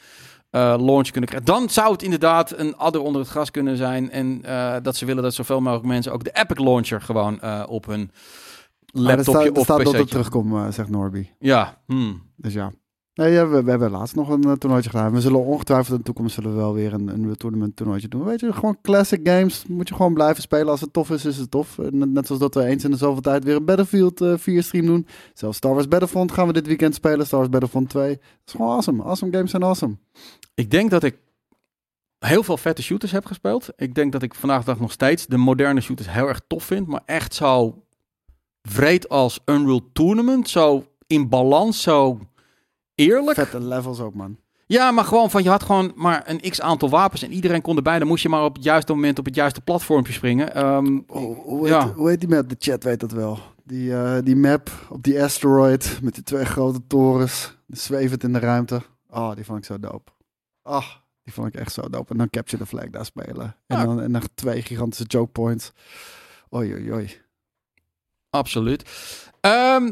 eh, 0.49 0.75
launch 0.79 1.09
kunnen 1.09 1.29
krijgen. 1.29 1.45
Dan 1.53 1.69
zou 1.69 1.91
het 1.91 2.01
inderdaad 2.03 2.57
een 2.57 2.77
adder 2.77 3.01
onder 3.01 3.21
het 3.21 3.29
gras 3.29 3.51
kunnen 3.51 3.77
zijn. 3.77 4.11
En 4.11 4.39
eh, 4.43 4.75
dat 4.81 4.95
ze 4.95 5.05
willen 5.05 5.23
dat 5.23 5.33
zoveel 5.33 5.61
mogelijk 5.61 5.85
mensen 5.87 6.11
ook 6.13 6.23
de 6.23 6.31
Epic 6.33 6.57
launcher 6.59 7.01
gewoon 7.01 7.65
op 7.67 7.85
hun 7.85 8.01
er 8.01 8.99
laptopje 9.01 9.31
staat, 9.31 9.45
er 9.45 9.51
of 9.51 9.63
staat 9.63 9.83
dat 9.83 9.93
het 9.93 10.09
terugkomt, 10.09 10.73
zegt 10.73 10.89
Norby. 10.89 11.27
Ja, 11.39 11.77
hmm. 11.85 12.21
Dus 12.35 12.53
ja. 12.53 12.71
Nee, 13.15 13.45
we, 13.45 13.69
hebben 13.69 13.91
laatst 13.91 14.15
nog 14.15 14.29
een 14.29 14.47
uh, 14.47 14.51
toernooitje 14.51 14.89
gedaan. 14.89 15.11
We 15.11 15.21
zullen 15.21 15.45
ongetwijfeld 15.45 15.89
in 15.91 15.97
de 15.97 16.03
toekomst 16.03 16.35
zullen 16.35 16.51
we 16.51 16.57
wel 16.57 16.73
weer 16.73 16.93
een, 16.93 17.07
een 17.07 17.35
tournament 17.35 17.75
toernooitje 17.75 18.07
doen. 18.07 18.23
Weet 18.23 18.39
je, 18.39 18.53
gewoon 18.53 18.77
classic 18.81 19.19
games. 19.27 19.65
Moet 19.67 19.87
je 19.87 19.95
gewoon 19.95 20.13
blijven 20.13 20.41
spelen. 20.41 20.67
Als 20.67 20.81
het 20.81 20.93
tof 20.93 21.09
is, 21.09 21.25
is 21.25 21.37
het 21.37 21.51
tof. 21.51 21.79
En 21.79 22.13
Net, 22.13 22.25
zoals 22.25 22.41
dat 22.41 22.53
we 22.53 22.65
eens 22.65 22.83
in 22.83 22.91
de 22.91 22.97
zoveel 22.97 23.21
tijd 23.21 23.43
weer 23.43 23.55
een 23.55 23.65
Battlefield 23.65 24.21
uh, 24.21 24.37
4 24.37 24.63
stream 24.63 24.85
doen. 24.85 25.07
Zelfs 25.33 25.57
Star 25.57 25.73
Wars 25.73 25.87
Battlefront 25.87 26.31
gaan 26.31 26.47
we 26.47 26.53
dit 26.53 26.67
weekend 26.67 26.95
spelen. 26.95 27.25
Star 27.25 27.39
Wars 27.39 27.51
Battlefront 27.51 27.89
2. 27.89 28.09
Dat 28.09 28.19
is 28.45 28.51
gewoon 28.51 28.71
awesome. 28.71 29.03
Awesome 29.03 29.31
games 29.31 29.49
zijn 29.49 29.63
awesome. 29.63 29.97
Ik 30.53 30.71
denk 30.71 30.89
dat 30.89 31.03
ik 31.03 31.17
heel 32.19 32.43
veel 32.43 32.57
vette 32.57 32.83
shooters 32.83 33.11
heb 33.11 33.25
gespeeld. 33.25 33.69
Ik 33.75 33.95
denk 33.95 34.11
dat 34.11 34.21
ik 34.21 34.35
vandaag 34.35 34.63
dag 34.63 34.79
nog 34.79 34.91
steeds 34.91 35.25
de 35.25 35.37
moderne 35.37 35.81
shooters 35.81 36.11
heel 36.11 36.27
erg 36.27 36.41
tof 36.47 36.63
vind. 36.63 36.87
Maar 36.87 37.01
echt 37.05 37.33
zo 37.33 37.83
vreed 38.61 39.09
als 39.09 39.39
Unreal 39.45 39.81
Tournament. 39.93 40.49
Zo 40.49 40.85
in 41.07 41.29
balans, 41.29 41.81
zo 41.81 42.19
eerlijk. 42.95 43.37
Vette 43.37 43.59
levels 43.59 43.99
ook, 43.99 44.13
man. 44.13 44.37
Ja, 44.65 44.91
maar 44.91 45.03
gewoon 45.05 45.29
van 45.31 45.43
je 45.43 45.49
had 45.49 45.63
gewoon 45.63 45.91
maar 45.95 46.23
een 46.25 46.39
x 46.49 46.61
aantal 46.61 46.89
wapens 46.89 47.21
en 47.23 47.31
iedereen 47.31 47.61
kon 47.61 47.75
erbij. 47.75 47.99
Dan 47.99 48.07
moest 48.07 48.23
je 48.23 48.29
maar 48.29 48.43
op 48.43 48.55
het 48.55 48.63
juiste 48.63 48.93
moment 48.93 49.19
op 49.19 49.25
het 49.25 49.35
juiste 49.35 49.61
platformpje 49.61 50.13
springen. 50.13 50.55
Ehm, 50.55 50.99
Oh, 51.07 51.39
hoe, 51.45 51.67
Ja. 51.67 51.85
heet, 51.85 51.93
hoe 51.93 52.09
heet 52.09 52.19
die 52.19 52.29
map? 52.29 52.49
De 52.49 52.55
chat 52.59 52.83
weet 52.83 52.99
dat 52.99 53.11
wel. 53.11 53.39
Die, 53.63 53.93
eh, 53.95 54.17
die 54.23 54.35
map 54.35 54.69
op 54.89 55.03
die 55.03 55.23
asteroid 55.23 55.99
met 56.01 56.13
die 56.13 56.23
twee 56.23 56.45
grote 56.45 56.79
torens. 56.87 57.57
Zwevend 57.67 58.23
in 58.23 58.33
de 58.33 58.39
ruimte. 58.39 58.81
Oh, 59.09 59.35
die 59.35 59.45
vond 59.45 59.57
ik 59.59 59.65
zo 59.65 59.79
dope. 59.79 60.11
Ah, 60.61 60.85
die 61.23 61.33
vond 61.33 61.47
ik 61.47 61.55
echt 61.55 61.73
zo 61.73 61.89
dope. 61.89 62.11
En 62.11 62.17
dan 62.17 62.29
Capture 62.29 62.63
the 62.63 62.69
Flag 62.69 62.89
daar 62.89 63.05
spelen. 63.05 63.55
En, 63.67 63.77
Ja. 63.77 63.85
dan, 63.85 64.01
en 64.01 64.11
dan 64.11 64.21
twee 64.35 64.61
gigantische 64.61 65.05
choke 65.07 65.31
points. 65.31 65.71
Oei, 66.55 66.73
oei, 66.73 66.91
oei. 66.91 67.21
Absoluut. 68.29 68.89
Ehm, 69.39 69.91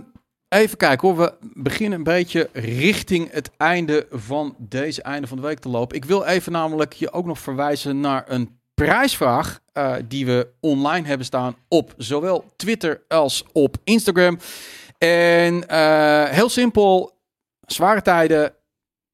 even 0.54 0.78
kijken 0.78 1.08
hoor. 1.08 1.18
We 1.18 1.34
beginnen 1.54 1.98
een 1.98 2.04
beetje 2.04 2.50
richting 2.54 3.32
het 3.32 3.52
einde 3.58 4.08
van 4.10 4.56
deze 4.58 5.02
einde 5.02 5.28
van 5.28 5.38
de 5.38 5.44
week 5.44 5.60
te 5.60 5.70
lopen. 5.70 5.96
Ik 5.96 6.06
wil 6.06 6.24
even 6.26 6.52
namelijk 6.52 6.94
je 6.94 7.12
ook 7.12 7.26
nog 7.26 7.40
verwijzen 7.40 8.00
naar 8.00 8.24
een 8.28 8.60
prijsvraag 8.74 9.60
eh, 9.74 9.96
die 10.08 10.26
we 10.26 10.48
online 10.60 11.08
hebben 11.08 11.26
staan 11.26 11.56
op 11.68 11.94
zowel 11.98 12.46
Twitter 12.56 13.04
als 13.08 13.44
op 13.52 13.78
Instagram. 13.84 14.40
En 14.98 15.68
eh, 15.68 16.24
heel 16.24 16.50
simpel, 16.50 17.20
zware 17.62 18.02
tijden, 18.02 18.54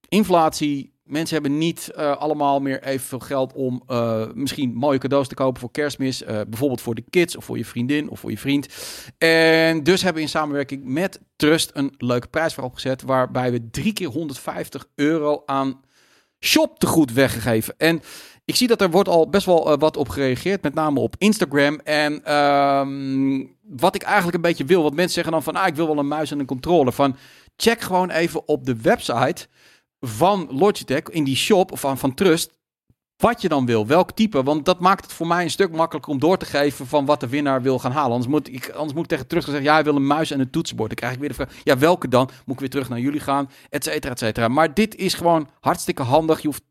inflatie. 0.09 0.96
Mensen 1.07 1.33
hebben 1.41 1.57
niet 1.57 1.91
eh, 1.91 2.17
allemaal 2.17 2.59
meer 2.59 2.83
evenveel 2.83 3.19
geld 3.19 3.53
om 3.53 3.83
eh, 3.87 4.25
misschien 4.33 4.73
mooie 4.73 4.97
cadeaus 4.97 5.27
te 5.27 5.35
kopen 5.35 5.59
voor 5.59 5.71
kerstmis. 5.71 6.23
eh, 6.23 6.41
bijvoorbeeld 6.47 6.81
voor 6.81 6.95
de 6.95 7.03
kids 7.09 7.35
of 7.35 7.45
voor 7.45 7.57
je 7.57 7.65
vriendin 7.65 8.09
of 8.09 8.19
voor 8.19 8.29
je 8.29 8.37
vriend. 8.37 8.67
En 9.17 9.83
dus 9.83 10.01
hebben 10.01 10.21
we 10.21 10.27
in 10.27 10.33
samenwerking 10.33 10.83
met 10.83 11.21
Trust 11.35 11.71
een 11.73 11.93
leuke 11.97 12.27
prijsvraag 12.27 12.65
opgezet. 12.65 13.01
Waarbij 13.01 13.51
we 13.51 13.69
drie 13.69 13.93
keer 13.93 14.07
150 14.07 14.87
euro 14.95 15.43
aan 15.45 15.81
shoptegoed 16.39 17.13
weggegeven. 17.13 17.73
En 17.77 18.01
ik 18.45 18.55
zie 18.55 18.67
dat 18.67 18.81
er 18.81 18.91
wordt 18.91 19.09
al 19.09 19.29
best 19.29 19.45
wel 19.45 19.77
wat 19.77 19.97
op 19.97 20.09
gereageerd. 20.09 20.63
Met 20.63 20.73
name 20.73 20.99
op 20.99 21.15
Instagram. 21.17 21.79
En 21.83 22.23
ehm, 22.23 23.45
wat 23.61 23.95
ik 23.95 24.01
eigenlijk 24.01 24.35
een 24.35 24.41
beetje 24.41 24.65
wil. 24.65 24.81
Want 24.81 24.95
mensen 24.95 25.13
zeggen 25.13 25.31
dan 25.31 25.43
van 25.43 25.55
ah, 25.55 25.67
ik 25.67 25.75
wil 25.75 25.87
wel 25.87 25.97
een 25.97 26.07
muis 26.07 26.31
en 26.31 26.39
een 26.39 26.45
controller. 26.45 26.93
Van 26.93 27.15
check 27.57 27.81
gewoon 27.81 28.09
even 28.09 28.47
op 28.47 28.65
de 28.65 28.75
website 28.81 29.47
van 29.99 30.47
Logitech 30.51 31.03
in 31.03 31.23
die 31.23 31.35
shop 31.35 31.71
of 31.71 31.79
van, 31.79 31.97
van 31.97 32.13
Trust. 32.13 32.55
Wat 33.17 33.41
je 33.41 33.49
dan 33.49 33.65
wil, 33.65 33.87
welk 33.87 34.11
type. 34.11 34.43
Want 34.43 34.65
dat 34.65 34.79
maakt 34.79 35.03
het 35.03 35.13
voor 35.13 35.27
mij 35.27 35.43
een 35.43 35.49
stuk 35.49 35.71
makkelijker 35.71 36.11
om 36.11 36.19
door 36.19 36.37
te 36.37 36.45
geven 36.45 36.87
van 36.87 37.05
wat 37.05 37.19
de 37.19 37.27
winnaar 37.27 37.61
wil 37.61 37.79
gaan 37.79 37.91
halen. 37.91 38.11
Anders 38.11 38.31
moet 38.31 38.47
ik, 38.47 38.69
anders 38.69 38.93
moet 38.93 39.03
ik 39.03 39.09
tegen 39.09 39.27
terug 39.27 39.43
zeggen, 39.43 39.63
ja, 39.63 39.73
hij 39.73 39.83
wil 39.83 39.95
een 39.95 40.07
muis 40.07 40.31
en 40.31 40.39
een 40.39 40.49
toetsenbord. 40.49 40.89
Dan 40.89 40.97
krijg 40.97 41.13
ik 41.13 41.19
weer 41.19 41.29
de 41.29 41.35
vraag, 41.35 41.63
ja, 41.63 41.77
welke 41.77 42.07
dan? 42.07 42.29
Moet 42.45 42.53
ik 42.53 42.59
weer 42.59 42.69
terug 42.69 42.89
naar 42.89 42.99
jullie 42.99 43.19
gaan, 43.19 43.49
et 43.69 43.83
cetera, 43.83 44.13
et 44.13 44.19
cetera. 44.19 44.47
Maar 44.47 44.73
dit 44.73 44.95
is 44.95 45.13
gewoon 45.13 45.49
hartstikke 45.59 46.03
handig. 46.03 46.41
Je 46.41 46.47
hoeft 46.47 46.63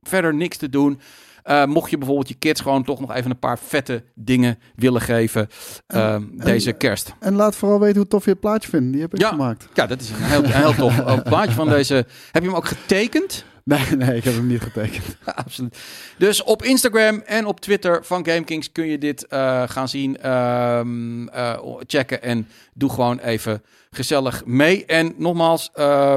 verder 0.00 0.34
niks 0.34 0.56
te 0.56 0.68
doen. 0.68 1.00
Uh, 1.44 1.64
mocht 1.64 1.90
je 1.90 1.98
bijvoorbeeld 1.98 2.28
je 2.28 2.34
kids 2.34 2.60
gewoon 2.60 2.84
toch 2.84 3.00
nog 3.00 3.14
even 3.14 3.30
een 3.30 3.38
paar 3.38 3.58
vette 3.58 4.04
dingen 4.14 4.58
willen 4.74 5.00
geven 5.00 5.48
uh, 5.94 6.16
deze 6.32 6.72
kerst. 6.72 7.14
En 7.20 7.34
laat 7.34 7.56
vooral 7.56 7.80
weten 7.80 7.96
hoe 7.96 8.08
tof 8.08 8.24
je 8.24 8.30
het 8.30 8.40
plaatje 8.40 8.68
vindt. 8.68 8.92
Die 8.92 9.00
heb 9.00 9.14
ik 9.14 9.20
ja, 9.20 9.28
gemaakt. 9.28 9.68
Ja, 9.74 9.86
dat 9.86 10.00
is 10.00 10.10
een 10.10 10.16
heel, 10.16 10.44
een 10.44 10.52
heel 10.52 10.74
tof 10.74 10.98
een 10.98 11.22
plaatje 11.22 11.52
van 11.52 11.68
deze. 11.76 11.94
Heb 12.30 12.42
je 12.42 12.48
hem 12.48 12.56
ook 12.56 12.66
getekend? 12.66 13.44
Nee, 13.64 13.96
nee, 13.96 14.16
ik 14.16 14.24
heb 14.24 14.34
hem 14.34 14.46
niet 14.46 14.60
getekend. 14.60 15.16
Absoluut. 15.44 15.78
Dus 16.18 16.42
op 16.42 16.62
Instagram 16.62 17.22
en 17.26 17.46
op 17.46 17.60
Twitter 17.60 18.04
van 18.04 18.26
GameKings 18.26 18.72
kun 18.72 18.86
je 18.86 18.98
dit 18.98 19.26
uh, 19.30 19.62
gaan 19.66 19.88
zien, 19.88 20.30
um, 20.30 21.28
uh, 21.28 21.56
checken 21.86 22.22
en 22.22 22.48
doe 22.74 22.90
gewoon 22.90 23.18
even 23.18 23.62
gezellig 23.90 24.44
mee. 24.44 24.84
En 24.84 25.14
nogmaals, 25.16 25.70
uh, 25.74 26.16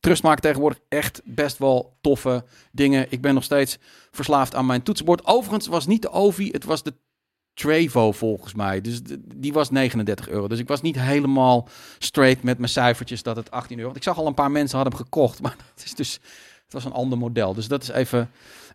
Trust 0.00 0.22
maakt 0.22 0.42
tegenwoordig 0.42 0.78
echt 0.88 1.20
best 1.24 1.58
wel 1.58 1.96
toffe 2.00 2.44
dingen. 2.72 3.06
Ik 3.08 3.20
ben 3.20 3.34
nog 3.34 3.44
steeds 3.44 3.78
verslaafd 4.10 4.54
aan 4.54 4.66
mijn 4.66 4.82
toetsenbord. 4.82 5.26
Overigens 5.26 5.66
was 5.66 5.86
niet 5.86 6.02
de 6.02 6.10
Ovi, 6.10 6.50
het 6.50 6.64
was 6.64 6.82
de 6.82 6.94
Trevo 7.54 8.12
volgens 8.12 8.54
mij. 8.54 8.80
Dus 8.80 9.00
die 9.34 9.52
was 9.52 9.70
39 9.70 10.28
euro. 10.28 10.48
Dus 10.48 10.58
ik 10.58 10.68
was 10.68 10.80
niet 10.80 11.00
helemaal 11.00 11.68
straight 11.98 12.42
met 12.42 12.58
mijn 12.58 12.70
cijfertjes 12.70 13.22
dat 13.22 13.36
het 13.36 13.50
18 13.50 13.78
euro. 13.78 13.92
Ik 13.94 14.02
zag 14.02 14.18
al 14.18 14.26
een 14.26 14.34
paar 14.34 14.50
mensen 14.50 14.78
hadden 14.78 14.96
hem 14.96 15.04
gekocht, 15.04 15.40
maar 15.42 15.56
het 15.74 15.84
is 15.84 15.94
dus 15.94 16.12
het 16.64 16.72
was 16.72 16.84
een 16.84 16.92
ander 16.92 17.18
model. 17.18 17.54
Dus 17.54 17.68
dat 17.68 17.82
is 17.82 17.88
even 17.88 18.30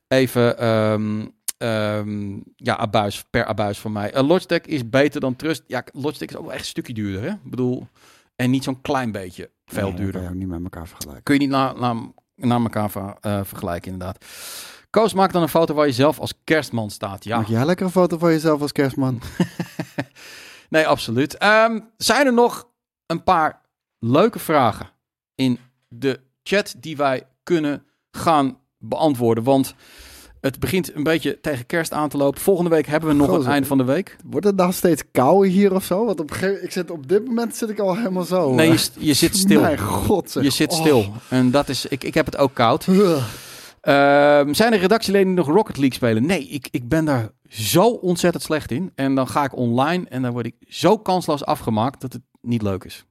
even 0.08 0.68
um, 0.68 1.34
um, 1.58 2.44
ja 2.56 2.78
abuis 2.78 3.24
per 3.30 3.46
abuis 3.46 3.80
van 3.80 3.92
mij. 3.92 4.16
Uh, 4.16 4.28
Logitech 4.28 4.62
is 4.62 4.90
beter 4.90 5.22
dan 5.22 5.36
Trust. 5.36 5.64
Ja, 5.68 5.84
Logitech 5.94 6.30
is 6.30 6.36
ook 6.36 6.44
wel 6.44 6.54
echt 6.54 6.62
een 6.62 6.68
stukje 6.68 6.94
duurder, 6.94 7.22
hè? 7.22 7.30
Ik 7.30 7.50
bedoel, 7.50 7.88
en 8.36 8.50
niet 8.50 8.64
zo'n 8.64 8.82
klein 8.82 9.12
beetje 9.12 9.52
veel 9.66 9.88
nee, 9.88 9.98
duurder. 9.98 10.22
Kun 10.22 10.30
je 10.30 10.36
niet 10.36 10.48
met 10.48 10.64
elkaar 10.64 10.88
vergelijken. 10.88 11.24
Kun 11.24 11.34
je 11.34 11.40
niet 11.40 11.50
naar 11.50 11.80
na, 11.80 12.12
na 12.36 12.56
elkaar 12.56 12.92
ver, 12.92 13.18
uh, 13.22 13.40
vergelijken, 13.44 13.92
inderdaad. 13.92 14.26
Koos, 14.90 15.14
maak 15.14 15.32
dan 15.32 15.42
een 15.42 15.50
foto 15.50 15.74
waar 15.74 15.86
je 15.86 15.94
zelf 15.94 16.20
als 16.20 16.34
kerstman 16.44 16.90
staat. 16.90 17.24
Ja. 17.24 17.38
Maak 17.38 17.48
jij 17.48 17.66
lekker 17.66 17.86
een 17.86 17.92
foto 17.92 18.18
van 18.18 18.32
jezelf 18.32 18.62
als 18.62 18.72
kerstman? 18.72 19.22
nee, 20.70 20.88
absoluut. 20.88 21.44
Um, 21.44 21.90
zijn 21.98 22.26
er 22.26 22.34
nog 22.34 22.70
een 23.06 23.24
paar 23.24 23.62
leuke 24.00 24.40
vragen 24.40 24.90
in 25.36 25.60
de 25.88 26.20
chat 26.44 26.76
die 26.78 26.98
wij 26.98 27.28
kunnen 27.44 27.86
gaan 28.12 28.60
beantwoorden. 28.78 29.44
Want 29.44 29.76
het 30.46 30.60
begint 30.60 30.96
een 30.96 31.04
beetje 31.04 31.40
tegen 31.42 31.66
kerst 31.66 31.92
aan 31.92 32.10
te 32.10 32.18
lopen. 32.18 32.42
Volgende 32.42 32.70
week 32.70 32.88
hebben 32.88 33.10
we 33.10 33.16
nog 33.16 33.32
het 33.38 33.46
einde 33.46 33.68
van 33.68 33.78
de 33.78 33.84
week. 33.84 34.16
Wordt 34.26 34.46
het 34.46 34.58
dan 34.58 34.74
steeds 34.74 35.04
kouder 35.12 35.50
hier 35.52 35.74
of 35.76 35.84
zo? 35.84 36.06
Want 36.06 36.20
op, 36.20 36.30
een 36.30 36.36
gegeven- 36.36 36.64
ik 36.64 36.72
zit, 36.72 36.92
op 36.92 37.08
dit 37.08 37.26
moment 37.26 37.56
zit 37.56 37.70
ik 37.70 37.80
al 37.80 37.96
helemaal 37.96 38.24
zo. 38.24 38.54
Nee, 38.54 38.72
je, 38.72 38.88
je 38.98 39.14
zit 39.14 39.38
stil. 39.46 39.62
Mijn 39.62 39.80
god 39.80 40.32
zeg. 40.32 40.44
Je 40.44 40.50
zit 40.50 40.72
Oh. 40.72 40.80
stil. 40.80 41.12
En 41.30 41.52
dat 41.52 41.70
is, 41.70 41.86
ik, 41.86 42.04
ik 42.04 42.14
heb 42.14 42.26
het 42.26 42.38
ook 42.38 42.54
koud. 42.54 42.88
Ehm, 43.82 44.54
zijn 44.54 44.74
er 44.74 44.80
redactieleden 44.80 45.28
die 45.28 45.36
nog 45.36 45.48
Rocket 45.48 45.78
League 45.78 45.96
spelen? 45.96 46.26
Nee, 46.26 46.48
ik, 46.48 46.68
ik 46.72 46.90
ben 46.90 47.06
daar 47.06 47.30
zo 47.50 47.88
ontzettend 47.88 48.44
slecht 48.44 48.72
in. 48.72 48.92
En 48.96 49.16
dan 49.16 49.28
ga 49.28 49.44
ik 49.44 49.56
online 49.56 50.06
en 50.10 50.22
dan 50.22 50.32
word 50.32 50.46
ik 50.46 50.56
zo 50.68 50.98
kansloos 50.98 51.46
afgemaakt 51.46 52.02
dat 52.02 52.14
het 52.14 52.22
niet 52.42 52.62
leuk 52.62 52.84
is. 52.84 53.06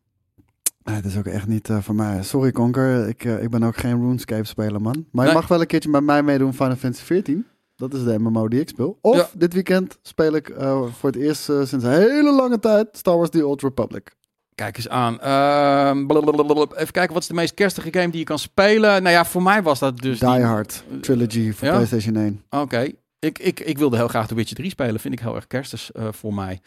Nee, 0.84 0.96
het 0.96 1.04
is 1.04 1.16
ook 1.16 1.26
echt 1.26 1.46
niet 1.46 1.68
eh, 1.68 1.78
voor 1.80 1.94
mij. 1.94 2.22
Sorry 2.22 2.52
Conker, 2.52 3.08
ik, 3.08 3.24
eh, 3.24 3.42
ik 3.42 3.50
ben 3.50 3.62
ook 3.62 3.76
geen 3.76 4.00
RuneScape 4.00 4.44
speler 4.44 4.80
man. 4.80 5.06
Maar 5.12 5.26
je 5.26 5.32
mag 5.32 5.48
wel 5.48 5.60
een 5.60 5.66
keertje 5.66 5.88
met 5.90 6.02
mij 6.04 6.22
meedoen 6.22 6.52
Final 6.54 6.76
Fantasy 6.76 7.04
14. 7.04 7.46
Dat 7.76 7.94
is 7.94 8.04
de 8.04 8.18
MMO 8.18 8.48
die 8.48 8.60
ik 8.60 8.68
speel. 8.68 8.98
Of 9.00 9.16
Ja. 9.16 9.28
dit 9.34 9.52
weekend 9.52 9.98
speel 10.02 10.32
ik 10.34 10.48
eh, 10.48 10.82
voor 10.98 11.10
het 11.10 11.18
eerst 11.18 11.42
sinds 11.42 11.72
een 11.72 11.90
hele 11.90 12.32
lange 12.32 12.58
tijd 12.58 12.88
Star 12.92 13.16
Wars 13.16 13.30
The 13.30 13.46
Old 13.46 13.62
Republic. 13.62 14.14
Kijk 14.54 14.76
eens 14.76 14.88
aan. 14.88 15.20
Ehm, 15.20 15.98
even 15.98 16.92
kijken, 16.92 17.12
wat 17.12 17.22
is 17.22 17.28
de 17.28 17.34
meest 17.34 17.54
kerstige 17.54 17.88
game 17.92 18.08
die 18.10 18.18
je 18.18 18.24
kan 18.24 18.38
spelen? 18.38 19.02
Nou 19.02 19.14
ja, 19.14 19.24
voor 19.24 19.42
mij 19.42 19.62
was 19.62 19.78
dat 19.78 19.98
dus... 19.98 20.18
Die 20.18 20.28
die- 20.28 20.40
Hard 20.42 20.84
Trilogy 21.00 21.52
voor 21.52 21.66
Ja? 21.68 21.74
PlayStation 21.74 22.16
1. 22.16 22.42
Oké. 22.50 22.88
Ik, 23.18 23.38
ik, 23.38 23.60
ik 23.60 23.78
wilde 23.78 23.96
heel 23.96 24.08
graag 24.08 24.26
The 24.26 24.34
Witcher 24.34 24.56
3 24.56 24.70
spelen. 24.70 25.00
Vind 25.00 25.14
ik 25.14 25.20
heel 25.20 25.34
erg 25.34 25.46
kerstig 25.46 25.90
eh, 25.92 26.08
voor 26.10 26.34
mij. 26.34 26.60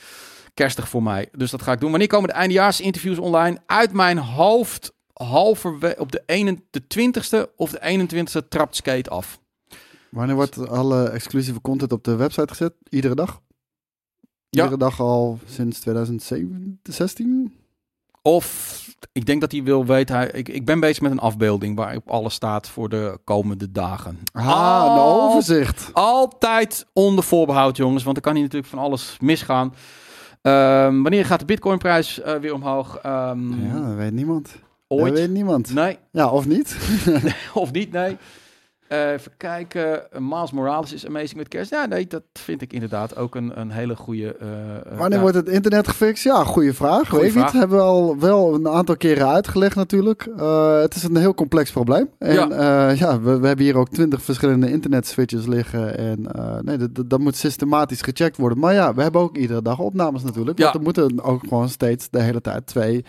Kerstig 0.57 0.89
voor 0.89 1.03
mij. 1.03 1.29
Dus 1.31 1.51
dat 1.51 1.61
ga 1.61 1.71
ik 1.71 1.79
doen. 1.79 1.89
Wanneer 1.89 2.07
komen 2.07 2.29
de 2.29 2.35
eindejaarsinterviews 2.35 3.17
online? 3.17 3.57
Uit 3.65 3.93
mijn 3.93 4.17
hoofd 4.17 4.93
halverwege 5.13 5.99
op 5.99 6.11
de, 6.11 6.23
21 6.25 7.27
de 7.27 7.47
20ste 7.47 7.55
of 7.55 7.71
de 7.71 8.07
21ste 8.07 8.47
trapt 8.47 8.75
Skate 8.75 9.09
af. 9.09 9.39
Wanneer 10.09 10.35
wordt 10.35 10.67
alle 10.67 11.09
exclusieve 11.09 11.61
content 11.61 11.91
op 11.91 12.03
de 12.03 12.15
website 12.15 12.47
gezet? 12.47 12.73
Iedere 12.89 13.15
dag? 13.15 13.41
Ja. 14.49 14.63
Iedere 14.63 14.77
dag 14.77 14.99
al 14.99 15.39
sinds 15.45 15.79
2016? 15.79 17.57
Of 18.21 18.85
ik 19.11 19.25
denk 19.25 19.41
dat 19.41 19.51
hij 19.51 19.63
wil 19.63 19.85
weten. 19.85 20.15
Hij, 20.15 20.27
ik, 20.27 20.49
ik 20.49 20.65
ben 20.65 20.79
bezig 20.79 21.01
met 21.01 21.11
een 21.11 21.19
afbeelding 21.19 21.75
waarop 21.75 22.09
alles 22.09 22.33
staat 22.33 22.69
voor 22.69 22.89
de 22.89 23.19
komende 23.23 23.71
dagen. 23.71 24.19
Ah, 24.31 24.85
een 24.85 25.01
overzicht. 25.01 25.89
Altijd 25.93 26.85
onder 26.93 27.23
voorbehoud, 27.23 27.77
jongens. 27.77 28.03
Want 28.03 28.15
er 28.15 28.23
kan 28.23 28.33
hier 28.33 28.43
natuurlijk 28.43 28.71
van 28.71 28.79
alles 28.79 29.17
misgaan. 29.19 29.73
Ehm, 30.47 31.01
wanneer 31.01 31.25
gaat 31.25 31.39
de 31.39 31.45
Bitcoinprijs 31.45 32.21
eh 32.21 32.35
weer 32.35 32.53
omhoog? 32.53 32.97
Ehm, 32.97 33.65
Ja, 33.67 33.87
dat 33.87 33.95
weet 33.95 34.11
niemand. 34.11 34.55
ooit? 34.87 35.05
Dat 35.07 35.17
weet 35.19 35.31
niemand. 35.31 35.73
Nee, 35.73 35.97
Ja, 36.11 36.29
of 36.29 36.45
niet? 36.47 36.77
of 37.53 37.71
niet, 37.71 37.91
nee. 37.91 38.17
Eh, 38.87 39.11
even 39.11 39.31
kijken. 39.37 40.01
Miles 40.17 40.51
Morales 40.51 40.93
is 40.93 41.07
amazing 41.07 41.35
met 41.35 41.47
kerst. 41.47 41.71
Ja, 41.71 41.85
nee, 41.85 42.07
dat 42.07 42.21
vind 42.33 42.61
ik 42.61 42.73
inderdaad 42.73 43.17
ook 43.17 43.35
een, 43.35 43.59
een 43.59 43.71
hele 43.71 43.95
goede... 43.95 44.35
eh, 44.35 44.47
Wanneer 44.97 45.11
ja. 45.17 45.19
wordt 45.19 45.35
het 45.35 45.49
internet 45.49 45.87
gefixt? 45.87 46.23
Ja, 46.23 46.43
goede 46.43 46.73
vraag. 46.73 47.09
Goeie 47.09 47.23
Weet 47.23 47.31
vraag. 47.33 47.51
niet. 47.51 47.61
Hebben 47.61 47.77
we 47.77 47.83
al 47.83 48.19
wel 48.19 48.53
een 48.53 48.67
aantal 48.67 48.97
keren 48.97 49.27
uitgelegd 49.27 49.75
natuurlijk. 49.75 50.27
Het 50.81 50.95
is 50.95 51.03
een 51.03 51.15
heel 51.17 51.33
complex 51.33 51.71
probleem. 51.71 52.09
En 52.19 52.33
Ja. 52.33 52.89
ja, 52.91 53.21
we, 53.21 53.39
we 53.39 53.47
hebben 53.47 53.65
hier 53.65 53.77
ook 53.77 53.89
twintig 53.89 54.21
verschillende 54.21 54.71
internetswitches 54.71 55.45
liggen. 55.45 55.97
En 55.97 56.27
nee, 56.61 56.77
dat, 56.77 57.09
dat- 57.09 57.19
moet 57.19 57.35
systematisch 57.35 58.01
gecheckt 58.01 58.37
worden. 58.37 58.59
Maar 58.59 58.73
ja, 58.73 58.93
we 58.93 59.01
hebben 59.01 59.21
ook 59.21 59.37
iedere 59.37 59.61
dag 59.61 59.79
opnames 59.79 60.23
natuurlijk. 60.23 60.57
Ja. 60.57 60.63
Want 60.63 60.75
er 60.75 60.81
moeten 60.81 61.23
ook 61.23 61.41
gewoon 61.47 61.69
steeds 61.69 62.09
de 62.09 62.21
hele 62.21 62.41
tijd 62.41 62.65
twee 62.67 63.05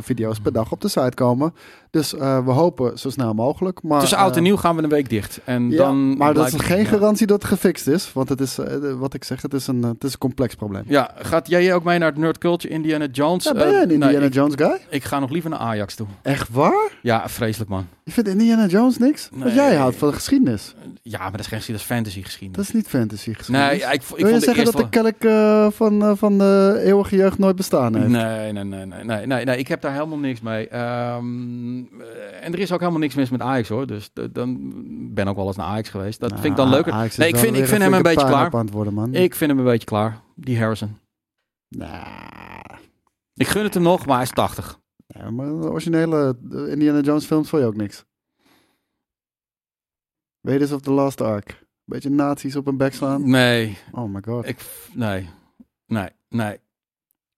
video's 0.00 0.38
per 0.38 0.52
dag 0.52 0.72
op 0.72 0.80
de 0.80 0.88
site 0.88 1.12
komen. 1.14 1.54
Dus 1.90 2.14
eh, 2.14 2.44
we 2.44 2.50
hopen 2.50 2.98
zo 2.98 3.10
snel 3.10 3.34
mogelijk. 3.34 3.82
Maar, 3.82 4.00
Tussen 4.00 4.18
oud 4.18 4.30
en 4.30 4.36
eh, 4.36 4.42
nieuw 4.42 4.56
gaan 4.56 4.76
we 4.76 4.82
een 4.82 4.88
week 4.88 5.08
dicht. 5.08 5.40
En 5.44 5.70
ja, 5.70 5.76
dan 5.76 6.16
maar 6.16 6.34
dat 6.34 6.46
is 6.46 6.60
geen 6.60 6.78
ja. 6.82 6.84
garantie 6.84 7.26
dat 7.26 7.42
het 7.42 7.50
gefixt 7.52 7.86
is. 7.86 8.12
Want 8.12 8.28
het 8.28 8.40
is, 8.40 8.58
eh, 8.58 8.74
wat 8.98 9.14
ik 9.14 9.24
zeg, 9.24 9.42
het 9.42 9.54
is 9.54 9.66
een, 9.66 9.82
eh, 9.84 9.88
het 9.90 10.04
is 10.04 10.12
een 10.12 10.18
complex 10.18 10.54
probleem. 10.54 10.82
Ja, 10.86 11.10
gaat 11.16 11.48
jij 11.48 11.74
ook 11.74 11.84
mee 11.84 11.98
naar 11.98 12.08
het 12.08 12.18
Nerd 12.18 12.38
Culture 12.38 12.74
Indiana 12.74 13.06
Jones? 13.12 13.44
Ja, 13.44 13.52
ben 13.52 13.66
Eh, 13.66 13.70
jij 13.72 13.82
een 13.82 13.90
Indiana 13.90 14.26
Jones 14.26 14.54
guy? 14.56 14.78
ik 14.90 15.04
ga 15.04 15.18
nog 15.18 15.30
liever 15.30 15.50
naar 15.50 15.58
Ajax 15.58 15.94
toe. 15.94 16.06
Echt 16.22 16.48
waar? 16.52 16.90
Ja, 17.02 17.28
vreselijk 17.28 17.70
man. 17.70 17.86
Je 18.04 18.12
vindt 18.12 18.28
Indiana 18.28 18.66
Jones 18.66 18.98
niks? 18.98 19.28
Want 19.32 19.44
Nee. 19.44 19.54
jij 19.54 19.74
houdt 19.76 19.96
van 19.96 20.12
geschiedenis. 20.14 20.74
Ja, 21.02 21.18
maar 21.18 21.30
dat 21.30 21.40
is 21.40 21.46
geen 21.46 21.60
dat 21.66 21.68
is 21.76 21.82
fantasy 21.82 22.22
geschiedenis. 22.22 22.56
Dat 22.56 22.66
is 22.68 22.72
niet 22.82 22.88
fantasy 22.88 23.34
geschiedenis. 23.34 23.70
Nee, 23.70 23.78
ja, 23.78 23.90
ik, 23.90 24.02
Wil 24.02 24.18
je 24.18 24.26
vond 24.30 24.42
zeggen 24.42 24.64
dat 24.64 24.76
de 24.76 24.88
kelk 24.88 25.14
eh, 25.18 25.66
van, 25.70 26.02
eh, 26.04 26.12
van 26.14 26.38
de 26.38 26.80
eeuwige 26.84 27.16
jeugd 27.16 27.38
nooit 27.38 27.56
bestaan 27.56 27.94
heeft? 27.96 28.08
Nee, 28.08 28.52
nee, 28.52 28.64
nee, 28.64 28.84
nee, 28.86 29.04
nee, 29.04 29.26
nee, 29.26 29.35
nee, 29.44 29.58
ik 29.58 29.68
heb 29.68 29.80
daar 29.80 29.92
helemaal 29.92 30.18
niks 30.18 30.40
mee. 30.40 30.68
Ehm, 30.68 31.78
eh, 32.00 32.44
en 32.44 32.52
er 32.52 32.58
is 32.58 32.72
ook 32.72 32.80
helemaal 32.80 33.00
niks 33.00 33.14
mis 33.14 33.30
met 33.30 33.40
Ajax 33.40 33.68
hoor. 33.68 33.86
Dus 33.86 34.10
dan 34.30 34.72
ben 35.14 35.28
ook 35.28 35.36
wel 35.36 35.46
eens 35.46 35.56
naar 35.56 35.66
Ajax 35.66 35.88
geweest. 35.88 36.20
Dat 36.20 36.30
Nou, 36.30 36.40
vind 36.42 36.52
ik 36.52 36.58
dan 36.60 36.68
leuker. 36.70 36.92
Ajax 36.92 37.10
is 37.10 37.16
Nee, 37.16 37.28
ik 37.28 37.36
vind, 37.36 37.56
ik 37.56 37.66
vind 37.66 37.82
hem 37.82 37.94
een 37.94 38.02
beetje 38.02 38.26
klaar. 38.26 38.66
worden, 38.66 38.94
man. 38.94 39.14
Ik 39.14 39.34
vind 39.34 39.50
hem 39.50 39.58
een 39.58 39.66
beetje 39.66 39.86
klaar. 39.86 40.20
Die 40.34 40.58
Harrison. 40.58 40.98
Nah. 41.68 42.64
Ik 43.34 43.46
gun 43.46 43.62
het 43.62 43.74
hem 43.74 43.82
nog, 43.82 44.06
maar 44.06 44.14
hij 44.14 44.24
is 44.24 44.30
80. 44.30 44.80
Ja, 45.06 45.30
maar 45.30 45.46
de 45.46 45.52
originele 45.70 46.36
Indiana 46.68 47.00
Jones 47.00 47.24
films 47.24 47.48
vond 47.48 47.62
je 47.62 47.68
ook 47.68 47.76
niks. 47.76 48.04
Raiders 50.40 50.72
of 50.72 50.80
the 50.80 50.90
Lost 50.90 51.20
Ark. 51.20 51.64
Beetje 51.84 52.10
nazi's 52.10 52.56
op 52.56 52.66
een 52.66 52.76
bek 52.76 52.94
slaan. 52.94 53.30
Nee, 53.30 53.78
Oh 53.92 54.12
my 54.14 54.20
god. 54.24 54.46
ik, 54.48 54.58
nee, 54.92 55.28
nee, 55.86 56.08
nee. 56.28 56.58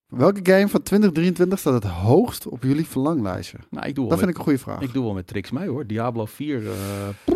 Welke 0.09 0.41
game 0.53 0.69
van 0.69 0.83
2023 0.83 1.59
staat 1.59 1.73
het 1.83 1.85
hoogst 1.93 2.47
op 2.47 2.63
jullie 2.63 2.87
verlanglijstje? 2.87 3.59
Nou, 3.71 3.87
ik 3.87 3.95
doe 3.95 4.01
wel 4.09 4.09
Dat 4.09 4.19
vind 4.19 4.31
ik 4.31 4.37
een 4.39 4.43
goede 4.45 4.59
vraag. 4.59 4.81
ik 4.81 4.93
doe 4.93 5.05
wel 5.05 5.13
met 5.15 5.27
tricks 5.27 5.51
mee 5.51 5.69
hoor. 5.69 5.87
Diablo 5.87 6.25
4. 6.25 6.67
eh, 6.67 7.35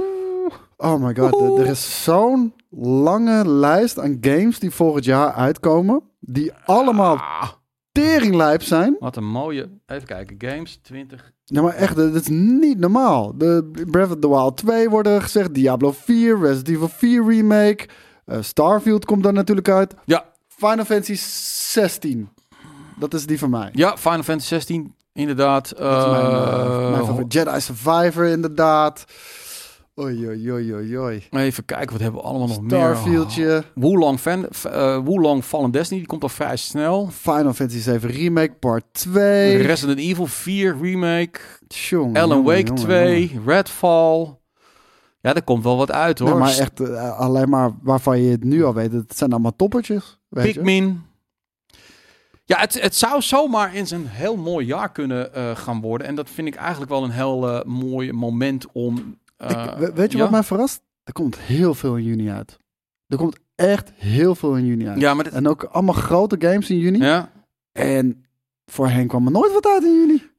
Oh 0.76 1.02
my 1.02 1.14
god, 1.16 1.40
er- 1.40 1.60
er 1.64 1.70
is 1.70 2.04
zo'n 2.04 2.54
lange 2.80 3.48
lijst 3.48 3.98
aan 3.98 4.16
games 4.20 4.58
die 4.58 4.70
volgend 4.70 5.04
jaar 5.04 5.32
uitkomen. 5.32 6.02
Die 6.20 6.52
allemaal 6.64 7.16
ah, 7.16 7.48
teringlijp 7.92 8.62
zijn. 8.62 8.96
wat 8.98 9.16
een 9.16 9.26
mooie. 9.28 9.70
Even 9.86 10.06
kijken. 10.06 10.50
Games 10.50 10.78
20. 10.82 11.32
Ja, 11.44 11.62
maar 11.62 11.74
echt, 11.74 11.96
dat 11.96 12.14
is 12.14 12.28
niet 12.28 12.78
normaal. 12.78 13.38
De 13.38 13.70
Breath 13.90 14.10
of 14.10 14.18
the 14.18 14.28
Wild 14.28 14.56
2 14.56 14.88
worden 14.90 15.22
gezegd. 15.22 15.54
Diablo 15.54 15.92
4, 15.92 16.38
Resident 16.40 16.68
Evil 16.68 16.88
4 16.88 17.24
remake. 17.28 17.86
eh, 18.24 18.42
Starfield 18.42 19.04
komt 19.04 19.22
dan 19.22 19.34
natuurlijk 19.34 19.68
uit. 19.68 19.94
Ja, 20.04 20.24
Final 20.48 20.84
Fantasy 20.84 21.14
16. 21.72 22.28
Dat 23.10 23.14
is 23.20 23.26
die 23.26 23.38
van 23.38 23.50
mij. 23.50 23.68
ja, 23.72 23.96
Final 23.96 24.22
Fantasy 24.22 24.48
16. 24.48 24.94
Inderdaad. 25.12 25.68
Dat 25.78 26.04
is 26.04 26.10
mijn, 26.10 26.24
eh, 26.26 26.52
Eh, 26.52 26.90
mijn 26.90 27.04
favoriet. 27.04 27.32
Jedi 27.32 27.60
Survivor 27.60 28.24
inderdaad. 28.24 29.04
Oei, 30.00 30.26
oei, 30.28 30.52
oei, 30.72 30.98
oei. 30.98 31.26
Even 31.30 31.64
kijken, 31.64 31.90
wat 31.92 32.00
hebben 32.00 32.20
we 32.20 32.26
allemaal 32.26 32.46
nog 32.48 32.60
meer? 32.60 32.70
Starfieldje. 32.70 33.64
Wulong, 33.74 34.20
Fan, 34.20 34.46
uh, 34.66 34.98
Wulong 35.04 35.44
Fallen 35.44 35.70
Destiny, 35.70 35.98
die 36.00 36.08
komt 36.08 36.22
al 36.22 36.28
vrij 36.28 36.56
snel. 36.56 37.08
Final 37.10 37.52
Fantasy 37.52 37.80
7 37.80 38.10
Remake 38.10 38.52
Part 38.52 38.84
2. 38.92 39.56
Resident 39.56 39.98
Evil 39.98 40.26
4 40.26 40.76
Remake. 40.80 41.40
Tjonge, 41.68 42.20
Alan 42.20 42.42
Wake 42.42 42.62
jonge, 42.62 42.80
2. 42.80 43.28
jonge. 43.32 43.52
Redfall. 43.54 44.36
Ja, 45.20 45.34
er 45.34 45.42
komt 45.42 45.64
wel 45.64 45.76
wat 45.76 45.90
uit 45.92 46.18
hoor. 46.18 46.38
Maar 46.38 46.58
echt 46.58 46.80
alleen 47.16 47.48
maar 47.48 47.70
waarvan 47.82 48.20
je 48.20 48.30
het 48.30 48.44
nu 48.44 48.64
al 48.64 48.74
weet. 48.74 48.92
Het 48.92 49.16
zijn 49.16 49.30
allemaal 49.32 49.56
toppertjes. 49.56 50.18
Weet 50.28 50.54
je? 50.54 51.00
Ja, 52.44 52.58
het, 52.58 52.80
het 52.82 52.94
zou 52.94 53.22
zomaar 53.22 53.72
eens 53.72 53.90
een 53.90 54.06
heel 54.06 54.36
mooi 54.36 54.66
jaar 54.66 54.92
kunnen 54.92 55.34
eh, 55.34 55.56
gaan 55.56 55.80
worden. 55.80 56.06
En 56.06 56.14
dat 56.14 56.30
vind 56.30 56.48
ik 56.48 56.54
eigenlijk 56.54 56.90
wel 56.90 57.04
een 57.04 57.10
heel 57.10 57.48
eh, 57.48 57.64
mooi 57.64 58.12
moment 58.12 58.66
om... 58.72 59.18
eh, 59.36 59.50
Ik- 59.80 59.94
weet 59.94 60.10
je 60.12 60.16
ja? 60.16 60.22
wat 60.22 60.32
mij 60.32 60.42
verrast? 60.42 60.82
Er 61.04 61.12
komt 61.12 61.38
heel 61.38 61.74
veel 61.74 61.96
in 61.96 62.04
juni 62.04 62.30
uit. 62.30 62.58
Er 63.06 63.16
komt 63.16 63.38
echt 63.54 63.92
heel 63.94 64.34
veel 64.34 64.56
in 64.56 64.66
juni 64.66 64.88
uit. 64.88 65.00
Ja, 65.00 65.14
maar... 65.14 65.26
En 65.26 65.48
ook 65.48 65.64
allemaal 65.64 65.94
grote 65.94 66.36
games 66.38 66.70
in 66.70 66.78
juni. 66.78 66.98
ja. 66.98 67.30
En 67.72 68.24
voorheen 68.66 69.06
kwam 69.06 69.26
er 69.26 69.32
nooit 69.32 69.52
wat 69.52 69.66
uit 69.66 69.82
in 69.82 69.92
juni. 69.94 70.30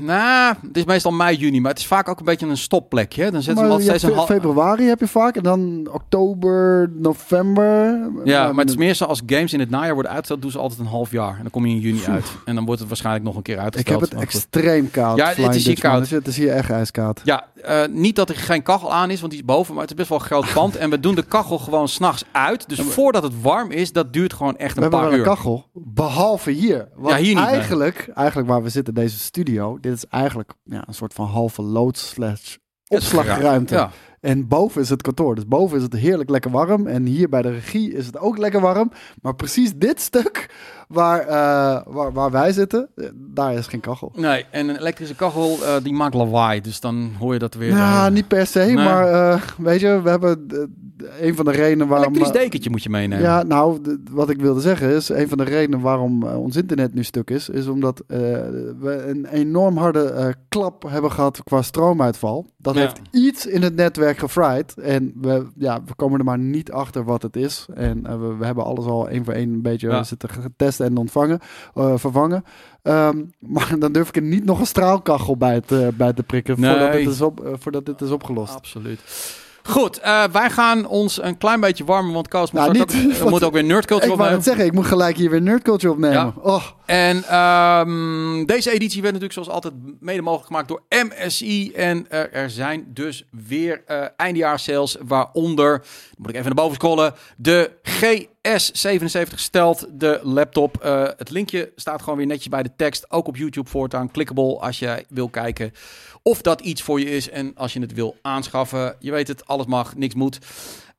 Nou, 0.00 0.54
het 0.66 0.76
is 0.76 0.84
meestal 0.84 1.12
mei, 1.12 1.36
juni, 1.36 1.60
maar 1.60 1.70
het 1.70 1.80
is 1.80 1.86
vaak 1.86 2.08
ook 2.08 2.18
een 2.18 2.24
beetje 2.24 2.46
een 2.46 2.56
stopplekje. 2.56 3.22
hè. 3.22 3.30
Dan 3.30 3.42
zetten 3.42 3.64
we 3.64 3.70
altijd 3.70 3.88
steeds 4.00 4.14
een 4.16 4.22
februari 4.26 4.84
heb 4.84 5.00
je 5.00 5.06
vaak. 5.08 5.36
En 5.36 5.42
dan 5.42 5.88
oktober, 5.92 6.90
november. 6.94 7.84
Ja, 8.24 8.42
Nou, 8.42 8.54
maar 8.54 8.64
het 8.64 8.68
is 8.72 8.76
meer 8.80 8.94
zo 8.94 9.04
als 9.04 9.22
games 9.26 9.52
in 9.52 9.60
het 9.60 9.70
najaar 9.70 9.92
worden 9.94 10.10
uitgesteld, 10.10 10.42
doen 10.42 10.50
ze 10.50 10.58
altijd 10.58 10.80
een 10.80 10.86
half 10.86 11.10
jaar. 11.10 11.34
En 11.36 11.42
dan 11.42 11.50
kom 11.50 11.66
je 11.66 11.74
in 11.74 11.80
juni 11.80 12.04
uit. 12.08 12.24
En 12.44 12.54
dan 12.54 12.64
wordt 12.64 12.80
het 12.80 12.88
waarschijnlijk 12.88 13.24
nog 13.24 13.36
een 13.36 13.42
keer 13.42 13.54
Ik 13.56 13.60
uitgesteld. 13.60 14.00
heb 14.00 14.10
het 14.10 14.20
extreem 14.20 14.90
koud. 14.90 15.16
Ja, 15.16 15.26
het 15.36 15.54
is 15.54 15.66
hier 15.66 15.80
koud. 15.80 16.08
Het 16.10 16.26
is 16.26 16.36
hier 16.36 16.50
echt 16.52 16.70
ijskoud. 16.70 17.20
Ja, 17.24 17.44
eh, 17.62 17.80
niet 17.90 18.16
dat 18.16 18.28
er 18.28 18.36
geen 18.36 18.62
kachel 18.62 18.92
aan 18.92 19.10
is, 19.10 19.20
want 19.20 19.32
die 19.32 19.40
is 19.40 19.46
boven, 19.46 19.72
maar 19.74 19.82
het 19.82 19.90
is 19.92 19.96
best 19.96 20.08
wel 20.08 20.18
een 20.18 20.24
groot 20.24 20.52
pand. 20.54 20.76
En 20.76 20.90
we 20.90 21.00
doen 21.00 21.14
de 21.14 21.22
kachel 21.22 21.58
gewoon 21.58 21.88
s'nachts 21.88 22.24
uit. 22.32 22.68
Dus 22.68 22.80
voordat 22.80 23.22
het 23.22 23.40
warm 23.42 23.70
is, 23.70 23.92
dat 23.92 24.12
duurt 24.12 24.32
gewoon 24.32 24.56
echt 24.56 24.74
We 24.74 24.76
een 24.76 24.82
hebben 24.82 25.00
paar 25.00 25.08
wel 25.08 25.18
een 25.18 25.24
uur. 25.24 25.34
kachel. 25.34 25.66
Behalve 25.72 26.50
hier. 26.50 26.88
Want 26.94 27.14
Ja, 27.14 27.20
hier 27.20 27.34
niet, 27.34 27.44
eigenlijk, 27.44 28.10
eigenlijk 28.14 28.48
waar 28.48 28.62
we 28.62 28.68
zitten, 28.68 28.94
deze 28.94 29.18
studio. 29.18 29.69
Dit 29.80 29.92
is 29.92 30.06
eigenlijk 30.06 30.52
ja, 30.64 30.88
een 30.88 30.94
soort 30.94 31.14
van 31.14 31.26
halve 31.26 31.62
loods 31.62 32.08
slash 32.08 32.56
Het 32.84 33.02
is 33.02 33.14
opslagruimte. 33.14 33.74
Ja. 33.74 33.90
En 34.20 34.48
boven 34.48 34.80
is 34.80 34.88
het 34.88 35.02
kantoor. 35.02 35.34
Dus 35.34 35.46
boven 35.46 35.76
is 35.76 35.82
het 35.82 35.92
heerlijk 35.92 36.30
lekker 36.30 36.50
warm. 36.50 36.86
En 36.86 37.06
hier 37.06 37.28
bij 37.28 37.42
de 37.42 37.50
regie 37.50 37.92
is 37.92 38.06
het 38.06 38.18
ook 38.18 38.38
lekker 38.38 38.60
warm. 38.60 38.92
Maar 39.22 39.34
precies 39.34 39.72
dit 39.74 40.00
stuk 40.00 40.50
waar, 40.90 41.26
uh, 41.26 41.92
waar, 41.94 42.12
waar 42.12 42.30
wij 42.30 42.52
zitten, 42.52 42.88
daar 43.14 43.54
is 43.54 43.66
geen 43.66 43.80
kachel. 43.80 44.12
Nee, 44.14 44.46
en 44.50 44.68
een 44.68 44.76
elektrische 44.76 45.14
kachel 45.14 45.58
uh, 45.62 45.74
die 45.82 45.92
maakt 45.92 46.14
lawaai, 46.14 46.60
dus 46.60 46.80
dan 46.80 47.12
hoor 47.18 47.32
je 47.32 47.38
dat 47.38 47.54
weer. 47.54 47.70
Ja, 47.70 48.08
niet 48.08 48.28
per 48.28 48.46
se, 48.46 48.58
nee. 48.58 48.74
maar 48.74 49.42
weet 49.56 49.80
je, 49.80 50.02
we 50.02 50.10
hebben 50.10 50.46
een 51.20 51.34
van 51.34 51.44
de 51.44 51.50
redenen 51.50 51.88
waarom... 51.88 52.14
Elektrisch 52.14 52.42
dekentje 52.42 52.70
moet 52.70 52.82
je 52.82 52.90
meenemen. 52.90 53.24
Ja, 53.24 53.42
nou, 53.42 53.80
wat 54.10 54.30
ik 54.30 54.40
wilde 54.40 54.60
zeggen 54.60 54.90
is, 54.90 55.08
een 55.08 55.28
van 55.28 55.38
de 55.38 55.44
redenen 55.44 55.80
waarom 55.80 56.22
ons 56.22 56.56
internet 56.56 56.94
nu 56.94 57.04
stuk 57.04 57.30
is, 57.30 57.48
is 57.48 57.66
omdat 57.66 58.02
we 58.06 59.04
een 59.06 59.26
enorm 59.26 59.76
harde 59.76 60.34
klap 60.48 60.82
hebben 60.88 61.12
gehad 61.12 61.42
qua 61.42 61.62
stroomuitval. 61.62 62.46
Dat 62.56 62.74
ja. 62.74 62.80
heeft 62.80 63.00
iets 63.10 63.46
in 63.46 63.62
het 63.62 63.76
netwerk 63.76 64.18
gefried 64.18 64.74
en 64.74 65.12
we, 65.20 65.46
ja, 65.56 65.82
we 65.86 65.94
komen 65.94 66.18
er 66.18 66.24
maar 66.24 66.38
niet 66.38 66.72
achter 66.72 67.04
wat 67.04 67.22
het 67.22 67.36
is. 67.36 67.66
En 67.74 68.02
we, 68.02 68.36
we, 68.36 68.44
hebben 68.44 68.64
alles 68.64 68.84
al 68.84 69.08
één 69.08 69.24
voor 69.24 69.34
één 69.34 69.52
een 69.52 69.62
beetje 69.62 69.88
ja. 69.88 70.02
zitten 70.02 70.28
testen 70.80 70.86
en 70.86 70.96
ontvangen, 70.96 71.40
uh, 71.74 71.92
vervangen. 71.96 72.44
Um, 72.82 73.32
maar 73.38 73.74
dan 73.78 73.92
durf 73.92 74.08
ik 74.08 74.16
er 74.16 74.22
niet 74.22 74.44
nog 74.44 74.60
een 74.60 74.66
straalkachel 74.66 75.36
bij 75.36 75.60
te, 75.60 75.90
bij 75.94 76.12
te 76.12 76.22
prikken 76.22 76.60
nee. 76.60 76.70
voordat, 76.70 76.92
dit 76.92 77.08
is 77.08 77.20
op, 77.20 77.44
uh, 77.44 77.52
voordat 77.58 77.86
dit 77.86 78.00
is 78.00 78.10
opgelost. 78.10 78.54
Absoluut. 78.54 79.00
Goed, 79.70 80.00
uh, 80.04 80.24
wij 80.24 80.50
gaan 80.50 80.86
ons 80.86 81.22
een 81.22 81.38
klein 81.38 81.60
beetje 81.60 81.84
warmen, 81.84 82.12
want 82.12 82.28
Koos 82.28 82.50
moet, 82.50 82.60
nou, 82.60 82.72
niet, 82.72 82.82
ook, 82.82 83.18
wat, 83.18 83.30
moet 83.30 83.44
ook 83.44 83.52
weer 83.52 83.64
nerdculture 83.64 84.12
opnemen. 84.12 84.12
Ik 84.12 84.18
wou 84.18 84.34
het 84.34 84.44
zeggen, 84.44 84.64
ik 84.64 84.72
moet 84.72 84.86
gelijk 84.86 85.16
hier 85.16 85.30
weer 85.30 85.42
nerdculture 85.42 85.92
opnemen. 85.92 86.16
Ja. 86.16 86.34
Oh. 86.42 86.64
En 86.86 87.36
um, 87.38 88.46
deze 88.46 88.70
editie 88.70 89.02
werd 89.02 89.14
natuurlijk 89.14 89.32
zoals 89.32 89.48
altijd 89.48 89.74
mede 90.00 90.22
mogelijk 90.22 90.46
gemaakt 90.46 90.68
door 90.68 90.82
MSI. 90.88 91.72
En 91.72 92.06
uh, 92.10 92.34
er 92.34 92.50
zijn 92.50 92.84
dus 92.88 93.24
weer 93.46 93.82
uh, 93.88 94.04
eindejaarssales, 94.16 94.96
waaronder, 95.06 95.84
moet 96.18 96.28
ik 96.28 96.34
even 96.34 96.46
naar 96.46 96.64
boven 96.64 96.74
scrollen, 96.74 97.14
de 97.36 97.70
GS77 97.82 99.34
stelt 99.34 99.86
de 99.90 100.20
laptop. 100.22 100.84
Uh, 100.84 101.02
het 101.16 101.30
linkje 101.30 101.72
staat 101.76 102.02
gewoon 102.02 102.18
weer 102.18 102.26
netjes 102.26 102.48
bij 102.48 102.62
de 102.62 102.70
tekst, 102.76 103.10
ook 103.10 103.28
op 103.28 103.36
YouTube 103.36 103.68
voortaan. 103.68 104.10
Clickable 104.10 104.58
als 104.58 104.78
je 104.78 105.04
wil 105.08 105.28
kijken 105.28 105.72
of 106.22 106.42
dat 106.42 106.60
iets 106.60 106.82
voor 106.82 107.00
je 107.00 107.10
is 107.10 107.30
en 107.30 107.54
als 107.54 107.72
je 107.72 107.80
het 107.80 107.94
wil 107.94 108.16
aanschaffen. 108.22 108.96
Je 108.98 109.10
weet 109.10 109.28
het, 109.28 109.46
alles 109.46 109.66
mag, 109.66 109.96
niks 109.96 110.14
moet. 110.14 110.38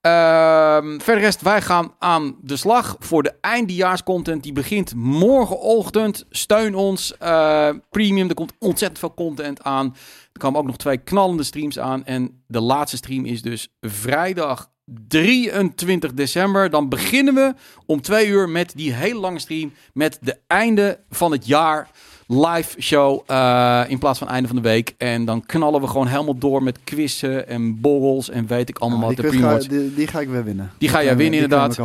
Uh, 0.01 0.77
verder 0.97 1.19
rest, 1.19 1.41
wij 1.41 1.61
gaan 1.61 1.93
aan 1.99 2.35
de 2.41 2.55
slag 2.55 2.95
voor 2.99 3.23
de 3.23 3.33
eindejaarscontent. 3.41 4.43
Die 4.43 4.53
begint 4.53 4.95
morgenochtend. 4.95 6.25
Steun 6.29 6.75
ons. 6.75 7.13
Uh, 7.23 7.69
premium, 7.89 8.29
er 8.29 8.33
komt 8.33 8.53
ontzettend 8.59 8.99
veel 8.99 9.13
content 9.13 9.63
aan. 9.63 9.95
Er 10.33 10.39
komen 10.39 10.59
ook 10.59 10.65
nog 10.65 10.77
twee 10.77 10.97
knallende 10.97 11.43
streams 11.43 11.79
aan. 11.79 12.05
En 12.05 12.43
de 12.47 12.61
laatste 12.61 12.97
stream 12.97 13.25
is 13.25 13.41
dus 13.41 13.67
vrijdag 13.81 14.69
23 15.07 16.13
december. 16.13 16.69
Dan 16.69 16.89
beginnen 16.89 17.33
we 17.33 17.53
om 17.85 18.01
twee 18.01 18.27
uur 18.27 18.49
met 18.49 18.73
die 18.75 18.93
hele 18.93 19.19
lange 19.19 19.39
stream. 19.39 19.73
Met 19.93 20.17
de 20.21 20.37
einde 20.47 20.99
van 21.09 21.31
het 21.31 21.45
jaar 21.45 21.89
live 22.31 22.81
show 22.81 23.23
uh, 23.27 23.83
in 23.87 23.99
plaats 23.99 24.19
van 24.19 24.27
einde 24.27 24.47
van 24.47 24.55
de 24.55 24.61
week. 24.61 24.95
En 24.97 25.25
dan 25.25 25.45
knallen 25.45 25.81
we 25.81 25.87
gewoon 25.87 26.07
helemaal 26.07 26.37
door 26.37 26.63
met 26.63 26.79
quizzen 26.83 27.47
en 27.47 27.81
borrels 27.81 28.29
en 28.29 28.47
weet 28.47 28.69
ik 28.69 28.77
allemaal 28.77 28.99
wat. 28.99 29.15
de 29.15 29.31
ga, 29.31 29.57
die, 29.57 29.93
die, 29.93 30.07
ga 30.07 30.19
ik 30.19 30.29
weer 30.29 30.43
winnen. 30.43 30.71
Die 30.77 30.89
ga 30.89 31.03
jij 31.03 31.17
winnen 31.17 31.39
inderdaad. 31.39 31.77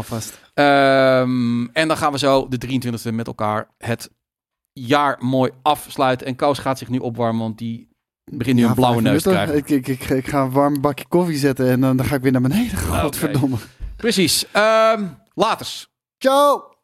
Um, 0.55 1.71
en 1.73 1.89
dan 1.89 1.97
gaan 1.97 2.13
we 2.13 2.19
zo 2.19 2.49
de 2.49 2.81
23e 2.81 3.15
met 3.15 3.27
elkaar 3.27 3.69
het 3.79 4.11
jaar 4.73 5.17
mooi 5.21 5.51
afsluiten. 5.63 6.27
En 6.27 6.37
Koos 6.37 6.59
gaat 6.59 6.79
zich 6.79 6.89
nu 6.89 6.99
opwarmen, 6.99 7.43
want 7.43 7.59
die 7.59 7.89
begint 8.31 8.57
nu 8.57 8.63
ja, 8.63 8.69
een 8.69 8.75
blauwe 8.75 9.03
neus 9.03 9.23
te 9.23 9.29
krijgen. 9.29 9.57
Ik, 9.57 9.71
ik, 9.71 9.89
ik, 9.89 10.09
ik, 10.11 10.29
ga 10.29 10.43
een 10.43 10.51
warm 10.51 10.81
bakje 10.81 11.05
koffie 11.09 11.37
zetten 11.37 11.71
en 11.71 11.81
dan, 11.81 11.97
dan 11.97 12.07
ga 12.07 12.15
ik 12.15 12.23
weer 12.23 12.33
naar 12.33 12.41
beneden. 12.41 12.79
Godverdomme. 12.93 13.57
Okay. 13.57 13.69
Precies. 13.97 14.45
Um, 14.55 15.17
laters. 15.35 15.89
Ciao. 16.19 16.75